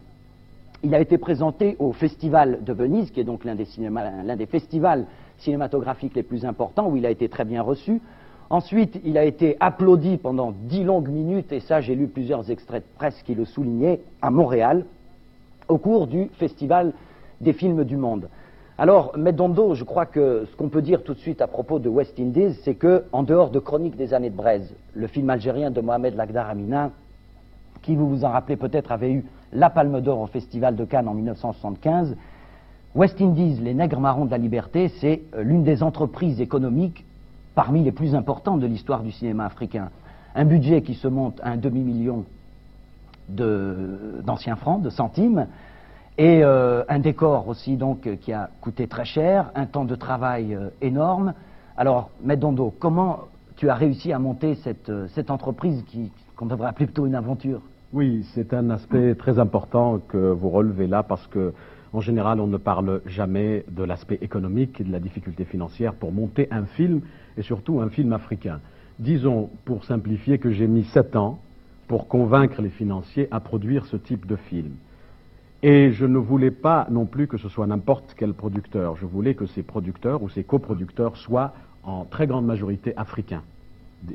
Il 0.83 0.93
a 0.93 0.99
été 0.99 1.17
présenté 1.17 1.75
au 1.79 1.91
Festival 1.91 2.63
de 2.63 2.71
Venise, 2.71 3.09
qui 3.09 3.19
est 3.19 3.23
donc 3.23 3.43
l'un 3.43 3.55
des, 3.55 4.45
festivals 4.45 5.07
cinématographiques 5.39 6.13
les 6.13 6.21
plus 6.21 6.45
importants, 6.45 6.87
où 6.87 6.97
il 6.97 7.05
a 7.07 7.09
été 7.09 7.29
très 7.29 7.45
bien 7.45 7.63
reçu. 7.63 7.99
Ensuite, 8.51 9.01
il 9.03 9.17
a 9.17 9.25
été 9.25 9.57
applaudi 9.59 10.17
pendant 10.17 10.53
dix 10.55 10.83
longues 10.83 11.09
minutes, 11.09 11.51
et 11.51 11.61
ça 11.61 11.81
j'ai 11.81 11.95
lu 11.95 12.05
plusieurs 12.05 12.51
extraits 12.51 12.83
de 12.83 12.97
presse 12.99 13.19
qui 13.23 13.33
le 13.33 13.45
soulignaient, 13.45 14.01
à 14.21 14.29
Montréal, 14.29 14.85
au 15.67 15.79
cours 15.79 16.05
du 16.05 16.27
Festival 16.33 16.93
des 17.41 17.53
films 17.53 17.85
du 17.85 17.97
monde. 17.97 18.29
Alors, 18.77 19.15
Medondo, 19.17 19.75
je 19.75 19.83
crois 19.83 20.07
que 20.07 20.45
ce 20.49 20.55
qu'on 20.55 20.69
peut 20.69 20.81
dire 20.81 21.03
tout 21.03 21.13
de 21.13 21.19
suite 21.19 21.41
à 21.41 21.47
propos 21.47 21.77
de 21.77 21.89
West 21.89 22.19
Indies, 22.19 22.55
c'est 22.63 22.73
que, 22.73 23.03
en 23.11 23.21
dehors 23.21 23.51
de 23.51 23.59
Chroniques 23.59 23.95
des 23.95 24.15
années 24.15 24.31
de 24.31 24.35
Braise, 24.35 24.73
le 24.95 25.05
film 25.05 25.29
algérien 25.29 25.69
de 25.69 25.79
Mohamed 25.79 26.15
Lagdar 26.15 26.49
Amina, 26.49 26.89
qui, 27.83 27.95
vous 27.95 28.09
vous 28.09 28.25
en 28.25 28.29
rappelez 28.29 28.55
peut-être, 28.55 28.91
avait 28.91 29.11
eu 29.11 29.25
la 29.51 29.69
Palme 29.69 30.01
d'Or 30.01 30.21
au 30.21 30.25
Festival 30.25 30.75
de 30.75 30.85
Cannes 30.85 31.07
en 31.07 31.13
1975, 31.13 32.15
West 32.95 33.21
Indies, 33.21 33.59
les 33.61 33.75
nègres 33.75 33.99
marrons 33.99 34.25
de 34.25 34.31
la 34.31 34.37
liberté, 34.37 34.87
c'est 34.99 35.21
euh, 35.35 35.43
l'une 35.43 35.63
des 35.63 35.83
entreprises 35.83 36.41
économiques 36.41 37.05
parmi 37.55 37.83
les 37.83 37.91
plus 37.91 38.15
importantes 38.15 38.59
de 38.59 38.67
l'histoire 38.67 39.01
du 39.01 39.11
cinéma 39.11 39.45
africain. 39.45 39.89
Un 40.35 40.45
budget 40.45 40.81
qui 40.81 40.95
se 40.95 41.07
monte 41.07 41.39
à 41.43 41.49
un 41.49 41.57
demi-million 41.57 42.25
d'anciens 43.29 44.55
francs, 44.55 44.81
de 44.81 44.89
centimes, 44.89 45.47
et 46.17 46.43
euh, 46.43 46.83
un 46.89 46.99
décor 46.99 47.47
aussi 47.47 47.75
donc 47.75 48.05
euh, 48.05 48.15
qui 48.15 48.33
a 48.33 48.49
coûté 48.61 48.87
très 48.87 49.05
cher, 49.05 49.51
un 49.55 49.65
temps 49.65 49.85
de 49.85 49.95
travail 49.95 50.53
euh, 50.53 50.69
énorme. 50.81 51.33
Alors, 51.75 52.11
Medondo, 52.23 52.73
comment 52.79 53.21
tu 53.55 53.69
as 53.69 53.75
réussi 53.75 54.13
à 54.13 54.19
monter 54.19 54.55
cette, 54.55 55.31
entreprise 55.31 55.83
qu'on 56.35 56.45
devrait 56.45 56.69
appeler 56.69 56.85
plutôt 56.85 57.05
une 57.05 57.15
aventure? 57.15 57.61
Oui, 57.93 58.25
c'est 58.33 58.53
un 58.53 58.69
aspect 58.69 59.15
très 59.15 59.39
important 59.39 59.99
que 60.07 60.17
vous 60.17 60.49
relevez 60.49 60.87
là 60.87 61.03
parce 61.03 61.25
que 61.27 61.53
en 61.93 62.01
général, 62.01 62.39
on 62.39 62.47
ne 62.47 62.57
parle 62.57 63.01
jamais 63.05 63.65
de 63.69 63.83
l'aspect 63.83 64.17
économique 64.21 64.81
et 64.81 64.83
de 64.83 64.91
la 64.91 64.99
difficulté 64.99 65.45
financière 65.45 65.93
pour 65.93 66.11
monter 66.11 66.47
un 66.49 66.65
film, 66.65 67.01
et 67.37 67.43
surtout 67.43 67.81
un 67.81 67.89
film 67.89 68.13
africain. 68.13 68.59
Disons, 68.97 69.51
pour 69.63 69.85
simplifier, 69.85 70.39
que 70.39 70.49
j'ai 70.49 70.65
mis 70.65 70.85
sept 70.85 71.15
ans 71.15 71.39
pour 71.87 72.07
convaincre 72.07 72.63
les 72.63 72.69
financiers 72.69 73.27
à 73.29 73.39
produire 73.39 73.85
ce 73.85 73.97
type 73.97 74.25
de 74.25 74.35
film. 74.35 74.71
Et 75.65 75.93
je 75.93 76.05
ne 76.05 76.17
voulais 76.17 76.51
pas 76.51 76.87
non 76.91 77.05
plus 77.05 77.25
que 77.27 77.37
ce 77.37 77.47
soit 77.47 77.65
n'importe 77.65 78.15
quel 78.17 78.33
producteur. 78.33 78.97
Je 78.97 79.05
voulais 79.05 79.33
que 79.33 79.45
ces 79.45 79.63
producteurs 79.63 80.21
ou 80.21 80.27
ces 80.27 80.43
coproducteurs 80.43 81.15
soient 81.15 81.53
en 81.83 82.03
très 82.03 82.27
grande 82.27 82.45
majorité 82.45 82.93
africains. 82.97 83.43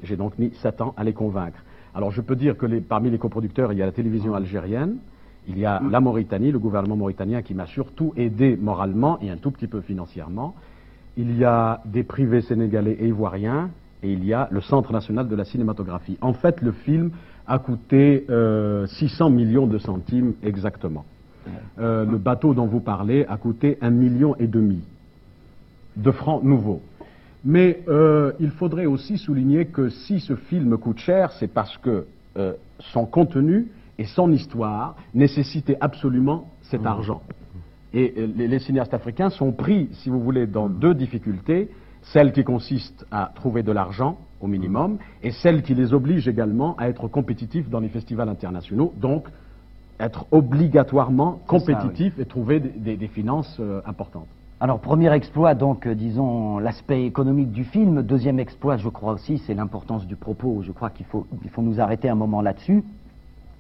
J'ai 0.03 0.17
donc 0.17 0.39
mis 0.39 0.53
sept 0.57 0.83
ans 0.83 0.93
à 0.99 1.05
les 1.05 1.15
convaincre. 1.15 1.65
Alors 1.95 2.11
je 2.11 2.21
peux 2.21 2.37
dire 2.37 2.59
que 2.59 2.67
parmi 2.81 3.09
les 3.09 3.17
coproducteurs, 3.17 3.73
il 3.73 3.79
y 3.79 3.83
a 3.83 3.87
la 3.87 3.93
télévision 3.93 4.35
algérienne, 4.35 4.99
il 5.49 5.59
y 5.59 5.65
a 5.65 5.81
la 5.91 6.01
Mauritanie, 6.01 6.53
le 6.53 6.59
gouvernement 6.59 6.97
mauritanien 6.97 7.41
qui 7.41 7.55
m'a 7.55 7.65
surtout 7.65 8.13
aidé 8.19 8.59
moralement 8.61 9.19
et 9.23 9.31
un 9.31 9.39
tout 9.39 9.51
petit 9.51 9.69
peu 9.69 9.81
financièrement. 9.81 10.55
Il 11.17 11.35
y 11.39 11.45
a 11.45 11.81
des 11.87 12.03
privés 12.03 12.43
sénégalais 12.43 12.99
et 13.01 13.09
ivoiriens, 13.09 13.71
et 14.03 14.13
il 14.13 14.23
y 14.23 14.35
a 14.35 14.49
le 14.51 14.61
Centre 14.61 14.93
national 14.93 15.29
de 15.29 15.35
la 15.35 15.47
cinématographie. 15.47 16.19
En 16.21 16.35
fait, 16.35 16.61
le 16.61 16.73
film 16.73 17.11
a 17.47 17.59
coûté 17.59 18.27
600 18.27 18.29
euh, 18.29 19.31
millions 19.31 19.67
de 19.67 19.79
centimes 19.79 20.35
exactement. 20.43 21.07
Euh, 21.79 22.05
le 22.05 22.19
bateau 22.19 22.55
dont 22.55 22.67
vous 22.67 22.81
parlez 22.81 23.25
a 23.27 23.37
coûté 23.37 23.79
un 23.81 23.91
million 23.91 24.35
et 24.37 24.47
demi 24.47 24.83
de 25.97 26.11
francs 26.11 26.43
nouveaux. 26.43 26.83
Mais 27.45 27.83
euh, 27.89 28.33
il 28.41 28.51
faudrait 28.51 28.87
aussi 28.87 29.17
souligner 29.17 29.67
que 29.67 29.89
si 29.89 30.21
ce 30.21 30.35
film 30.35 30.77
coûte 30.77 30.99
cher, 30.99 31.31
c'est 31.33 31.49
parce 31.53 31.77
que 31.79 32.07
euh, 32.37 32.55
son 32.81 33.07
contenu 33.07 33.69
et 33.97 34.05
son 34.05 34.33
histoire 34.33 34.97
nécessitaient 35.15 35.77
absolument 35.81 36.51
cet 36.63 36.83
mmh. 36.83 36.87
argent. 36.87 37.23
Et 37.95 38.27
les, 38.37 38.59
cinéastes 38.59 38.93
africains 38.93 39.31
sont 39.31 39.51
pris, 39.53 39.89
si 39.93 40.11
vous 40.11 40.21
voulez, 40.21 40.47
dans 40.47 40.69
deux 40.69 40.95
difficultés. 40.95 41.71
Celle 42.03 42.33
qui 42.33 42.45
consiste 42.45 43.07
à 43.11 43.33
trouver 43.35 43.63
de 43.63 43.73
l'argent 43.73 44.19
au 44.41 44.47
minimum, 44.47 44.93
mmh. 44.93 44.99
et 45.23 45.31
celle 45.31 45.63
qui 45.63 45.75
les 45.75 45.93
oblige 45.93 46.29
également 46.29 46.77
à 46.77 46.89
être 46.89 47.09
compétitifs 47.09 47.69
dans 47.71 47.81
les 47.81 47.89
festivals 47.89 48.29
internationaux, 48.29 48.93
donc 49.01 49.27
être 50.01 50.27
obligatoirement 50.31 51.41
compétitif 51.47 52.19
et 52.19 52.25
trouver 52.25 52.61
des, 52.61 53.09
finances 53.09 53.57
euh, 53.61 53.81
importantes. 53.87 54.27
Alors, 54.61 54.81
premier 54.81 55.13
exploit, 55.13 55.55
donc, 55.55 55.87
euh, 55.87 55.95
disons, 55.95 56.59
l'aspect 56.59 57.05
économique 57.05 57.53
du 57.53 57.65
film. 57.65 58.03
Deuxième 58.03 58.39
exploit, 58.39 58.77
je 58.77 58.89
crois 58.89 59.13
aussi, 59.13 59.39
c'est 59.39 59.55
l'importance 59.55 60.07
du 60.07 60.17
propos. 60.17 60.63
Je 60.63 60.73
crois 60.73 60.91
qu'il 60.91 61.07
faut, 61.07 61.27
il 61.45 61.51
faut 61.51 61.63
nous 61.63 61.81
arrêter 61.81 62.09
un 62.09 62.15
moment 62.15 62.43
là-dessus. 62.43 62.85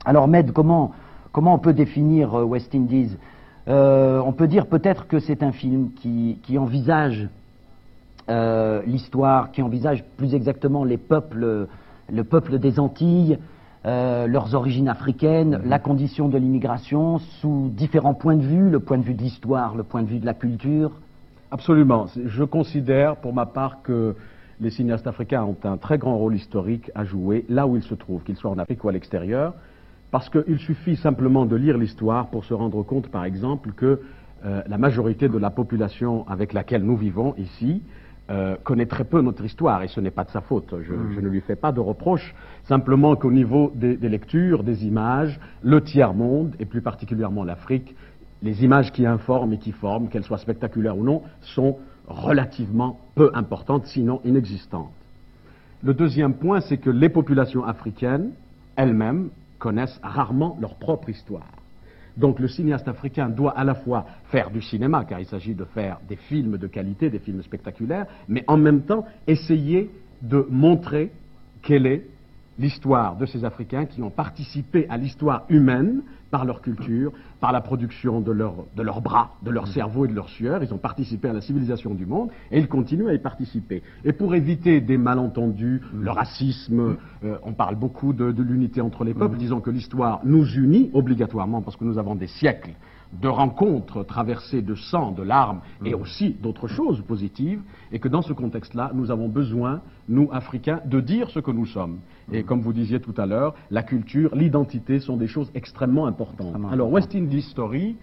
Alors, 0.05 0.28
Med, 0.28 0.53
comment, 0.53 0.93
comment 1.32 1.55
on 1.55 1.59
peut 1.59 1.72
définir 1.72 2.34
euh, 2.34 2.45
West 2.45 2.74
Indies? 2.74 3.16
On 3.70 4.32
peut 4.32 4.49
dire 4.49 4.66
peut-être 4.66 5.07
que 5.07 5.18
c'est 5.18 5.43
un 5.43 5.53
film 5.53 5.91
qui, 5.93 6.39
qui 6.43 6.57
envisage 6.57 7.28
l'histoire, 8.86 9.51
qui 9.51 9.61
envisage 9.61 10.05
plus 10.16 10.34
exactement 10.34 10.84
les 10.84 10.97
peuples, 10.97 11.68
le 12.11 12.24
peuple 12.24 12.59
des 12.59 12.80
Antilles, 12.80 13.39
euh, 13.87 14.26
leurs 14.26 14.55
origines 14.55 14.89
africaines, 14.89 15.59
mhm. 15.59 15.68
la 15.68 15.79
condition 15.79 16.29
de 16.29 16.37
l'immigration 16.39 17.18
sous 17.41 17.70
différents 17.72 18.14
points 18.14 18.37
de 18.37 18.43
vue, 18.43 18.70
le 18.70 18.81
point 18.81 18.99
de 18.99 19.05
vue 19.05 19.14
de 19.14 19.22
l'histoire, 19.22 19.76
le 19.76 19.85
point 19.85 20.03
de 20.03 20.09
vue 20.09 20.18
de 20.18 20.26
la 20.26 20.35
culture 20.35 20.93
Absolument. 21.51 22.07
Je 22.26 22.45
considère 22.45 23.16
pour 23.16 23.33
ma 23.33 23.47
part 23.47 23.81
que 23.83 24.14
les 24.61 24.70
cinéastes 24.70 25.07
africains 25.07 25.45
ont 25.45 25.57
un 25.64 25.76
très 25.76 25.97
grand 25.97 26.18
rôle 26.18 26.35
historique 26.35 26.91
à 26.95 27.05
jouer 27.05 27.47
là 27.49 27.66
où 27.66 27.76
ils 27.76 27.83
se 27.83 27.95
trouvent, 27.95 28.22
qu'ils 28.22 28.37
soient 28.37 28.51
en 28.51 28.59
Afrique 28.59 28.85
ou 28.85 28.89
à 28.89 28.93
l'extérieur, 28.93 29.55
parce 30.11 30.29
qu'il 30.29 30.59
suffit 30.59 30.97
simplement 30.97 31.47
de 31.47 31.57
lire 31.57 31.79
l'histoire 31.79 32.26
pour 32.29 32.45
se 32.45 32.53
rendre 32.53 32.83
compte, 32.83 33.09
par 33.09 33.24
exemple, 33.24 33.72
que 33.72 34.01
euh, 34.45 34.62
la 34.66 34.79
majorité 34.79 35.29
de 35.29 35.39
la 35.39 35.51
population 35.51 36.29
avec 36.29 36.53
laquelle 36.53 36.83
nous 36.83 36.97
vivons 36.97 37.35
ici 37.39 37.83
euh, 38.31 38.57
connaît 38.62 38.87
très 38.87 39.05
peu 39.05 39.22
notre 39.22 39.45
histoire, 39.45 39.83
et 39.83 39.89
ce 39.89 40.01
n'est 40.01 40.11
pas 40.11 40.24
de 40.24 40.31
sa 40.31 40.43
faute. 40.43 40.74
Je, 40.83 40.93
mm. 40.93 41.20
ne 41.20 41.29
lui 41.29 41.41
fais 41.41 41.57
pas 41.57 41.72
de 41.72 41.81
reproche, 41.81 42.35
simplement 42.64 43.16
qu'au 43.16 43.31
niveau 43.31 43.72
des, 43.74 43.97
lectures, 43.97 44.64
des 44.64 44.87
images, 44.87 45.41
le 45.62 45.83
tiers-monde, 45.83 46.55
et 46.61 46.66
plus 46.66 46.83
particulièrement 46.83 47.43
l'Afrique, 47.43 47.97
les 48.43 48.64
images 48.64 48.93
qui 48.93 49.07
informent 49.07 49.55
et 49.55 49.59
qui 49.59 49.72
forment, 49.72 50.09
qu'elles 50.09 50.24
soient 50.24 50.39
spectaculaires 50.39 50.99
ou 50.99 51.05
non, 51.05 51.22
sont 51.41 51.79
relativement 52.07 53.01
peu 53.14 53.31
importantes, 53.35 53.87
sinon 53.87 54.20
inexistantes. 54.24 54.93
Le 55.83 55.95
deuxième 55.95 56.35
point, 56.35 56.61
c'est 56.61 56.79
que 56.79 56.91
les 56.91 57.09
populations 57.09 57.64
africaines 57.64 58.33
elles-mêmes 58.76 59.31
connaissent 59.59 60.01
rarement 60.03 60.57
leur 60.61 60.74
propre 60.74 61.09
histoire. 61.09 61.47
Donc 62.19 62.41
le 62.41 62.49
cinéaste 62.49 62.89
africain 62.89 63.29
doit 63.29 63.57
à 63.57 63.62
la 63.62 63.77
fois 63.77 64.05
faire 64.25 64.51
du 64.51 64.61
cinéma, 64.61 65.05
car 65.05 65.21
il 65.21 65.27
s'agit 65.27 65.55
de 65.55 65.64
faire 65.64 66.01
des 66.09 66.16
films 66.16 66.59
de 66.59 66.66
qualité, 66.66 67.11
des 67.11 67.21
films 67.21 67.43
spectaculaires, 67.43 68.07
mais 68.29 68.43
en 68.49 68.57
même 68.57 68.83
temps 68.83 69.07
essayer 69.29 69.89
de 70.21 70.45
montrer 70.51 71.12
quelle 71.62 71.87
est 71.87 72.05
l'histoire 72.59 73.16
de 73.16 73.25
ces 73.25 73.45
Africains 73.45 73.87
qui 73.87 74.03
ont 74.03 74.11
participé 74.11 74.87
à 74.91 74.97
l'histoire 74.97 75.45
humaine 75.49 76.03
par 76.31 76.45
leur 76.45 76.61
culture, 76.61 77.12
par 77.41 77.53
la 77.53 77.61
production 77.61 78.20
de, 78.20 78.33
leurs 78.33 79.01
bras, 79.01 79.37
de 79.43 79.51
leur 79.51 79.66
cerveau 79.68 80.05
et 80.05 80.09
de 80.09 80.14
leur 80.14 80.29
sueur. 80.29 80.62
Ils 80.62 80.72
ont 80.74 80.79
participé 80.79 81.29
à 81.29 81.33
la 81.33 81.41
civilisation 81.41 81.95
du 81.95 82.07
monde 82.07 82.31
et 82.51 82.59
ils 82.59 82.68
continuent 82.68 83.09
à 83.09 83.14
y 83.14 83.18
participer. 83.18 83.83
Et 84.05 84.12
pour 84.12 84.35
éviter 84.35 84.81
des 84.81 84.99
malentendus, 84.99 85.81
le 85.95 86.11
racisme, 86.11 86.97
euh, 87.24 87.39
on 87.43 87.53
parle 87.53 87.76
beaucoup 87.76 88.12
de, 88.12 88.33
de 88.33 88.43
l'unité 88.43 88.81
entre 88.81 89.05
les 89.05 89.14
peuples, 89.14 89.37
disons 89.37 89.61
que 89.61 89.70
l'histoire 89.70 90.20
nous 90.24 90.47
unit 90.55 90.91
obligatoirement 90.93 91.62
parce 91.62 91.76
que 91.76 91.85
nous 91.85 91.99
avons 91.99 92.14
des 92.14 92.26
siècles 92.26 92.72
de 93.13 93.29
rencontres 93.29 94.05
traversées 94.05 94.63
de 94.63 94.75
sang, 94.75 95.13
de 95.13 95.23
larmes 95.23 95.61
et 95.85 95.95
mm. 95.95 96.01
aussi 96.01 96.31
d'autres 96.31 96.69
choses 96.69 97.01
positives, 97.03 97.63
et 97.91 97.99
que 97.99 98.09
dans 98.09 98.23
ce 98.23 98.33
contexte-là, 98.33 98.91
nous 98.95 99.11
avons 99.11 99.29
besoin, 99.29 99.81
nous, 100.09 100.29
Africains, 100.33 100.81
de 100.85 101.01
dire 101.01 101.31
ce 101.31 101.41
que 101.41 101.51
nous 101.51 101.67
sommes. 101.67 101.99
Et 102.33 102.43
mm. 102.43 102.47
comme 102.47 102.61
vous 102.61 102.73
disiez 102.73 103.01
tout 103.01 103.15
à 103.17 103.27
l'heure, 103.27 103.55
la 103.71 103.83
culture, 103.83 104.35
l'identité 104.35 105.01
sont 105.01 105.17
des 105.17 105.27
choses 105.27 105.51
extrêmement 105.55 106.07
importantes. 106.07 106.55
Alors, 106.71 106.91
West 106.91 107.15
Indies 107.15 107.43
Story, 107.43 107.97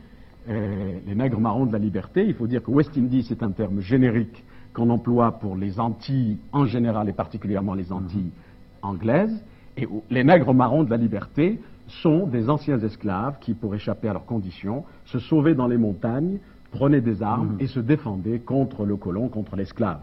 euh, 0.49 0.99
les 1.05 1.15
nègres 1.15 1.39
marrons 1.39 1.65
de 1.65 1.73
la 1.73 1.79
liberté, 1.79 2.25
il 2.25 2.33
faut 2.33 2.47
dire 2.47 2.63
que 2.63 2.71
West 2.71 2.97
Indies 2.97 3.27
est 3.29 3.43
un 3.43 3.51
terme 3.51 3.79
générique 3.79 4.43
qu'on 4.73 4.89
emploie 4.89 5.33
pour 5.33 5.55
les 5.55 5.79
Antilles 5.79 6.37
en 6.51 6.65
général 6.65 7.09
et 7.09 7.13
particulièrement 7.13 7.73
les 7.73 7.91
Antilles 7.91 8.31
anglaises. 8.81 9.43
Et 9.77 9.87
les 10.09 10.23
nègres 10.23 10.53
marrons 10.53 10.83
de 10.83 10.89
la 10.89 10.97
liberté 10.97 11.59
sont 11.87 12.27
des 12.27 12.49
anciens 12.49 12.79
esclaves 12.79 13.37
qui, 13.39 13.53
pour 13.53 13.75
échapper 13.75 14.09
à 14.09 14.13
leurs 14.13 14.25
conditions, 14.25 14.83
se 15.05 15.19
sauvaient 15.19 15.55
dans 15.55 15.67
les 15.67 15.77
montagnes, 15.77 16.39
prenaient 16.71 17.01
des 17.01 17.21
armes 17.23 17.57
et 17.59 17.67
se 17.67 17.79
défendaient 17.79 18.39
contre 18.39 18.85
le 18.85 18.95
colon, 18.95 19.29
contre 19.29 19.55
l'esclave. 19.55 20.01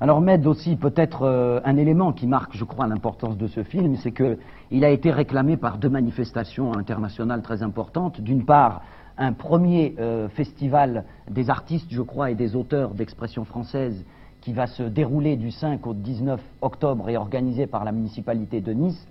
Alors 0.00 0.20
Med 0.20 0.44
aussi 0.48 0.74
peut-être 0.74 1.22
euh, 1.22 1.60
un 1.64 1.76
élément 1.76 2.12
qui 2.12 2.26
marque, 2.26 2.56
je 2.56 2.64
crois, 2.64 2.88
l'importance 2.88 3.36
de 3.36 3.46
ce 3.46 3.62
film, 3.62 3.94
c'est 3.96 4.10
qu'il 4.10 4.84
a 4.84 4.90
été 4.90 5.12
réclamé 5.12 5.56
par 5.56 5.78
deux 5.78 5.88
manifestations 5.88 6.76
internationales 6.76 7.42
très 7.42 7.62
importantes. 7.62 8.20
D'une 8.20 8.44
part, 8.44 8.82
un 9.16 9.32
premier 9.32 9.94
euh, 10.00 10.28
festival 10.28 11.04
des 11.30 11.50
artistes, 11.50 11.86
je 11.90 12.02
crois, 12.02 12.32
et 12.32 12.34
des 12.34 12.56
auteurs 12.56 12.94
d'expression 12.94 13.44
française 13.44 14.04
qui 14.40 14.52
va 14.52 14.66
se 14.66 14.82
dérouler 14.82 15.36
du 15.36 15.52
5 15.52 15.86
au 15.86 15.94
19 15.94 16.40
octobre 16.62 17.08
et 17.08 17.16
organisé 17.16 17.68
par 17.68 17.84
la 17.84 17.92
municipalité 17.92 18.60
de 18.60 18.72
Nice. 18.72 19.06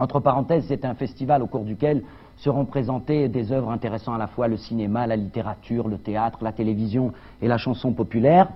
Entre 0.00 0.18
parenthèses, 0.18 0.64
c'est 0.66 0.86
un 0.86 0.94
festival 0.94 1.42
au 1.42 1.46
cours 1.46 1.64
duquel 1.64 2.02
seront 2.38 2.64
présentées 2.64 3.28
des 3.28 3.52
œuvres 3.52 3.70
intéressant 3.70 4.14
à 4.14 4.18
la 4.18 4.28
fois 4.28 4.48
le 4.48 4.56
cinéma, 4.56 5.06
la 5.06 5.14
littérature, 5.14 5.88
le 5.88 5.98
théâtre, 5.98 6.38
la 6.40 6.52
télévision 6.52 7.12
et 7.42 7.48
la 7.48 7.58
chanson 7.58 7.92
populaire. 7.92 8.48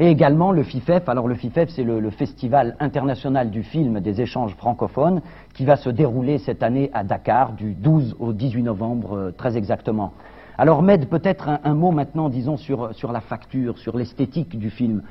Et 0.00 0.08
également 0.08 0.50
le 0.50 0.64
FIFEF. 0.64 1.08
Alors 1.08 1.28
le 1.28 1.36
FIFEF, 1.36 1.68
c'est 1.70 1.84
le, 1.84 2.10
Festival 2.10 2.76
international 2.80 3.50
du 3.50 3.62
film 3.62 4.00
des 4.00 4.20
échanges 4.20 4.56
francophones 4.56 5.22
qui 5.54 5.64
va 5.64 5.76
se 5.76 5.90
dérouler 5.90 6.38
cette 6.38 6.64
année 6.64 6.90
à 6.92 7.04
Dakar 7.04 7.52
du 7.52 7.74
12 7.74 8.16
au 8.18 8.32
18 8.32 8.62
novembre 8.64 9.16
euh, 9.16 9.30
très 9.30 9.56
exactement. 9.56 10.12
Alors 10.58 10.82
Med, 10.82 11.08
peut-être 11.08 11.60
un, 11.62 11.74
mot 11.74 11.92
maintenant, 11.92 12.28
disons, 12.28 12.56
sur 12.56 13.12
la 13.12 13.20
facture, 13.20 13.78
sur 13.78 13.96
l'esthétique 13.96 14.58
du 14.58 14.70
film. 14.70 15.02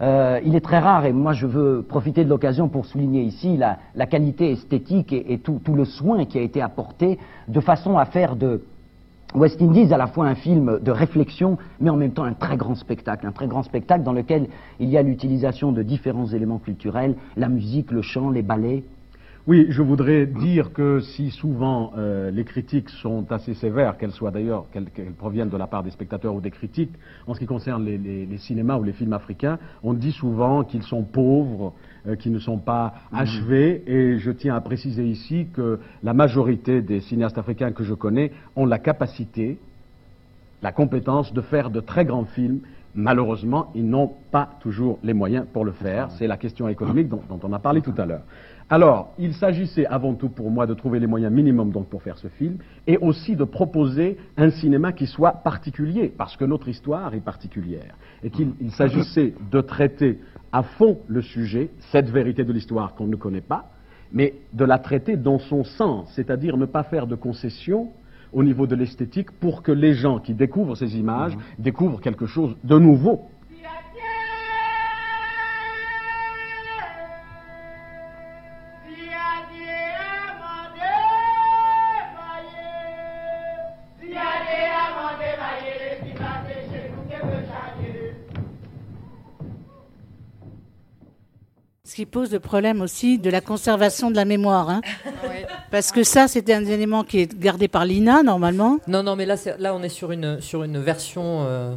Euh, 0.00 0.40
il 0.44 0.54
est 0.54 0.60
très 0.60 0.78
rare, 0.78 1.06
et 1.06 1.12
moi 1.12 1.32
je 1.32 1.46
veux 1.46 1.82
profiter 1.82 2.24
de 2.24 2.28
l'occasion 2.28 2.68
pour 2.68 2.86
souligner 2.86 3.22
ici 3.22 3.56
la, 3.56 4.06
qualité 4.06 4.52
esthétique 4.52 5.12
et, 5.12 5.38
tout, 5.38 5.60
le 5.74 5.84
soin 5.84 6.24
qui 6.24 6.38
a 6.38 6.42
été 6.42 6.62
apporté 6.62 7.18
de 7.48 7.60
façon 7.60 7.98
à 7.98 8.04
faire 8.04 8.36
de, 8.36 8.62
West 9.34 9.60
Indies 9.60 9.92
à 9.92 9.98
la 9.98 10.06
fois 10.06 10.26
un 10.26 10.34
film 10.34 10.78
de 10.80 10.90
réflexion, 10.90 11.58
mais 11.80 11.90
en 11.90 11.96
même 11.96 12.12
temps 12.12 12.24
un 12.24 12.32
très 12.32 12.56
grand 12.56 12.74
spectacle, 12.74 13.26
un 13.26 13.32
très 13.32 13.46
grand 13.46 13.62
spectacle 13.62 14.02
dans 14.02 14.14
lequel 14.14 14.46
il 14.80 14.88
y 14.88 14.96
a 14.96 15.02
l'utilisation 15.02 15.70
de 15.70 15.82
différents 15.82 16.28
éléments 16.28 16.58
culturels, 16.58 17.14
la 17.36 17.48
musique, 17.48 17.90
le 17.90 18.00
chant, 18.00 18.30
les 18.30 18.40
ballets, 18.40 18.84
oui, 19.48 19.64
je 19.70 19.80
voudrais 19.80 20.26
dire 20.26 20.74
que 20.74 21.00
si 21.00 21.30
souvent 21.30 21.92
euh, 21.96 22.30
les 22.30 22.44
critiques 22.44 22.90
sont 22.90 23.32
assez 23.32 23.54
sévères, 23.54 23.96
qu'elles 23.96 24.12
soient 24.12 24.30
d'ailleurs, 24.30 24.66
qu'elles 24.70 25.14
proviennent 25.16 25.48
de 25.48 25.56
la 25.56 25.66
part 25.66 25.82
des 25.82 25.90
spectateurs 25.90 26.34
ou 26.34 26.42
des 26.42 26.50
critiques, 26.50 26.92
en 27.26 27.32
ce 27.32 27.38
qui 27.38 27.46
concerne 27.46 27.82
les, 27.82 28.36
cinémas 28.36 28.76
ou 28.76 28.82
les 28.82 28.92
films 28.92 29.14
africains, 29.14 29.58
on 29.82 29.94
dit 29.94 30.12
souvent 30.12 30.64
qu'ils 30.64 30.82
sont 30.82 31.02
pauvres, 31.02 31.72
euh, 32.06 32.14
qu'ils 32.14 32.32
ne 32.32 32.38
sont 32.38 32.58
pas 32.58 32.92
mhm. 33.10 33.18
achevés, 33.18 33.82
et 33.86 34.18
je 34.18 34.30
tiens 34.32 34.54
à 34.54 34.60
préciser 34.60 35.06
ici 35.06 35.46
que 35.54 35.80
la 36.02 36.12
majorité 36.12 36.82
des 36.82 37.00
cinéastes 37.00 37.38
africains 37.38 37.72
que 37.72 37.84
je 37.84 37.94
connais 37.94 38.32
ont 38.54 38.66
la 38.66 38.78
capacité, 38.78 39.56
la 40.60 40.72
compétence 40.72 41.32
de 41.32 41.40
faire 41.40 41.70
de 41.70 41.80
très 41.80 42.04
grands 42.04 42.26
films 42.26 42.60
Malheureusement, 42.94 43.70
ils 43.76 43.88
n'ont 43.88 44.10
pas 44.32 44.48
toujours 44.60 44.98
les 45.04 45.12
moyens 45.12 45.46
pour 45.52 45.64
le 45.64 45.70
faire. 45.70 46.10
C'est 46.18 46.26
la 46.26 46.36
question 46.36 46.68
économique 46.68 47.08
dont, 47.08 47.22
on 47.42 47.52
a 47.52 47.58
parlé 47.60 47.80
tout 47.80 47.94
à 47.96 48.06
l'heure. 48.06 48.22
Alors, 48.70 49.14
il 49.18 49.32
s'agissait 49.32 49.86
avant 49.86 50.14
tout 50.14 50.28
pour 50.28 50.50
moi 50.50 50.66
de 50.66 50.74
trouver 50.74 51.00
les 51.00 51.06
moyens 51.06 51.32
minimums 51.32 51.70
donc 51.70 51.88
pour 51.88 52.02
faire 52.02 52.18
ce 52.18 52.28
film 52.28 52.58
et 52.86 52.98
aussi 52.98 53.34
de 53.34 53.44
proposer 53.44 54.18
un 54.36 54.50
cinéma 54.50 54.92
qui 54.92 55.06
soit 55.06 55.32
particulier 55.32 56.12
parce 56.16 56.36
que 56.36 56.44
notre 56.44 56.68
histoire 56.68 57.14
est 57.14 57.20
particulière 57.20 57.96
et 58.22 58.28
qu'il 58.28 58.52
s'agissait 58.72 59.32
de 59.50 59.60
traiter 59.62 60.18
à 60.52 60.62
fond 60.62 60.98
le 61.08 61.22
sujet, 61.22 61.70
cette 61.92 62.10
vérité 62.10 62.44
de 62.44 62.52
l'histoire 62.52 62.94
qu'on 62.94 63.06
ne 63.06 63.16
connaît 63.16 63.40
pas, 63.40 63.70
mais 64.12 64.34
de 64.52 64.64
la 64.64 64.78
traiter 64.78 65.16
dans 65.16 65.38
son 65.38 65.64
sens, 65.64 66.10
c'est-à-dire 66.14 66.58
ne 66.58 66.66
pas 66.66 66.82
faire 66.82 67.06
de 67.06 67.14
concessions 67.14 67.88
au 68.34 68.42
niveau 68.42 68.66
de 68.66 68.74
l'esthétique 68.74 69.30
pour 69.30 69.62
que 69.62 69.72
les 69.72 69.94
gens 69.94 70.18
qui 70.18 70.34
découvrent 70.34 70.74
ces 70.74 70.98
images 70.98 71.34
mhm. 71.34 71.42
découvrent 71.58 72.00
quelque 72.00 72.26
chose 72.26 72.54
de 72.64 72.78
nouveau 72.78 73.22
qui 91.98 92.06
pose 92.06 92.30
le 92.30 92.38
problème 92.38 92.80
aussi 92.80 93.18
de 93.18 93.28
la 93.28 93.40
conservation 93.40 94.08
de 94.12 94.14
la 94.14 94.24
mémoire. 94.24 94.70
Hein. 94.70 94.82
Parce 95.72 95.90
que 95.90 96.04
ça, 96.04 96.28
c'était 96.28 96.54
un 96.54 96.64
élément 96.64 97.02
qui 97.02 97.18
est 97.18 97.36
gardé 97.36 97.66
par 97.66 97.84
l'INA, 97.84 98.22
normalement. 98.22 98.78
Non, 98.86 99.02
non, 99.02 99.16
mais 99.16 99.26
là, 99.26 99.34
là 99.58 99.74
on 99.74 99.82
est 99.82 99.88
sur 99.88 100.12
une, 100.12 100.40
sur 100.40 100.62
une 100.62 100.78
version 100.78 101.44
euh, 101.44 101.74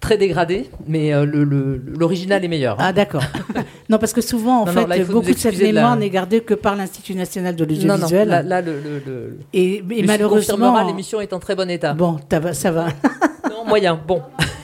très 0.00 0.18
dégradée, 0.18 0.68
mais 0.88 1.14
euh, 1.14 1.24
l'original 1.24 2.44
est 2.44 2.48
meilleur. 2.48 2.74
Hein. 2.80 2.86
Ah, 2.86 2.92
d'accord. 2.92 3.22
non, 3.88 3.98
parce 3.98 4.12
que 4.12 4.20
souvent, 4.20 4.62
en 4.62 4.66
fait, 4.66 5.04
beaucoup 5.04 5.30
de 5.30 5.38
cette 5.38 5.62
mémoire 5.62 5.94
n'est 5.94 6.10
gardée 6.10 6.40
que 6.40 6.54
par 6.54 6.74
l'Institut 6.74 7.14
national 7.14 7.54
de 7.54 7.64
l'audiovisuel. 7.64 8.28
Non, 8.28 8.42
non, 8.42 8.48
là, 8.48 8.62
le, 8.62 8.80
le, 8.80 9.38
Et, 9.52 9.76
et 9.76 10.02
malheureusement. 10.02 10.84
l'émission 10.84 11.20
est 11.20 11.32
en 11.32 11.38
très 11.38 11.54
bon 11.54 11.70
état. 11.70 11.94
Bon, 11.94 12.18
ça 12.52 12.72
va. 12.72 12.88
non, 13.48 13.64
moyen, 13.64 13.94
bon. 14.08 14.22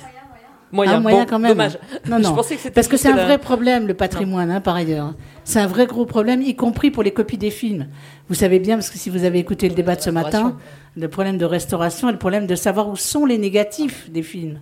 Moyen, 0.71 1.01
moyen 1.01 1.25
quand 1.25 1.39
même. 1.39 1.53
Dommage. 1.53 1.79
Non, 2.09 2.19
non. 2.19 2.35
Parce 2.75 2.89
que 2.89 2.97
c'est 2.97 3.09
un 3.09 3.25
vrai 3.25 3.39
problème, 3.39 3.87
le 3.87 3.95
patrimoine, 3.95 4.51
hein, 4.51 4.61
par 4.61 4.77
ailleurs. 4.77 5.15
C'est 5.45 5.61
un 5.61 5.67
vrai 5.67 5.87
gros 5.87 6.05
problème, 6.05 6.43
y 6.43 6.55
compris 6.55 6.91
pour 6.91 7.03
les 7.03 7.13
copies 7.13 7.39
des 7.39 7.51
films. 7.51 7.87
Vous 8.29 8.35
savez 8.35 8.59
bien, 8.59 8.77
parce 8.77 8.91
que 8.91 8.99
si 8.99 9.09
vous 9.09 9.25
avez 9.25 9.39
écouté 9.39 9.69
le 9.69 9.75
débat 9.75 9.97
de 9.97 10.03
ce 10.03 10.11
matin, 10.11 10.57
le 10.97 11.09
problème 11.09 11.39
de 11.39 11.45
restauration 11.45 12.09
et 12.09 12.13
le 12.13 12.19
problème 12.19 12.47
de 12.47 12.55
savoir 12.55 12.89
où 12.89 12.97
sont 12.97 13.25
les 13.25 13.39
négatifs 13.39 14.11
des 14.11 14.23
films. 14.23 14.61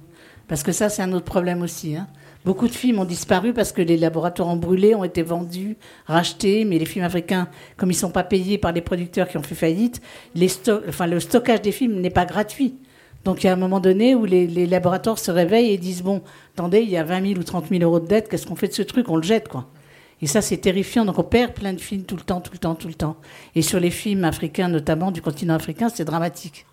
Parce 0.49 0.63
que 0.63 0.73
ça, 0.73 0.89
c'est 0.89 1.03
un 1.03 1.13
autre 1.13 1.25
problème 1.25 1.63
aussi. 1.63 1.97
Hein. 1.97 2.07
Beaucoup 2.45 2.69
de 2.69 2.75
films 2.75 3.01
ont 3.01 3.05
disparu 3.05 3.53
parce 3.53 3.73
que 3.73 3.83
les 3.83 3.97
laboratoires 3.97 4.49
ont 4.49 4.57
brûlé, 4.57 4.95
ont 4.95 5.03
été 5.03 5.23
vendus, 5.23 5.77
rachetés, 6.07 6.65
mais 6.65 6.79
les 6.79 6.85
films 6.85 7.05
africains, 7.05 7.49
comme 7.77 7.91
ils 7.91 7.95
ne 7.95 7.99
sont 7.99 8.13
pas 8.13 8.23
payés 8.23 8.57
par 8.57 8.71
les 8.71 8.83
producteurs 8.83 9.27
qui 9.27 9.37
ont 9.37 9.43
fait 9.43 9.57
faillite, 9.57 10.01
les 10.37 10.49
enfin, 10.89 11.09
le 11.09 11.19
stockage 11.19 11.63
des 11.63 11.73
films 11.73 12.01
n'est 12.01 12.11
pas 12.11 12.25
gratuit. 12.25 12.77
Donc 13.27 13.43
il 13.43 13.49
y 13.49 13.51
a 13.51 13.53
un 13.53 13.57
moment 13.57 13.81
donné 13.81 14.15
où 14.15 14.25
les, 14.25 14.67
laboratoires 14.67 15.19
se 15.19 15.33
réveillent 15.33 15.73
et 15.73 15.79
disent 15.79 16.03
bon, 16.03 16.23
attendez, 16.55 16.83
il 16.83 16.89
y 16.89 16.97
a 16.97 17.03
20 17.03 17.27
000 17.27 17.41
ou 17.41 17.43
30 17.43 17.71
000 17.71 17.83
euros 17.83 17.99
de 17.99 18.07
dette, 18.07 18.29
qu'est-ce 18.29 18.47
qu'on 18.47 18.55
fait 18.55 18.69
de 18.69 18.73
ce 18.73 18.83
truc? 18.83 19.09
On 19.09 19.17
le 19.17 19.25
jette, 19.25 19.49
quoi. 19.49 19.69
Et 20.23 20.29
ça, 20.29 20.41
c'est 20.41 20.59
terrifiant. 20.59 21.05
Donc 21.05 21.19
on 21.19 21.25
perd 21.25 21.53
plein 21.53 21.73
de 21.73 21.81
films 21.81 22.05
tout 22.05 22.15
le 22.15 22.23
temps, 22.23 22.41
tout 22.41 22.53
le 22.53 22.59
temps, 22.59 22.77
tout 22.77 22.87
le 22.87 22.95
temps. 22.95 23.17
Et 23.57 23.63
sur 23.63 23.81
les 23.81 23.91
films 23.91 24.23
africains, 24.23 24.69
notamment 24.69 25.11
du 25.11 25.23
continent 25.23 25.55
africain, 25.55 25.89
c'est 25.89 26.05
dramatique. 26.05 26.67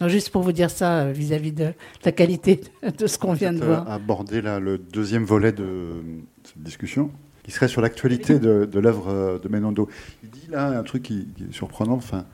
Donc 0.00 0.08
juste 0.08 0.30
pour 0.30 0.42
vous 0.42 0.50
dire 0.50 0.70
ça 0.70 1.02
euh, 1.02 1.12
vis-à-vis 1.12 1.52
de 1.52 1.72
la 2.04 2.10
qualité 2.10 2.62
de 2.98 3.06
ce 3.06 3.16
qu'on 3.16 3.34
vient 3.34 3.52
de 3.52 3.64
voir. 3.64 3.88
Aborder 3.88 4.42
là 4.42 4.58
le 4.58 4.78
deuxième 4.78 5.24
volet 5.24 5.52
de 5.52 6.02
cette 6.42 6.64
discussion, 6.64 7.12
qui 7.44 7.52
serait 7.52 7.68
sur 7.68 7.80
l'actualité 7.80 8.40
de, 8.40 8.68
l'œuvre 8.80 9.08
euh, 9.08 9.38
de 9.38 9.48
Menondo. 9.48 9.88
Il 10.24 10.30
dit 10.30 10.48
là 10.50 10.66
un 10.66 10.82
truc 10.82 11.04
qui, 11.04 11.28
qui 11.36 11.44
est 11.44 11.52
surprenant. 11.52 11.94
Enfin, 11.94 12.26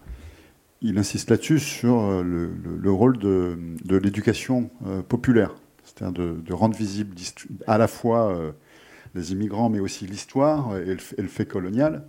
il 0.83 0.99
insiste 0.99 1.31
là-dessus 1.31 1.61
sur 1.61 2.01
euh, 2.01 2.23
le, 2.23 2.91
rôle 2.91 3.19
de, 3.19 3.57
l'éducation 3.89 4.71
euh, 4.87 5.03
populaire, 5.03 5.55
c'est-à-dire 5.85 6.35
de, 6.35 6.53
rendre 6.53 6.77
visible 6.77 7.15
à 7.67 7.79
la 7.79 7.87
fois 7.87 8.31
euh, 8.31 8.53
les 9.15 9.33
immigrants, 9.33 9.71
mais 9.71 9.79
aussi 9.79 10.07
l'histoire 10.07 10.77
et, 10.77 10.97
le 10.97 11.29
fait 11.29 11.47
colonial, 11.47 12.05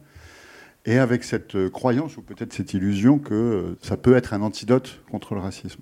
et 0.86 0.98
avec 0.98 1.24
cette 1.24 1.70
croyance 1.70 2.18
ou 2.18 2.22
peut-être 2.22 2.52
cette 2.52 2.74
illusion 2.74 3.20
que 3.20 3.78
ça 3.82 3.96
peut 3.96 4.16
être 4.16 4.34
un 4.34 4.42
antidote 4.42 5.02
contre 5.10 5.34
le 5.34 5.40
racisme. 5.40 5.80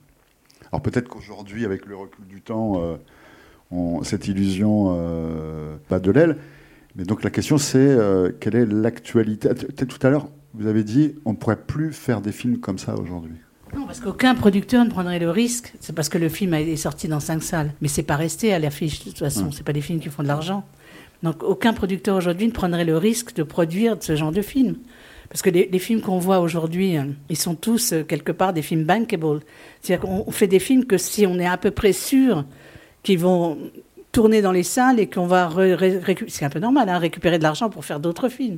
Alors 0.72 0.82
peut-être 0.82 1.08
qu'aujourd'hui, 1.08 1.66
avec 1.66 1.86
le 1.88 1.96
recul 1.96 2.26
du 2.28 2.42
temps, 2.42 3.00
cette 4.04 4.28
illusion 4.28 4.96
pas 5.89 6.00
de 6.00 6.12
l'aile. 6.12 6.38
Mais 6.96 7.04
donc 7.04 7.24
la 7.24 7.32
question 7.32 7.58
c'est 7.58 7.98
quelle 8.39 8.56
est 8.56 8.66
l'actualité? 8.68 9.50
Tout 9.56 10.06
à 10.06 10.12
l'heure, 10.12 10.28
vous 10.54 10.68
avez 10.68 10.84
dit 10.84 11.16
on 11.26 11.32
ne 11.32 11.38
pourrait 11.38 11.62
plus 11.62 11.93
faire 11.93 12.22
des 12.22 12.32
films 12.32 12.60
comme 12.60 12.78
ça 12.78 12.95
aujourd'hui. 12.95 13.36
Non, 13.74 13.86
parce 13.86 14.02
qu'aucun 14.02 14.36
producteur 14.36 14.84
ne 14.84 14.89
prendrait 14.89 15.20
le 15.20 15.30
risque. 15.30 15.74
C'est 15.80 15.95
parce 15.95 16.10
que 16.10 16.18
le 16.18 16.28
film 16.28 16.54
est 16.54 16.76
sorti 16.76 17.08
dans 17.08 17.22
cinq 17.22 17.41
salles. 17.41 17.74
Mais 17.82 17.88
c'est 17.88 18.04
pas 18.04 18.18
resté 18.18 18.54
à 18.54 18.60
l'affiche, 18.60 18.99
de 18.99 19.06
toute 19.06 19.20
façon. 19.20 19.49
Ce 19.52 19.58
C'est 19.58 19.64
pas 19.64 19.74
des 19.74 19.82
films 19.82 19.99
qui 19.99 20.10
font 20.10 20.24
de 20.24 20.28
l'argent. 20.28 20.66
Donc 21.24 21.43
aucun 21.43 21.72
producteur 21.72 22.18
aujourd'hui 22.18 22.47
ne 22.47 22.52
prendrait 22.52 22.84
le 22.84 22.97
risque 22.97 23.34
de 23.36 23.43
produire 23.43 23.95
ce 23.99 24.16
genre 24.16 24.32
de 24.32 24.41
film. 24.41 24.76
Parce 25.30 25.41
que 25.41 25.49
les, 25.49 25.80
films 25.80 26.02
qu'on 26.02 26.20
voit 26.20 26.39
aujourd'hui, 26.39 26.97
hein, 26.97 27.10
ils 27.30 27.38
sont 27.38 27.56
tous 27.56 27.93
euh, 27.93 28.04
quelque 28.04 28.34
part 28.34 28.52
des 28.52 28.62
films 28.62 28.84
bankable. 28.84 29.39
C'est-à-dire 29.82 30.06
qu'on 30.06 30.30
fait 30.32 30.47
des 30.47 30.60
films 30.60 30.84
que 30.84 30.97
si 30.97 31.26
on 31.26 31.39
est 31.39 31.47
à 31.47 31.56
peu 31.56 31.72
près 31.72 31.93
sûr 31.93 32.43
qu'ils 33.02 33.20
vont 33.20 33.58
tourner 34.12 34.41
dans 34.41 34.52
les 34.52 34.64
salles 34.64 34.99
et 34.99 35.08
qu'on 35.08 35.28
va 35.28 35.49
c'est 36.28 36.43
un 36.43 36.49
peu 36.49 36.60
normal, 36.60 36.89
hein, 36.89 36.97
récupérer 36.97 37.38
de 37.38 37.43
l'argent 37.43 37.70
pour 37.70 37.86
faire 37.86 38.02
d'autres 38.02 38.28
films. 38.28 38.58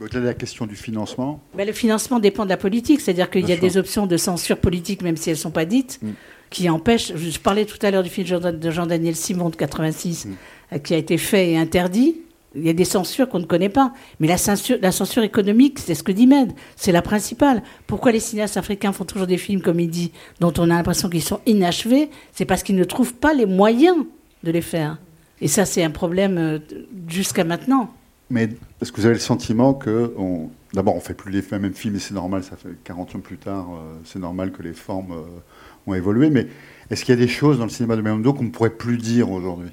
Au-delà 0.00 0.20
de 0.20 0.26
la 0.26 0.34
question 0.34 0.66
du 0.66 0.76
financement? 0.76 1.40
Le 1.56 1.72
financement 1.72 2.18
dépend 2.18 2.44
de 2.44 2.50
la 2.50 2.58
politique, 2.58 3.00
c'est-à-dire 3.00 3.30
qu'il 3.30 3.48
y 3.48 3.52
a 3.52 3.56
des 3.56 3.78
options 3.78 4.06
de 4.06 4.16
censure 4.16 4.58
politique, 4.58 5.02
même 5.02 5.16
si 5.16 5.30
elles 5.30 5.36
ne 5.36 5.40
sont 5.40 5.50
pas 5.50 5.64
dites, 5.64 5.98
mm. 6.02 6.10
qui 6.50 6.68
empêchent. 6.68 7.12
Je 7.16 7.38
parlais 7.38 7.64
tout 7.64 7.78
à 7.80 7.90
l'heure 7.90 8.02
du 8.02 8.10
film 8.10 8.26
de 8.38 8.70
Jean-Daniel 8.70 9.16
Simon 9.16 9.48
de 9.48 9.56
86, 9.56 10.26
mm. 10.26 10.80
qui 10.80 10.92
a 10.92 10.98
été 10.98 11.16
fait 11.16 11.52
et 11.52 11.58
interdit. 11.58 12.16
Il 12.54 12.64
y 12.64 12.70
a 12.70 12.74
des 12.74 12.84
censures 12.84 13.28
qu'on 13.28 13.38
ne 13.38 13.44
connaît 13.44 13.68
pas. 13.68 13.92
Mais 14.20 14.28
la 14.28 14.38
censure, 14.38 14.78
la 14.80 14.92
censure 14.92 15.22
économique, 15.22 15.78
c'est 15.78 15.94
ce 15.94 16.02
que 16.02 16.12
dit 16.12 16.26
Med. 16.26 16.52
C'est 16.74 16.92
la 16.92 17.02
principale. 17.02 17.62
Pourquoi 17.86 18.12
les 18.12 18.20
cinéastes 18.20 18.56
africains 18.56 18.92
font 18.92 19.04
toujours 19.04 19.26
des 19.26 19.38
films, 19.38 19.60
comme 19.60 19.80
il 19.80 19.90
dit, 19.90 20.12
dont 20.40 20.52
on 20.58 20.64
a 20.64 20.74
l'impression 20.74 21.08
qu'ils 21.08 21.22
sont 21.22 21.40
inachevés? 21.46 22.10
C'est 22.32 22.46
parce 22.46 22.62
qu'ils 22.62 22.76
ne 22.76 22.84
trouvent 22.84 23.14
pas 23.14 23.34
les 23.34 23.46
moyens 23.46 24.04
de 24.42 24.50
les 24.50 24.62
faire. 24.62 24.98
Et 25.40 25.48
ça, 25.48 25.64
c'est 25.64 25.82
un 25.82 25.90
problème 25.90 26.38
euh, 26.38 26.58
jusqu'à 27.08 27.44
maintenant. 27.44 27.92
Mais 28.28 28.48
est-ce 28.80 28.90
que 28.90 29.00
vous 29.00 29.06
avez 29.06 29.14
le 29.14 29.20
sentiment 29.20 29.72
que, 29.74 30.12
d'abord, 30.74 30.94
on 30.94 30.98
ne 30.98 31.02
fait 31.02 31.14
plus 31.14 31.30
les 31.30 31.42
mêmes 31.58 31.74
films 31.74 31.96
et 31.96 31.98
c'est 32.00 32.14
normal, 32.14 32.42
ça 32.42 32.56
fait 32.56 32.70
40 32.84 33.16
ans 33.16 33.20
plus 33.20 33.38
tard, 33.38 33.66
euh, 33.70 33.96
c'est 34.04 34.18
normal 34.18 34.50
que 34.50 34.62
les 34.62 34.72
formes 34.72 35.12
euh, 35.12 35.22
ont 35.86 35.94
évolué, 35.94 36.30
mais 36.30 36.48
est-ce 36.90 37.04
qu'il 37.04 37.14
y 37.14 37.18
a 37.18 37.20
des 37.20 37.28
choses 37.30 37.58
dans 37.58 37.64
le 37.64 37.70
cinéma 37.70 37.94
de 37.94 38.02
Medondo 38.02 38.32
qu'on 38.32 38.44
ne 38.44 38.50
pourrait 38.50 38.70
plus 38.70 38.96
dire 38.96 39.30
aujourd'hui? 39.30 39.70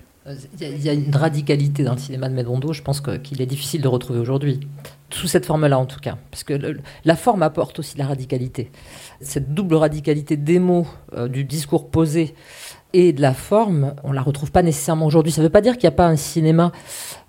Il 0.61 0.81
y, 0.81 0.87
a 0.87 0.93
une 0.93 1.13
radicalité 1.13 1.83
dans 1.83 1.93
le 1.93 1.99
cinéma 1.99 2.29
de 2.29 2.33
Medondo, 2.33 2.71
je 2.71 2.81
pense 2.81 3.01
qu'il 3.01 3.41
est 3.41 3.45
difficile 3.45 3.81
de 3.81 3.89
retrouver 3.89 4.19
aujourd'hui. 4.19 4.61
Sous 5.09 5.27
cette 5.27 5.45
forme-là, 5.45 5.77
en 5.77 5.85
tout 5.85 5.99
cas. 5.99 6.17
Parce 6.31 6.45
que 6.45 6.53
la 7.03 7.15
forme 7.17 7.43
apporte 7.43 7.77
aussi 7.79 7.97
la 7.97 8.07
radicalité. 8.07 8.71
Cette 9.19 9.53
double 9.53 9.75
radicalité 9.75 10.37
des 10.37 10.59
mots, 10.59 10.87
du 11.27 11.43
discours 11.43 11.89
posé, 11.89 12.33
et 12.93 13.11
de 13.11 13.21
la 13.21 13.33
forme, 13.33 13.95
on 14.03 14.11
la 14.11 14.21
retrouve 14.21 14.51
pas 14.51 14.61
nécessairement 14.61 15.07
aujourd'hui. 15.07 15.31
Ça 15.31 15.41
ne 15.41 15.47
veut 15.47 15.51
pas 15.51 15.61
dire 15.61 15.73
qu'il 15.73 15.89
n'y 15.89 15.93
a 15.93 15.97
pas 15.97 16.07
un 16.07 16.15
cinéma 16.15 16.71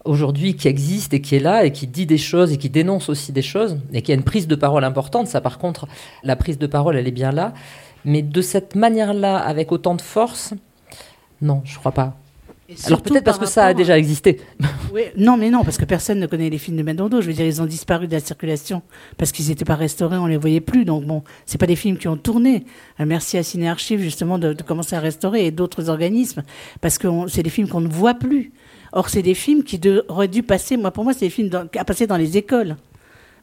aujourd'hui 0.05 0.55
qui 0.55 0.69
existe 0.69 1.15
et 1.15 1.21
qui 1.21 1.37
est 1.37 1.41
là 1.41 1.65
et 1.65 1.73
qui 1.73 1.87
dit 1.87 2.07
des 2.07 2.19
choses 2.19 2.53
et 2.53 2.59
qui 2.59 2.71
dénonce 2.71 3.09
aussi 3.09 3.33
des 3.33 3.43
choses 3.43 3.79
et 3.93 4.03
qui 4.03 4.13
a 4.13 4.15
une 4.15 4.23
prise 4.23 4.47
de 4.47 4.55
parole 4.55 4.85
importante. 4.85 5.29
Ça, 5.29 5.41
par 5.41 5.59
contre, 5.59 5.87
la 6.23 6.37
prise 6.37 6.59
de 6.59 6.67
parole, 6.67 6.97
elle 6.97 7.09
est 7.09 7.13
bien 7.13 7.33
là. 7.33 7.55
Mais 8.05 8.23
de 8.23 8.43
cette 8.43 8.75
manière-là, 8.75 9.39
avec 9.39 9.73
autant 9.73 9.95
de 9.95 10.03
force, 10.03 10.53
non, 11.41 11.63
je 11.65 11.79
crois 11.79 11.93
pas. 11.93 12.17
Alors 12.87 13.03
peut-être 13.03 13.25
parce 13.25 13.39
que 13.39 13.47
ça 13.47 13.67
a 13.67 13.75
déjà 13.75 13.99
existé. 13.99 14.41
Oui, 14.93 15.03
non, 15.17 15.37
mais 15.37 15.51
non, 15.51 15.65
parce 15.65 15.77
que 15.77 15.85
personne 15.85 16.19
ne 16.19 16.27
connaît 16.27 16.49
les 16.49 16.57
films 16.57 16.77
de 16.77 16.83
Mendondo. 16.83 17.21
Je 17.21 17.27
veux 17.27 17.33
dire, 17.33 17.45
ils 17.45 17.61
ont 17.61 17.67
disparu 17.67 18.07
de 18.07 18.13
la 18.13 18.21
circulation 18.21 18.83
parce 19.19 19.33
qu'ils 19.33 19.49
n'étaient 19.49 19.65
pas 19.65 19.75
restaurés, 19.75 20.17
on 20.17 20.27
les 20.27 20.37
voyait 20.37 20.61
plus. 20.61 20.85
Donc 20.85 21.05
bon, 21.05 21.25
c'est 21.45 21.59
pas 21.59 21.67
des 21.67 21.77
films 21.77 21.99
qui 21.99 22.09
ont 22.09 22.17
tourné. 22.17 22.65
Euh, 23.01 23.05
merci 23.07 23.37
à 23.37 23.43
Ciné 23.43 23.69
Archive 23.69 24.01
justement 24.01 24.39
de, 24.39 24.55
commencer 24.63 24.97
à 24.97 25.01
restaurer 25.01 25.47
et 25.47 25.51
d'autres 25.51 25.91
organismes 25.91 26.43
parce 26.81 26.97
que 26.97 27.09
c'est 27.29 27.43
des 27.43 27.51
films 27.51 27.69
qu'on 27.69 27.81
ne 27.81 27.89
voit 27.89 28.15
plus. 28.15 28.53
Or, 28.97 29.09
c'est 29.09 29.23
des 29.23 29.35
films 29.35 29.65
qui 29.65 29.81
auraient 30.09 30.29
dû 30.29 30.45
passer. 30.45 30.77
Moi, 30.77 30.93
pour 30.93 31.03
moi, 31.03 31.13
c'est 31.13 31.27
des 31.27 31.31
films 31.31 31.51
à 31.77 31.85
passer 31.85 32.07
dans 32.07 32.17
les 32.17 32.37
écoles. 32.37 32.77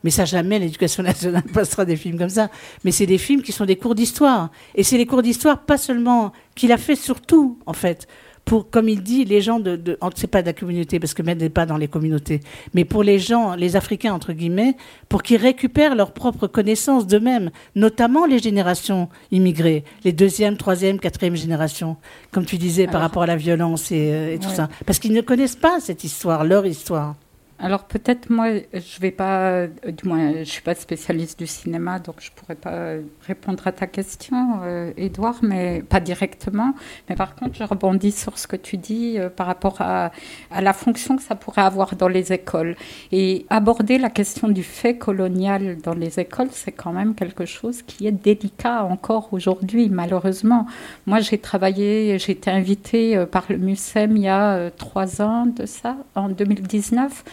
Mais 0.03 0.09
ça, 0.09 0.23
jamais 0.23 0.57
l'éducation 0.59 1.03
nationale 1.03 1.43
passera 1.53 1.83
des 1.83 1.97
films 1.97 2.17
comme 2.17 2.29
ça. 2.29 2.49
Mais 2.85 2.91
c'est 2.91 3.05
des 3.05 3.17
films 3.17 3.41
qui 3.41 3.51
sont 3.51 3.65
des 3.65 3.75
cours 3.75 3.93
d'histoire. 3.93 4.49
Et 4.75 4.83
c'est 4.83 4.97
les 4.97 5.05
cours 5.05 5.21
d'histoire, 5.21 5.59
pas 5.59 5.77
seulement, 5.77 6.31
qu'il 6.55 6.71
a 6.71 6.77
fait 6.77 6.95
surtout, 6.95 7.59
en 7.65 7.73
fait, 7.73 8.07
pour, 8.45 8.69
comme 8.69 8.89
il 8.89 9.01
dit, 9.03 9.23
les 9.25 9.41
gens 9.41 9.59
de, 9.59 9.75
de 9.75 9.97
c'est 10.15 10.27
pas 10.27 10.41
de 10.41 10.47
la 10.47 10.53
communauté 10.53 10.99
parce 10.99 11.13
que 11.13 11.21
Med 11.21 11.39
n'est 11.39 11.49
pas 11.49 11.65
dans 11.65 11.77
les 11.77 11.87
communautés, 11.87 12.41
mais 12.73 12.85
pour 12.85 13.03
les 13.03 13.19
gens, 13.19 13.55
les 13.55 13.75
Africains 13.75 14.13
entre 14.13 14.33
guillemets, 14.33 14.75
pour 15.09 15.23
qu'ils 15.23 15.37
récupèrent 15.37 15.95
leurs 15.95 16.11
propres 16.11 16.47
connaissances 16.47 17.07
d'eux-mêmes, 17.07 17.51
notamment 17.75 18.25
les 18.25 18.39
générations 18.39 19.09
immigrées, 19.31 19.83
les 20.03 20.11
deuxième, 20.11 20.57
troisième, 20.57 20.99
quatrième 20.99 21.35
générations, 21.35 21.97
comme 22.31 22.45
tu 22.45 22.57
disais 22.57 22.87
par 22.87 23.01
rapport 23.01 23.23
à 23.23 23.27
la 23.27 23.37
violence 23.37 23.91
et, 23.91 24.11
euh, 24.11 24.37
tout 24.37 24.49
ça, 24.49 24.69
parce 24.85 24.99
qu'ils 24.99 25.13
ne 25.13 25.21
connaissent 25.21 25.55
pas 25.55 25.79
cette 25.79 26.03
histoire, 26.03 26.43
leur 26.43 26.65
histoire. 26.65 27.15
Alors 27.63 27.83
peut-être 27.83 28.31
moi, 28.31 28.47
je 28.73 28.99
vais 28.99 29.11
pas, 29.11 29.41
euh, 29.41 29.67
du 29.85 30.07
moins, 30.07 30.39
je 30.39 30.49
suis 30.49 30.63
pas 30.63 30.73
spécialiste 30.73 31.37
du 31.37 31.45
cinéma, 31.45 31.99
donc 31.99 32.15
je 32.19 32.31
pourrais 32.31 32.55
pas 32.55 32.95
répondre 33.27 33.67
à 33.67 33.71
ta 33.71 33.85
question, 33.85 34.61
Edouard, 34.97 35.35
euh, 35.43 35.47
mais 35.47 35.83
pas 35.87 35.99
directement. 35.99 36.73
Mais 37.07 37.15
par 37.15 37.35
contre, 37.35 37.55
je 37.55 37.63
rebondis 37.63 38.13
sur 38.13 38.39
ce 38.39 38.47
que 38.47 38.55
tu 38.55 38.77
dis 38.77 39.19
euh, 39.19 39.29
par 39.29 39.45
rapport 39.45 39.79
à, 39.79 40.11
à, 40.49 40.61
la 40.61 40.73
fonction 40.73 41.17
que 41.17 41.21
ça 41.21 41.35
pourrait 41.35 41.61
avoir 41.61 41.95
dans 41.95 42.07
les 42.07 42.33
écoles. 42.33 42.75
Et 43.11 43.45
aborder 43.51 43.99
la 43.99 44.09
question 44.09 44.47
du 44.47 44.63
fait 44.63 44.97
colonial 44.97 45.77
dans 45.83 45.93
les 45.93 46.19
écoles, 46.19 46.49
c'est 46.49 46.71
quand 46.71 46.93
même 46.93 47.13
quelque 47.13 47.45
chose 47.45 47.83
qui 47.83 48.07
est 48.07 48.11
délicat 48.11 48.85
encore 48.85 49.29
aujourd'hui, 49.33 49.87
malheureusement. 49.89 50.65
Moi, 51.05 51.19
j'ai 51.19 51.37
travaillé, 51.37 52.17
j'ai 52.17 52.31
été 52.31 52.49
invitée 52.49 53.23
par 53.31 53.45
le 53.49 53.57
MUSEM 53.57 54.17
il 54.17 54.23
y 54.23 54.27
a 54.27 54.71
trois 54.71 55.21
ans 55.21 55.45
de 55.45 55.67
ça, 55.67 55.95
en 56.15 56.29
2019 56.29 57.23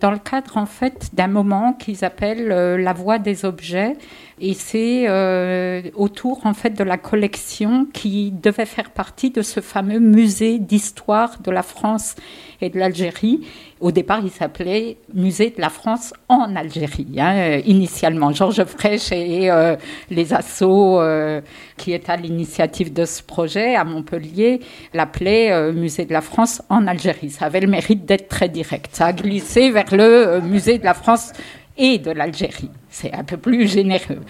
dans 0.00 0.10
le 0.10 0.18
cadre 0.18 0.56
en 0.56 0.66
fait 0.66 1.10
d'un 1.12 1.28
moment 1.28 1.72
qu'ils 1.72 2.04
appellent 2.04 2.52
euh, 2.52 2.78
la 2.78 2.92
voix 2.92 3.18
des 3.18 3.44
objets 3.44 3.96
et 4.40 4.54
c'est 4.54 5.06
euh, 5.08 5.82
autour 5.94 6.46
en 6.46 6.54
fait 6.54 6.70
de 6.70 6.84
la 6.84 6.96
collection 6.96 7.86
qui 7.92 8.30
devait 8.30 8.66
faire 8.66 8.90
partie 8.90 9.30
de 9.30 9.42
ce 9.42 9.60
fameux 9.60 9.98
musée 9.98 10.58
d'histoire 10.58 11.38
de 11.40 11.50
la 11.50 11.62
France 11.62 12.14
et 12.60 12.70
de 12.70 12.78
l'Algérie. 12.78 13.40
Au 13.80 13.92
départ, 13.92 14.20
il 14.24 14.30
s'appelait 14.30 14.96
Musée 15.14 15.50
de 15.50 15.60
la 15.60 15.68
France 15.68 16.12
en 16.28 16.56
Algérie. 16.56 17.06
Hein, 17.18 17.60
initialement, 17.64 18.32
Georges 18.32 18.64
Frêche 18.64 19.12
et 19.12 19.48
euh, 19.50 19.76
les 20.10 20.32
assos 20.32 21.00
euh, 21.00 21.40
qui 21.76 21.92
étaient 21.92 22.10
à 22.10 22.16
l'initiative 22.16 22.92
de 22.92 23.04
ce 23.04 23.22
projet 23.22 23.76
à 23.76 23.84
Montpellier 23.84 24.60
l'appelaient 24.92 25.72
Musée 25.72 26.06
de 26.06 26.12
la 26.12 26.20
France 26.20 26.60
en 26.68 26.88
Algérie. 26.88 27.30
Ça 27.30 27.46
avait 27.46 27.60
le 27.60 27.68
mérite 27.68 28.04
d'être 28.04 28.28
très 28.28 28.48
direct. 28.48 28.90
Ça 28.92 29.06
a 29.06 29.12
glissé 29.12 29.67
vers 29.70 29.92
le 29.92 30.40
Musée 30.40 30.78
de 30.78 30.84
la 30.84 30.94
France 30.94 31.32
et 31.76 31.98
de 31.98 32.10
l'Algérie. 32.10 32.70
C'est 32.90 33.12
un 33.14 33.24
peu 33.24 33.36
plus 33.36 33.68
généreux. 33.68 34.20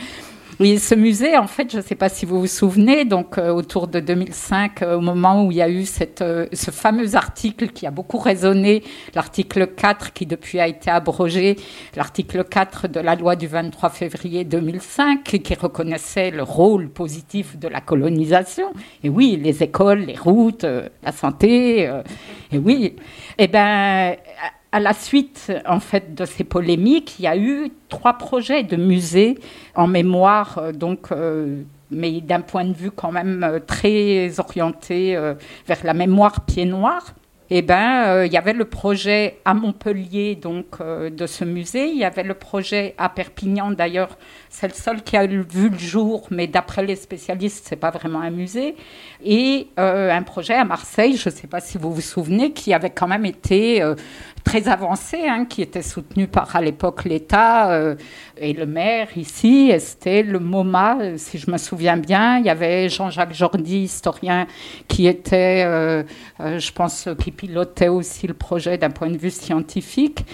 Oui, 0.61 0.81
ce 0.81 0.97
musée, 0.97 1.37
en 1.37 1.47
fait, 1.47 1.71
je 1.71 1.77
ne 1.77 1.83
sais 1.83 1.95
pas 1.95 2.09
si 2.09 2.27
vous 2.27 2.41
vous 2.41 2.49
souvenez, 2.49 3.05
donc 3.05 3.39
euh, 3.39 3.53
autour 3.53 3.87
de 3.87 4.01
2005, 4.01 4.83
euh, 4.83 4.97
au 4.97 5.01
moment 5.01 5.45
où 5.45 5.53
il 5.53 5.59
y 5.59 5.63
a 5.63 5.69
eu 5.69 5.85
cette, 5.85 6.21
euh, 6.21 6.47
ce 6.53 6.73
fameux 6.73 7.15
article 7.15 7.69
qui 7.69 7.87
a 7.87 7.93
beaucoup 7.93 8.19
résonné, 8.19 8.83
l'article 9.15 9.69
4 9.69 10.13
qui 10.13 10.27
depuis 10.27 10.59
a 10.59 10.67
été 10.67 10.91
abrogé, 10.91 11.55
l'article 11.95 12.43
4 12.43 12.89
de 12.89 12.99
la 12.99 13.15
loi 13.15 13.37
du 13.37 13.47
23 13.47 13.89
février 13.91 14.43
2005 14.43 15.23
qui 15.23 15.55
reconnaissait 15.55 16.33
le 16.33 16.43
rôle 16.43 16.89
positif 16.89 17.57
de 17.57 17.69
la 17.69 17.81
colonisation. 17.81 18.73
Et 19.05 19.09
oui, 19.09 19.39
les 19.41 19.63
écoles, 19.63 20.01
les 20.01 20.17
routes, 20.17 20.65
la 20.65 21.13
santé. 21.13 21.89
et 22.51 22.59
oui, 22.59 22.97
eh 23.39 23.47
ben 23.47 24.17
à 24.73 24.81
la 24.81 24.93
suite 24.93 25.53
en 25.67 25.81
fait 25.81 26.15
de 26.15 26.25
ces 26.25 26.45
polémiques, 26.45 27.19
il 27.19 27.23
y 27.23 27.29
a 27.29 27.37
eu 27.37 27.71
trois 27.89 28.15
projets 28.15 28.63
de 28.63 28.77
musées 28.77 29.39
en 29.75 29.87
mémoire, 29.87 30.59
euh, 30.59 30.73
donc, 30.73 31.11
euh, 31.11 31.63
mais 31.91 32.21
d'un 32.21 32.41
point 32.41 32.65
de 32.65 32.75
vue 32.75 32.91
quand 32.91 33.13
même 33.13 33.43
euh, 33.43 33.61
très 33.61 34.39
orienté 34.39 35.17
vers 35.67 35.85
la 35.85 35.95
mémoire 35.95 36.45
pied 36.45 36.67
noir 36.67 37.15
eh 37.51 37.63
ben, 37.63 38.27
il 38.27 38.31
y 38.31 38.37
avait 38.37 38.53
le 38.53 38.67
projet 38.67 39.39
à 39.47 39.55
Montpellier 39.55 40.35
donc 40.35 40.83
de 40.83 41.27
ce 41.27 41.47
musée. 41.47 41.89
Il 41.89 41.97
y 41.97 42.05
avait 42.05 42.23
le 42.23 42.35
projet 42.35 42.95
à 42.99 43.09
Perpignan. 43.09 43.71
D'ailleurs, 43.71 44.19
c'est 44.51 44.69
le 44.69 44.75
seul 44.75 45.03
qui 45.03 45.17
a 45.17 45.27
vu 45.27 45.71
le 45.71 45.79
jour, 45.79 46.27
mais 46.31 46.47
d'après 46.47 46.85
les 46.85 46.95
spécialistes, 46.95 47.65
c'est 47.67 47.77
pas 47.77 47.91
vraiment 47.91 48.21
un 48.21 48.29
musée. 48.29 48.77
Et 49.25 49.69
un 49.79 50.23
projet 50.25 50.57
à 50.57 50.65
Marseille, 50.67 51.17
je 51.17 51.31
ne 51.31 51.35
sais 51.35 51.47
pas 51.47 51.61
si 51.61 51.79
vous 51.79 51.91
vous 51.91 52.03
souvenez, 52.03 52.53
qui 52.53 52.75
avait 52.75 52.91
quand 52.91 53.09
même 53.09 53.25
été 53.25 53.83
très 54.49 54.69
avancé, 54.69 55.29
hein, 55.29 55.45
qui 55.45 55.61
était 55.61 55.83
soutenu 55.83 56.27
par 56.27 56.57
à 56.57 56.61
l'époque 56.61 57.05
l'État 57.05 57.97
et 58.37 58.53
le 58.55 58.65
maire 58.67 59.09
ici. 59.17 59.73
C'était 59.79 60.23
le 60.23 60.39
MoMA, 60.39 61.19
si 61.19 61.39
je 61.39 61.51
me 61.51 61.59
souviens 61.59 61.97
bien. 61.99 62.39
Il 62.39 62.47
y 62.47 62.51
avait 62.51 62.89
Jean-Jacques 62.89 63.35
Jordi, 63.35 63.81
historien, 63.81 64.47
qui 64.89 65.07
était, 65.07 65.65
je 66.39 66.73
pense, 66.73 67.09
qui 67.21 67.31
pilotait 67.31 67.89
aussi 67.89 68.27
le 68.27 68.35
projet 68.35 68.79
d'un 68.79 68.91
point 68.91 69.11
de 69.11 69.19
vue 69.19 69.31
scientifique. 69.31 70.25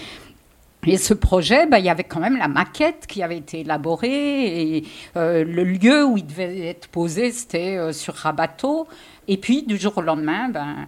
Et 0.87 0.97
ce 0.97 1.13
projet, 1.13 1.65
ben, 1.65 1.79
il 1.79 1.85
y 1.85 1.89
avait 1.89 2.03
quand 2.03 2.19
même 2.19 2.37
la 2.37 2.47
maquette 2.47 3.07
qui 3.07 3.23
avait 3.23 3.37
été 3.37 3.61
élaborée 3.61 4.75
et 4.75 4.83
euh, 5.17 5.43
le 5.43 5.63
lieu 5.63 6.05
où 6.05 6.17
il 6.17 6.25
devait 6.25 6.67
être 6.67 6.87
posé, 6.89 7.31
c'était 7.31 7.77
euh, 7.77 7.91
sur 7.91 8.13
Rabateau. 8.13 8.87
Et 9.27 9.37
puis, 9.37 9.63
du 9.63 9.77
jour 9.77 9.97
au 9.97 10.01
lendemain, 10.01 10.49
ben, 10.49 10.85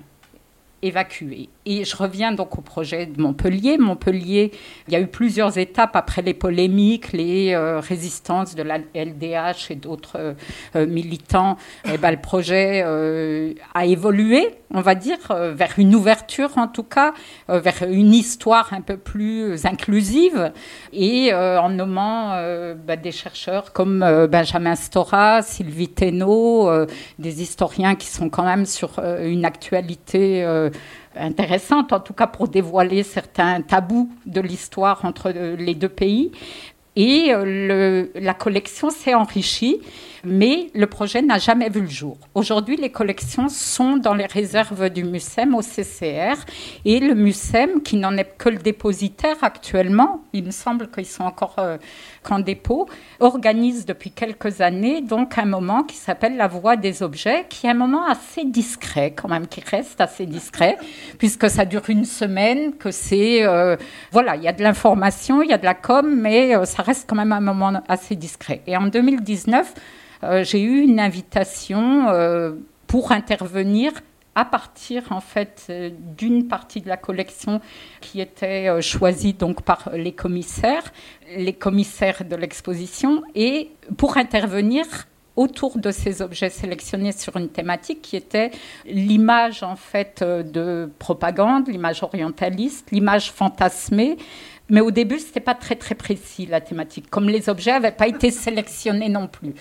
évacué. 0.83 1.49
Et 1.69 1.83
je 1.83 1.97
reviens 1.97 2.31
donc 2.31 2.57
au 2.57 2.61
projet 2.61 3.07
de 3.07 3.21
Montpellier. 3.21 3.77
Montpellier, 3.77 4.51
il 4.87 4.93
y 4.93 4.95
a 4.95 5.01
eu 5.01 5.07
plusieurs 5.07 5.57
étapes 5.57 5.97
après 5.97 6.21
les 6.21 6.33
polémiques, 6.33 7.11
les 7.11 7.53
euh, 7.53 7.81
résistances 7.81 8.55
de 8.55 8.63
la 8.63 8.77
LDH 8.95 9.69
et 9.71 9.75
d'autres 9.75 10.35
euh, 10.77 10.87
militants. 10.87 11.57
Et 11.83 11.89
eh 11.95 11.97
ben, 11.97 12.11
le 12.11 12.21
projet 12.21 12.83
euh, 12.85 13.51
a 13.73 13.85
évolué, 13.85 14.47
on 14.73 14.79
va 14.79 14.95
dire, 14.95 15.17
vers 15.29 15.73
une 15.77 15.93
ouverture 15.93 16.57
en 16.57 16.69
tout 16.69 16.83
cas, 16.83 17.13
vers 17.49 17.83
une 17.89 18.13
histoire 18.13 18.71
un 18.71 18.81
peu 18.81 18.95
plus 18.95 19.65
inclusive 19.65 20.53
et 20.93 21.33
en 21.33 21.69
nommant 21.69 22.31
ben, 22.75 22.99
des 23.01 23.11
chercheurs 23.11 23.73
comme 23.73 23.99
Benjamin 24.29 24.75
Stora, 24.75 25.41
Sylvie 25.41 25.87
Thénault, 25.87 26.69
des 27.17 27.41
historiens 27.41 27.95
qui 27.95 28.07
sont 28.07 28.29
quand 28.29 28.43
même 28.43 28.65
sur 28.65 28.99
une 28.99 29.45
actualité 29.45 30.45
intéressante, 31.19 31.93
en 31.93 31.99
tout 31.99 32.13
cas 32.13 32.27
pour 32.27 32.47
dévoiler 32.47 33.03
certains 33.03 33.61
tabous 33.61 34.09
de 34.25 34.41
l'histoire 34.41 35.03
entre 35.05 35.29
les 35.31 35.75
deux 35.75 35.89
pays. 35.89 36.31
Et 36.95 37.31
le, 37.31 38.11
la 38.15 38.33
collection 38.33 38.89
s'est 38.89 39.13
enrichie 39.13 39.79
mais 40.27 40.69
le 40.73 40.87
projet 40.87 41.21
n'a 41.21 41.37
jamais 41.37 41.69
vu 41.69 41.81
le 41.81 41.89
jour. 41.89 42.17
Aujourd'hui, 42.35 42.75
les 42.75 42.91
collections 42.91 43.49
sont 43.49 43.97
dans 43.97 44.13
les 44.13 44.25
réserves 44.25 44.89
du 44.89 45.03
MUSEM 45.03 45.55
au 45.55 45.61
CCR 45.61 46.35
et 46.85 46.99
le 46.99 47.15
MUSEM, 47.15 47.81
qui 47.81 47.95
n'en 47.97 48.17
est 48.17 48.37
que 48.37 48.49
le 48.49 48.57
dépositaire 48.57 49.37
actuellement, 49.41 50.23
il 50.33 50.43
me 50.43 50.51
semble 50.51 50.89
qu'ils 50.89 51.05
sont 51.05 51.23
encore 51.23 51.55
euh, 51.59 51.77
qu'en 52.27 52.39
dépôt, 52.39 52.87
organise 53.19 53.85
depuis 53.85 54.11
quelques 54.11 54.59
années 54.59 55.01
donc 55.01 55.37
un 55.37 55.45
moment 55.45 55.83
qui 55.83 55.95
s'appelle 55.95 56.35
la 56.35 56.47
voix 56.47 56.75
des 56.75 57.01
objets, 57.01 57.45
qui 57.49 57.67
est 57.67 57.69
un 57.69 57.73
moment 57.73 58.05
assez 58.05 58.43
discret 58.43 59.13
quand 59.15 59.29
même, 59.29 59.47
qui 59.47 59.61
reste 59.61 60.01
assez 60.01 60.25
discret, 60.25 60.77
puisque 61.17 61.49
ça 61.49 61.63
dure 61.63 61.83
une 61.87 62.05
semaine, 62.05 62.73
que 62.73 62.91
c'est... 62.91 63.43
Euh, 63.43 63.77
voilà, 64.11 64.35
il 64.35 64.43
y 64.43 64.47
a 64.47 64.53
de 64.53 64.61
l'information, 64.61 65.41
il 65.41 65.49
y 65.49 65.53
a 65.53 65.57
de 65.57 65.65
la 65.65 65.73
com, 65.73 66.13
mais 66.13 66.55
euh, 66.55 66.65
ça 66.65 66.83
reste 66.83 67.09
quand 67.09 67.15
même 67.15 67.31
un 67.31 67.39
moment 67.39 67.81
assez 67.87 68.15
discret. 68.15 68.61
Et 68.67 68.75
en 68.75 68.87
2019, 68.87 69.73
euh, 70.23 70.43
j'ai 70.43 70.61
eu 70.61 70.81
une 70.81 70.99
invitation 70.99 72.07
pour 72.87 73.11
intervenir 73.11 73.91
à 74.37 74.45
partir 74.45 75.11
en 75.11 75.19
fait 75.19 75.65
euh, 75.69 75.89
d'une 76.15 76.47
partie 76.47 76.79
de 76.79 76.87
la 76.87 76.95
collection 76.95 77.59
qui 78.01 78.21
était 78.21 78.81
choisie 78.81 79.33
donc 79.33 79.63
par 79.63 79.89
les 79.93 80.11
commissaires, 80.11 80.93
les 81.35 81.53
commissaires 81.53 82.23
de 82.23 82.35
l'exposition, 82.35 83.23
et 83.33 83.71
pour 83.97 84.15
intervenir 84.17 84.85
autour 85.35 85.77
de 85.77 85.91
ces 85.91 86.21
objets 86.21 86.49
sélectionnés 86.49 87.11
sur 87.11 87.35
une 87.35 87.49
thématique 87.49 88.01
qui 88.01 88.15
était 88.15 88.51
l'image 88.85 89.63
en 89.63 89.75
fait 89.75 90.23
de 90.23 90.89
propagande, 90.99 91.67
l'image 91.67 92.03
orientaliste, 92.03 92.91
l'image 92.91 93.31
fantasmée. 93.31 94.17
Mais 94.69 94.81
au 94.81 94.91
début, 94.91 95.19
ce 95.19 95.27
n'était 95.27 95.39
pas 95.39 95.55
très 95.55 95.75
très 95.75 95.95
précis 95.95 96.45
la 96.45 96.59
thématique, 96.59 97.09
comme 97.09 97.29
les 97.29 97.49
objets 97.49 97.71
n'avaient 97.71 97.91
pas 97.91 98.07
été 98.07 98.31
sélectionnés 98.31 99.09
non 99.09 99.27
plus. 99.27 99.53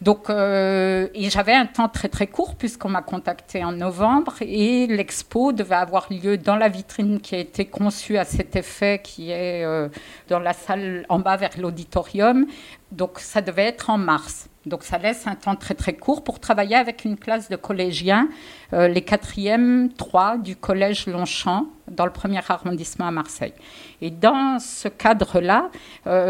Donc, 0.00 0.30
euh, 0.30 1.08
et 1.14 1.28
j'avais 1.28 1.52
un 1.52 1.66
temps 1.66 1.88
très 1.88 2.08
très 2.08 2.26
court 2.26 2.54
puisqu'on 2.54 2.88
m'a 2.88 3.02
contacté 3.02 3.62
en 3.62 3.72
novembre 3.72 4.34
et 4.40 4.86
l'expo 4.86 5.52
devait 5.52 5.74
avoir 5.74 6.06
lieu 6.10 6.38
dans 6.38 6.56
la 6.56 6.70
vitrine 6.70 7.20
qui 7.20 7.34
a 7.34 7.38
été 7.38 7.66
conçue 7.66 8.16
à 8.16 8.24
cet 8.24 8.56
effet, 8.56 9.00
qui 9.04 9.30
est 9.30 9.62
euh, 9.62 9.88
dans 10.28 10.38
la 10.38 10.54
salle 10.54 11.04
en 11.10 11.18
bas 11.18 11.36
vers 11.36 11.50
l'auditorium. 11.58 12.46
Donc, 12.92 13.18
ça 13.18 13.42
devait 13.42 13.66
être 13.66 13.90
en 13.90 13.98
mars. 13.98 14.48
Donc, 14.64 14.84
ça 14.84 14.96
laisse 14.96 15.26
un 15.26 15.34
temps 15.34 15.54
très 15.54 15.74
très 15.74 15.92
court 15.92 16.24
pour 16.24 16.40
travailler 16.40 16.76
avec 16.76 17.04
une 17.04 17.18
classe 17.18 17.50
de 17.50 17.56
collégiens, 17.56 18.28
euh, 18.72 18.88
les 18.88 19.02
quatrièmes 19.02 19.90
3 19.98 20.38
du 20.38 20.56
collège 20.56 21.06
Longchamp, 21.08 21.66
dans 21.88 22.06
le 22.06 22.12
premier 22.12 22.40
arrondissement 22.48 23.06
à 23.06 23.10
Marseille. 23.10 23.54
Et 24.00 24.10
dans 24.10 24.58
ce 24.58 24.88
cadre-là, 24.88 25.70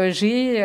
j'ai 0.09 0.63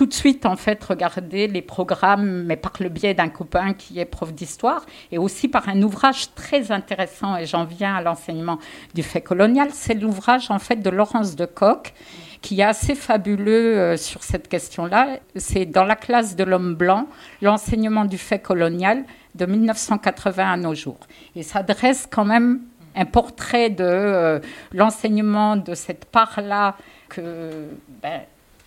tout 0.00 0.06
de 0.06 0.14
suite 0.14 0.46
en 0.46 0.56
fait 0.56 0.82
regarder 0.82 1.46
les 1.46 1.60
programmes, 1.60 2.44
mais 2.44 2.56
par 2.56 2.72
le 2.80 2.88
biais 2.88 3.12
d'un 3.12 3.28
copain 3.28 3.74
qui 3.74 3.98
est 3.98 4.06
prof 4.06 4.32
d'histoire, 4.32 4.86
et 5.12 5.18
aussi 5.18 5.46
par 5.46 5.68
un 5.68 5.82
ouvrage 5.82 6.34
très 6.34 6.72
intéressant, 6.72 7.36
et 7.36 7.44
j'en 7.44 7.66
viens 7.66 7.96
à 7.96 8.00
l'enseignement 8.00 8.58
du 8.94 9.02
fait 9.02 9.20
colonial, 9.20 9.68
c'est 9.74 9.92
l'ouvrage 9.92 10.50
en 10.50 10.58
fait 10.58 10.76
de 10.76 10.88
Laurence 10.88 11.36
de 11.36 11.44
Coq, 11.44 11.92
qui 12.40 12.60
est 12.60 12.64
assez 12.64 12.94
fabuleux 12.94 13.76
euh, 13.76 13.96
sur 13.98 14.22
cette 14.22 14.48
question-là. 14.48 15.18
C'est 15.36 15.66
dans 15.66 15.84
la 15.84 15.96
classe 15.96 16.34
de 16.34 16.44
l'homme 16.44 16.76
blanc, 16.76 17.06
l'enseignement 17.42 18.06
du 18.06 18.16
fait 18.16 18.38
colonial 18.38 19.04
de 19.34 19.44
1980 19.44 20.50
à 20.50 20.56
nos 20.56 20.74
jours. 20.74 21.00
Et 21.36 21.42
ça 21.42 21.62
dresse 21.62 22.08
quand 22.10 22.24
même 22.24 22.60
un 22.96 23.04
portrait 23.04 23.68
de 23.68 23.84
euh, 23.84 24.40
l'enseignement 24.72 25.56
de 25.56 25.74
cette 25.74 26.06
part-là 26.06 26.76
que 27.10 27.68
ben, 28.02 28.22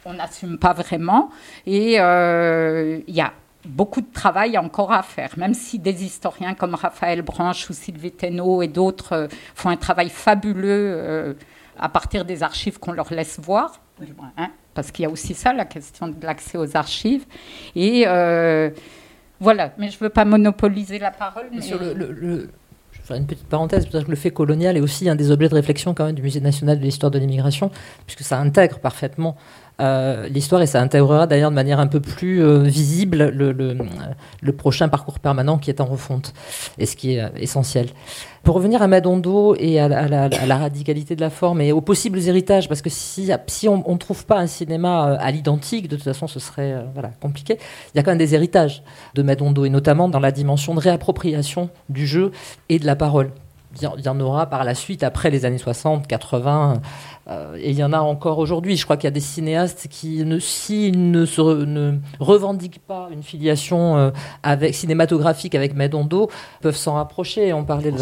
on 0.06 0.14
n'assume 0.14 0.58
pas 0.58 0.74
vraiment. 0.74 1.30
Et 1.66 2.00
euh, 2.00 3.00
il 3.08 3.16
y 3.16 3.22
a 3.22 3.34
beaucoup 3.66 4.02
de 4.02 4.12
travail 4.12 4.58
encore 4.58 4.92
à 4.92 5.04
faire, 5.04 5.32
même 5.38 5.54
si 5.54 5.80
des 5.80 6.04
historiens 6.04 6.54
comme 6.54 6.76
Raphaël 6.76 7.22
Branche 7.22 7.70
ou 7.70 7.74
Sylvie 7.74 8.12
Thénault 8.12 8.62
et 8.62 8.68
d'autres 8.68 9.14
euh, 9.14 9.28
font 9.56 9.70
un 9.70 9.78
travail 9.78 10.10
fabuleux 10.10 10.94
euh, 10.96 11.34
à 11.80 11.90
partir 11.90 12.26
des 12.26 12.44
archives 12.44 12.80
qu'on 12.80 12.92
leur 12.92 13.14
laisse 13.14 13.40
voir. 13.40 13.80
Hein, 14.38 14.50
parce 14.74 14.92
qu'il 14.92 15.04
y 15.04 15.06
a 15.06 15.10
aussi 15.10 15.34
ça, 15.34 15.54
la 15.54 15.66
question 15.66 16.08
de 16.08 16.26
l'accès 16.26 16.58
aux 16.58 16.76
archives. 16.76 17.26
Et 17.76 18.06
voilà, 19.40 19.74
mais 19.78 19.90
je 19.90 19.96
ne 19.96 20.00
veux 20.00 20.10
pas 20.10 20.26
monopoliser 20.26 21.00
la 21.00 21.12
parole. 21.12 21.48
Mais... 21.52 21.62
Sur 21.62 21.78
le, 21.78 22.50
je 22.94 23.00
vais 23.00 23.04
faire 23.04 23.18
une 23.18 23.26
petite 23.26 23.48
parenthèse, 23.48 23.88
parce 23.88 24.06
que 24.06 24.10
le 24.10 24.16
fait 24.16 24.32
colonial 24.32 24.78
est 24.78 24.80
aussi 24.80 25.10
un 25.10 25.16
des 25.16 25.32
objets 25.32 25.50
de 25.50 25.56
réflexion 25.56 25.94
quand 25.94 26.06
même 26.06 26.16
du 26.16 26.22
Musée 26.22 26.40
national 26.40 26.80
de 26.80 26.84
l'histoire 26.84 27.12
de 27.12 27.20
l'immigration, 27.20 27.72
puisque 28.06 28.24
ça 28.24 28.40
intègre 28.40 28.80
parfaitement 28.80 29.36
euh, 29.82 30.28
l'histoire 30.28 30.62
et 30.62 30.68
ça 30.68 30.80
intégrera 30.82 31.26
d'ailleurs 31.26 31.50
de 31.50 31.56
manière 31.56 31.80
un 31.80 31.88
peu 31.88 32.00
plus 32.00 32.44
euh, 32.44 32.60
visible 32.60 33.30
le, 33.34 34.52
prochain 34.52 34.88
parcours 34.88 35.20
permanent 35.20 35.58
qui 35.58 35.72
est 35.72 35.82
en 35.82 35.86
refonte 35.86 36.34
et 36.78 36.86
ce 36.86 36.96
qui 36.96 37.16
est 37.16 37.22
euh, 37.22 37.30
essentiel. 37.38 37.88
Pour 38.44 38.56
revenir 38.56 38.82
à 38.84 38.88
Madondo 38.88 39.56
et 39.58 39.80
à 39.80 39.88
la, 39.88 40.58
radicalité 40.58 41.16
de 41.16 41.22
la 41.22 41.30
forme 41.30 41.62
et 41.62 41.72
aux 41.72 41.82
possibles 41.82 42.20
héritages, 42.20 42.68
parce 42.68 42.82
que 42.82 42.90
si, 42.90 43.32
on 43.68 43.94
ne 43.94 43.98
trouve 43.98 44.26
pas 44.26 44.38
un 44.38 44.48
cinéma 44.48 45.16
à 45.16 45.32
l'identique, 45.32 45.88
de 45.88 45.96
toute 45.96 46.04
façon 46.04 46.28
ce 46.28 46.40
serait 46.40 46.76
compliqué, 47.22 47.58
il 47.94 47.98
y 47.98 48.00
a 48.00 48.04
quand 48.04 48.12
même 48.12 48.18
des 48.18 48.36
héritages 48.36 48.84
de 49.16 49.24
Madondo 49.24 49.64
et 49.64 49.70
notamment 49.70 50.10
dans 50.10 50.20
la 50.20 50.32
dimension 50.32 50.76
de 50.76 50.82
réappropriation 50.82 51.70
du 51.88 52.06
jeu 52.06 52.32
et 52.68 52.80
de 52.80 52.86
la 52.86 52.98
parole. 52.98 53.32
Il 53.82 54.06
y 54.06 54.10
en 54.10 54.20
aura 54.20 54.46
par 54.46 54.64
la 54.64 54.76
suite, 54.76 55.04
après 55.04 55.32
les 55.32 55.46
années 55.46 55.58
60, 55.58 56.06
80, 56.06 56.82
euh, 57.30 57.56
et 57.58 57.70
il 57.70 57.78
y 57.78 57.84
en 57.84 57.94
a 57.94 58.00
encore 58.00 58.40
aujourd'hui. 58.40 58.76
Je 58.76 58.84
crois 58.84 58.98
qu'il 58.98 59.06
y 59.06 59.08
a 59.08 59.12
des 59.12 59.20
cinéastes 59.20 59.88
qui, 59.90 60.26
ne, 60.26 60.40
s'ils 60.40 61.12
ne, 61.12 61.26
se, 61.26 61.42
ne 61.42 61.98
revendiquent 62.20 62.82
pas 62.86 63.08
une 63.12 63.24
filiation 63.24 63.98
euh, 63.98 64.12
avec, 64.44 64.76
cinématographique 64.76 65.56
avec 65.56 65.76
Medondo, 65.76 66.30
peuvent 66.62 66.76
s'en 66.76 66.96
rapprocher. 66.96 67.54
On 67.54 67.64
parlait, 67.64 67.94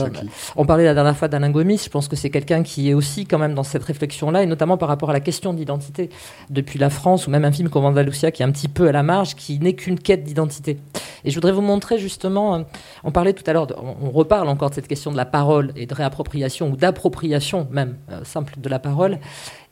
on 0.56 0.66
parlait 0.66 0.86
la 0.86 0.94
dernière 0.94 1.16
fois 1.16 1.28
d'Alain 1.28 1.52
Gomis. 1.52 1.82
Je 1.84 1.90
pense 1.90 2.08
que 2.08 2.16
c'est 2.16 2.30
quelqu'un 2.30 2.64
qui 2.64 2.90
est 2.90 2.94
aussi 2.94 3.26
quand 3.26 3.38
même 3.38 3.54
dans 3.54 3.64
cette 3.64 3.84
réflexion-là, 3.84 4.44
et 4.44 4.46
notamment 4.48 4.78
par 4.78 4.90
rapport 4.90 5.12
à 5.12 5.14
la 5.14 5.20
question 5.20 5.54
d'identité 5.54 6.10
depuis 6.50 6.80
la 6.80 6.90
France, 6.90 7.28
ou 7.28 7.30
même 7.30 7.46
un 7.46 7.52
film 7.52 7.70
comme 7.70 7.86
Andalusia 7.86 8.32
qui 8.32 8.42
est 8.42 8.46
un 8.46 8.52
petit 8.52 8.68
peu 8.68 8.88
à 8.88 8.92
la 8.92 9.04
marge, 9.04 9.36
qui 9.36 9.60
n'est 9.60 9.74
qu'une 9.74 10.00
quête 10.00 10.24
d'identité. 10.24 10.80
Et 11.24 11.30
je 11.30 11.36
voudrais 11.36 11.52
vous 11.52 11.62
montrer 11.62 12.00
justement, 12.00 12.56
euh, 12.56 12.60
on 13.04 13.12
parlait 13.12 13.34
tout 13.34 13.44
à 13.46 13.54
l'heure, 13.54 13.68
on 14.02 14.10
reparle 14.10 14.48
encore 14.48 14.72
de 14.72 14.76
cette 14.76 14.88
question 14.88 15.12
de 15.12 15.18
la 15.18 15.26
parole 15.26 15.72
et 15.76 15.86
de 15.86 15.94
réappropriation, 15.94 16.72
ou 16.72 16.76
d'appropriation 16.76 17.68
même 17.72 17.98
simple 18.24 18.56
de 18.58 18.70
la 18.70 18.80
parole. 18.80 19.11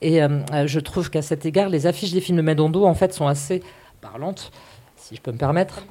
Et 0.01 0.21
euh, 0.21 0.39
euh, 0.53 0.67
je 0.67 0.79
trouve 0.79 1.09
qu'à 1.09 1.21
cet 1.21 1.45
égard, 1.45 1.69
les 1.69 1.87
affiches 1.87 2.11
des 2.11 2.21
films 2.21 2.37
de 2.37 2.41
Medondo, 2.41 2.85
en 2.85 2.93
fait, 2.93 3.13
sont 3.13 3.27
assez 3.27 3.61
parlantes, 4.01 4.51
si 4.95 5.15
je 5.15 5.21
peux 5.21 5.31
me 5.31 5.37
permettre. 5.37 5.83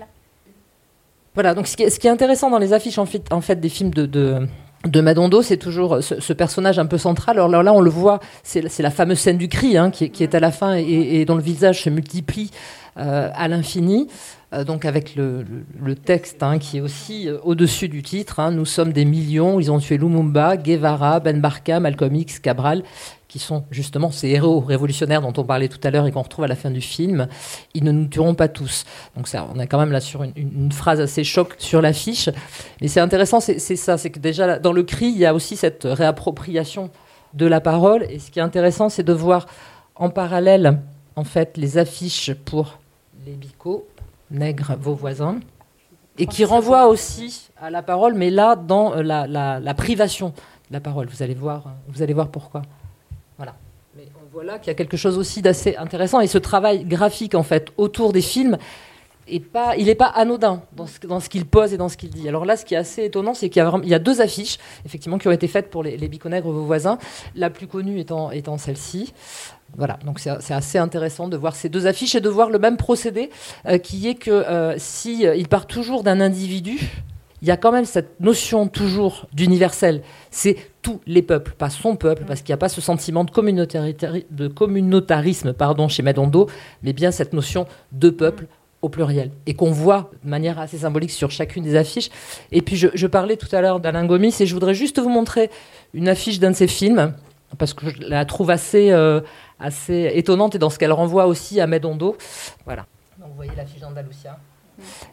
Voilà, 1.35 1.55
donc 1.55 1.67
ce 1.67 1.77
qui 1.77 1.85
est, 1.85 2.07
intéressant 2.07 2.51
dans 2.51 2.59
les 2.59 2.73
affiches 2.73 2.99
en 2.99 3.07
fait, 3.07 3.33
en 3.33 3.41
fait 3.41 3.61
des 3.61 3.69
films 3.69 3.91
de, 3.91 4.07
de, 4.07 5.01
Madondo, 5.01 5.41
c'est 5.43 5.57
toujours 5.57 6.03
ce, 6.03 6.33
personnage 6.33 6.79
un 6.81 6.87
peu 6.87 6.99
central. 6.99 7.39
Alors 7.39 7.63
là, 7.63 7.73
on 7.73 7.81
le 7.81 7.91
voit, 7.91 8.19
c'est 8.43 8.81
la 8.81 8.91
fameuse 8.91 9.19
scène 9.19 9.39
du 9.39 9.49
cri 9.49 9.77
hein, 9.77 9.91
qui, 9.91 10.05
est 10.05 10.35
à 10.35 10.41
la 10.41 10.51
fin 10.51 10.75
et, 10.75 11.25
dont 11.27 11.37
le 11.37 11.43
visage 11.43 11.83
se 11.83 11.91
multiplie 11.91 12.51
euh, 12.97 13.31
à 13.35 13.47
l'infini. 13.47 14.09
Donc 14.65 14.85
avec 14.85 15.15
le, 15.15 15.45
texte 15.95 16.43
hein, 16.43 16.59
qui 16.59 16.79
est 16.79 16.81
aussi 16.81 17.29
au-dessus 17.43 17.89
du 17.89 18.03
titre. 18.03 18.41
Hein. 18.41 18.51
nous 18.51 18.65
sommes 18.65 18.93
des 18.93 19.05
millions, 19.05 19.61
ils 19.61 19.71
ont 19.71 19.79
tué 19.79 19.99
Lumumba, 19.99 20.57
Guevara, 20.57 21.21
Ben 21.21 21.41
Barka, 21.41 21.81
Malcolm 21.81 22.15
X, 22.15 22.39
Cabral 22.39 22.83
qui 23.29 23.39
sont 23.39 23.65
justement 23.71 24.11
ces 24.11 24.29
héros 24.29 24.61
révolutionnaires 24.61 25.21
dont 25.21 25.35
on 25.37 25.45
parlait 25.45 25.69
tout 25.69 25.79
à 25.85 25.91
l'heure 25.91 26.07
et 26.07 26.13
qu'on 26.13 26.23
retrouve 26.23 26.47
à 26.47 26.49
la 26.49 26.57
fin 26.57 26.71
du 26.71 26.81
film, 26.81 27.29
ils 27.75 27.85
ne 27.85 27.93
nous 27.93 28.07
tueront 28.07 28.35
pas 28.35 28.49
tous. 28.49 28.85
Donc 29.17 29.29
on 29.55 29.61
est 29.61 29.67
quand 29.67 29.79
même 29.79 29.93
là 29.93 30.01
sur 30.01 30.23
une, 30.23 30.73
phrase 30.73 31.01
assez 31.01 31.25
choc 31.25 31.55
sur 31.59 31.83
l'affiche. 31.83 32.31
Mais 32.81 32.89
c'est 32.89 33.01
intéressant, 33.01 33.41
c'est 33.41 33.59
ça, 33.59 33.99
c'est 33.99 34.11
que 34.11 34.19
déjà 34.19 34.59
dans 34.59 34.73
le 34.73 34.83
cri, 34.83 35.07
il 35.07 35.19
y 35.19 35.27
a 35.27 35.35
aussi 35.35 35.57
cette 35.57 35.85
réappropriation 35.85 36.91
de 37.35 37.47
la 37.47 37.61
parole. 37.61 38.07
Et 38.09 38.19
ce 38.19 38.31
qui 38.31 38.39
est 38.39 38.43
intéressant, 38.43 38.89
c'est 38.89 39.03
de 39.03 39.13
voir 39.13 39.47
en 39.95 40.09
parallèle, 40.09 40.81
en 41.15 41.25
fait, 41.25 41.59
les 41.59 41.77
affiches 41.77 42.33
pour 42.33 42.79
les 43.27 43.33
bicots, 43.33 43.87
nègres, 44.31 44.77
vos 44.81 44.95
voisins, 44.95 45.41
et 46.19 46.27
qui 46.27 46.45
renvoient 46.45 46.89
aussi 46.89 47.49
à 47.61 47.71
la 47.71 47.83
parole, 47.83 48.15
mais 48.15 48.31
là, 48.31 48.57
dans 48.57 48.95
la, 48.95 49.27
la 49.27 49.75
privation 49.75 50.29
de 50.69 50.73
la 50.73 50.81
parole. 50.81 51.09
Vous 51.09 51.23
allez 51.23 51.35
voir, 51.35 51.65
vous 51.89 52.03
allez 52.03 52.15
voir 52.15 52.29
pourquoi. 52.29 52.63
Voilà. 53.37 53.55
Mais 53.97 54.09
on 54.23 54.33
voit 54.33 54.45
là 54.45 54.59
qu'il 54.59 54.69
y 54.69 54.71
a 54.71 54.75
quelque 54.75 54.97
chose 54.97 55.17
aussi 55.17 55.43
d'assez 55.43 55.77
intéressant. 55.77 56.21
Et 56.21 56.27
ce 56.27 56.39
travail 56.39 56.85
graphique, 56.85 57.35
en 57.35 57.43
fait, 57.43 57.73
autour 57.77 58.13
des 58.13 58.21
films, 58.21 58.59
est 59.29 59.41
pas, 59.41 59.77
il 59.77 59.87
n'est 59.87 59.95
pas 59.95 60.07
anodin 60.07 60.63
dans 60.73 60.87
ce, 60.87 61.07
dans 61.07 61.21
ce 61.21 61.29
qu'il 61.29 61.45
pose 61.47 61.73
et 61.73 61.77
dans 61.77 61.89
ce 61.89 61.97
qu'il 61.97 62.11
dit. 62.11 62.29
Alors 62.29 62.45
là, 62.45 62.57
ce 62.57 62.65
qui 62.65 62.75
est 62.75 62.79
assez 62.79 63.05
étonnant, 63.05 63.35
c'est 63.35 63.49
qu'il 63.49 63.63
y, 63.63 63.65
a, 63.65 63.81
il 63.83 63.89
y 63.89 63.95
a 63.95 63.99
deux 63.99 64.21
affiches, 64.21 64.59
effectivement, 64.87 65.19
qui 65.19 65.29
ont 65.29 65.33
été 65.33 65.49
faites 65.49 65.71
pour 65.71 65.83
les, 65.83 65.97
les 65.97 66.09
biconègres, 66.09 66.51
vos 66.51 66.65
voisins. 66.65 66.99
La 67.35 67.51
plus 67.51 67.67
connue 67.67 68.01
étant, 68.01 68.31
étant 68.31 68.59
celle-ci. 68.59 69.13
Voilà, 69.77 69.99
donc 70.05 70.19
c'est 70.19 70.55
assez 70.55 70.79
intéressant 70.79 71.29
de 71.29 71.37
voir 71.37 71.55
ces 71.55 71.69
deux 71.69 71.87
affiches 71.87 72.15
et 72.15 72.21
de 72.21 72.29
voir 72.29 72.51
le 72.51 72.59
même 72.59 72.77
procédé, 72.77 73.31
euh, 73.67 73.79
qui 73.79 74.09
est 74.09 74.15
que 74.15 74.31
euh, 74.31 74.77
euh, 75.07 75.45
part 75.49 75.67
toujours 75.67 76.03
d'un 76.03 76.21
individu, 76.21 76.79
il 77.43 77.49
y 77.49 77.51
a 77.51 77.57
quand 77.57 77.71
même 77.71 77.85
cette 77.85 78.19
notion 78.21 78.67
toujours 78.67 79.27
d'universel. 79.33 80.03
C'est 80.31 80.57
tous 80.83 81.01
les 81.07 81.23
peuples, 81.23 81.53
pas 81.57 81.71
son 81.71 81.95
peuple, 81.97 82.25
parce 82.27 82.41
qu'il 82.41 82.53
n'y 82.53 82.55
a 82.55 82.59
pas 82.59 82.69
ce 82.69 82.81
sentiment 82.81 83.25
de, 83.25 84.49
communautarisme 84.49 85.53
pardon, 85.53 85.89
chez 85.89 86.03
Medondo, 86.03 86.49
mais 86.83 86.93
bien 86.93 87.13
cette 87.13 87.33
notion 87.33 87.67
de 87.93 88.11
peuple 88.11 88.47
au 88.81 88.89
pluriel 88.89 89.33
et 89.47 89.55
qu'on 89.55 89.73
voit 89.73 90.11
de 90.25 90.31
manière 90.31 90.59
assez 90.59 90.79
symbolique 90.79 91.11
sur 91.11 91.31
chacune 91.31 91.65
des 91.65 91.77
affiches. 91.77 92.11
Et 92.53 92.63
puis 92.63 92.77
je, 92.77 93.07
parlais 93.07 93.37
tout 93.37 93.49
à 93.55 93.61
l'heure 93.61 93.81
d'Alain 93.81 94.07
Gomis 94.07 94.35
et 94.41 94.47
je 94.47 94.55
voudrais 94.55 94.75
juste 94.75 95.01
vous 95.01 95.09
montrer 95.09 95.51
une 95.95 96.09
affiche 96.09 96.39
d'un 96.39 96.53
de 96.53 96.57
ses 96.57 96.69
films 96.69 97.13
parce 97.57 97.75
que 97.75 97.89
je 97.89 98.01
la 98.01 98.25
trouve 98.25 98.51
assez, 98.51 98.91
euh, 98.91 99.21
assez 99.59 100.11
étonnante 100.15 100.55
et 100.55 100.59
dans 100.59 100.71
ce 100.71 100.79
qu'elle 100.79 100.93
renvoie 100.93 101.27
aussi 101.27 101.61
à 101.61 101.67
Medondo. 101.67 102.17
Voilà. 102.65 102.87
Donc 103.19 103.31
vous 103.31 103.37
voyez 103.37 103.53
l'affiche 103.57 103.81
d'Andalusia. 103.81 104.39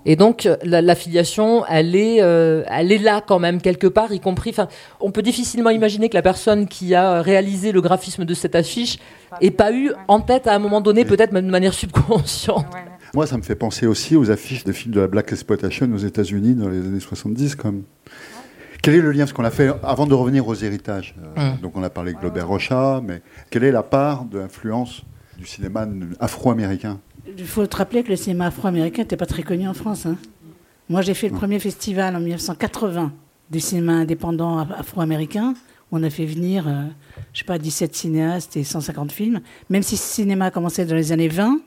Et 0.06 0.16
donc 0.16 0.48
l'affiliation, 0.64 1.66
elle 1.66 1.96
est, 1.96 2.22
euh, 2.22 2.64
elle 2.68 2.92
est 2.92 3.00
là 3.00 3.24
quand 3.26 3.40
même 3.40 3.62
quelque 3.62 3.88
part, 3.88 4.12
y 4.12 4.20
compris. 4.20 4.52
Enfin, 4.52 4.68
on 5.00 5.12
peut 5.12 5.24
difficilement 5.24 5.72
imaginer 5.72 6.10
que 6.10 6.14
la 6.14 6.22
personne 6.22 6.68
qui 6.68 6.94
a 6.94 7.22
réalisé 7.22 7.72
le 7.72 7.82
graphisme 7.82 8.26
de 8.26 8.34
cette 8.36 8.54
affiche 8.54 9.00
ait 9.42 9.52
pas 9.52 9.72
eu 9.72 9.92
en 10.08 10.20
tête 10.20 10.46
à 10.46 10.54
un 10.54 10.60
moment 10.60 10.82
donné, 10.82 11.04
peut-être 11.04 11.32
même 11.32 11.48
de 11.48 11.52
manière 11.52 11.74
subconsciente. 11.74 12.68
Moi, 13.16 13.26
ça 13.26 13.38
me 13.38 13.42
fait 13.42 13.56
penser 13.56 13.88
aussi 13.88 14.16
aux 14.16 14.30
affiches 14.30 14.66
de 14.66 14.72
films 14.72 14.94
de 14.94 15.00
la 15.00 15.08
Black 15.08 15.32
Exploitation 15.32 15.90
aux 15.94 15.98
États-Unis 15.98 16.54
dans 16.56 16.70
les 16.70 16.80
années 16.80 17.00
70, 17.00 17.56
comme. 17.56 17.84
Quel 18.86 18.94
est 18.94 19.02
le 19.02 19.12
lien 19.12 19.24
Parce 19.24 19.34
qu'on 19.34 19.44
a 19.44 19.50
fait 19.50 19.72
avant 19.82 20.06
de 20.06 20.14
revenir 20.14 20.48
aux 20.48 20.54
héritages. 20.54 21.16
Euh. 21.40 21.54
Donc 21.60 21.76
on 21.76 21.82
a 21.82 21.90
parlé 21.90 22.14
de 22.14 22.20
Glober 22.20 22.42
Rocha, 22.42 23.02
mais 23.04 23.24
quelle 23.50 23.64
est 23.64 23.72
la 23.72 23.82
part 23.82 24.26
de 24.26 24.38
l'influence 24.38 25.02
du 25.40 25.48
cinéma 25.48 25.88
afro-américain? 26.20 27.00
Il 27.36 27.48
faut 27.48 27.66
te 27.66 27.78
rappeler 27.78 28.04
que 28.04 28.10
le 28.10 28.16
cinéma 28.16 28.46
afro-américain 28.46 29.02
n'était 29.02 29.18
pas 29.18 29.26
très 29.26 29.42
connu 29.42 29.68
en 29.68 29.74
France. 29.74 30.06
Hein. 30.06 30.18
Moi, 30.88 31.02
j'ai 31.02 31.16
fait 31.16 31.30
le 31.30 31.34
premier 31.34 31.58
festival 31.58 32.16
en 32.16 32.20
1980 32.20 33.12
du 33.50 33.60
cinéma 33.60 33.94
indépendant 33.94 34.60
afro-américain. 34.60 35.56
On 35.92 36.04
a 36.04 36.12
fait 36.12 36.28
venir, 36.28 36.66
je 36.66 36.70
euh, 36.70 36.84
je 37.34 37.40
sais 37.40 37.46
pas, 37.46 37.58
17 37.58 37.96
cinéastes 37.96 38.56
et 38.56 38.64
150 38.64 39.12
films. 39.12 39.42
Même 39.72 39.82
si 39.82 39.98
ce 39.98 40.14
cinéma 40.14 40.46
a 40.46 40.52
commencé 40.52 40.86
dans 40.86 40.94
les 40.94 41.12
années 41.12 41.28
20, 41.28 41.58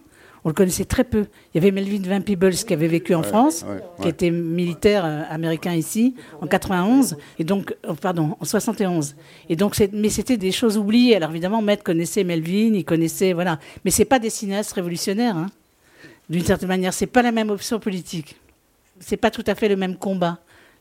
on 0.44 0.48
le 0.48 0.54
connaissait 0.54 0.84
très 0.84 1.04
peu. 1.04 1.26
Il 1.52 1.56
y 1.56 1.58
avait 1.58 1.70
Melvin 1.70 2.02
Van 2.08 2.20
Peebles 2.20 2.54
qui 2.54 2.72
avait 2.72 2.88
vécu 2.88 3.14
en 3.14 3.22
France, 3.22 3.64
qui 4.00 4.08
était 4.08 4.30
militaire 4.30 5.04
euh, 5.04 5.22
américain 5.28 5.74
ici 5.74 6.14
en 6.40 6.46
91 6.46 7.16
et 7.38 7.44
donc 7.44 7.74
oh, 7.88 7.94
pardon 7.94 8.36
en 8.40 8.44
71. 8.44 9.16
Et 9.48 9.56
donc 9.56 9.76
mais 9.92 10.08
c'était 10.08 10.36
des 10.36 10.52
choses 10.52 10.76
oubliées. 10.78 11.16
Alors 11.16 11.30
évidemment, 11.30 11.62
Maître 11.62 11.82
connaissait 11.82 12.24
Melvin, 12.24 12.74
il 12.74 12.84
connaissait 12.84 13.32
voilà, 13.32 13.58
mais 13.84 13.90
c'est 13.90 14.04
pas 14.04 14.18
des 14.18 14.30
cinéastes 14.30 14.72
révolutionnaires. 14.72 15.36
Hein. 15.36 15.46
D'une 16.28 16.44
certaine 16.44 16.68
manière, 16.68 16.92
c'est 16.92 17.06
pas 17.06 17.22
la 17.22 17.32
même 17.32 17.50
option 17.50 17.78
politique. 17.80 18.36
C'est 19.00 19.16
pas 19.16 19.30
tout 19.30 19.44
à 19.46 19.54
fait 19.54 19.68
le 19.68 19.76
même 19.76 19.96
combat 19.96 20.38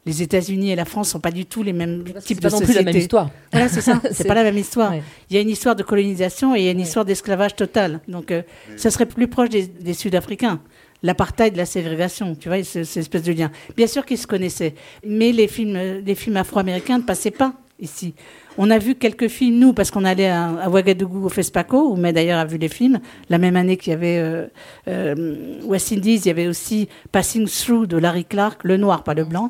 les 0.07 0.23
États-Unis 0.23 0.71
et 0.71 0.75
la 0.75 0.85
France 0.85 1.09
sont 1.09 1.19
pas 1.19 1.31
du 1.31 1.45
tout 1.45 1.61
les 1.61 1.73
mêmes 1.73 2.03
types 2.03 2.39
de 2.41 2.49
sociétés. 2.49 2.49
C'est 2.49 2.49
pas 2.49 2.49
non 2.49 2.61
plus 2.61 2.73
la 2.73 2.83
même 2.83 2.97
histoire. 2.97 3.29
Voilà, 3.51 3.69
c'est 3.69 3.81
ça. 3.81 4.01
c'est 4.11 4.27
pas 4.27 4.33
la 4.33 4.43
même 4.43 4.57
histoire. 4.57 4.93
Il 5.29 5.35
y 5.35 5.37
a 5.37 5.41
une 5.41 5.49
histoire 5.49 5.75
de 5.75 5.83
colonisation 5.83 6.55
et 6.55 6.59
il 6.59 6.65
y 6.65 6.67
a 6.69 6.71
une 6.71 6.79
histoire 6.79 7.05
d'esclavage 7.05 7.55
total. 7.55 7.99
Donc, 8.07 8.31
euh, 8.31 8.41
ça 8.77 8.89
serait 8.89 9.05
plus 9.05 9.27
proche 9.27 9.49
des, 9.49 9.67
des 9.67 9.93
Sud-Africains. 9.93 10.61
L'apartheid, 11.03 11.55
la 11.55 11.65
ségrégation, 11.65 12.35
tu 12.35 12.47
vois, 12.47 12.63
cette 12.63 12.97
espèce 12.97 13.23
de 13.23 13.33
lien. 13.33 13.51
Bien 13.75 13.85
sûr 13.85 14.05
qu'ils 14.05 14.17
se 14.17 14.25
connaissaient, 14.25 14.73
mais 15.05 15.31
les 15.31 15.47
films, 15.47 16.01
les 16.03 16.15
films 16.15 16.37
afro-américains 16.37 16.97
ne 16.97 17.03
passaient 17.03 17.29
pas 17.29 17.53
ici. 17.79 18.15
On 18.59 18.71
a 18.71 18.79
vu 18.79 18.95
quelques 18.95 19.27
films, 19.27 19.59
nous, 19.59 19.73
parce 19.73 19.91
qu'on 19.91 20.03
allait 20.03 20.29
à, 20.29 20.69
Ouagadougou 20.69 21.25
au 21.25 21.29
FESPACO, 21.29 21.91
où 21.91 21.95
mais 21.95 22.11
d'ailleurs 22.11 22.39
a 22.39 22.45
vu 22.45 22.57
les 22.57 22.69
films. 22.69 22.99
La 23.29 23.37
même 23.37 23.55
année 23.55 23.77
qu'il 23.77 23.91
y 23.91 23.93
avait 23.93 24.17
euh, 24.17 24.47
euh, 24.87 25.59
West 25.63 25.91
Indies, 25.91 26.15
il 26.15 26.25
y 26.25 26.29
avait 26.31 26.47
aussi 26.47 26.89
Passing 27.11 27.47
Through 27.47 27.85
de 27.85 27.97
Larry 27.97 28.25
Clark, 28.25 28.63
le 28.63 28.77
noir, 28.77 29.03
pas 29.03 29.13
le 29.13 29.25
blanc, 29.25 29.49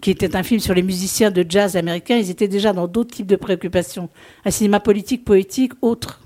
qui 0.00 0.10
était 0.10 0.36
un 0.36 0.42
film 0.42 0.60
sur 0.60 0.72
les 0.72 0.82
musiciens 0.82 1.30
de 1.30 1.44
jazz 1.46 1.76
américains. 1.76 2.16
Ils 2.16 2.30
étaient 2.30 2.48
déjà 2.48 2.72
dans 2.72 2.86
d'autres 2.86 3.14
types 3.14 3.26
de 3.26 3.36
préoccupations. 3.36 4.08
Un 4.46 4.50
cinéma 4.50 4.80
politique, 4.80 5.24
poétique, 5.24 5.72
autre 5.82 6.22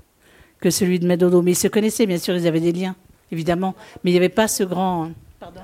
que 0.61 0.69
celui 0.69 0.99
de 0.99 1.07
Medodo. 1.07 1.41
Mais 1.41 1.51
ils 1.51 1.55
se 1.55 1.67
connaissaient, 1.67 2.05
bien 2.05 2.17
sûr, 2.17 2.35
ils 2.35 2.47
avaient 2.47 2.61
des 2.61 2.71
liens, 2.71 2.95
évidemment. 3.31 3.75
Mais 4.03 4.11
il 4.11 4.13
n'y 4.13 4.19
avait 4.19 4.29
pas 4.29 4.47
ce 4.47 4.63
grand... 4.63 5.11
Pardon? 5.39 5.59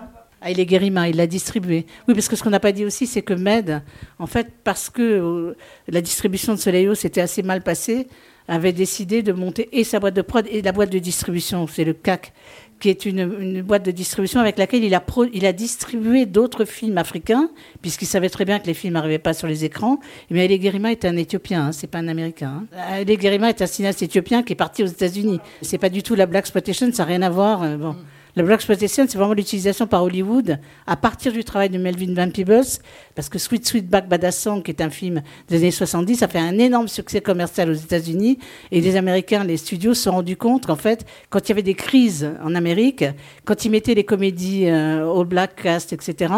Ah, 0.48 0.52
il 0.52 0.62
est 0.62 0.66
Guérima, 0.66 1.10
il 1.10 1.18
l'a 1.18 1.28
distribué. 1.28 1.86
Oui, 2.08 2.14
parce 2.14 2.30
que 2.30 2.38
ce 2.38 2.44
qu'on 2.44 2.52
n'a 2.52 2.62
pas 2.62 2.72
dit 2.72 2.86
aussi, 2.86 3.06
c'est 3.06 3.22
que 3.22 3.34
Med, 3.34 3.84
en 4.18 4.28
fait, 4.28 4.48
parce 4.64 4.90
que 4.90 5.02
euh, 5.02 5.58
la 5.90 6.00
distribution 6.00 6.54
de 6.54 6.58
Soleil 6.58 6.88
s'était 6.96 7.20
assez 7.20 7.44
mal 7.44 7.62
passée, 7.64 8.08
avait 8.48 8.72
décidé 8.72 9.24
de 9.24 9.34
monter 9.34 9.68
et 9.74 9.84
sa 9.84 10.00
boîte 10.00 10.14
de 10.14 10.22
prod 10.22 10.48
et 10.50 10.62
la 10.62 10.72
boîte 10.72 10.90
de 10.90 11.00
distribution, 11.00 11.68
c'est 11.68 11.84
le 11.84 11.92
CAC, 11.92 12.32
qui 12.80 12.88
est 12.88 13.06
une, 13.06 13.62
boîte 13.62 13.84
de 13.84 13.92
distribution 13.92 14.40
avec 14.40 14.58
laquelle 14.58 14.86
il 14.86 14.96
a, 14.96 15.04
il 15.34 15.46
a 15.46 15.52
distribué 15.52 16.26
d'autres 16.26 16.64
films 16.64 16.98
africains, 16.98 17.50
puisqu'il 17.82 18.06
savait 18.06 18.30
très 18.30 18.46
bien 18.46 18.60
que 18.60 18.68
les 18.68 18.74
films 18.74 18.94
n'arrivaient 18.94 19.20
pas 19.20 19.34
sur 19.34 19.50
les 19.50 19.66
écrans. 19.66 20.00
Mais 20.30 20.46
Ali 20.46 20.60
Guérima 20.60 20.94
est 20.94 21.04
un 21.04 21.18
Éthiopien, 21.18 21.66
hein, 21.66 21.72
c'est 21.74 21.88
pas 21.88 21.98
un 21.98 22.08
Américain. 22.08 22.64
Hein. 22.74 22.78
Ali 22.90 23.18
Guérima 23.18 23.50
est 23.50 23.62
un 23.62 23.68
cinéaste 23.68 24.02
éthiopien 24.02 24.44
qui 24.44 24.54
est 24.54 24.56
parti 24.56 24.82
aux 24.82 24.88
États-Unis. 24.88 25.42
C'est 25.62 25.78
pas 25.78 25.90
du 25.90 26.04
tout 26.04 26.16
la 26.16 26.26
Black 26.26 26.46
Exploitation, 26.46 26.90
ça 26.94 27.04
n'a 27.04 27.10
rien 27.10 27.22
à 27.24 27.30
voir. 27.30 27.64
Euh, 27.64 27.76
bon. 27.76 27.98
La 28.38 28.44
Black 28.44 28.58
Exploitation, 28.58 29.06
c'est 29.10 29.18
vraiment 29.18 29.34
l'utilisation 29.34 29.88
par 29.88 30.04
Hollywood, 30.04 30.60
à 30.86 30.96
partir 30.96 31.32
du 31.32 31.44
travail 31.44 31.72
de 31.72 31.80
Melvin 31.80 32.14
Van 32.14 32.30
Peebles, 32.30 32.68
parce 33.16 33.30
que 33.30 33.40
Sweet 33.40 33.66
Sweet 33.66 33.90
Back 33.90 34.08
Badassong, 34.08 34.62
qui 34.62 34.70
est 34.70 34.82
un 34.84 34.92
film 34.92 35.24
des 35.48 35.58
années 35.58 35.72
70, 35.72 36.22
a 36.22 36.28
fait 36.28 36.38
un 36.38 36.60
énorme 36.60 36.88
succès 36.88 37.20
commercial 37.20 37.68
aux 37.72 37.74
États-Unis, 37.74 38.38
et 38.72 38.80
les 38.80 38.96
Américains, 38.96 39.44
les 39.44 39.58
studios 39.58 39.96
se 39.96 40.04
sont 40.04 40.12
rendus 40.12 40.38
compte 40.38 40.68
qu'en 40.68 40.76
fait, 40.76 41.04
quand 41.32 41.40
il 41.40 41.50
y 41.50 41.52
avait 41.54 41.64
des 41.64 41.74
crises 41.74 42.30
en 42.44 42.54
Amérique, 42.54 43.06
quand 43.44 43.66
ils 43.66 43.72
mettaient 43.72 43.96
les 43.96 44.04
comédies 44.04 44.70
euh, 44.70 45.20
All 45.20 45.26
Black 45.26 45.56
Cast, 45.64 45.92
etc., 45.92 46.32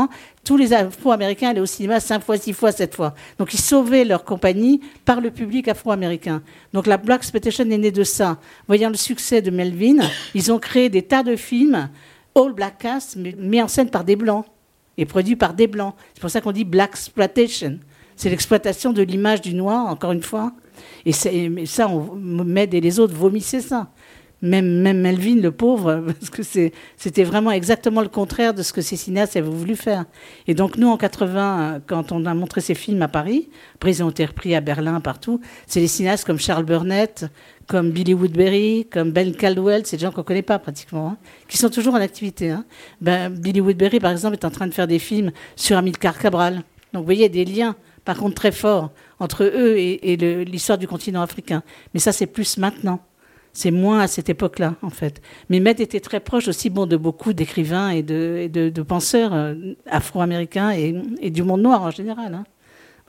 tous 0.50 0.58
les 0.58 0.74
Afro-Américains 0.74 1.50
allaient 1.50 1.60
au 1.60 1.68
cinéma 1.68 2.00
cinq 2.00 2.24
fois, 2.24 2.36
six 2.36 2.54
fois, 2.54 2.72
sept 2.72 2.96
fois. 2.96 3.14
Donc 3.38 3.54
ils 3.54 3.60
sauvaient 3.60 4.04
leur 4.04 4.24
compagnie 4.24 4.82
par 5.06 5.22
le 5.22 5.30
public 5.30 5.68
afro-américain. 5.68 6.42
Donc 6.74 6.88
la 6.88 6.98
Black 6.98 7.20
Exploitation 7.20 7.70
est 7.70 7.78
née 7.78 7.92
de 7.92 8.04
ça. 8.04 8.40
Voyant 8.66 8.90
le 8.90 8.96
succès 8.96 9.44
de 9.44 9.52
Melvin, 9.52 10.00
ils 10.34 10.52
ont 10.52 10.58
créé 10.58 10.90
des 10.90 11.04
tas 11.04 11.22
de 11.22 11.36
films, 11.36 11.88
all 12.36 12.54
black 12.54 12.80
cast, 12.80 13.16
mis 13.16 13.62
en 13.62 13.68
scène 13.68 13.92
par 13.92 14.04
des 14.04 14.16
blancs 14.16 14.44
et 14.98 15.06
produits 15.06 15.36
par 15.36 15.54
des 15.54 15.68
blancs. 15.68 15.94
C'est 16.16 16.22
pour 16.22 16.32
ça 16.32 16.42
qu'on 16.42 16.52
dit 16.52 16.66
Black 16.66 16.94
Exploitation. 16.94 17.78
C'est 18.16 18.32
l'exploitation 18.32 18.92
de 18.92 19.04
l'image 19.04 19.42
du 19.42 19.54
noir, 19.54 19.86
encore 19.86 20.14
une 20.14 20.24
fois. 20.24 20.52
Et, 21.06 21.12
ça, 21.12 21.88
on, 21.88 22.16
Med 22.16 22.74
et 22.74 22.82
les 22.82 23.00
autres 23.00 23.14
vomissaient 23.14 23.62
ça 23.62 23.92
même, 24.41 24.82
Melvin, 24.82 25.36
le 25.36 25.52
pauvre, 25.52 26.03
parce 26.20 26.30
que 26.30 26.44
c'était 26.98 27.24
vraiment 27.24 27.52
exactement 27.52 28.02
le 28.02 28.07
contraire 28.07 28.53
de 28.53 28.64
ce 28.64 28.74
que 28.74 28.82
ces 28.82 28.95
cinéastes 28.95 29.36
avaient 29.36 29.49
voulu 29.49 29.76
faire. 29.76 30.06
Et 30.48 30.53
donc 30.53 30.78
nous, 30.78 30.88
en 30.88 30.98
80, 30.98 31.82
quand 31.88 32.11
on 32.11 32.26
a 32.26 32.34
montré 32.34 32.61
ces 32.61 32.76
films 32.76 33.02
à 33.02 33.07
Paris, 33.07 33.49
après 33.76 33.91
ils 33.91 34.03
ont 34.03 34.10
été 34.10 34.26
repris 34.26 34.56
à 34.56 34.61
Berlin, 34.61 34.99
partout, 35.02 35.41
c'est 35.68 35.80
les 35.80 35.88
cinéastes 35.88 36.26
comme 36.26 36.40
Charles 36.40 36.66
Burnett, 36.66 37.26
comme 37.68 37.91
Billy 37.91 38.14
Woodbury, 38.14 38.88
comme 38.91 39.11
Ben 39.11 39.36
Caldwell, 39.36 39.86
c'est 39.86 39.98
des 39.98 40.03
gens 40.03 40.11
qu'on 40.11 40.22
ne 40.22 40.26
connaît 40.26 40.41
pas 40.41 40.57
pratiquement, 40.57 41.10
hein, 41.10 41.18
qui 41.48 41.57
sont 41.57 41.70
toujours 41.70 41.94
en 41.94 42.02
activité. 42.02 42.49
Hein. 42.49 42.66
Ben, 43.02 43.30
Billy 43.30 43.61
Woodbury, 43.61 43.99
par 43.99 44.11
exemple, 44.11 44.34
est 44.34 44.45
en 44.45 44.49
train 44.49 44.68
de 44.68 44.74
faire 44.74 44.88
des 44.88 44.99
films 44.99 45.32
sur 45.56 45.78
Amilcar 45.78 46.18
Cabral. 46.18 46.64
Donc 46.94 47.02
vous 47.02 47.06
voyez, 47.06 47.30
des 47.30 47.45
liens, 47.45 47.76
par 48.06 48.18
contre, 48.18 48.36
très 48.36 48.52
forts 48.52 48.91
entre 49.20 49.44
eux 49.44 49.78
et 49.78 50.45
l'histoire 50.45 50.78
du 50.78 50.88
continent 50.88 51.22
africain. 51.22 51.61
Mais 51.94 51.99
ça, 51.99 52.11
c'est 52.11 52.26
plus 52.26 52.57
maintenant. 52.57 52.99
C'est 53.54 53.72
moins 53.72 54.00
à 54.00 54.08
cette 54.08 54.30
époque-là, 54.30 54.76
en 54.82 54.90
fait. 54.90 55.22
Mais 55.50 55.60
Med 55.60 55.80
était 55.80 56.00
très 56.00 56.20
proche 56.20 56.48
aussi 56.48 56.70
bon, 56.70 56.86
de 56.86 56.98
beaucoup 56.98 57.34
d'écrivains 57.34 57.90
et 57.90 58.04
de, 58.04 58.82
penseurs 58.88 59.34
euh, 59.34 59.56
afro-américains 59.88 60.72
et, 60.72 61.30
du 61.30 61.44
monde 61.44 61.62
noir 61.62 61.84
en 61.84 61.92
général. 61.92 62.34
Hein. 62.36 62.44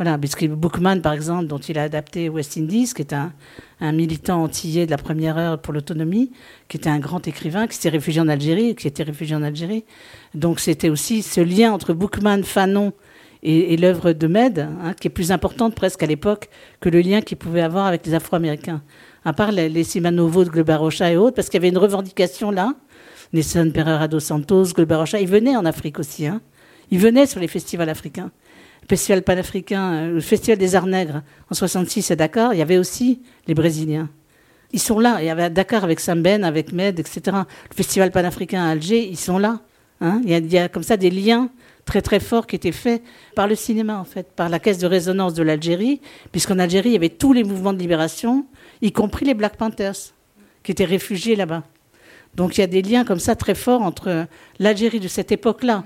Voilà, 0.01 0.17
puisque 0.17 0.49
Bookman, 0.49 1.03
par 1.03 1.13
exemple, 1.13 1.47
dont 1.47 1.59
il 1.59 1.79
a 1.79 1.83
adapté 1.83 2.31
West 2.31 2.57
Indies, 2.57 2.91
qui 2.97 3.03
est 3.03 3.13
un, 3.13 3.93
militant 3.93 4.43
antillais 4.43 4.87
de 4.87 4.91
la 4.91 4.97
première 4.97 5.37
heure 5.37 5.61
pour 5.61 5.75
l'autonomie, 5.75 6.33
qui 6.69 6.79
était 6.79 6.89
un 6.89 6.99
grand 6.99 7.29
écrivain, 7.29 7.67
qui 7.67 7.77
s'est 7.77 7.91
réfugié 7.91 8.19
en 8.23 8.29
Algérie, 8.29 8.75
qui 8.77 8.89
était 8.89 9.03
réfugié 9.03 9.37
en 9.37 9.43
Algérie. 9.43 9.85
Donc 10.35 10.59
c'était 10.59 10.89
aussi 10.89 11.21
ce 11.21 11.43
lien 11.43 11.71
entre 11.71 11.93
Bookman, 11.93 12.45
Fanon 12.45 12.95
et, 13.43 13.77
l'œuvre 13.77 14.13
de 14.13 14.27
Med, 14.27 14.61
hein, 14.61 14.95
qui 14.99 15.09
est 15.09 15.11
plus 15.11 15.33
importante 15.33 15.75
presque 15.75 16.03
à 16.03 16.07
l'époque 16.07 16.49
que 16.81 16.89
le 16.89 17.03
lien 17.03 17.21
qu'il 17.21 17.37
pouvait 17.37 17.61
avoir 17.61 17.85
avec 17.85 18.07
les 18.07 18.15
Afro-Américains 18.15 18.83
à 19.25 19.33
part 19.33 19.53
les, 19.53 19.69
les 19.69 19.85
Simanovos 19.85 20.45
de 20.45 20.51
Globarocha 20.51 21.11
et 21.13 21.17
autres, 21.17 21.37
parce 21.37 21.49
qu'il 21.49 21.59
y 21.59 21.63
avait 21.63 21.69
une 21.69 21.79
revendication 21.79 22.51
là. 22.51 22.75
Nelson 23.33 23.71
Pereira 23.73 24.09
dos 24.09 24.21
Santos, 24.21 24.73
Globarocha, 24.75 25.21
ils 25.21 25.29
venaient 25.29 25.57
en 25.57 25.65
Afrique 25.65 25.99
aussi. 25.99 26.27
Hein. 26.27 26.41
Ils 26.91 26.99
venaient 26.99 27.27
sur 27.27 27.41
les 27.41 27.49
festivals 27.49 27.89
africains. 27.89 28.31
Le 28.83 28.89
festival 28.89 29.23
panafricain, 29.23 29.93
euh, 29.95 30.21
festival 30.21 30.59
des 30.59 30.75
arts 30.75 30.87
nègres 30.87 31.23
en 31.51 31.55
66 31.55 32.11
à 32.11 32.17
Dakar, 32.17 32.55
il 32.55 32.59
y 32.59 32.63
avait 32.63 32.79
aussi 32.79 33.21
les 33.47 33.55
Brésiliens. 33.55 34.09
Ils 34.73 34.81
sont 34.81 34.99
là. 34.99 35.19
Il 35.21 35.27
y 35.27 35.31
avait 35.31 35.51
Dakar 35.51 35.85
avec 35.85 36.01
Samben, 36.01 36.45
avec 36.45 36.73
Med, 36.73 36.99
etc. 36.99 37.21
Le 37.71 37.75
festival 37.75 38.11
panafricain 38.11 38.65
à 38.65 38.71
Alger, 38.71 39.07
ils 39.09 39.17
sont 39.19 39.39
là. 39.39 39.61
Hein. 40.01 40.21
Il, 40.25 40.31
y 40.31 40.35
a, 40.35 40.39
il 40.39 40.53
y 40.53 40.59
a 40.59 40.69
comme 40.69 40.83
ça 40.83 40.97
des 40.97 41.11
liens 41.11 41.51
très 41.85 42.03
très 42.03 42.21
forts 42.21 42.47
qui 42.47 42.57
étaient 42.57 42.73
faits 42.73 43.03
par 43.35 43.49
le 43.49 43.55
cinéma 43.55 43.99
en 43.99 44.05
fait, 44.05 44.33
par 44.35 44.49
la 44.49 44.59
caisse 44.59 44.79
de 44.79 44.87
résonance 44.87 45.35
de 45.35 45.43
l'Algérie, 45.43 46.01
puisqu'en 46.31 46.59
Algérie 46.59 46.91
il 46.91 46.93
y 46.93 46.97
avait 46.97 47.09
tous 47.09 47.33
les 47.33 47.43
mouvements 47.43 47.73
de 47.73 47.79
libération, 47.79 48.47
y 48.83 48.93
compris 48.93 49.25
les 49.25 49.35
Black 49.35 49.57
Panthers, 49.57 50.15
qui 50.63 50.73
étaient 50.73 50.85
réfugiés 50.85 51.37
là-bas. 51.37 51.65
Donc 52.35 52.57
il 52.57 52.61
y 52.61 52.65
a 52.65 52.67
des 52.67 52.83
liens 52.83 53.05
comme 53.05 53.19
ça 53.19 53.35
très 53.35 53.55
forts 53.55 53.83
entre 53.83 54.27
l'Algérie 54.59 55.01
de 55.01 55.09
cette 55.09 55.33
époque-là, 55.33 55.85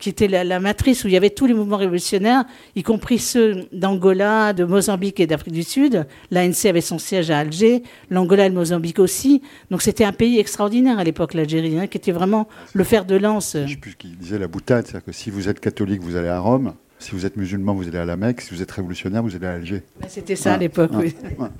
qui 0.00 0.08
était 0.08 0.28
la, 0.28 0.60
matrice 0.60 1.04
où 1.04 1.08
il 1.08 1.14
y 1.14 1.16
avait 1.16 1.30
tous 1.30 1.46
les 1.46 1.54
mouvements 1.54 1.76
révolutionnaires, 1.76 2.44
y 2.74 2.82
compris 2.82 3.18
ceux 3.18 3.66
d'Angola, 3.72 4.52
de 4.52 4.64
Mozambique 4.64 5.20
et 5.20 5.26
d'Afrique 5.26 5.54
du 5.54 5.62
Sud. 5.62 6.06
L'ANC 6.30 6.66
avait 6.66 6.80
son 6.80 6.98
siège 6.98 7.30
à 7.30 7.38
Alger, 7.38 7.82
l'Angola 8.10 8.46
et 8.46 8.48
le 8.48 8.54
Mozambique 8.54 8.98
aussi. 8.98 9.40
Donc 9.70 9.82
c'était 9.82 10.04
un 10.04 10.12
pays 10.12 10.38
extraordinaire 10.38 10.98
à 10.98 11.04
l'époque, 11.04 11.34
l'Algérie, 11.34 11.78
hein, 11.78 11.86
qui 11.86 11.96
était 11.96 12.12
vraiment 12.12 12.48
le 12.72 12.84
fer 12.84 13.04
de 13.04 13.16
lance. 13.16 13.56
Je 13.64 13.70
sais 13.70 13.76
plus 13.76 13.94
qui 13.94 14.08
disait 14.08 14.38
la 14.38 14.48
boutade, 14.48 14.86
c'est-à-dire 14.86 15.06
que 15.06 15.12
si 15.12 15.30
vous 15.30 15.48
êtes 15.48 15.60
catholique, 15.60 16.02
vous 16.02 16.16
allez 16.16 16.28
à 16.28 16.40
Rome. 16.40 16.74
Si 16.98 17.12
vous 17.12 17.26
êtes 17.26 17.36
musulman, 17.36 17.74
vous 17.74 17.86
allez 17.86 17.98
à 17.98 18.04
la 18.04 18.16
Mecque. 18.16 18.40
Si 18.40 18.54
vous 18.54 18.62
êtes 18.62 18.70
révolutionnaire, 18.70 19.22
vous 19.22 19.36
allez 19.36 19.46
à 19.46 19.52
Alger. 19.52 19.82
Ben, 20.00 20.08
c'était 20.08 20.36
ça 20.36 20.54
à 20.54 20.56
l'époque, 20.56 20.90
oui. 20.94 21.14
50 21.38 21.50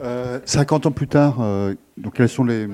euh, 0.00 0.40
ans 0.70 0.90
plus 0.92 1.08
tard, 1.08 1.40
euh, 1.40 1.74
donc 1.96 2.14
quels 2.14 2.28
sont 2.28 2.44
les 2.44 2.68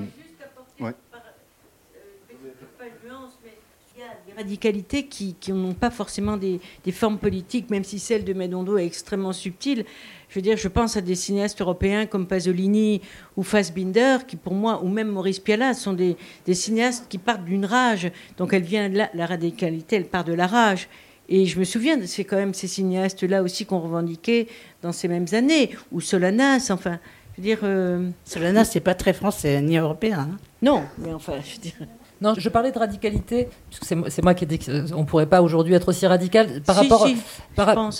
radicalités 4.35 5.05
qui, 5.05 5.35
n'ont 5.49 5.73
pas 5.73 5.89
forcément 5.89 6.37
des, 6.37 6.59
formes 6.91 7.17
politiques, 7.17 7.69
même 7.69 7.83
si 7.83 7.99
celle 7.99 8.23
de 8.23 8.33
Medondo 8.33 8.77
est 8.77 8.85
extrêmement 8.85 9.33
subtile. 9.33 9.85
Je 10.29 10.35
veux 10.35 10.41
dire, 10.41 10.57
je 10.57 10.67
pense 10.67 10.97
à 10.97 11.01
des 11.01 11.15
cinéastes 11.15 11.61
européens 11.61 12.05
comme 12.05 12.27
Pasolini 12.27 13.01
ou 13.37 13.43
Fassbinder, 13.43 14.17
qui 14.27 14.35
pour 14.35 14.53
moi, 14.53 14.83
ou 14.83 14.89
même 14.89 15.09
Maurice 15.09 15.39
Pialat, 15.39 15.73
sont 15.73 15.93
des, 15.93 16.17
cinéastes 16.53 17.05
qui 17.07 17.17
partent 17.17 17.45
d'une 17.45 17.65
rage. 17.65 18.11
Donc 18.37 18.53
elle 18.53 18.63
vient 18.63 18.89
de 18.89 18.99
la 19.13 19.25
radicalité, 19.25 19.95
elle 19.95 20.05
part 20.05 20.23
de 20.23 20.33
la 20.33 20.47
rage. 20.47 20.89
Et 21.29 21.45
je 21.45 21.59
me 21.59 21.63
souviens, 21.63 21.97
c'est 22.05 22.23
quand 22.23 22.35
même 22.35 22.53
ces 22.53 22.67
cinéastes-là 22.67 23.41
aussi 23.41 23.65
qu'on 23.65 23.79
revendiquait 23.79 24.47
dans 24.81 24.91
ces 24.91 25.07
mêmes 25.07 25.27
années, 25.33 25.71
ou 25.91 26.01
Solanas, 26.01 26.69
enfin, 26.69 26.99
je 27.33 27.41
veux 27.41 27.47
dire... 27.47 27.59
Euh... 27.63 28.09
Solanas, 28.23 28.65
c'est 28.65 28.79
pas 28.79 28.93
très 28.93 29.13
français 29.13 29.61
ni 29.61 29.77
européen. 29.77 30.27
Hein. 30.31 30.37
Non, 30.61 30.83
mais 30.99 31.13
enfin, 31.13 31.33
je 31.43 31.55
veux 31.55 31.61
dire... 31.61 31.87
Non, 32.21 32.33
je 32.37 32.47
parlais 32.47 32.71
de 32.71 32.79
radicalité, 32.79 33.49
puisque 33.69 33.85
c'est 33.85 34.23
moi 34.23 34.33
qui 34.33 34.45
ai 34.45 34.47
dit 34.47 34.57
qu'on 34.57 35.01
ne 35.01 35.03
pourrait 35.03 35.25
pas 35.25 35.41
aujourd'hui 35.41 35.73
être 35.73 35.89
aussi 35.89 36.07
radical 36.07 36.61
par, 36.65 36.77
rapport, 36.77 37.07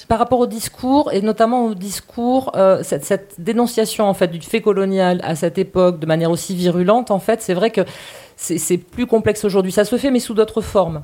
par, 0.07 0.19
rapport 0.19 0.39
au 0.39 0.47
discours, 0.47 1.11
et 1.11 1.21
notamment 1.21 1.65
au 1.65 1.75
discours, 1.75 2.51
euh, 2.55 2.81
cette, 2.81 3.35
dénonciation 3.39 4.05
en 4.05 4.13
fait, 4.13 4.29
du 4.29 4.39
fait 4.39 4.61
colonial 4.61 5.19
à 5.23 5.35
cette 5.35 5.57
époque 5.57 5.99
de 5.99 6.05
manière 6.05 6.31
aussi 6.31 6.55
virulente, 6.55 7.11
en 7.11 7.19
fait, 7.19 7.41
c'est 7.41 7.53
vrai 7.53 7.71
que 7.71 7.81
c'est 8.37 8.77
plus 8.77 9.05
complexe 9.05 9.43
aujourd'hui. 9.43 9.71
Ça 9.71 9.83
se 9.83 9.97
fait, 9.97 10.11
mais 10.11 10.19
sous 10.19 10.33
d'autres 10.33 10.61
formes. 10.61 11.03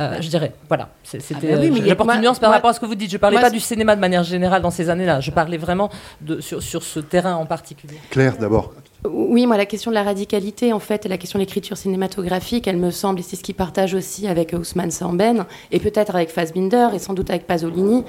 Euh, 0.00 0.20
je 0.20 0.28
dirais. 0.28 0.52
Voilà. 0.68 0.88
C'était. 1.02 1.34
Ah 1.52 1.56
bah 1.56 1.62
oui, 1.62 1.82
j'apporte 1.86 2.10
une 2.14 2.20
nuance 2.22 2.38
par 2.38 2.50
rapport 2.50 2.70
à 2.70 2.72
ce 2.72 2.80
que 2.80 2.86
vous 2.86 2.94
dites. 2.94 3.10
Je 3.10 3.16
ne 3.16 3.20
parlais 3.20 3.40
pas 3.40 3.50
du 3.50 3.60
cinéma 3.60 3.96
de 3.96 4.00
manière 4.00 4.22
générale 4.22 4.62
dans 4.62 4.70
ces 4.70 4.90
années-là. 4.90 5.20
Je 5.20 5.30
parlais 5.30 5.56
vraiment 5.58 5.90
de, 6.20 6.40
sur, 6.40 6.62
sur 6.62 6.82
ce 6.82 7.00
terrain 7.00 7.34
en 7.34 7.46
particulier. 7.46 7.98
Claire, 8.10 8.36
d'abord. 8.38 8.72
Oui, 9.04 9.46
moi, 9.46 9.56
la 9.56 9.64
question 9.64 9.92
de 9.92 9.94
la 9.94 10.02
radicalité, 10.02 10.72
en 10.72 10.80
fait, 10.80 11.06
la 11.06 11.16
question 11.18 11.38
de 11.38 11.44
l'écriture 11.44 11.76
cinématographique, 11.76 12.66
elle 12.66 12.78
me 12.78 12.90
semble, 12.90 13.20
et 13.20 13.22
c'est 13.22 13.36
ce 13.36 13.44
qu'il 13.44 13.54
partage 13.54 13.94
aussi 13.94 14.26
avec 14.26 14.52
Ousmane 14.58 14.90
Samben, 14.90 15.46
et 15.70 15.78
peut-être 15.78 16.16
avec 16.16 16.30
Fassbinder, 16.30 16.88
et 16.92 16.98
sans 16.98 17.14
doute 17.14 17.30
avec 17.30 17.46
Pasolini, 17.46 18.02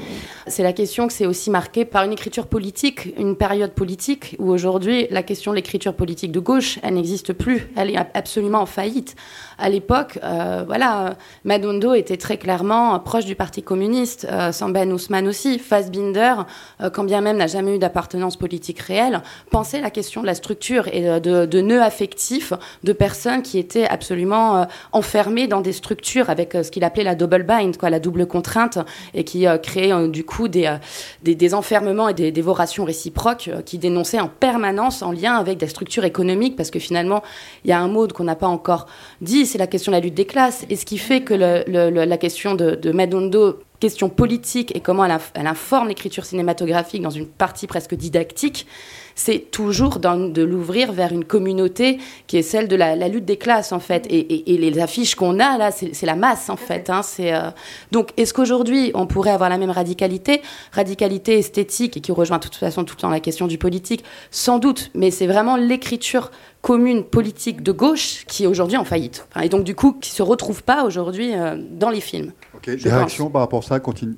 c'est 0.47 0.63
la 0.63 0.73
question 0.73 1.05
que 1.05 1.13
c'est 1.13 1.27
aussi 1.27 1.51
marqué 1.51 1.85
par 1.85 2.05
une 2.05 2.11
écriture 2.11 2.47
politique, 2.47 3.13
une 3.19 3.35
période 3.35 3.73
politique, 3.73 4.35
où 4.39 4.49
aujourd'hui, 4.49 5.05
la 5.11 5.21
question 5.21 5.51
de 5.51 5.57
l'écriture 5.57 5.93
politique 5.93 6.31
de 6.31 6.39
gauche, 6.39 6.79
elle 6.81 6.95
n'existe 6.95 7.33
plus, 7.33 7.67
elle 7.75 7.91
est 7.91 7.97
absolument 8.15 8.61
en 8.61 8.65
faillite. 8.65 9.15
À 9.59 9.69
l'époque, 9.69 10.17
euh, 10.23 10.63
voilà, 10.65 11.17
Madondo 11.43 11.93
était 11.93 12.17
très 12.17 12.37
clairement 12.37 12.99
proche 12.99 13.25
du 13.25 13.35
Parti 13.35 13.61
communiste, 13.61 14.25
euh, 14.31 14.51
Samben 14.51 14.91
Ousmane 14.91 15.27
aussi, 15.27 15.59
Fassbinder, 15.59 16.33
euh, 16.81 16.89
quand 16.89 17.03
bien 17.03 17.21
même 17.21 17.37
n'a 17.37 17.47
jamais 17.47 17.75
eu 17.75 17.79
d'appartenance 17.79 18.37
politique 18.37 18.79
réelle, 18.79 19.21
pensait 19.51 19.81
la 19.81 19.91
question 19.91 20.21
de 20.21 20.25
la 20.25 20.33
structure 20.33 20.78
et 20.87 21.19
de, 21.19 21.45
de, 21.45 21.61
nœuds 21.61 21.81
affectifs 21.81 22.53
de 22.83 22.93
personnes 22.93 23.41
qui 23.41 23.59
étaient 23.59 23.87
absolument 23.87 24.57
euh, 24.57 24.65
enfermées 24.91 25.47
dans 25.47 25.61
des 25.61 25.73
structures 25.73 26.29
avec 26.29 26.55
euh, 26.55 26.63
ce 26.63 26.71
qu'il 26.71 26.83
appelait 26.83 27.03
la 27.03 27.15
double 27.15 27.43
bind, 27.43 27.77
quoi, 27.77 27.89
la 27.89 27.99
double 27.99 28.25
contrainte, 28.25 28.79
et 29.13 29.23
qui 29.23 29.47
euh, 29.47 29.57
créait 29.57 30.07
du 30.07 30.23
coup 30.23 30.47
des, 30.47 30.77
des, 31.23 31.53
enfermements 31.53 32.09
et 32.09 32.13
des 32.13 32.31
dévorations 32.31 32.85
réciproques 32.85 33.49
qui 33.65 33.77
dénonçaient 33.77 34.19
en 34.19 34.27
permanence 34.27 35.01
en 35.01 35.11
lien 35.11 35.35
avec 35.35 35.57
des 35.57 35.67
structures 35.67 36.05
économiques, 36.05 36.55
parce 36.55 36.71
que 36.71 36.79
finalement, 36.79 37.23
il 37.65 37.69
y 37.69 37.73
a 37.73 37.79
un 37.79 37.87
mot 37.87 38.07
qu'on 38.07 38.23
n'a 38.23 38.35
pas 38.35 38.47
encore 38.47 38.85
dit, 39.21 39.45
c'est 39.45 39.57
la 39.57 39.67
question 39.67 39.91
de 39.91 39.97
la 39.97 40.01
lutte 40.01 40.13
des 40.13 40.25
classes, 40.25 40.65
et 40.69 40.75
ce 40.75 40.85
qui 40.85 40.97
fait 40.97 41.21
que 41.21 41.33
la 41.33 42.17
question 42.17 42.55
de, 42.55 42.75
de 42.75 42.91
Madondo 42.91 43.59
question 43.79 44.09
politique 44.09 44.75
et 44.75 44.81
comment 44.81 45.05
elle, 45.05 45.47
informe 45.47 45.87
l'écriture 45.87 46.25
cinématographique 46.25 47.01
dans 47.01 47.09
une 47.09 47.27
partie 47.27 47.67
presque 47.67 47.95
didactique, 47.95 48.67
c'est 49.15 49.51
toujours 49.51 49.99
de 49.99 50.41
l'ouvrir 50.41 50.93
vers 50.93 51.11
une 51.11 51.25
communauté 51.25 51.99
qui 52.27 52.37
est 52.37 52.41
celle 52.41 52.69
de 52.69 52.75
la, 52.77 52.95
lutte 53.09 53.25
des 53.25 53.35
classes 53.35 53.73
en 53.73 53.79
fait. 53.79 54.07
Et, 54.09 54.57
les 54.59 54.79
affiches 54.79 55.15
qu'on 55.15 55.39
a 55.39 55.57
là, 55.57 55.71
c'est 55.71 56.05
la 56.05 56.15
masse 56.15 56.49
en 56.49 56.55
fait. 56.55 56.89
Hein, 56.89 57.01
euh, 57.19 57.51
Donc 57.91 58.11
est-ce 58.17 58.33
qu'aujourd'hui 58.33 58.91
on 58.93 59.07
pourrait 59.07 59.31
avoir 59.31 59.49
la 59.49 59.57
même 59.57 59.71
radicalité, 59.71 60.41
radicalité 60.71 61.37
esthétique 61.37 61.97
et 61.97 62.01
qui 62.01 62.11
rejoint 62.11 62.37
de 62.37 62.43
toute 62.43 62.55
façon 62.55 62.85
tout 62.85 62.95
le 62.95 63.01
temps 63.01 63.09
la 63.09 63.19
question 63.19 63.47
du 63.47 63.57
politique, 63.57 64.03
sans 64.31 64.57
doute. 64.57 64.89
Mais 64.95 65.11
c'est 65.11 65.27
vraiment 65.27 65.57
l'écriture 65.57 66.31
commune 66.61 67.03
politique 67.03 67.61
de 67.61 67.71
gauche 67.71 68.25
qui 68.27 68.43
est 68.43 68.47
aujourd'hui 68.47 68.77
en 68.77 68.85
faillite. 68.85 69.27
et 69.41 69.49
donc 69.49 69.63
du 69.63 69.75
coup 69.75 69.93
qui 69.93 70.11
se 70.11 70.21
retrouve 70.21 70.63
pas 70.63 70.83
aujourd'hui 70.83 71.33
euh, 71.35 71.57
dans 71.57 71.89
les 71.89 72.01
films. 72.01 72.31
Ok. 72.59 72.75
Des 72.75 72.89
réactions 72.89 73.29
par 73.29 73.41
rapport 73.41 73.59
à 73.59 73.67
ça 73.67 73.79
continue. 73.79 74.17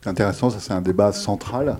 C'est 0.00 0.10
intéressant, 0.10 0.50
ça 0.50 0.58
c'est 0.60 0.72
un 0.72 0.80
débat 0.80 1.12
central. 1.12 1.78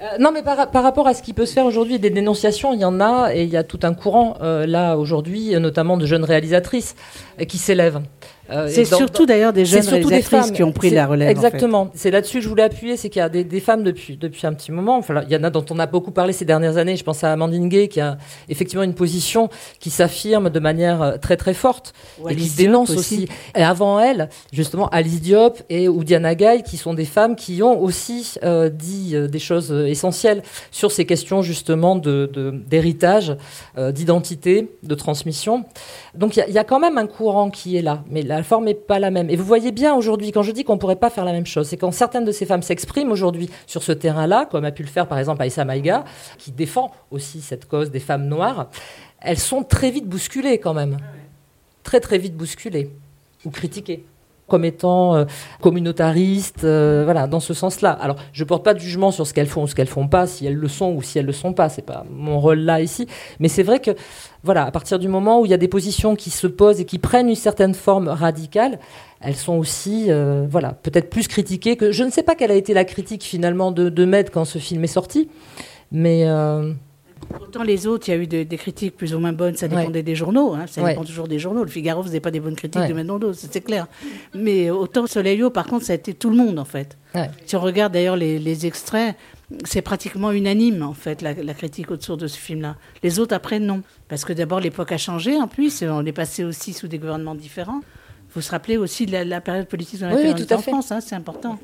Euh, 0.00 0.18
non, 0.18 0.32
mais 0.32 0.42
par, 0.42 0.56
rapport 0.56 1.06
à 1.06 1.14
ce 1.14 1.22
qui 1.22 1.32
peut 1.32 1.46
se 1.46 1.52
faire 1.52 1.66
aujourd'hui, 1.66 1.98
des 1.98 2.10
dénonciations, 2.10 2.72
il 2.72 2.80
y 2.80 2.84
en 2.84 3.00
a, 3.00 3.32
et 3.32 3.44
il 3.44 3.48
y 3.48 3.56
a 3.56 3.62
tout 3.62 3.80
un 3.84 3.94
courant 3.94 4.36
euh, 4.42 4.66
là 4.66 4.96
aujourd'hui, 4.96 5.58
notamment 5.58 5.96
de 5.96 6.06
jeunes 6.06 6.24
réalisatrices, 6.24 6.96
qui 7.48 7.58
s'élèvent. 7.58 8.00
Euh, 8.50 8.68
c'est 8.68 8.84
surtout 8.84 9.24
d'ailleurs 9.24 9.52
des 9.52 9.64
jeunes 9.64 9.82
surtout 9.82 10.10
des 10.10 10.22
femmes 10.22 10.52
qui 10.52 10.62
ont 10.62 10.72
pris 10.72 10.90
la 10.90 11.06
relève. 11.06 11.28
Exactement. 11.28 11.90
C'est 11.94 12.10
là-dessus 12.10 12.38
que 12.38 12.44
je 12.44 12.48
voulais 12.48 12.64
appuyer, 12.64 12.96
c'est 12.96 13.08
qu'il 13.08 13.20
y 13.20 13.22
a 13.22 13.28
des, 13.28 13.60
femmes 13.60 13.82
depuis, 13.82 14.16
depuis 14.16 14.46
un 14.46 14.52
petit 14.52 14.70
moment. 14.70 14.98
Enfin, 14.98 15.22
il 15.26 15.32
y 15.32 15.36
en 15.36 15.44
a 15.44 15.50
dont 15.50 15.64
on 15.70 15.78
a 15.78 15.86
beaucoup 15.86 16.10
parlé 16.10 16.32
ces 16.32 16.44
dernières 16.44 16.76
années. 16.76 16.96
Je 16.96 17.04
pense 17.04 17.24
à 17.24 17.32
Amandine 17.32 17.68
Gay 17.68 17.88
qui 17.88 18.00
a 18.00 18.18
effectivement 18.48 18.82
une 18.84 18.94
position 18.94 19.48
qui 19.80 19.90
s'affirme 19.90 20.50
de 20.50 20.60
manière 20.60 21.02
euh, 21.02 21.16
très 21.16 21.36
très 21.36 21.54
forte 21.54 21.94
et 22.28 22.36
qui 22.36 22.48
se 22.48 22.56
dénonce 22.56 22.90
aussi. 22.90 23.28
Et 23.56 23.62
avant 23.62 23.98
elle, 23.98 24.28
justement, 24.52 24.88
Alice 24.88 25.20
Diop 25.22 25.62
et 25.70 25.88
ou 25.88 26.04
Diana 26.04 26.34
Gaye 26.34 26.62
qui 26.62 26.76
sont 26.76 26.94
des 26.94 27.04
femmes 27.04 27.36
qui 27.36 27.62
ont 27.62 27.80
aussi 27.80 28.34
euh, 28.42 28.68
dit 28.68 29.14
des 29.28 29.38
choses 29.38 29.72
essentielles 29.72 30.42
sur 30.70 30.92
ces 30.92 31.06
questions 31.06 31.42
justement 31.42 31.96
de, 31.96 32.30
d'héritage, 32.66 33.36
d'identité, 33.76 34.68
de 34.82 34.94
transmission. 34.94 35.64
Donc 36.14 36.36
il 36.36 36.44
y, 36.48 36.52
y, 36.52 36.58
a 36.58 36.64
quand 36.64 36.78
même 36.78 36.98
un 36.98 37.06
courant 37.06 37.50
qui 37.50 37.76
est 37.76 37.82
là, 37.82 38.04
mais 38.08 38.22
la 38.22 38.42
forme 38.42 38.66
n'est 38.66 38.74
pas 38.74 38.98
la 38.98 39.10
même. 39.10 39.30
Et 39.30 39.36
vous 39.36 39.44
voyez 39.44 39.72
bien 39.72 39.94
aujourd'hui, 39.94 40.30
quand 40.30 40.42
je 40.42 40.52
dis 40.52 40.64
qu'on 40.64 40.74
ne 40.74 40.78
pourrait 40.78 40.96
pas 40.96 41.10
faire 41.10 41.24
la 41.24 41.32
même 41.32 41.46
chose, 41.46 41.68
c'est 41.68 41.76
quand 41.76 41.90
certaines 41.90 42.24
de 42.24 42.32
ces 42.32 42.46
femmes 42.46 42.62
s'expriment 42.62 43.10
aujourd'hui 43.10 43.50
sur 43.66 43.82
ce 43.82 43.92
terrain-là, 43.92 44.46
comme 44.50 44.64
a 44.64 44.70
pu 44.70 44.82
le 44.82 44.88
faire 44.88 45.08
par 45.08 45.18
exemple 45.18 45.42
Aïssa 45.42 45.64
Maïga, 45.64 46.04
qui 46.38 46.52
défend 46.52 46.92
aussi 47.10 47.40
cette 47.40 47.66
cause 47.66 47.90
des 47.90 48.00
femmes 48.00 48.26
noires, 48.26 48.68
elles 49.20 49.38
sont 49.38 49.64
très 49.64 49.90
vite 49.90 50.06
bousculées 50.06 50.58
quand 50.58 50.74
même. 50.74 50.98
Très 51.82 52.00
très 52.00 52.18
vite 52.18 52.36
bousculées 52.36 52.90
ou 53.44 53.50
critiquées 53.50 54.04
comme 54.48 54.64
étant 54.64 55.14
euh, 55.14 55.24
communautaristes, 55.60 56.64
euh, 56.64 57.02
voilà, 57.04 57.26
dans 57.26 57.40
ce 57.40 57.54
sens-là. 57.54 57.90
Alors, 57.90 58.16
je 58.32 58.44
porte 58.44 58.62
pas 58.62 58.74
de 58.74 58.78
jugement 58.78 59.10
sur 59.10 59.26
ce 59.26 59.32
qu'elles 59.32 59.46
font 59.46 59.62
ou 59.62 59.66
ce 59.66 59.74
qu'elles 59.74 59.86
font 59.86 60.06
pas, 60.06 60.26
si 60.26 60.46
elles 60.46 60.54
le 60.54 60.68
sont 60.68 60.92
ou 60.92 61.02
si 61.02 61.18
elles 61.18 61.26
le 61.26 61.32
sont 61.32 61.52
pas. 61.52 61.68
C'est 61.68 61.82
pas 61.82 62.04
mon 62.10 62.38
rôle 62.38 62.60
là 62.60 62.80
ici, 62.80 63.06
mais 63.40 63.48
c'est 63.48 63.62
vrai 63.62 63.80
que 63.80 63.92
voilà, 64.42 64.66
à 64.66 64.70
partir 64.70 64.98
du 64.98 65.08
moment 65.08 65.40
où 65.40 65.46
il 65.46 65.50
y 65.50 65.54
a 65.54 65.58
des 65.58 65.68
positions 65.68 66.14
qui 66.14 66.30
se 66.30 66.46
posent 66.46 66.80
et 66.80 66.84
qui 66.84 66.98
prennent 66.98 67.28
une 67.28 67.34
certaine 67.34 67.74
forme 67.74 68.08
radicale, 68.08 68.78
elles 69.20 69.36
sont 69.36 69.56
aussi, 69.56 70.06
euh, 70.08 70.46
voilà, 70.48 70.72
peut-être 70.72 71.08
plus 71.08 71.26
critiquées 71.28 71.76
que. 71.76 71.92
Je 71.92 72.04
ne 72.04 72.10
sais 72.10 72.22
pas 72.22 72.34
quelle 72.34 72.50
a 72.50 72.56
été 72.56 72.74
la 72.74 72.84
critique 72.84 73.22
finalement 73.22 73.72
de, 73.72 73.88
de 73.88 74.04
Med 74.04 74.28
quand 74.30 74.44
ce 74.44 74.58
film 74.58 74.84
est 74.84 74.88
sorti, 74.88 75.28
mais. 75.90 76.26
Autant 77.40 77.62
les 77.62 77.86
autres, 77.86 78.08
il 78.08 78.10
y 78.10 78.14
a 78.14 78.16
eu 78.16 78.26
des, 78.26 78.46
critiques 78.56 78.96
plus 78.96 79.14
ou 79.14 79.18
moins 79.18 79.32
bonnes, 79.32 79.56
ça 79.56 79.68
dépendait 79.68 80.02
des 80.02 80.14
journaux, 80.14 80.54
hein, 80.54 80.66
ça 80.66 80.82
dépend 80.82 81.04
toujours 81.04 81.28
des 81.28 81.38
journaux. 81.38 81.64
Le 81.64 81.70
Figaro 81.70 82.02
faisait 82.02 82.20
pas 82.20 82.30
des 82.30 82.40
bonnes 82.40 82.56
critiques 82.56 82.86
de 82.88 82.94
Mendondo, 82.94 83.32
c'est 83.32 83.60
clair. 83.60 83.86
Mais 84.34 84.70
autant 84.70 85.06
Soleil 85.06 85.42
par 85.52 85.66
contre, 85.66 85.84
ça 85.84 85.92
a 85.92 85.96
été 85.96 86.14
tout 86.14 86.30
le 86.30 86.36
monde 86.36 86.58
en 86.58 86.64
fait. 86.64 86.96
Si 87.46 87.54
on 87.54 87.60
regarde 87.60 87.92
d'ailleurs 87.92 88.16
les, 88.16 88.38
les 88.38 88.66
extraits, 88.66 89.14
c'est 89.64 89.82
pratiquement 89.82 90.32
unanime, 90.32 90.82
en 90.82 90.94
fait, 90.94 91.22
la, 91.22 91.34
critique 91.54 91.90
autour 91.90 92.16
de 92.16 92.26
ce 92.26 92.38
film-là. 92.38 92.76
Les 93.02 93.18
autres, 93.18 93.34
après, 93.34 93.60
non. 93.60 93.82
Parce 94.08 94.24
que 94.24 94.32
d'abord, 94.32 94.60
l'époque 94.60 94.92
a 94.92 94.98
changé, 94.98 95.36
en 95.36 95.48
plus. 95.48 95.82
On 95.82 96.04
est 96.04 96.12
passé 96.12 96.44
aussi 96.44 96.72
sous 96.72 96.88
des 96.88 96.98
gouvernements 96.98 97.34
différents. 97.34 97.80
Il 98.28 98.32
faut 98.32 98.40
se 98.40 98.50
rappeler 98.50 98.76
aussi 98.76 99.06
de 99.06 99.16
la, 99.16 99.40
période 99.40 99.66
politique 99.66 100.00
dans 100.00 100.08
laquelle 100.08 100.34
on 100.50 100.54
en 100.54 100.58
France, 100.58 100.92
hein, 100.92 101.00
c'est 101.00 101.14
important. 101.14 101.58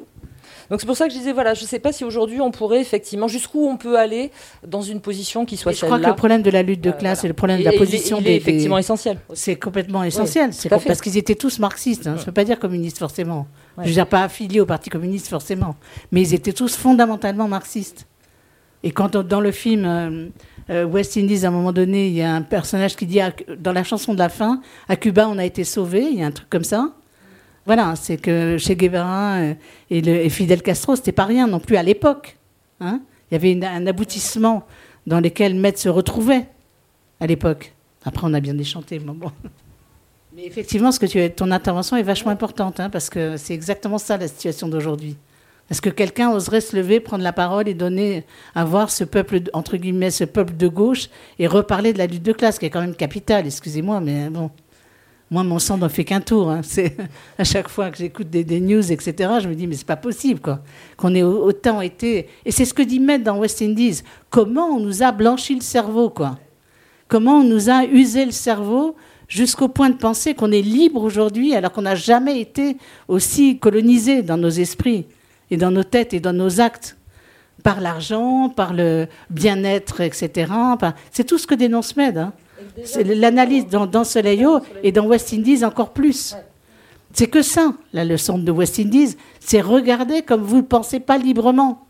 Donc 0.70 0.80
c'est 0.80 0.86
pour 0.86 0.96
ça 0.96 1.08
que 1.08 1.12
je 1.12 1.18
disais, 1.18 1.32
voilà, 1.32 1.54
je 1.54 1.62
ne 1.62 1.66
sais 1.66 1.80
pas 1.80 1.92
si 1.92 2.04
aujourd'hui 2.04 2.40
on 2.40 2.52
pourrait 2.52 2.80
effectivement, 2.80 3.26
jusqu'où 3.26 3.66
on 3.66 3.76
peut 3.76 3.98
aller 3.98 4.30
dans 4.66 4.82
une 4.82 5.00
position 5.00 5.44
qui 5.44 5.56
soit 5.56 5.72
celle-là. 5.72 5.80
Je 5.80 5.86
crois 5.86 6.04
que 6.04 6.10
le 6.10 6.16
problème 6.16 6.42
de 6.42 6.50
la 6.50 6.62
lutte 6.62 6.80
de 6.80 6.90
euh, 6.90 6.92
classe 6.92 7.24
et 7.24 7.28
le 7.28 7.34
problème 7.34 7.58
de 7.58 7.64
la 7.64 7.72
position 7.72 8.20
des, 8.20 8.30
est 8.30 8.36
effectivement 8.36 8.78
essentiel. 8.78 9.18
C'est 9.34 9.56
complètement 9.56 10.04
essentiel. 10.04 10.54
c'est 10.54 10.68
parce 10.68 11.00
qu'ils 11.00 11.18
étaient 11.18 11.34
tous 11.34 11.58
marxistes. 11.58 12.06
Hein. 12.06 12.14
Je 12.16 12.22
ne 12.22 12.26
veux 12.26 12.32
pas 12.32 12.44
dire 12.44 12.58
communistes 12.58 12.98
forcément. 12.98 13.48
Je 13.78 13.82
ne 13.82 13.86
veux 13.88 13.92
dire 13.94 14.06
pas 14.06 14.22
affiliés 14.22 14.60
au 14.60 14.66
Parti 14.66 14.90
communiste 14.90 15.26
forcément. 15.26 15.74
Mais 16.12 16.22
ils 16.22 16.34
étaient 16.34 16.52
tous 16.52 16.76
fondamentalement 16.76 17.48
marxistes. 17.48 18.06
Et 18.82 18.92
quand 18.92 19.16
dans 19.16 19.40
le 19.40 19.50
film 19.50 19.84
euh, 19.84 20.28
euh, 20.70 20.84
West 20.84 21.16
Indies, 21.16 21.44
à 21.44 21.48
un 21.48 21.50
moment 21.50 21.72
donné, 21.72 22.06
il 22.06 22.14
y 22.14 22.22
a 22.22 22.32
un 22.32 22.42
personnage 22.42 22.96
qui 22.96 23.06
dit, 23.06 23.20
dans 23.58 23.72
la 23.72 23.82
chanson 23.82 24.14
de 24.14 24.18
la 24.18 24.28
fin, 24.28 24.60
à 24.88 24.96
Cuba, 24.96 25.28
on 25.28 25.36
a 25.36 25.44
été 25.44 25.64
sauvés, 25.64 26.06
il 26.10 26.18
y 26.20 26.22
a 26.22 26.26
un 26.26 26.30
truc 26.30 26.48
comme 26.48 26.64
ça. 26.64 26.92
Voilà, 27.70 27.94
c'est 27.94 28.16
que 28.16 28.58
Che 28.58 28.72
Guevara 28.72 29.36
euh, 29.36 29.54
et, 29.90 30.28
Fidel 30.28 30.60
Castro, 30.60 30.96
c'était 30.96 31.12
pas 31.12 31.24
rien 31.24 31.46
non 31.46 31.60
plus 31.60 31.76
à 31.76 31.84
l'époque. 31.84 32.36
Hein 32.80 33.00
Il 33.30 33.34
y 33.34 33.36
avait 33.36 33.64
un 33.64 33.86
aboutissement 33.86 34.66
dans 35.06 35.20
lequel 35.20 35.54
Maître 35.54 35.78
se 35.78 35.88
retrouvait 35.88 36.48
à 37.20 37.28
l'époque. 37.28 37.72
Après, 38.04 38.26
on 38.28 38.34
a 38.34 38.40
bien 38.40 38.54
déchanté, 38.54 38.98
mais 38.98 39.12
bon. 39.12 39.30
Mais 40.34 40.46
effectivement, 40.46 40.90
ce 40.90 40.98
que 40.98 41.06
tu, 41.06 41.30
ton 41.30 41.52
intervention 41.52 41.96
est 41.96 42.02
vachement 42.02 42.32
importante, 42.32 42.80
hein, 42.80 42.90
parce 42.90 43.08
que 43.08 43.36
c'est 43.36 43.54
exactement 43.54 43.98
ça 43.98 44.16
la 44.16 44.26
situation 44.26 44.66
d'aujourd'hui. 44.66 45.16
Est-ce 45.70 45.80
que 45.80 45.90
quelqu'un 45.90 46.32
oserait 46.32 46.62
se 46.62 46.74
lever, 46.74 46.98
prendre 46.98 47.22
la 47.22 47.32
parole 47.32 47.68
et 47.68 47.74
donner 47.74 48.24
à 48.56 48.64
voir 48.64 48.90
ce 48.90 49.04
peuple, 49.04 49.42
entre 49.52 49.76
guillemets, 49.76 50.10
ce 50.10 50.24
peuple 50.24 50.56
de 50.56 50.66
gauche 50.66 51.08
et 51.38 51.46
reparler 51.46 51.92
de 51.92 51.98
la 51.98 52.08
lutte 52.08 52.24
de 52.24 52.32
classe, 52.32 52.58
qui 52.58 52.66
est 52.66 52.70
quand 52.70 52.80
même 52.80 52.96
capitale, 52.96 53.46
excusez-moi, 53.46 54.00
mais 54.00 54.28
bon. 54.28 54.50
Moi, 55.32 55.44
mon 55.44 55.60
sang 55.60 55.78
n'en 55.78 55.88
fait 55.88 56.04
qu'un 56.04 56.20
tour. 56.20 56.50
Hein. 56.50 56.60
C'est 56.64 56.96
à 57.38 57.44
chaque 57.44 57.68
fois 57.68 57.90
que 57.90 57.98
j'écoute 57.98 58.28
des, 58.30 58.60
news, 58.60 58.90
etc., 58.90 59.14
je 59.40 59.48
me 59.48 59.54
dis 59.54 59.68
mais 59.68 59.76
c'est 59.76 59.86
pas 59.86 59.96
possible 59.96 60.40
quoi, 60.40 60.60
qu'on 60.96 61.14
ait 61.14 61.22
autant 61.22 61.80
été. 61.80 62.28
Et 62.44 62.50
c'est 62.50 62.64
ce 62.64 62.74
que 62.74 62.82
dit 62.82 62.98
Med 62.98 63.22
dans 63.22 63.38
West 63.38 63.62
Indies. 63.62 64.02
Comment 64.28 64.66
on 64.66 64.80
nous 64.80 65.04
a 65.04 65.12
blanchi 65.12 65.54
le 65.54 65.60
cerveau 65.60 66.10
quoi? 66.10 66.36
Comment 67.06 67.38
on 67.38 67.44
nous 67.44 67.70
a 67.70 67.84
usé 67.84 68.24
le 68.24 68.32
cerveau 68.32 68.96
jusqu'au 69.28 69.68
point 69.68 69.90
de 69.90 69.96
penser 69.96 70.34
qu'on 70.34 70.50
est 70.50 70.62
libre 70.62 71.02
aujourd'hui 71.02 71.54
alors 71.54 71.72
qu'on 71.72 71.82
n'a 71.82 71.94
jamais 71.94 72.40
été 72.40 72.76
aussi 73.06 73.58
colonisé 73.58 74.22
dans 74.22 74.36
nos 74.36 74.50
esprits 74.50 75.06
et 75.52 75.56
dans 75.56 75.70
nos 75.70 75.84
têtes 75.84 76.12
et 76.12 76.20
dans 76.20 76.32
nos 76.32 76.60
actes? 76.60 76.96
Par 77.62 77.80
l'argent, 77.80 78.48
par 78.48 78.72
le 78.72 79.06
bien-être, 79.28 80.00
etc. 80.00 80.50
C'est 81.10 81.24
tout 81.24 81.36
ce 81.36 81.46
que 81.46 81.54
dénonce 81.54 81.94
Med. 81.94 82.30
C'est 82.84 83.04
l'analyse 83.04 83.66
dans, 83.66 84.04
Soleil-Haut 84.04 84.60
et 84.82 84.92
dans 84.92 85.06
West 85.06 85.32
Indies 85.32 85.64
encore 85.64 85.90
plus. 85.90 86.36
C'est 87.12 87.26
que 87.26 87.42
ça, 87.42 87.74
la 87.92 88.04
leçon 88.04 88.38
de 88.38 88.50
West 88.52 88.78
Indies, 88.78 89.16
c'est 89.40 89.60
regarder 89.60 90.22
comme 90.22 90.42
vous 90.42 90.58
ne 90.58 90.62
pensez 90.62 91.00
pas 91.00 91.18
librement. 91.18 91.86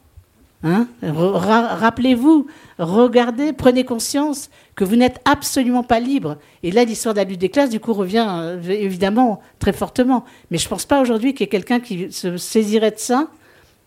Hein? 0.62 0.88
Rappelez-vous, 1.02 2.46
regardez, 2.78 3.52
prenez 3.52 3.84
conscience 3.84 4.50
que 4.74 4.84
vous 4.84 4.96
n'êtes 4.96 5.20
absolument 5.24 5.82
pas 5.82 6.00
libre. 6.00 6.36
Et 6.62 6.70
là, 6.70 6.84
l'histoire 6.84 7.14
de 7.14 7.20
la 7.20 7.24
lutte 7.24 7.40
des 7.40 7.48
classes, 7.48 7.70
du 7.70 7.80
coup, 7.80 7.94
revient 7.94 8.26
euh, 8.28 8.62
évidemment 8.68 9.40
très 9.58 9.72
fortement. 9.72 10.24
Mais 10.50 10.58
je 10.58 10.66
ne 10.66 10.70
pense 10.70 10.84
pas 10.84 11.00
aujourd'hui 11.00 11.32
qu'il 11.32 11.42
y 11.42 11.44
ait 11.44 11.48
quelqu'un 11.48 11.80
qui 11.80 12.12
se 12.12 12.36
saisirait 12.36 12.90
de 12.90 12.98
ça 12.98 13.28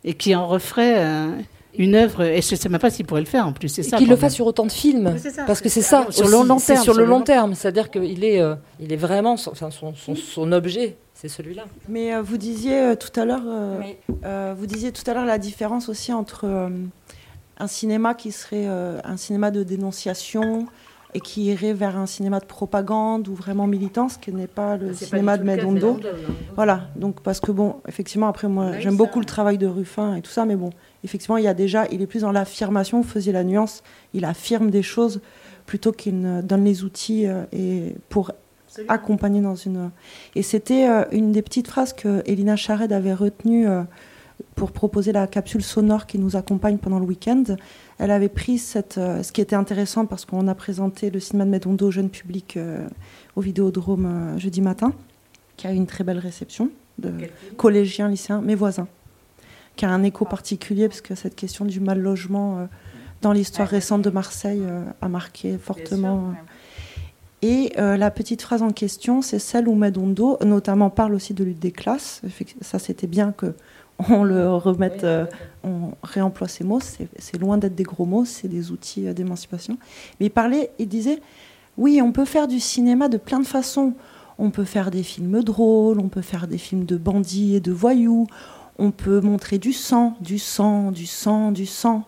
et 0.03 0.15
qui 0.15 0.35
en 0.35 0.47
referait 0.47 0.95
euh, 0.97 1.35
une 1.77 1.95
œuvre, 1.95 2.23
et 2.23 2.41
je 2.41 2.51
ne 2.53 2.59
sais 2.59 2.69
même 2.69 2.79
pas 2.79 2.89
s'il 2.89 3.05
pourrait 3.05 3.21
le 3.21 3.27
faire 3.27 3.47
en 3.47 3.53
plus. 3.53 3.69
C'est 3.69 3.83
ça. 3.83 3.97
Qu'il 3.97 4.09
le 4.09 4.15
fasse 4.15 4.35
sur 4.35 4.45
autant 4.45 4.65
de 4.65 4.71
films, 4.71 5.15
parce 5.47 5.61
que 5.61 5.69
c'est 5.69 5.81
ça. 5.81 6.07
Sur 6.09 6.27
le 6.27 6.47
long 6.47 6.57
terme. 6.57 6.83
Sur 6.83 6.93
le 6.93 7.05
long 7.05 7.21
terme, 7.21 7.55
c'est-à-dire 7.55 7.89
qu'il 7.89 8.23
est, 8.23 8.41
euh, 8.41 8.55
il 8.79 8.93
est 8.93 8.97
vraiment, 8.97 9.37
son, 9.37 9.53
son, 9.55 9.71
son, 9.71 10.15
son 10.15 10.51
objet, 10.51 10.97
c'est 11.13 11.29
celui-là. 11.29 11.63
Mais 11.87 12.13
euh, 12.13 12.21
vous 12.21 12.37
disiez 12.37 12.79
euh, 12.79 12.95
tout 12.95 13.17
à 13.19 13.23
l'heure, 13.23 13.43
euh, 13.45 14.53
vous 14.57 14.65
disiez 14.65 14.91
tout 14.91 15.09
à 15.09 15.13
l'heure 15.13 15.25
la 15.25 15.37
différence 15.37 15.87
aussi 15.87 16.11
entre 16.11 16.69
un 17.57 17.67
cinéma 17.67 18.13
qui 18.13 18.31
serait 18.31 18.67
un 18.67 19.17
cinéma 19.17 19.51
de 19.51 19.63
dénonciation 19.63 20.67
et 21.13 21.19
qui 21.19 21.45
irait 21.45 21.73
vers 21.73 21.95
un 21.95 22.07
cinéma 22.07 22.39
de 22.39 22.45
propagande 22.45 23.27
ou 23.27 23.35
vraiment 23.35 23.67
militant, 23.67 24.09
ce 24.09 24.17
qui 24.17 24.33
n'est 24.33 24.47
pas 24.47 24.77
le 24.77 24.93
cinéma 24.93 25.33
pas 25.33 25.37
de 25.37 25.43
Medondo. 25.43 25.99
Voilà, 26.55 26.89
donc 26.95 27.21
parce 27.21 27.39
que 27.39 27.51
bon, 27.51 27.75
effectivement, 27.87 28.27
après 28.27 28.47
moi, 28.47 28.79
j'aime 28.79 28.97
beaucoup 28.97 29.19
le 29.19 29.25
travail 29.25 29.57
de 29.57 29.67
Ruffin 29.67 30.15
et 30.15 30.21
tout 30.21 30.31
ça, 30.31 30.45
mais 30.45 30.55
bon, 30.55 30.71
effectivement, 31.03 31.37
il 31.37 31.43
y 31.43 31.47
a 31.47 31.53
déjà, 31.53 31.85
il 31.91 32.01
est 32.01 32.07
plus 32.07 32.21
dans 32.21 32.31
l'affirmation, 32.31 33.01
vous 33.01 33.07
faisiez 33.07 33.33
la 33.33 33.43
nuance, 33.43 33.83
il 34.13 34.25
affirme 34.25 34.69
des 34.69 34.83
choses 34.83 35.21
plutôt 35.65 35.91
qu'il 35.91 36.19
ne 36.19 36.41
donne 36.41 36.63
les 36.63 36.83
outils 36.83 37.25
et 37.53 37.95
pour 38.09 38.31
accompagner 38.87 39.41
dans 39.41 39.55
une. 39.55 39.91
Et 40.35 40.41
c'était 40.41 40.87
une 41.11 41.31
des 41.31 41.41
petites 41.41 41.67
phrases 41.67 41.93
que 41.93 42.21
Elina 42.25 42.55
Chared 42.55 42.91
avait 42.91 43.13
retenues 43.13 43.67
pour 44.55 44.71
proposer 44.71 45.11
la 45.11 45.27
capsule 45.27 45.63
sonore 45.63 46.05
qui 46.05 46.19
nous 46.19 46.35
accompagne 46.35 46.77
pendant 46.77 46.99
le 46.99 47.05
week-end. 47.05 47.43
Elle 47.99 48.11
avait 48.11 48.29
pris 48.29 48.57
cette, 48.57 48.95
ce 48.95 49.31
qui 49.31 49.41
était 49.41 49.55
intéressant 49.55 50.05
parce 50.05 50.25
qu'on 50.25 50.47
a 50.47 50.55
présenté 50.55 51.11
le 51.11 51.19
cinéma 51.19 51.45
de 51.45 51.51
Medondo 51.51 51.87
au 51.87 51.91
jeune 51.91 52.09
public 52.09 52.57
au 53.35 53.41
Vidéodrome 53.41 54.37
jeudi 54.37 54.61
matin, 54.61 54.93
qui 55.55 55.67
a 55.67 55.71
eu 55.71 55.75
une 55.75 55.87
très 55.87 56.03
belle 56.03 56.19
réception 56.19 56.69
de 56.97 57.11
collégiens, 57.57 58.07
lycéens, 58.07 58.41
mes 58.41 58.55
voisins, 58.55 58.87
qui 59.75 59.85
a 59.85 59.89
un 59.89 60.03
écho 60.03 60.25
particulier 60.25 60.87
parce 60.87 61.01
que 61.01 61.15
cette 61.15 61.35
question 61.35 61.65
du 61.65 61.79
mal 61.79 61.99
logement 61.99 62.67
dans 63.21 63.31
l'histoire 63.31 63.67
récente 63.67 64.01
de 64.01 64.09
Marseille 64.09 64.61
a 65.01 65.07
marqué 65.07 65.57
fortement. 65.57 66.33
Et 67.43 67.73
euh, 67.77 67.97
la 67.97 68.09
petite 68.09 68.41
phrase 68.41 68.61
en 68.61 68.69
question, 68.69 69.21
c'est 69.21 69.37
celle 69.37 69.67
où 69.67 69.75
Medondo, 69.75 70.37
notamment, 70.45 70.89
parle 70.89 71.13
aussi 71.13 71.33
de 71.33 71.43
lutte 71.43 71.59
des 71.59 71.73
classes. 71.73 72.21
Ça, 72.61 72.79
c'était 72.79 73.05
bien 73.05 73.33
que 73.33 73.53
on 74.09 74.23
le 74.23 74.55
remette, 74.55 75.03
euh, 75.03 75.25
on 75.65 75.91
réemploie 76.03 76.47
ces 76.47 76.63
mots. 76.63 76.79
C'est 76.79 77.37
loin 77.37 77.57
d'être 77.57 77.75
des 77.75 77.83
gros 77.83 78.05
mots, 78.05 78.23
c'est 78.23 78.47
des 78.47 78.71
outils 78.71 79.09
euh, 79.09 79.13
d'émancipation. 79.13 79.77
Mais 80.19 80.27
il 80.27 80.29
parlait, 80.29 80.71
il 80.79 80.87
disait, 80.87 81.21
oui, 81.77 81.99
on 82.01 82.13
peut 82.13 82.23
faire 82.23 82.47
du 82.47 82.61
cinéma 82.61 83.09
de 83.09 83.17
plein 83.17 83.41
de 83.41 83.45
façons. 83.45 83.93
On 84.37 84.49
peut 84.49 84.63
faire 84.63 84.89
des 84.89 85.03
films 85.03 85.43
drôles, 85.43 85.99
on 85.99 86.07
peut 86.07 86.21
faire 86.21 86.47
des 86.47 86.57
films 86.57 86.85
de 86.85 86.95
bandits 86.95 87.57
et 87.57 87.59
de 87.59 87.73
voyous, 87.73 88.25
on 88.77 88.91
peut 88.91 89.21
montrer 89.21 89.57
du 89.57 89.73
sang, 89.73 90.15
du 90.21 90.39
sang, 90.39 90.91
du 90.91 91.05
sang, 91.05 91.51
du 91.51 91.65
sang. 91.65 92.03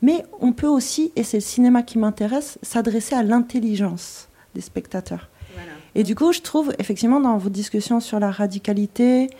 Mais 0.00 0.24
on 0.40 0.52
peut 0.52 0.68
aussi, 0.68 1.12
et 1.14 1.22
c'est 1.22 1.36
le 1.36 1.42
cinéma 1.42 1.82
qui 1.82 1.98
m'intéresse, 1.98 2.58
s'adresser 2.62 3.14
à 3.14 3.22
l'intelligence 3.22 4.28
des 4.54 4.60
spectateurs. 4.60 5.28
Voilà. 5.54 5.70
Et 5.94 6.02
du 6.02 6.14
coup, 6.14 6.32
je 6.32 6.40
trouve, 6.40 6.72
effectivement, 6.78 7.20
dans 7.20 7.38
vos 7.38 7.50
discussions 7.50 8.00
sur 8.00 8.18
la 8.18 8.30
radicalité, 8.30 9.30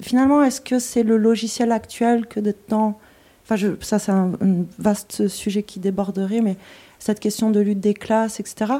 finalement, 0.00 0.42
est-ce 0.42 0.60
que 0.60 0.78
c'est 0.78 1.04
le 1.04 1.16
logiciel 1.16 1.72
actuel 1.72 2.26
que 2.26 2.40
de 2.40 2.50
temps... 2.52 2.98
Enfin, 3.44 3.56
je, 3.56 3.68
ça, 3.80 3.98
c'est 3.98 4.12
un, 4.12 4.32
un, 4.40 4.64
vaste 4.78 5.28
sujet 5.28 5.62
qui 5.62 5.80
déborderait, 5.80 6.40
mais 6.40 6.56
cette 6.98 7.20
question 7.20 7.50
de 7.50 7.60
lutte 7.60 7.80
des 7.80 7.94
classes, 7.94 8.40
etc. 8.40 8.74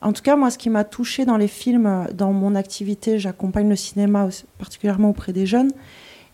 En 0.00 0.12
tout 0.12 0.22
cas, 0.22 0.36
moi, 0.36 0.50
ce 0.50 0.58
qui 0.58 0.70
m'a 0.70 0.84
touché 0.84 1.24
dans 1.24 1.36
les 1.36 1.48
films, 1.48 2.06
dans 2.14 2.32
mon 2.32 2.54
activité, 2.54 3.18
j'accompagne 3.18 3.68
le 3.68 3.76
cinéma, 3.76 4.28
particulièrement 4.58 5.10
auprès 5.10 5.32
des 5.32 5.44
jeunes. 5.44 5.72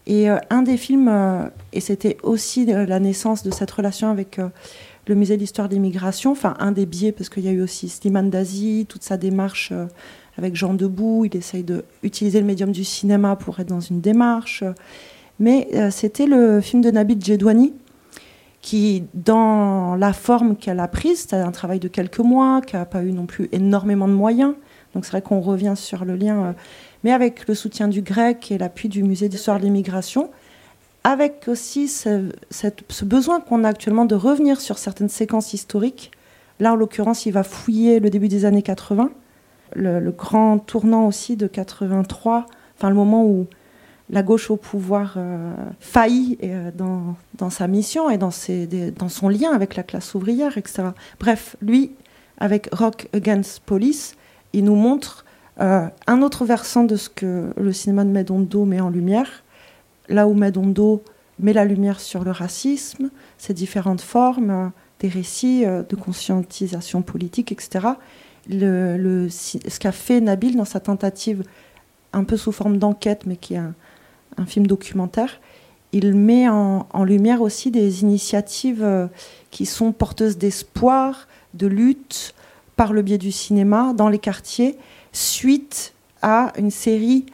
Et 0.07 0.31
euh, 0.31 0.39
un 0.51 0.63
des 0.63 0.77
films, 0.77 1.09
euh, 1.09 1.49
et 1.73 1.81
c'était 1.81 2.19
aussi 2.23 2.67
la 2.67 3.01
naissance 3.01 3.43
de 3.43 3.51
cette 3.51 3.71
relation 3.71 4.11
avec... 4.11 4.39
Euh, 4.39 4.49
le 5.07 5.15
musée 5.15 5.37
d'histoire 5.37 5.69
de 5.69 5.75
l'immigration, 5.75 6.31
enfin 6.31 6.55
un 6.59 6.73
des 6.73 6.87
biais, 6.87 7.13
parce 7.13 7.29
qu'il 7.29 7.45
y 7.45 7.49
a 7.49 7.51
eu 7.51 7.61
aussi 7.61 7.91
Slimane 7.91 8.31
Dazi, 8.31 8.87
toute 8.89 9.03
sa 9.03 9.19
démarche 9.19 9.71
avec 10.39 10.57
Jean 10.57 10.73
Debout, 10.73 11.27
il 11.27 11.37
essaye 11.37 11.63
d'utiliser 11.63 12.41
le 12.41 12.47
médium 12.47 12.73
du 12.73 12.85
cinéma 12.85 13.37
pour 13.37 13.61
être 13.61 13.69
dans 13.69 13.81
une 13.81 14.01
démarche. 14.01 14.65
Mais 15.39 15.69
c'était 15.91 16.25
le 16.25 16.63
film 16.63 16.81
de 16.81 16.91
Nabil 16.91 17.23
Djedouani, 17.23 17.75
qui, 18.63 19.05
dans 19.13 19.95
la 19.95 20.15
forme 20.15 20.57
qu'elle 20.57 20.81
a 20.81 20.89
prise, 20.89 21.21
c'était 21.21 21.37
un 21.37 21.53
travail 21.53 21.81
de 21.81 21.89
quelques 21.89 22.21
mois, 22.21 22.63
qui 22.63 22.77
n'a 22.77 22.87
pas 22.87 23.03
eu 23.03 23.13
non 23.13 23.27
plus 23.27 23.51
énormément 23.53 24.09
de 24.09 24.15
moyens. 24.15 24.55
Donc 24.95 25.05
c'est 25.05 25.11
vrai 25.11 25.21
qu'on 25.21 25.43
revient 25.43 25.75
sur 25.77 26.07
le 26.07 26.17
lien, 26.17 26.55
mais 27.05 27.13
avec 27.13 27.47
le 27.47 27.55
soutien 27.55 27.87
du 27.87 28.03
grec 28.03 28.51
et 28.51 28.59
l'appui 28.59 28.89
du 28.89 29.05
musée 29.05 29.29
d'histoire 29.29 29.61
de 29.61 29.65
l'immigration, 29.65 30.31
avec 31.05 31.49
aussi 31.49 31.87
ce, 31.87 32.31
besoin 33.05 33.41
qu'on 33.41 33.63
a 33.63 33.69
actuellement 33.69 34.07
de 34.07 34.15
revenir 34.15 34.61
sur 34.61 34.79
certaines 34.79 35.11
séquences 35.11 35.53
historiques. 35.53 36.11
Là, 36.61 36.73
en 36.73 36.77
l'occurrence, 36.77 37.27
il 37.27 37.33
va 37.33 37.43
fouiller 37.43 38.01
le 38.01 38.09
début 38.09 38.29
des 38.29 38.47
années 38.47 38.63
80, 38.63 39.11
le, 39.77 40.11
grand 40.11 40.59
tournant 40.59 41.07
aussi 41.07 41.37
de 41.37 41.47
83, 41.47 42.47
enfin 42.77 42.89
le 42.89 42.95
moment 42.95 43.25
où 43.27 43.47
la 44.11 44.23
gauche 44.23 44.51
au 44.51 44.57
pouvoir 44.57 45.15
euh, 45.17 45.53
faillit 45.81 46.39
euh, 46.43 46.71
dans, 46.75 47.51
sa 47.51 47.69
mission 47.69 48.09
et 48.09 48.17
dans, 48.17 48.31
son 48.31 49.29
lien 49.29 49.53
avec 49.53 49.77
la 49.77 49.83
classe 49.83 50.15
ouvrière, 50.15 50.57
etc. 50.57 50.85
Bref, 51.21 51.57
lui, 51.61 51.93
avec 52.39 52.69
Rock 52.73 53.09
Against 53.13 53.61
Police, 53.61 54.15
il 54.55 54.65
nous 54.65 54.77
montre 54.77 55.24
euh, 55.61 55.87
un 56.07 56.23
autre 56.23 56.45
versant 56.45 56.85
de 56.85 56.97
ce 56.97 57.09
que 57.09 57.53
le 57.57 57.73
cinéma 57.73 58.05
de 58.05 58.11
Medondo 58.11 58.65
met 58.65 58.81
en 58.81 58.91
lumière, 58.91 59.45
là 60.09 60.27
où 60.27 60.35
Medondo 60.35 61.03
met 61.39 61.53
la 61.53 61.65
lumière 61.65 62.01
sur 62.01 62.25
le 62.25 62.31
racisme, 62.31 63.11
ses 63.39 63.55
différentes 63.55 64.01
formes, 64.01 64.73
des 65.01 65.09
récits 65.09 65.65
de 65.65 65.97
conscientisation 65.97 67.03
politique, 67.03 67.51
etc. 67.51 67.89
Le, 68.49 69.29
ce 69.29 69.79
qu'a 69.81 69.91
fait 69.91 70.21
Nabil 70.21 70.57
dans 70.57 70.65
sa 70.65 70.79
tentative, 70.79 71.43
un 72.13 72.23
peu 72.23 72.37
sous 72.37 72.53
forme 72.53 72.79
d'enquête, 72.79 73.27
mais 73.27 73.37
qui 73.37 73.55
est 73.55 73.61
un, 74.37 74.47
film 74.47 74.67
documentaire, 74.67 75.41
il 75.93 76.15
met 76.15 76.49
en, 76.49 77.05
lumière 77.05 77.43
aussi 77.43 77.73
des 77.73 78.03
initiatives 78.03 79.09
qui 79.51 79.67
sont 79.67 79.93
porteuses 79.93 80.39
d'espoir, 80.39 81.27
de 81.55 81.67
lutte, 81.67 82.35
par 82.77 82.93
le 82.93 83.03
biais 83.03 83.19
du 83.19 83.33
cinéma, 83.33 83.93
dans 83.95 84.09
les 84.09 84.19
quartiers, 84.19 84.77
suite 85.15 85.95
à 86.23 86.53
une 86.59 86.71
série 86.71 87.25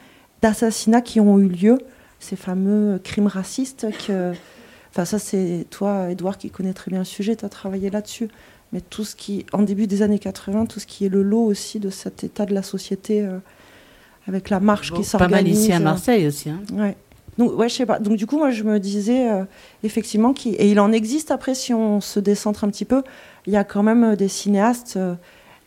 d'assassinats 0.42 1.00
qui 1.00 1.18
ont 1.20 1.38
eu 1.38 1.48
lieu 1.48 1.78
ces 2.20 2.36
fameux 2.36 3.00
crimes 3.02 3.26
racistes 3.26 3.86
que 4.06 4.32
enfin 4.90 5.04
ça 5.04 5.18
c'est 5.18 5.66
toi 5.70 6.10
Edouard 6.10 6.38
qui 6.38 6.50
connais 6.50 6.72
très 6.74 6.90
bien 6.90 7.00
le 7.00 7.04
sujet 7.06 7.34
tu 7.36 7.44
as 7.44 7.48
travaillé 7.48 7.88
là-dessus 7.90 8.28
mais 8.72 8.80
tout 8.80 9.04
ce 9.04 9.16
qui 9.16 9.46
en 9.52 9.62
début 9.62 9.86
des 9.86 10.02
années 10.02 10.18
80 10.18 10.66
tout 10.66 10.80
ce 10.80 10.86
qui 10.86 11.06
est 11.06 11.08
le 11.08 11.22
lot 11.22 11.44
aussi 11.44 11.80
de 11.80 11.88
cet 11.90 12.22
état 12.24 12.44
de 12.46 12.54
la 12.54 12.62
société 12.62 13.22
euh, 13.22 13.38
avec 14.28 14.50
la 14.50 14.60
marche 14.60 14.92
qui 14.92 15.00
Pas 15.00 15.04
s'organise. 15.08 15.54
mal 15.56 15.62
ici 15.64 15.72
à 15.72 15.80
Marseille 15.80 16.26
aussi. 16.26 16.50
hein. 16.50 16.60
Ouais. 16.74 16.96
Donc, 17.38 17.58
ouais, 17.58 17.68
je 17.70 17.74
sais 17.76 17.86
pas. 17.86 17.98
Donc, 17.98 18.16
du 18.16 18.26
coup, 18.26 18.36
moi, 18.36 18.50
je 18.50 18.64
me 18.64 18.78
disais, 18.78 19.30
euh, 19.30 19.44
effectivement, 19.82 20.34
qu'il- 20.34 20.54
et 20.58 20.70
il 20.70 20.78
en 20.78 20.92
existe 20.92 21.30
après, 21.30 21.54
si 21.54 21.72
on 21.72 22.00
se 22.02 22.20
décentre 22.20 22.64
un 22.64 22.68
petit 22.68 22.84
peu, 22.84 23.02
il 23.46 23.52
y 23.54 23.56
a 23.56 23.64
quand 23.64 23.82
même 23.82 24.04
euh, 24.04 24.16
des 24.16 24.28
cinéastes, 24.28 24.94
euh, 24.98 25.14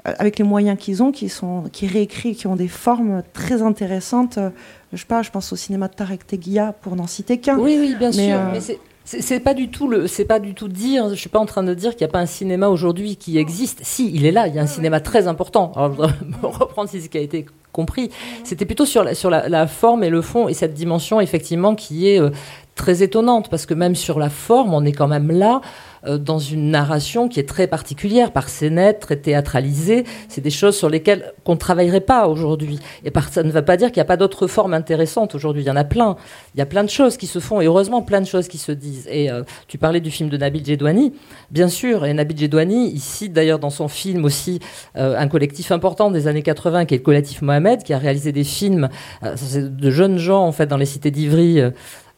avec 0.05 0.37
les 0.37 0.43
moyens 0.45 0.77
qu'ils 0.77 1.01
ont, 1.01 1.11
qui, 1.11 1.29
sont, 1.29 1.63
qui 1.71 1.87
qui 2.07 2.47
ont 2.47 2.55
des 2.55 2.67
formes 2.67 3.23
très 3.33 3.61
intéressantes. 3.61 4.37
Euh, 4.37 4.49
je 4.91 4.97
sais 4.97 5.05
pas, 5.05 5.21
je 5.21 5.31
pense 5.31 5.51
au 5.53 5.55
cinéma 5.55 5.87
de 5.87 5.93
Tarek 5.93 6.27
Teguia, 6.27 6.73
pour 6.81 6.95
n'en 6.95 7.07
citer 7.07 7.39
qu'un. 7.39 7.57
Oui, 7.57 7.77
oui, 7.79 7.95
bien 7.97 8.09
Mais, 8.11 8.27
sûr. 8.29 8.35
euh, 8.37 8.49
Mais 8.53 8.59
c'est- 8.59 9.39
pas 9.39 9.53
du 9.53 9.69
tout 9.69 9.87
le, 9.87 10.07
c'est 10.07 10.25
pas 10.25 10.39
du 10.39 10.53
tout 10.53 10.67
dire. 10.67 11.09
Je 11.09 11.15
suis 11.15 11.29
pas 11.29 11.39
en 11.39 11.45
train 11.45 11.63
de 11.63 11.73
dire 11.73 11.91
qu'il 11.91 12.05
n'y 12.05 12.09
a 12.09 12.13
pas 12.13 12.19
un 12.19 12.25
cinéma 12.25 12.67
aujourd'hui 12.69 13.15
qui 13.15 13.37
existe. 13.37 13.79
Si, 13.83 14.11
il 14.13 14.25
est 14.25 14.31
là. 14.31 14.47
Il 14.47 14.55
y 14.55 14.59
a 14.59 14.61
un 14.61 14.67
cinéma 14.67 14.99
très 14.99 15.27
important. 15.27 15.71
Alors, 15.75 15.89
je 15.91 15.95
voudrais 15.95 16.13
reprendre 16.59 16.89
ce 16.89 16.97
qui 16.97 17.17
a 17.17 17.21
été 17.21 17.45
compris. 17.71 18.11
C'était 18.43 18.65
plutôt 18.65 18.85
sur 18.85 19.03
la, 19.03 19.15
sur 19.15 19.29
la, 19.29 19.49
la 19.49 19.67
forme 19.67 20.03
et 20.03 20.09
le 20.09 20.21
fond 20.21 20.47
et 20.47 20.53
cette 20.53 20.73
dimension 20.73 21.19
effectivement 21.19 21.73
qui 21.75 22.07
est 22.07 22.21
euh, 22.21 22.29
très 22.75 23.01
étonnante 23.03 23.49
parce 23.49 23.65
que 23.65 23.73
même 23.73 23.95
sur 23.95 24.19
la 24.19 24.29
forme, 24.29 24.73
on 24.73 24.85
est 24.85 24.91
quand 24.91 25.07
même 25.07 25.31
là 25.31 25.59
euh, 25.59 25.59
dans 26.05 26.39
une 26.39 26.71
narration 26.71 27.29
qui 27.29 27.39
est 27.39 27.47
très 27.47 27.67
particulière, 27.67 28.31
par 28.31 28.49
scénette, 28.49 28.99
très 28.99 29.15
théâtralisée. 29.15 30.03
C'est 30.27 30.41
des 30.41 30.49
choses 30.49 30.75
sur 30.75 30.89
lesquelles 30.89 31.33
qu'on 31.43 31.53
ne 31.53 31.59
travaillerait 31.59 32.01
pas 32.01 32.27
aujourd'hui. 32.27 32.79
Et 33.05 33.11
ça 33.31 33.43
ne 33.43 33.51
veut 33.51 33.63
pas 33.63 33.77
dire 33.77 33.91
qu'il 33.91 33.99
n'y 33.99 34.05
a 34.05 34.05
pas 34.05 34.17
d'autres 34.17 34.47
formes 34.47 34.73
intéressantes 34.73 35.35
aujourd'hui. 35.35 35.63
Il 35.63 35.67
y 35.67 35.71
en 35.71 35.75
a 35.75 35.83
plein. 35.83 36.15
Il 36.55 36.59
y 36.59 36.61
a 36.61 36.65
plein 36.65 36.83
de 36.83 36.89
choses 36.89 37.17
qui 37.17 37.27
se 37.27 37.39
font 37.39 37.61
et 37.61 37.65
heureusement 37.65 38.01
plein 38.01 38.21
de 38.21 38.25
choses 38.25 38.47
qui 38.47 38.57
se 38.57 38.71
disent. 38.71 39.07
Et 39.09 39.29
euh, 39.29 39.43
tu 39.67 39.77
parlais 39.77 40.01
du 40.01 40.11
film 40.11 40.29
de 40.29 40.37
Nabil 40.37 40.65
Jedouani, 40.65 41.13
bien 41.51 41.67
sûr. 41.67 42.05
Et 42.05 42.13
Nabil 42.13 42.37
Jedouani, 42.37 42.91
il 42.93 42.99
cite 42.99 43.33
d'ailleurs 43.33 43.59
dans 43.59 43.69
son 43.69 43.87
film 43.87 44.25
aussi 44.25 44.59
euh, 44.97 45.17
un 45.17 45.27
collectif 45.27 45.71
important 45.71 46.11
des 46.11 46.27
années 46.27 46.43
80 46.43 46.85
qui 46.85 46.95
est 46.95 46.97
le 46.97 47.03
collectif 47.03 47.41
Mohamed, 47.41 47.83
qui 47.83 47.93
a 47.93 47.97
réalisé 47.97 48.31
des 48.31 48.43
films 48.43 48.89
euh, 49.23 49.35
de 49.55 49.89
jeunes 49.91 50.17
gens 50.17 50.43
en 50.45 50.51
fait 50.51 50.67
dans 50.67 50.77
les 50.77 50.85
cités 50.85 51.11
d'Ivry. 51.11 51.61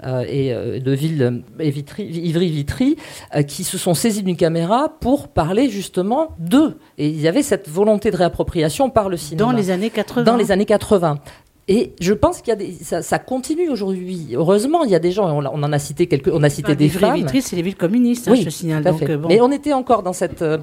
Euh, 0.06 0.15
euh, 0.15 0.26
et 0.27 0.53
euh, 0.53 0.80
de 0.80 0.91
ville 0.91 1.22
euh, 1.22 1.61
et 1.64 1.72
Vitry- 1.72 2.06
Ivry-Vitry, 2.10 2.95
euh, 3.36 3.41
qui 3.41 3.64
se 3.64 3.77
sont 3.77 3.94
saisis 3.94 4.23
d'une 4.23 4.38
caméra 4.38 4.90
pour 4.99 5.27
parler 5.27 5.69
justement 5.69 6.30
d'eux. 6.40 6.77
Et 6.98 7.07
il 7.10 7.19
y 7.19 7.27
avait 7.27 7.44
cette 7.44 7.68
volonté 7.68 8.11
de 8.11 8.18
réappropriation 8.18 8.90
par 8.90 9.10
le 9.10 9.18
cinéma. 9.18 9.49
Dans 9.52 9.57
les 9.57 9.72
années 9.72 9.90
80. 9.90 10.23
Dans 10.23 10.38
les 10.38 10.52
années 10.52 10.65
80. 10.65 11.19
Et 11.68 11.94
je 12.00 12.14
pense 12.14 12.42
qu'il 12.42 12.50
y 12.50 12.52
a 12.52 12.56
des, 12.58 12.72
ça, 12.84 13.02
ça 13.02 13.18
continue 13.18 13.70
aujourd'hui. 13.70 14.28
Heureusement, 14.36 14.84
il 14.84 14.92
y 14.92 14.96
a 14.96 15.00
des 15.00 15.12
gens, 15.12 15.28
on, 15.36 15.44
on 15.46 15.64
en 15.64 15.74
a 15.74 15.80
cité 15.80 16.06
quelques, 16.06 16.30
on 16.32 16.44
a 16.44 16.50
cité 16.50 16.68
Enfin, 16.74 16.76
des 16.76 16.86
Ivry- 16.86 17.00
femmes. 17.00 17.42
C'est 17.42 17.56
les 17.56 17.64
villes 17.64 17.76
communistes, 17.76 18.28
hein, 18.28 18.34
Oui, 18.34 18.44
je 18.44 18.52
signale. 18.52 18.84
tout 18.84 18.90
à 18.90 18.92
donc, 18.92 19.00
fait. 19.00 19.10
euh, 19.12 19.18
bon. 19.18 19.28
Mais 19.30 19.42
on 19.42 19.52
était 19.52 19.74
encore 19.74 20.04
dans 20.04 20.14
cette. 20.14 20.44
euh, 20.44 20.60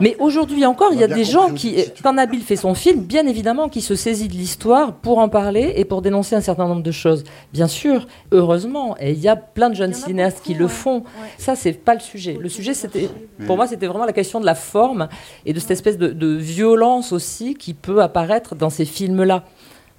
Mais 0.00 0.16
aujourd'hui 0.18 0.66
encore, 0.66 0.90
il 0.92 0.98
y 0.98 1.04
a 1.04 1.08
des 1.08 1.22
gens 1.24 1.52
qui, 1.54 1.76
quand 2.02 2.14
Nabil 2.14 2.40
fait 2.42 2.56
son 2.56 2.74
film, 2.74 3.02
bien 3.02 3.26
évidemment, 3.28 3.68
qui 3.68 3.80
se 3.80 3.94
saisit 3.94 4.26
de 4.26 4.32
l'histoire 4.32 4.94
pour 4.94 5.18
en 5.18 5.28
parler 5.28 5.72
et 5.76 5.84
pour 5.84 6.02
dénoncer 6.02 6.34
un 6.34 6.40
certain 6.40 6.66
nombre 6.66 6.82
de 6.82 6.90
choses. 6.90 7.22
Bien 7.52 7.68
sûr, 7.68 8.08
heureusement, 8.32 8.96
et 9.00 9.12
il 9.12 9.20
y 9.20 9.28
a 9.28 9.36
plein 9.36 9.70
de 9.70 9.76
jeunes 9.76 9.94
cinéastes 9.94 10.40
qui 10.42 10.54
le 10.54 10.66
font. 10.66 11.04
Ça, 11.38 11.54
c'est 11.54 11.72
pas 11.74 11.94
le 11.94 12.00
sujet. 12.00 12.36
Le 12.40 12.48
sujet, 12.48 12.74
c'était, 12.74 13.08
pour 13.46 13.54
moi, 13.56 13.68
c'était 13.68 13.86
vraiment 13.86 14.04
la 14.06 14.12
question 14.12 14.40
de 14.40 14.46
la 14.46 14.56
forme 14.56 15.08
et 15.46 15.52
de 15.52 15.60
cette 15.60 15.70
espèce 15.70 15.96
de, 15.96 16.08
de 16.08 16.34
violence 16.34 17.12
aussi 17.12 17.54
qui 17.54 17.72
peut 17.72 18.02
apparaître 18.02 18.56
dans 18.56 18.70
ces 18.70 18.84
films-là. 18.84 19.44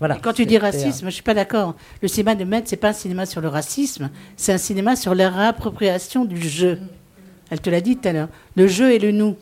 Voilà. 0.03 0.19
Quand 0.21 0.33
tu 0.33 0.45
dis 0.45 0.57
racisme, 0.57 1.05
je 1.05 1.11
suis 1.11 1.23
pas 1.23 1.33
d'accord. 1.33 1.75
Le 2.01 2.09
cinéma 2.09 2.35
de 2.35 2.43
Maître, 2.43 2.67
c'est 2.67 2.75
pas 2.75 2.89
un 2.89 2.93
cinéma 2.93 3.25
sur 3.25 3.39
le 3.39 3.47
racisme, 3.47 4.09
c'est 4.35 4.51
un 4.51 4.57
cinéma 4.57 4.97
sur 4.97 5.15
la 5.15 5.29
réappropriation 5.29 6.25
du 6.25 6.41
jeu. 6.41 6.77
Elle 7.49 7.61
te 7.61 7.69
l'a 7.69 7.79
dit 7.79 7.95
tout 7.95 8.09
à 8.09 8.11
l'heure. 8.11 8.27
Le 8.57 8.67
jeu 8.67 8.91
et 8.91 8.99
le 8.99 9.13
nous. 9.13 9.37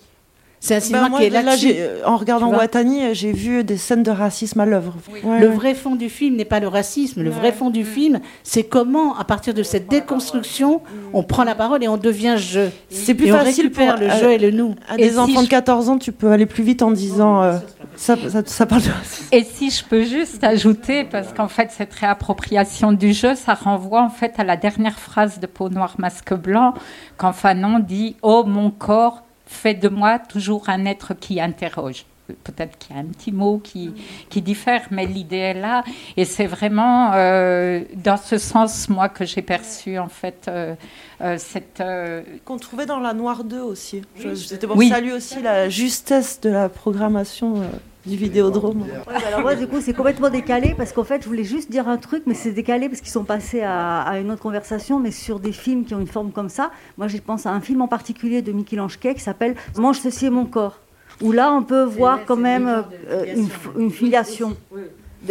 C'est 0.63 0.75
un 0.75 0.77
Ben, 0.77 0.83
cinéma 0.83 1.09
moi, 1.09 1.19
qui 1.19 1.25
est 1.25 1.29
là, 1.31 1.41
euh, 1.41 2.01
en 2.05 2.17
regardant 2.17 2.53
Watani, 2.53 3.03
euh, 3.03 3.13
j'ai 3.15 3.31
vu 3.31 3.63
des 3.63 3.77
scènes 3.77 4.03
de 4.03 4.11
racisme 4.11 4.59
à 4.59 4.67
l'œuvre. 4.67 4.93
Ouais, 5.11 5.39
le 5.39 5.47
ouais. 5.47 5.55
vrai 5.55 5.73
fond 5.73 5.95
du 5.95 6.07
film 6.07 6.35
n'est 6.35 6.45
pas 6.45 6.59
le 6.59 6.67
racisme. 6.67 7.23
Le 7.23 7.31
vrai 7.31 7.51
fond 7.51 7.71
du 7.71 7.83
film, 7.83 8.19
c'est 8.43 8.61
comment, 8.61 9.17
à 9.17 9.23
partir 9.23 9.55
de 9.55 9.63
cette 9.63 9.87
déconstruction, 9.87 10.81
on 11.13 11.23
prend 11.23 11.45
la 11.45 11.55
parole 11.55 11.83
et 11.83 11.87
on 11.87 11.97
devient 11.97 12.35
je. 12.37 12.69
C'est 12.91 13.15
plus 13.15 13.29
Et 13.29 13.33
on 13.33 13.37
facile 13.37 13.71
pour 13.71 13.91
le 13.99 14.07
jeu 14.11 14.33
et 14.33 14.37
le 14.37 14.51
nous. 14.51 14.75
À 14.87 14.97
des 14.97 15.17
enfants 15.17 15.41
de 15.41 15.47
14 15.47 15.89
ans, 15.89 15.97
tu 15.97 16.11
peux 16.11 16.29
aller 16.29 16.45
plus 16.45 16.63
vite 16.63 16.83
en 16.83 16.91
disant 16.91 17.41
euh, 17.41 17.57
ça, 17.95 18.15
ça, 18.29 18.43
ça 18.45 18.65
parle 18.67 18.83
de 18.83 18.89
racisme. 18.91 19.29
Et 19.31 19.43
si 19.43 19.71
je 19.71 19.83
peux 19.83 20.03
juste 20.03 20.43
ajouter, 20.43 21.05
parce 21.05 21.33
qu'en 21.33 21.47
fait, 21.47 21.71
cette 21.71 21.93
réappropriation 21.95 22.91
du 22.91 23.13
jeu, 23.13 23.33
ça 23.33 23.55
renvoie 23.55 24.03
en 24.03 24.11
fait 24.11 24.33
à 24.37 24.43
la 24.43 24.57
dernière 24.57 24.99
phrase 24.99 25.39
de 25.39 25.47
Peau 25.47 25.69
Noire 25.69 25.95
Masque 25.97 26.35
Blanc, 26.35 26.75
quand 27.17 27.33
Fanon 27.33 27.79
dit 27.79 28.15
Oh, 28.21 28.43
mon 28.45 28.69
corps 28.69 29.23
fait 29.51 29.73
de 29.75 29.89
moi 29.89 30.17
toujours 30.19 30.69
un 30.69 30.85
être 30.85 31.13
qui 31.13 31.39
interroge. 31.41 32.05
Peut-être 32.45 32.77
qu'il 32.77 32.95
y 32.95 32.99
a 32.99 33.01
un 33.01 33.05
petit 33.07 33.33
mot 33.33 33.57
qui, 33.61 33.91
qui 34.29 34.41
diffère, 34.41 34.83
mais 34.89 35.05
l'idée 35.05 35.35
est 35.37 35.53
là. 35.53 35.83
Et 36.15 36.23
c'est 36.23 36.45
vraiment 36.45 37.11
euh, 37.13 37.81
dans 37.95 38.15
ce 38.15 38.37
sens, 38.37 38.87
moi, 38.87 39.09
que 39.09 39.25
j'ai 39.25 39.41
perçu 39.41 39.97
en 39.99 40.07
fait 40.07 40.45
euh, 40.47 40.73
euh, 41.19 41.35
cette. 41.37 41.81
euh, 41.81 42.21
Qu'on 42.45 42.57
trouvait 42.57 42.85
dans 42.85 42.99
la 43.01 43.13
Noire 43.13 43.43
2 43.43 43.59
aussi. 43.59 44.01
Je- 44.17 44.33
C'était 44.33 44.65
pour 44.65 44.77
Oui. 44.77 44.87
saluer 44.87 45.11
aussi 45.11 45.41
la 45.41 45.67
justesse 45.67 46.39
de 46.39 46.49
la 46.49 46.69
programmation 46.69 47.57
euh, 47.57 47.65
du 48.05 48.15
Vidéodrome. 48.17 48.81
Ouais, 48.81 48.87
bah 49.05 49.13
alors 49.27 49.41
moi, 49.47 49.55
du 49.55 49.67
coup, 49.67 49.79
c'est 49.81 49.93
complètement 49.93 50.29
décalé 50.29 50.73
parce 50.75 50.91
qu'en 50.91 51.03
fait, 51.03 51.21
je 51.23 51.27
voulais 51.27 51.43
juste 51.43 51.69
dire 51.71 51.87
un 51.87 51.97
truc, 51.97 52.23
mais 52.25 52.33
c'est 52.33 52.51
décalé 52.51 52.89
parce 52.89 53.01
qu'ils 53.01 53.11
sont 53.11 53.23
passés 53.23 53.61
à, 53.61 54.01
à 54.01 54.19
une 54.19 54.31
autre 54.31 54.41
conversation, 54.41 54.99
mais 54.99 55.11
sur 55.11 55.39
des 55.39 55.51
films 55.51 55.85
qui 55.85 55.93
ont 55.93 55.99
une 55.99 56.07
forme 56.07 56.31
comme 56.31 56.49
ça. 56.49 56.71
Moi, 56.97 57.07
je 57.07 57.17
pense 57.17 57.45
à 57.45 57.51
un 57.51 57.61
film 57.61 57.81
en 57.81 57.87
particulier 57.87 58.41
de 58.41 58.51
Michel-Ange 58.51 58.99
Quay 58.99 59.13
qui 59.15 59.21
s'appelle 59.21 59.55
Mange 59.77 59.99
ceci 59.99 60.25
est 60.25 60.29
mon 60.31 60.45
corps, 60.45 60.79
où 61.21 61.31
là, 61.31 61.53
on 61.53 61.63
peut 61.63 61.83
voir 61.83 62.25
quand 62.25 62.37
même 62.37 62.85
euh, 63.09 63.35
une, 63.77 63.91
filiation. 63.91 64.55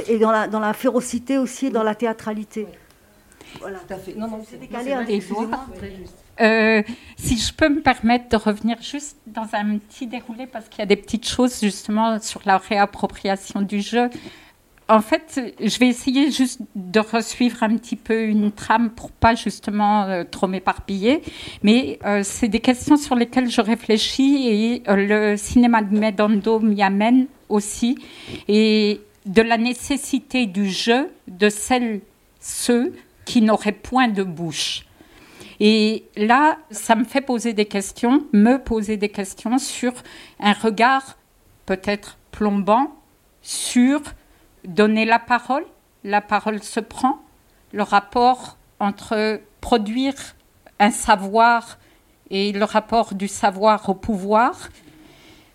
Et 0.06 0.18
dans 0.18 0.30
la, 0.30 0.47
dans 0.47 0.60
la 0.60 0.72
férocité 0.72 1.38
aussi, 1.38 1.66
et 1.66 1.70
dans 1.70 1.82
la 1.82 1.97
théâtralité. 1.97 2.68
Voilà. 3.60 3.78
Tout 3.78 3.94
à 3.94 3.97
fait. 3.97 4.14
Non, 4.14 4.28
non, 4.28 4.42
c'est 4.48 4.60
décalé. 4.60 4.92
hein, 4.92 5.05
Et 5.09 5.16
excusez-moi. 5.16 5.66
Euh, 6.40 6.82
si 7.16 7.36
je 7.36 7.52
peux 7.52 7.68
me 7.68 7.80
permettre 7.80 8.28
de 8.28 8.36
revenir 8.36 8.80
juste 8.80 9.18
dans 9.26 9.46
un 9.52 9.78
petit 9.78 10.06
déroulé, 10.06 10.46
parce 10.46 10.68
qu'il 10.68 10.80
y 10.80 10.82
a 10.82 10.86
des 10.86 10.96
petites 10.96 11.28
choses 11.28 11.60
justement 11.60 12.18
sur 12.20 12.40
la 12.46 12.58
réappropriation 12.58 13.62
du 13.62 13.80
jeu. 13.80 14.08
En 14.88 15.00
fait, 15.00 15.54
je 15.60 15.78
vais 15.78 15.86
essayer 15.86 16.32
juste 16.32 16.62
de 16.74 16.98
resuivre 16.98 17.62
un 17.62 17.76
petit 17.76 17.94
peu 17.94 18.24
une 18.24 18.50
trame 18.50 18.90
pour 18.90 19.12
pas 19.12 19.36
justement 19.36 20.02
euh, 20.02 20.24
trop 20.28 20.48
m'éparpiller. 20.48 21.22
Mais 21.62 22.00
euh, 22.04 22.22
c'est 22.24 22.48
des 22.48 22.58
questions 22.58 22.96
sur 22.96 23.14
lesquelles 23.14 23.48
je 23.48 23.60
réfléchis 23.60 24.48
et 24.48 24.82
le 24.88 25.36
cinéma 25.36 25.82
de 25.82 25.96
Medondo 25.96 26.58
m'y 26.58 26.82
amène 26.82 27.26
aussi. 27.48 27.98
Et 28.48 29.00
de 29.26 29.42
la 29.42 29.58
nécessité 29.58 30.46
du 30.46 30.68
jeu 30.68 31.08
de 31.28 31.48
celles, 31.48 32.00
ceux 32.40 32.92
qui 33.24 33.42
n'auraient 33.42 33.70
point 33.70 34.08
de 34.08 34.24
bouche. 34.24 34.86
Et 35.61 36.07
là, 36.16 36.57
ça 36.70 36.97
me 36.97 37.05
fait 37.05 37.20
poser 37.20 37.53
des 37.53 37.66
questions, 37.66 38.27
me 38.32 38.57
poser 38.57 38.97
des 38.97 39.11
questions 39.11 39.59
sur 39.59 39.93
un 40.41 40.55
regard 40.55 41.19
peut-être 41.66 42.16
plombant 42.32 42.97
sur 43.43 44.01
donner 44.65 45.05
la 45.05 45.19
parole, 45.19 45.65
la 46.03 46.23
parole 46.23 46.62
se 46.62 46.81
prend, 46.81 47.20
le 47.73 47.82
rapport 47.82 48.57
entre 48.78 49.41
produire 49.61 50.15
un 50.78 50.91
savoir 50.91 51.78
et 52.31 52.53
le 52.53 52.65
rapport 52.65 53.15
du 53.15 53.28
savoir 53.28 53.89
au 53.89 53.95
pouvoir. 53.95 54.70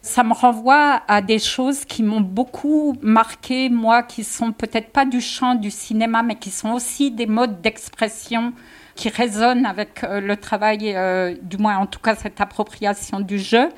Ça 0.02 0.24
me 0.24 0.34
renvoie 0.34 1.02
à 1.08 1.24
des 1.24 1.40
choses 1.40 1.84
qui 1.84 2.04
m'ont 2.04 2.22
beaucoup 2.22 2.96
marqué, 3.02 3.70
moi, 3.70 4.04
qui 4.04 4.24
sont 4.24 4.52
peut-être 4.52 4.92
pas 4.92 5.06
du 5.06 5.20
champ 5.20 5.56
du 5.56 5.72
cinéma, 5.72 6.22
mais 6.22 6.36
qui 6.36 6.52
sont 6.52 6.74
aussi 6.74 7.10
des 7.10 7.26
modes 7.26 7.60
d'expression 7.62 8.54
qui 8.96 9.10
résonnent 9.10 9.66
avec 9.66 10.04
euh, 10.04 10.22
le 10.22 10.38
travail, 10.38 10.94
euh, 10.96 11.36
du 11.42 11.58
moins 11.58 11.78
en 11.78 11.86
tout 11.86 12.00
cas 12.00 12.16
cette 12.16 12.42
appropriation 12.42 13.20
du 13.20 13.38
jeu 13.38 13.70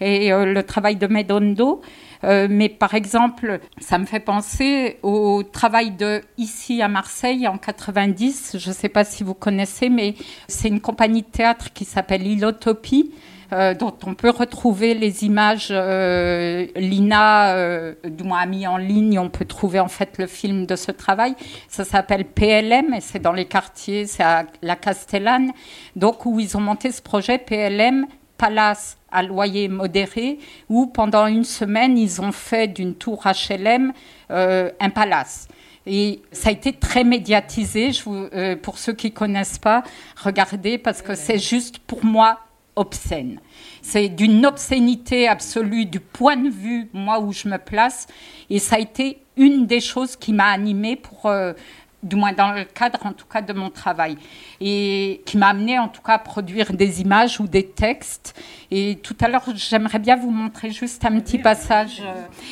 et 0.00 0.32
euh, 0.32 0.44
le 0.44 0.62
travail 0.62 0.96
de 0.96 1.06
Medondo. 1.06 1.80
Mais 2.22 2.68
par 2.68 2.94
exemple, 2.94 3.60
ça 3.78 3.98
me 3.98 4.04
fait 4.04 4.18
penser 4.18 4.98
au 5.04 5.44
travail 5.44 5.92
de 5.92 6.22
ici 6.38 6.82
à 6.82 6.88
Marseille 6.88 7.46
en 7.46 7.56
90. 7.56 8.56
Je 8.58 8.68
ne 8.68 8.74
sais 8.74 8.88
pas 8.88 9.04
si 9.04 9.22
vous 9.22 9.34
connaissez, 9.34 9.88
mais 9.88 10.16
c'est 10.48 10.66
une 10.66 10.80
compagnie 10.80 11.22
de 11.22 11.28
théâtre 11.28 11.72
qui 11.72 11.84
s'appelle 11.84 12.26
Ilotopie. 12.26 13.12
Euh, 13.52 13.74
dont 13.74 13.94
on 14.06 14.14
peut 14.14 14.30
retrouver 14.30 14.94
les 14.94 15.24
images. 15.24 15.68
euh, 15.70 16.66
Lina, 16.76 17.54
euh, 17.54 17.94
du 18.04 18.24
moins, 18.24 18.40
a 18.40 18.46
mis 18.46 18.66
en 18.66 18.76
ligne. 18.76 19.18
On 19.18 19.28
peut 19.28 19.44
trouver 19.44 19.80
en 19.80 19.88
fait 19.88 20.18
le 20.18 20.26
film 20.26 20.66
de 20.66 20.76
ce 20.76 20.90
travail. 20.90 21.34
Ça 21.68 21.84
s'appelle 21.84 22.24
PLM 22.24 22.94
et 22.94 23.00
c'est 23.00 23.18
dans 23.18 23.32
les 23.32 23.46
quartiers, 23.46 24.06
c'est 24.06 24.22
à 24.22 24.46
la 24.62 24.76
Castellane. 24.76 25.52
Donc, 25.94 26.26
où 26.26 26.40
ils 26.40 26.56
ont 26.56 26.60
monté 26.60 26.90
ce 26.92 27.02
projet 27.02 27.38
PLM 27.38 28.06
Palace 28.38 28.98
à 29.10 29.22
loyer 29.22 29.68
modéré, 29.68 30.38
où 30.68 30.86
pendant 30.86 31.26
une 31.26 31.44
semaine, 31.44 31.96
ils 31.96 32.20
ont 32.20 32.32
fait 32.32 32.68
d'une 32.68 32.94
tour 32.94 33.24
HLM 33.24 33.92
euh, 34.30 34.70
un 34.78 34.90
palace. 34.90 35.48
Et 35.86 36.20
ça 36.32 36.48
a 36.48 36.52
été 36.52 36.72
très 36.72 37.04
médiatisé. 37.04 37.92
Je 37.92 38.02
vous, 38.02 38.28
euh, 38.34 38.56
pour 38.56 38.78
ceux 38.78 38.92
qui 38.92 39.12
connaissent 39.12 39.58
pas, 39.58 39.84
regardez 40.22 40.78
parce 40.78 41.00
que 41.00 41.14
c'est 41.14 41.38
juste 41.38 41.78
pour 41.78 42.04
moi 42.04 42.40
obscène. 42.76 43.40
C'est 43.82 44.08
d'une 44.08 44.44
obscénité 44.46 45.26
absolue 45.28 45.86
du 45.86 46.00
point 46.00 46.36
de 46.36 46.50
vue, 46.50 46.88
moi, 46.92 47.20
où 47.20 47.32
je 47.32 47.48
me 47.48 47.58
place. 47.58 48.06
Et 48.50 48.58
ça 48.58 48.76
a 48.76 48.78
été 48.78 49.18
une 49.36 49.66
des 49.66 49.80
choses 49.80 50.16
qui 50.16 50.32
m'a 50.32 50.46
animée 50.46 50.96
pour 50.96 51.26
euh, 51.26 51.52
du 52.06 52.16
moins 52.16 52.32
dans 52.32 52.52
le 52.52 52.64
cadre 52.64 53.04
en 53.04 53.12
tout 53.12 53.26
cas 53.26 53.42
de 53.42 53.52
mon 53.52 53.70
travail, 53.70 54.16
et 54.60 55.22
qui 55.26 55.36
m'a 55.36 55.48
amené 55.48 55.78
en 55.78 55.88
tout 55.88 56.02
cas 56.02 56.14
à 56.14 56.18
produire 56.18 56.72
des 56.72 57.00
images 57.00 57.40
ou 57.40 57.46
des 57.46 57.66
textes. 57.66 58.34
Et 58.70 58.98
tout 59.02 59.16
à 59.20 59.28
l'heure, 59.28 59.44
j'aimerais 59.54 59.98
bien 59.98 60.16
vous 60.16 60.30
montrer 60.30 60.70
juste 60.70 61.04
un 61.04 61.20
petit 61.20 61.38
passage. 61.38 62.02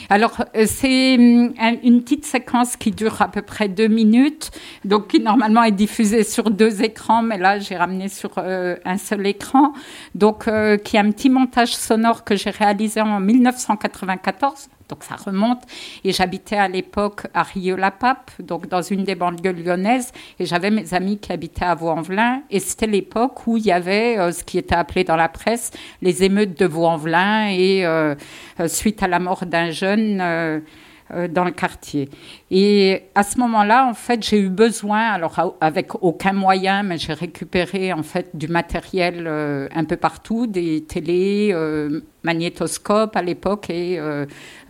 Alors, 0.09 0.44
euh, 0.56 0.64
c'est 0.66 1.14
hum, 1.16 1.52
une 1.82 2.02
petite 2.02 2.24
séquence 2.24 2.76
qui 2.76 2.90
dure 2.90 3.20
à 3.20 3.28
peu 3.28 3.43
près 3.43 3.68
deux 3.68 3.89
minutes, 3.89 4.51
donc 4.85 5.09
qui 5.09 5.20
normalement 5.20 5.62
est 5.62 5.72
diffusée 5.72 6.24
sur 6.24 6.51
deux 6.51 6.82
écrans, 6.82 7.22
mais 7.22 7.39
là, 7.39 7.59
j'ai 7.59 7.76
ramené 7.76 8.09
sur 8.09 8.32
euh, 8.39 8.76
un 8.85 8.98
seul 8.98 9.26
écran, 9.26 9.72
donc 10.14 10.48
euh, 10.48 10.76
qui 10.76 10.97
est 10.97 11.01
un 11.01 11.10
petit 11.10 11.31
montage 11.31 11.74
sonore 11.74 12.24
que 12.24 12.36
j'ai 12.36 12.51
réalisé 12.51 13.01
en 13.01 13.20
1994 13.20 14.68
donc 14.89 15.05
ça 15.05 15.16
remonte. 15.16 15.62
Et 16.05 16.12
j'habitais 16.12 16.56
à 16.56 16.69
l'époque 16.69 17.27
à 17.35 17.43
Rio-la-Pape, 17.43 18.31
donc 18.40 18.69
dans 18.69 18.82
une 18.82 19.05
des 19.05 19.15
banlieues 19.15 19.52
lyonnaises, 19.52 20.12
et 20.39 20.47
j'avais 20.47 20.70
mes 20.70 20.93
amis 20.94 21.19
qui 21.19 21.32
habitaient 21.32 21.65
à 21.65 21.74
Vaux-en-Velin, 21.74 22.43
et 22.51 22.61
c'était 22.61 22.86
l'époque 22.86 23.47
où 23.47 23.56
il 23.56 23.65
y 23.65 23.73
avait 23.73 24.19
euh, 24.19 24.32
ce 24.32 24.44
qui 24.44 24.59
était 24.59 24.74
appelé 24.74 25.05
dans 25.05 25.16
la 25.16 25.28
presse 25.28 25.70
les 26.02 26.24
émeutes 26.24 26.59
de 26.59 26.66
Vaux-en-Velin, 26.66 27.48
et 27.48 27.85
euh, 27.86 28.15
euh, 28.61 28.69
suite 28.69 29.02
à 29.02 29.09
la 29.09 29.19
mort 29.19 29.47
d'un 29.47 29.70
jeune 29.70 30.62
dans 31.10 31.44
le 31.44 31.51
quartier. 31.51 32.09
Et 32.51 33.02
à 33.14 33.22
ce 33.22 33.39
moment-là, 33.39 33.86
en 33.86 33.94
fait, 33.94 34.22
j'ai 34.22 34.40
eu 34.40 34.48
besoin, 34.48 35.01
alors 35.01 35.56
avec 35.60 36.02
aucun 36.02 36.32
moyen, 36.32 36.82
mais 36.82 36.98
j'ai 36.98 37.12
récupéré 37.12 37.93
en 37.93 38.02
fait 38.02 38.31
du 38.35 38.48
matériel 38.48 39.26
euh, 39.26 39.68
un 39.74 39.85
peu 39.85 39.97
partout, 39.97 40.47
des 40.47 40.85
télés, 40.85 41.51
euh, 41.52 42.01
magnétoscopes 42.22 43.16
à 43.16 43.22
l'époque 43.22 43.68
et 43.68 44.01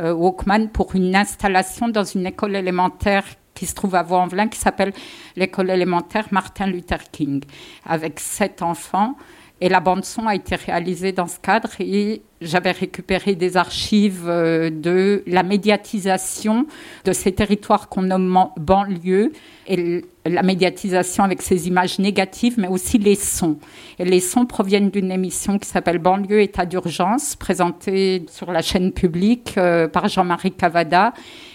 Walkman 0.01 0.69
pour 0.73 0.97
une 0.97 1.15
installation 1.15 1.89
dans 1.89 2.05
une 2.05 2.27
école 2.27 2.57
élémentaire 2.57 3.25
qui 3.55 3.67
se 3.67 3.75
trouve 3.75 3.95
à 3.95 4.03
Vaux-en-Velin, 4.03 4.49
qui 4.49 4.59
s'appelle 4.59 4.93
l'école 5.37 5.71
élémentaire 5.71 6.27
Martin 6.31 6.67
Luther 6.67 7.11
King, 7.11 7.43
avec 7.87 8.21
sept 8.21 8.63
enfants. 8.63 9.17
Et 9.65 9.71
la 9.71 9.81
bande-son 9.81 10.27
a 10.27 10.35
été 10.35 10.57
réalisée 10.57 11.13
dans 11.13 11.27
ce 11.27 11.39
cadre 11.39 11.71
et 11.81 12.21
j'avais 12.43 12.73
récupéré 12.73 13.35
des 13.35 13.57
archives 13.57 14.27
euh, 14.29 14.69
de 14.69 15.23
la 15.27 15.43
médiatisation 15.43 16.67
de 17.07 17.13
ces 17.15 17.33
territoires 17.33 17.89
qu'on 17.89 18.03
nomme 18.03 18.51
banlieue 18.59 19.33
et 19.67 20.05
la 20.27 20.43
médiatisation 20.43 21.25
avec 21.25 21.41
ces 21.41 21.67
images 21.67 21.99
négatives, 21.99 22.57
mais 22.59 22.69
aussi 22.69 22.99
les 22.99 23.15
sons. 23.15 23.57
Et 23.99 24.05
les 24.05 24.21
sons 24.21 24.45
proviennent 24.45 24.91
d'une 24.91 25.11
émission 25.11 25.59
qui 25.59 25.67
s'appelle 25.67 25.97
Banlieue 25.97 26.43
État 26.43 26.67
d'urgence, 26.67 27.35
présentée 27.35 28.27
sur 28.31 28.53
la 28.53 28.61
chaîne 28.61 28.93
publique 28.93 29.55
euh, 29.57 29.89
par 29.89 30.09
Jean-Marie 30.09 30.53
Cavada. 30.53 31.15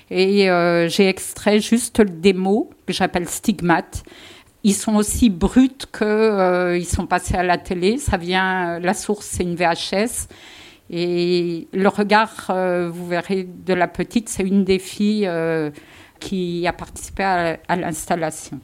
Et 0.09 0.49
euh, 0.49 0.89
j'ai 0.89 1.07
extrait 1.07 1.59
juste 1.59 1.99
le 1.99 2.09
démo 2.09 2.71
que 2.87 2.93
j'appelle 2.93 3.29
Stigmate 3.29 4.03
ils 4.63 4.73
sont 4.73 4.95
aussi 4.95 5.29
bruts 5.29 5.69
qu'ils 5.91 6.07
euh, 6.07 6.83
sont 6.83 7.05
passés 7.05 7.35
à 7.35 7.43
la 7.43 7.57
télé. 7.57 7.97
Ça 7.97 8.17
vient, 8.17 8.79
la 8.79 8.93
source, 8.93 9.25
c'est 9.25 9.43
une 9.43 9.55
VHS. 9.55 10.27
Et 10.89 11.67
le 11.71 11.87
regard, 11.87 12.47
euh, 12.49 12.89
vous 12.91 13.07
verrez, 13.07 13.43
de 13.43 13.73
la 13.73 13.87
petite, 13.87 14.27
c'est 14.27 14.43
une 14.43 14.63
des 14.63 14.79
filles 14.79 15.27
euh, 15.27 15.69
qui 16.19 16.67
a 16.67 16.73
participé 16.73 17.23
à, 17.23 17.75
l'installation. 17.75 18.59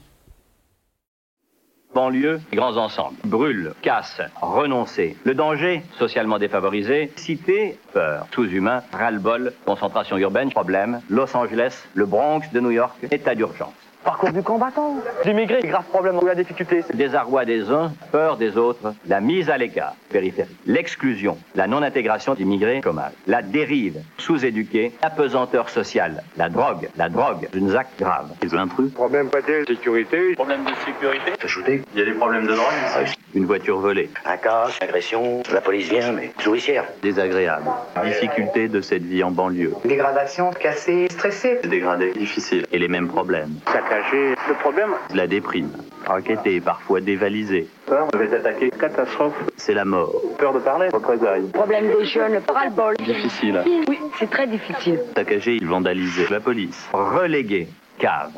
Banlieue, 1.93 2.41
grands 2.51 2.75
ensembles. 2.75 3.15
Brûle, 3.23 3.73
casse, 3.81 4.19
renoncer. 4.41 5.15
Le 5.23 5.33
danger, 5.33 5.81
socialement 5.97 6.39
défavorisé. 6.39 7.09
Cité, 7.15 7.77
peur. 7.93 8.27
Sous-humain, 8.33 8.83
ras-le-bol, 8.91 9.53
concentration 9.65 10.17
urbaine, 10.17 10.49
problème. 10.49 10.99
Los 11.09 11.37
Angeles, 11.37 11.85
le 11.93 12.05
Bronx 12.05 12.51
de 12.51 12.59
New 12.59 12.71
York, 12.71 12.97
état 13.11 13.33
d'urgence. 13.33 13.84
Parcours 14.05 14.31
du 14.31 14.43
combattant. 14.43 14.97
L'immigré, 15.25 15.61
grave 15.61 15.83
problème 15.85 16.19
ou 16.19 16.25
la 16.27 16.35
difficulté. 16.35 16.83
Désarroi 16.93 17.43
des 17.43 17.71
uns, 17.71 17.91
peur 18.11 18.37
des 18.37 18.55
autres, 18.55 18.93
la 19.07 19.19
mise 19.19 19.49
à 19.49 19.57
l'écart, 19.57 19.95
périphérique. 20.09 20.55
L'exclusion, 20.67 21.39
la 21.55 21.65
non-intégration 21.65 22.35
d'immigrés 22.35 22.81
communs. 22.81 23.09
La 23.25 23.41
dérive, 23.41 23.99
sous-éduqués, 24.19 24.91
pesanteur 25.17 25.69
sociale. 25.69 26.23
La 26.37 26.49
drogue, 26.49 26.87
la 26.97 27.09
drogue, 27.09 27.49
une 27.55 27.75
acte 27.75 27.99
grave. 27.99 28.29
Les 28.43 28.53
intrus. 28.53 28.91
Problème 28.93 29.29
pas 29.29 29.41
de 29.41 29.65
sécurité. 29.67 30.35
Problème 30.35 30.65
de 30.65 30.75
sécurité. 30.85 31.33
Ajouter, 31.43 31.81
il 31.95 31.99
y 31.99 32.03
a 32.03 32.05
des 32.05 32.11
problèmes 32.11 32.45
de 32.45 32.53
drogue. 32.53 33.07
Une 33.33 33.45
voiture 33.45 33.79
volée. 33.79 34.11
Un 34.25 34.37
casse, 34.37 34.77
agression, 34.81 35.41
la 35.51 35.61
police 35.61 35.89
vient, 35.89 36.11
mais 36.11 36.31
souricière. 36.39 36.85
Désagréable. 37.01 37.65
Difficulté 38.05 38.67
de 38.67 38.81
cette 38.81 39.03
vie 39.03 39.23
en 39.23 39.31
banlieue. 39.31 39.73
Dégradation, 39.83 40.51
cassé, 40.51 41.07
stressé. 41.09 41.59
Dégradé, 41.63 42.11
difficile. 42.13 42.67
Et 42.71 42.77
les 42.77 42.87
mêmes 42.87 43.07
problèmes. 43.07 43.55
Le 43.95 44.53
problème 44.59 44.89
La 45.13 45.25
déprime. 45.25 45.71
Enquêté, 46.07 46.59
parfois 46.59 46.99
dévalisé. 46.99 47.67
Peur, 47.85 48.09
je 48.13 48.17
vais 48.17 48.35
attaquer. 48.35 48.69
Catastrophe. 48.69 49.35
C'est 49.55 49.73
la 49.73 49.85
mort. 49.85 50.11
Peur 50.37 50.53
de 50.53 50.59
parler. 50.59 50.89
Représailles. 50.89 51.47
Problème 51.53 51.87
des 51.87 52.05
jeunes, 52.05 52.41
ras-le-bol. 52.47 52.95
Difficile. 52.97 53.61
Oui, 53.87 53.99
c'est 54.19 54.29
très 54.29 54.47
difficile. 54.47 54.99
Saccagé, 55.15 55.59
vandalisé. 55.63 56.25
La 56.29 56.41
police. 56.41 56.89
Relégué. 56.91 57.69
Cave. 57.97 58.33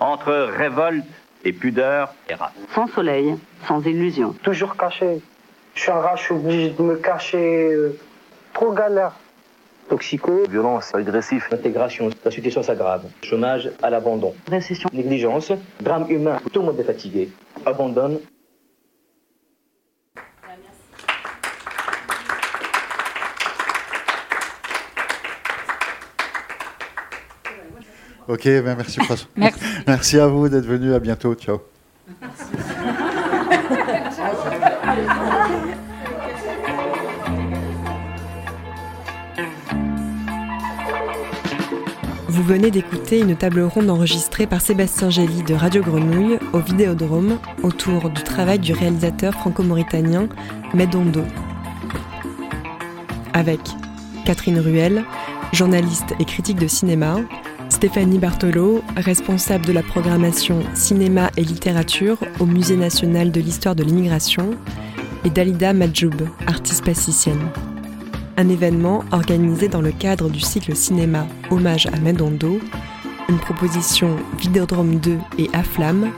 Entre 0.00 0.32
révolte 0.56 1.04
et 1.44 1.52
pudeur 1.52 2.14
et 2.30 2.34
rap. 2.34 2.52
Sans 2.74 2.86
soleil, 2.86 3.36
sans 3.68 3.84
illusion. 3.84 4.34
Toujours 4.42 4.76
caché. 4.76 5.20
Je 5.74 5.82
suis 5.82 5.90
un 5.90 6.00
rat, 6.00 6.16
je 6.16 6.22
suis 6.22 6.34
obligé 6.34 6.70
de 6.70 6.82
me 6.82 6.96
cacher. 6.96 7.72
Euh, 7.72 7.98
trop 8.54 8.72
galère 8.72 9.12
toxico, 9.90 10.44
violence 10.48 10.94
agressive, 10.94 11.44
intégration, 11.50 12.10
la 12.24 12.30
situation 12.30 12.62
s'aggrave, 12.62 13.02
chômage 13.22 13.70
à 13.82 13.90
l'abandon, 13.90 14.34
récession, 14.48 14.88
négligence, 14.92 15.52
drame 15.80 16.06
humain, 16.08 16.38
tout 16.52 16.60
le 16.60 16.66
monde 16.66 16.80
est 16.80 16.84
fatigué, 16.84 17.28
abandonne. 17.66 18.20
Ok, 28.28 28.44
ben 28.44 28.76
merci 28.76 29.00
François. 29.00 29.28
Merci. 29.34 29.60
merci 29.88 30.18
à 30.20 30.28
vous 30.28 30.48
d'être 30.48 30.66
venu. 30.66 30.94
À 30.94 31.00
bientôt. 31.00 31.34
Ciao. 31.34 31.62
Vous 42.40 42.46
venez 42.46 42.70
d'écouter 42.70 43.20
une 43.20 43.36
table 43.36 43.60
ronde 43.60 43.90
enregistrée 43.90 44.46
par 44.46 44.62
Sébastien 44.62 45.10
Gély 45.10 45.42
de 45.42 45.52
Radio 45.52 45.82
Grenouille 45.82 46.38
au 46.54 46.58
Vidéodrome 46.60 47.38
autour 47.62 48.08
du 48.08 48.22
travail 48.22 48.58
du 48.58 48.72
réalisateur 48.72 49.34
franco-mauritanien 49.34 50.26
Medondo. 50.72 51.22
Avec 53.34 53.60
Catherine 54.24 54.58
Ruel, 54.58 55.04
journaliste 55.52 56.14
et 56.18 56.24
critique 56.24 56.58
de 56.58 56.66
cinéma, 56.66 57.18
Stéphanie 57.68 58.18
Bartolo, 58.18 58.82
responsable 58.96 59.66
de 59.66 59.72
la 59.72 59.82
programmation 59.82 60.60
cinéma 60.72 61.30
et 61.36 61.44
littérature 61.44 62.16
au 62.38 62.46
Musée 62.46 62.78
national 62.78 63.32
de 63.32 63.40
l'histoire 63.42 63.74
de 63.74 63.84
l'immigration, 63.84 64.52
et 65.26 65.30
Dalida 65.30 65.74
Madjoub, 65.74 66.26
artiste 66.46 66.84
plasticienne 66.84 67.50
un 68.40 68.48
événement 68.48 69.04
organisé 69.12 69.68
dans 69.68 69.82
le 69.82 69.92
cadre 69.92 70.30
du 70.30 70.40
cycle 70.40 70.74
cinéma 70.74 71.26
Hommage 71.50 71.86
à 71.86 72.00
Mendondo, 72.00 72.58
une 73.28 73.38
proposition 73.38 74.16
Vidéodrome 74.38 74.98
2 74.98 75.18
et 75.36 75.50
Aflam, 75.52 76.10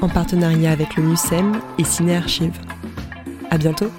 en 0.00 0.08
partenariat 0.08 0.70
avec 0.70 0.94
le 0.94 1.02
MUSEM 1.02 1.60
et 1.78 1.84
Ciné 1.84 2.16
Archive. 2.16 2.56
À 3.50 3.58
bientôt! 3.58 3.90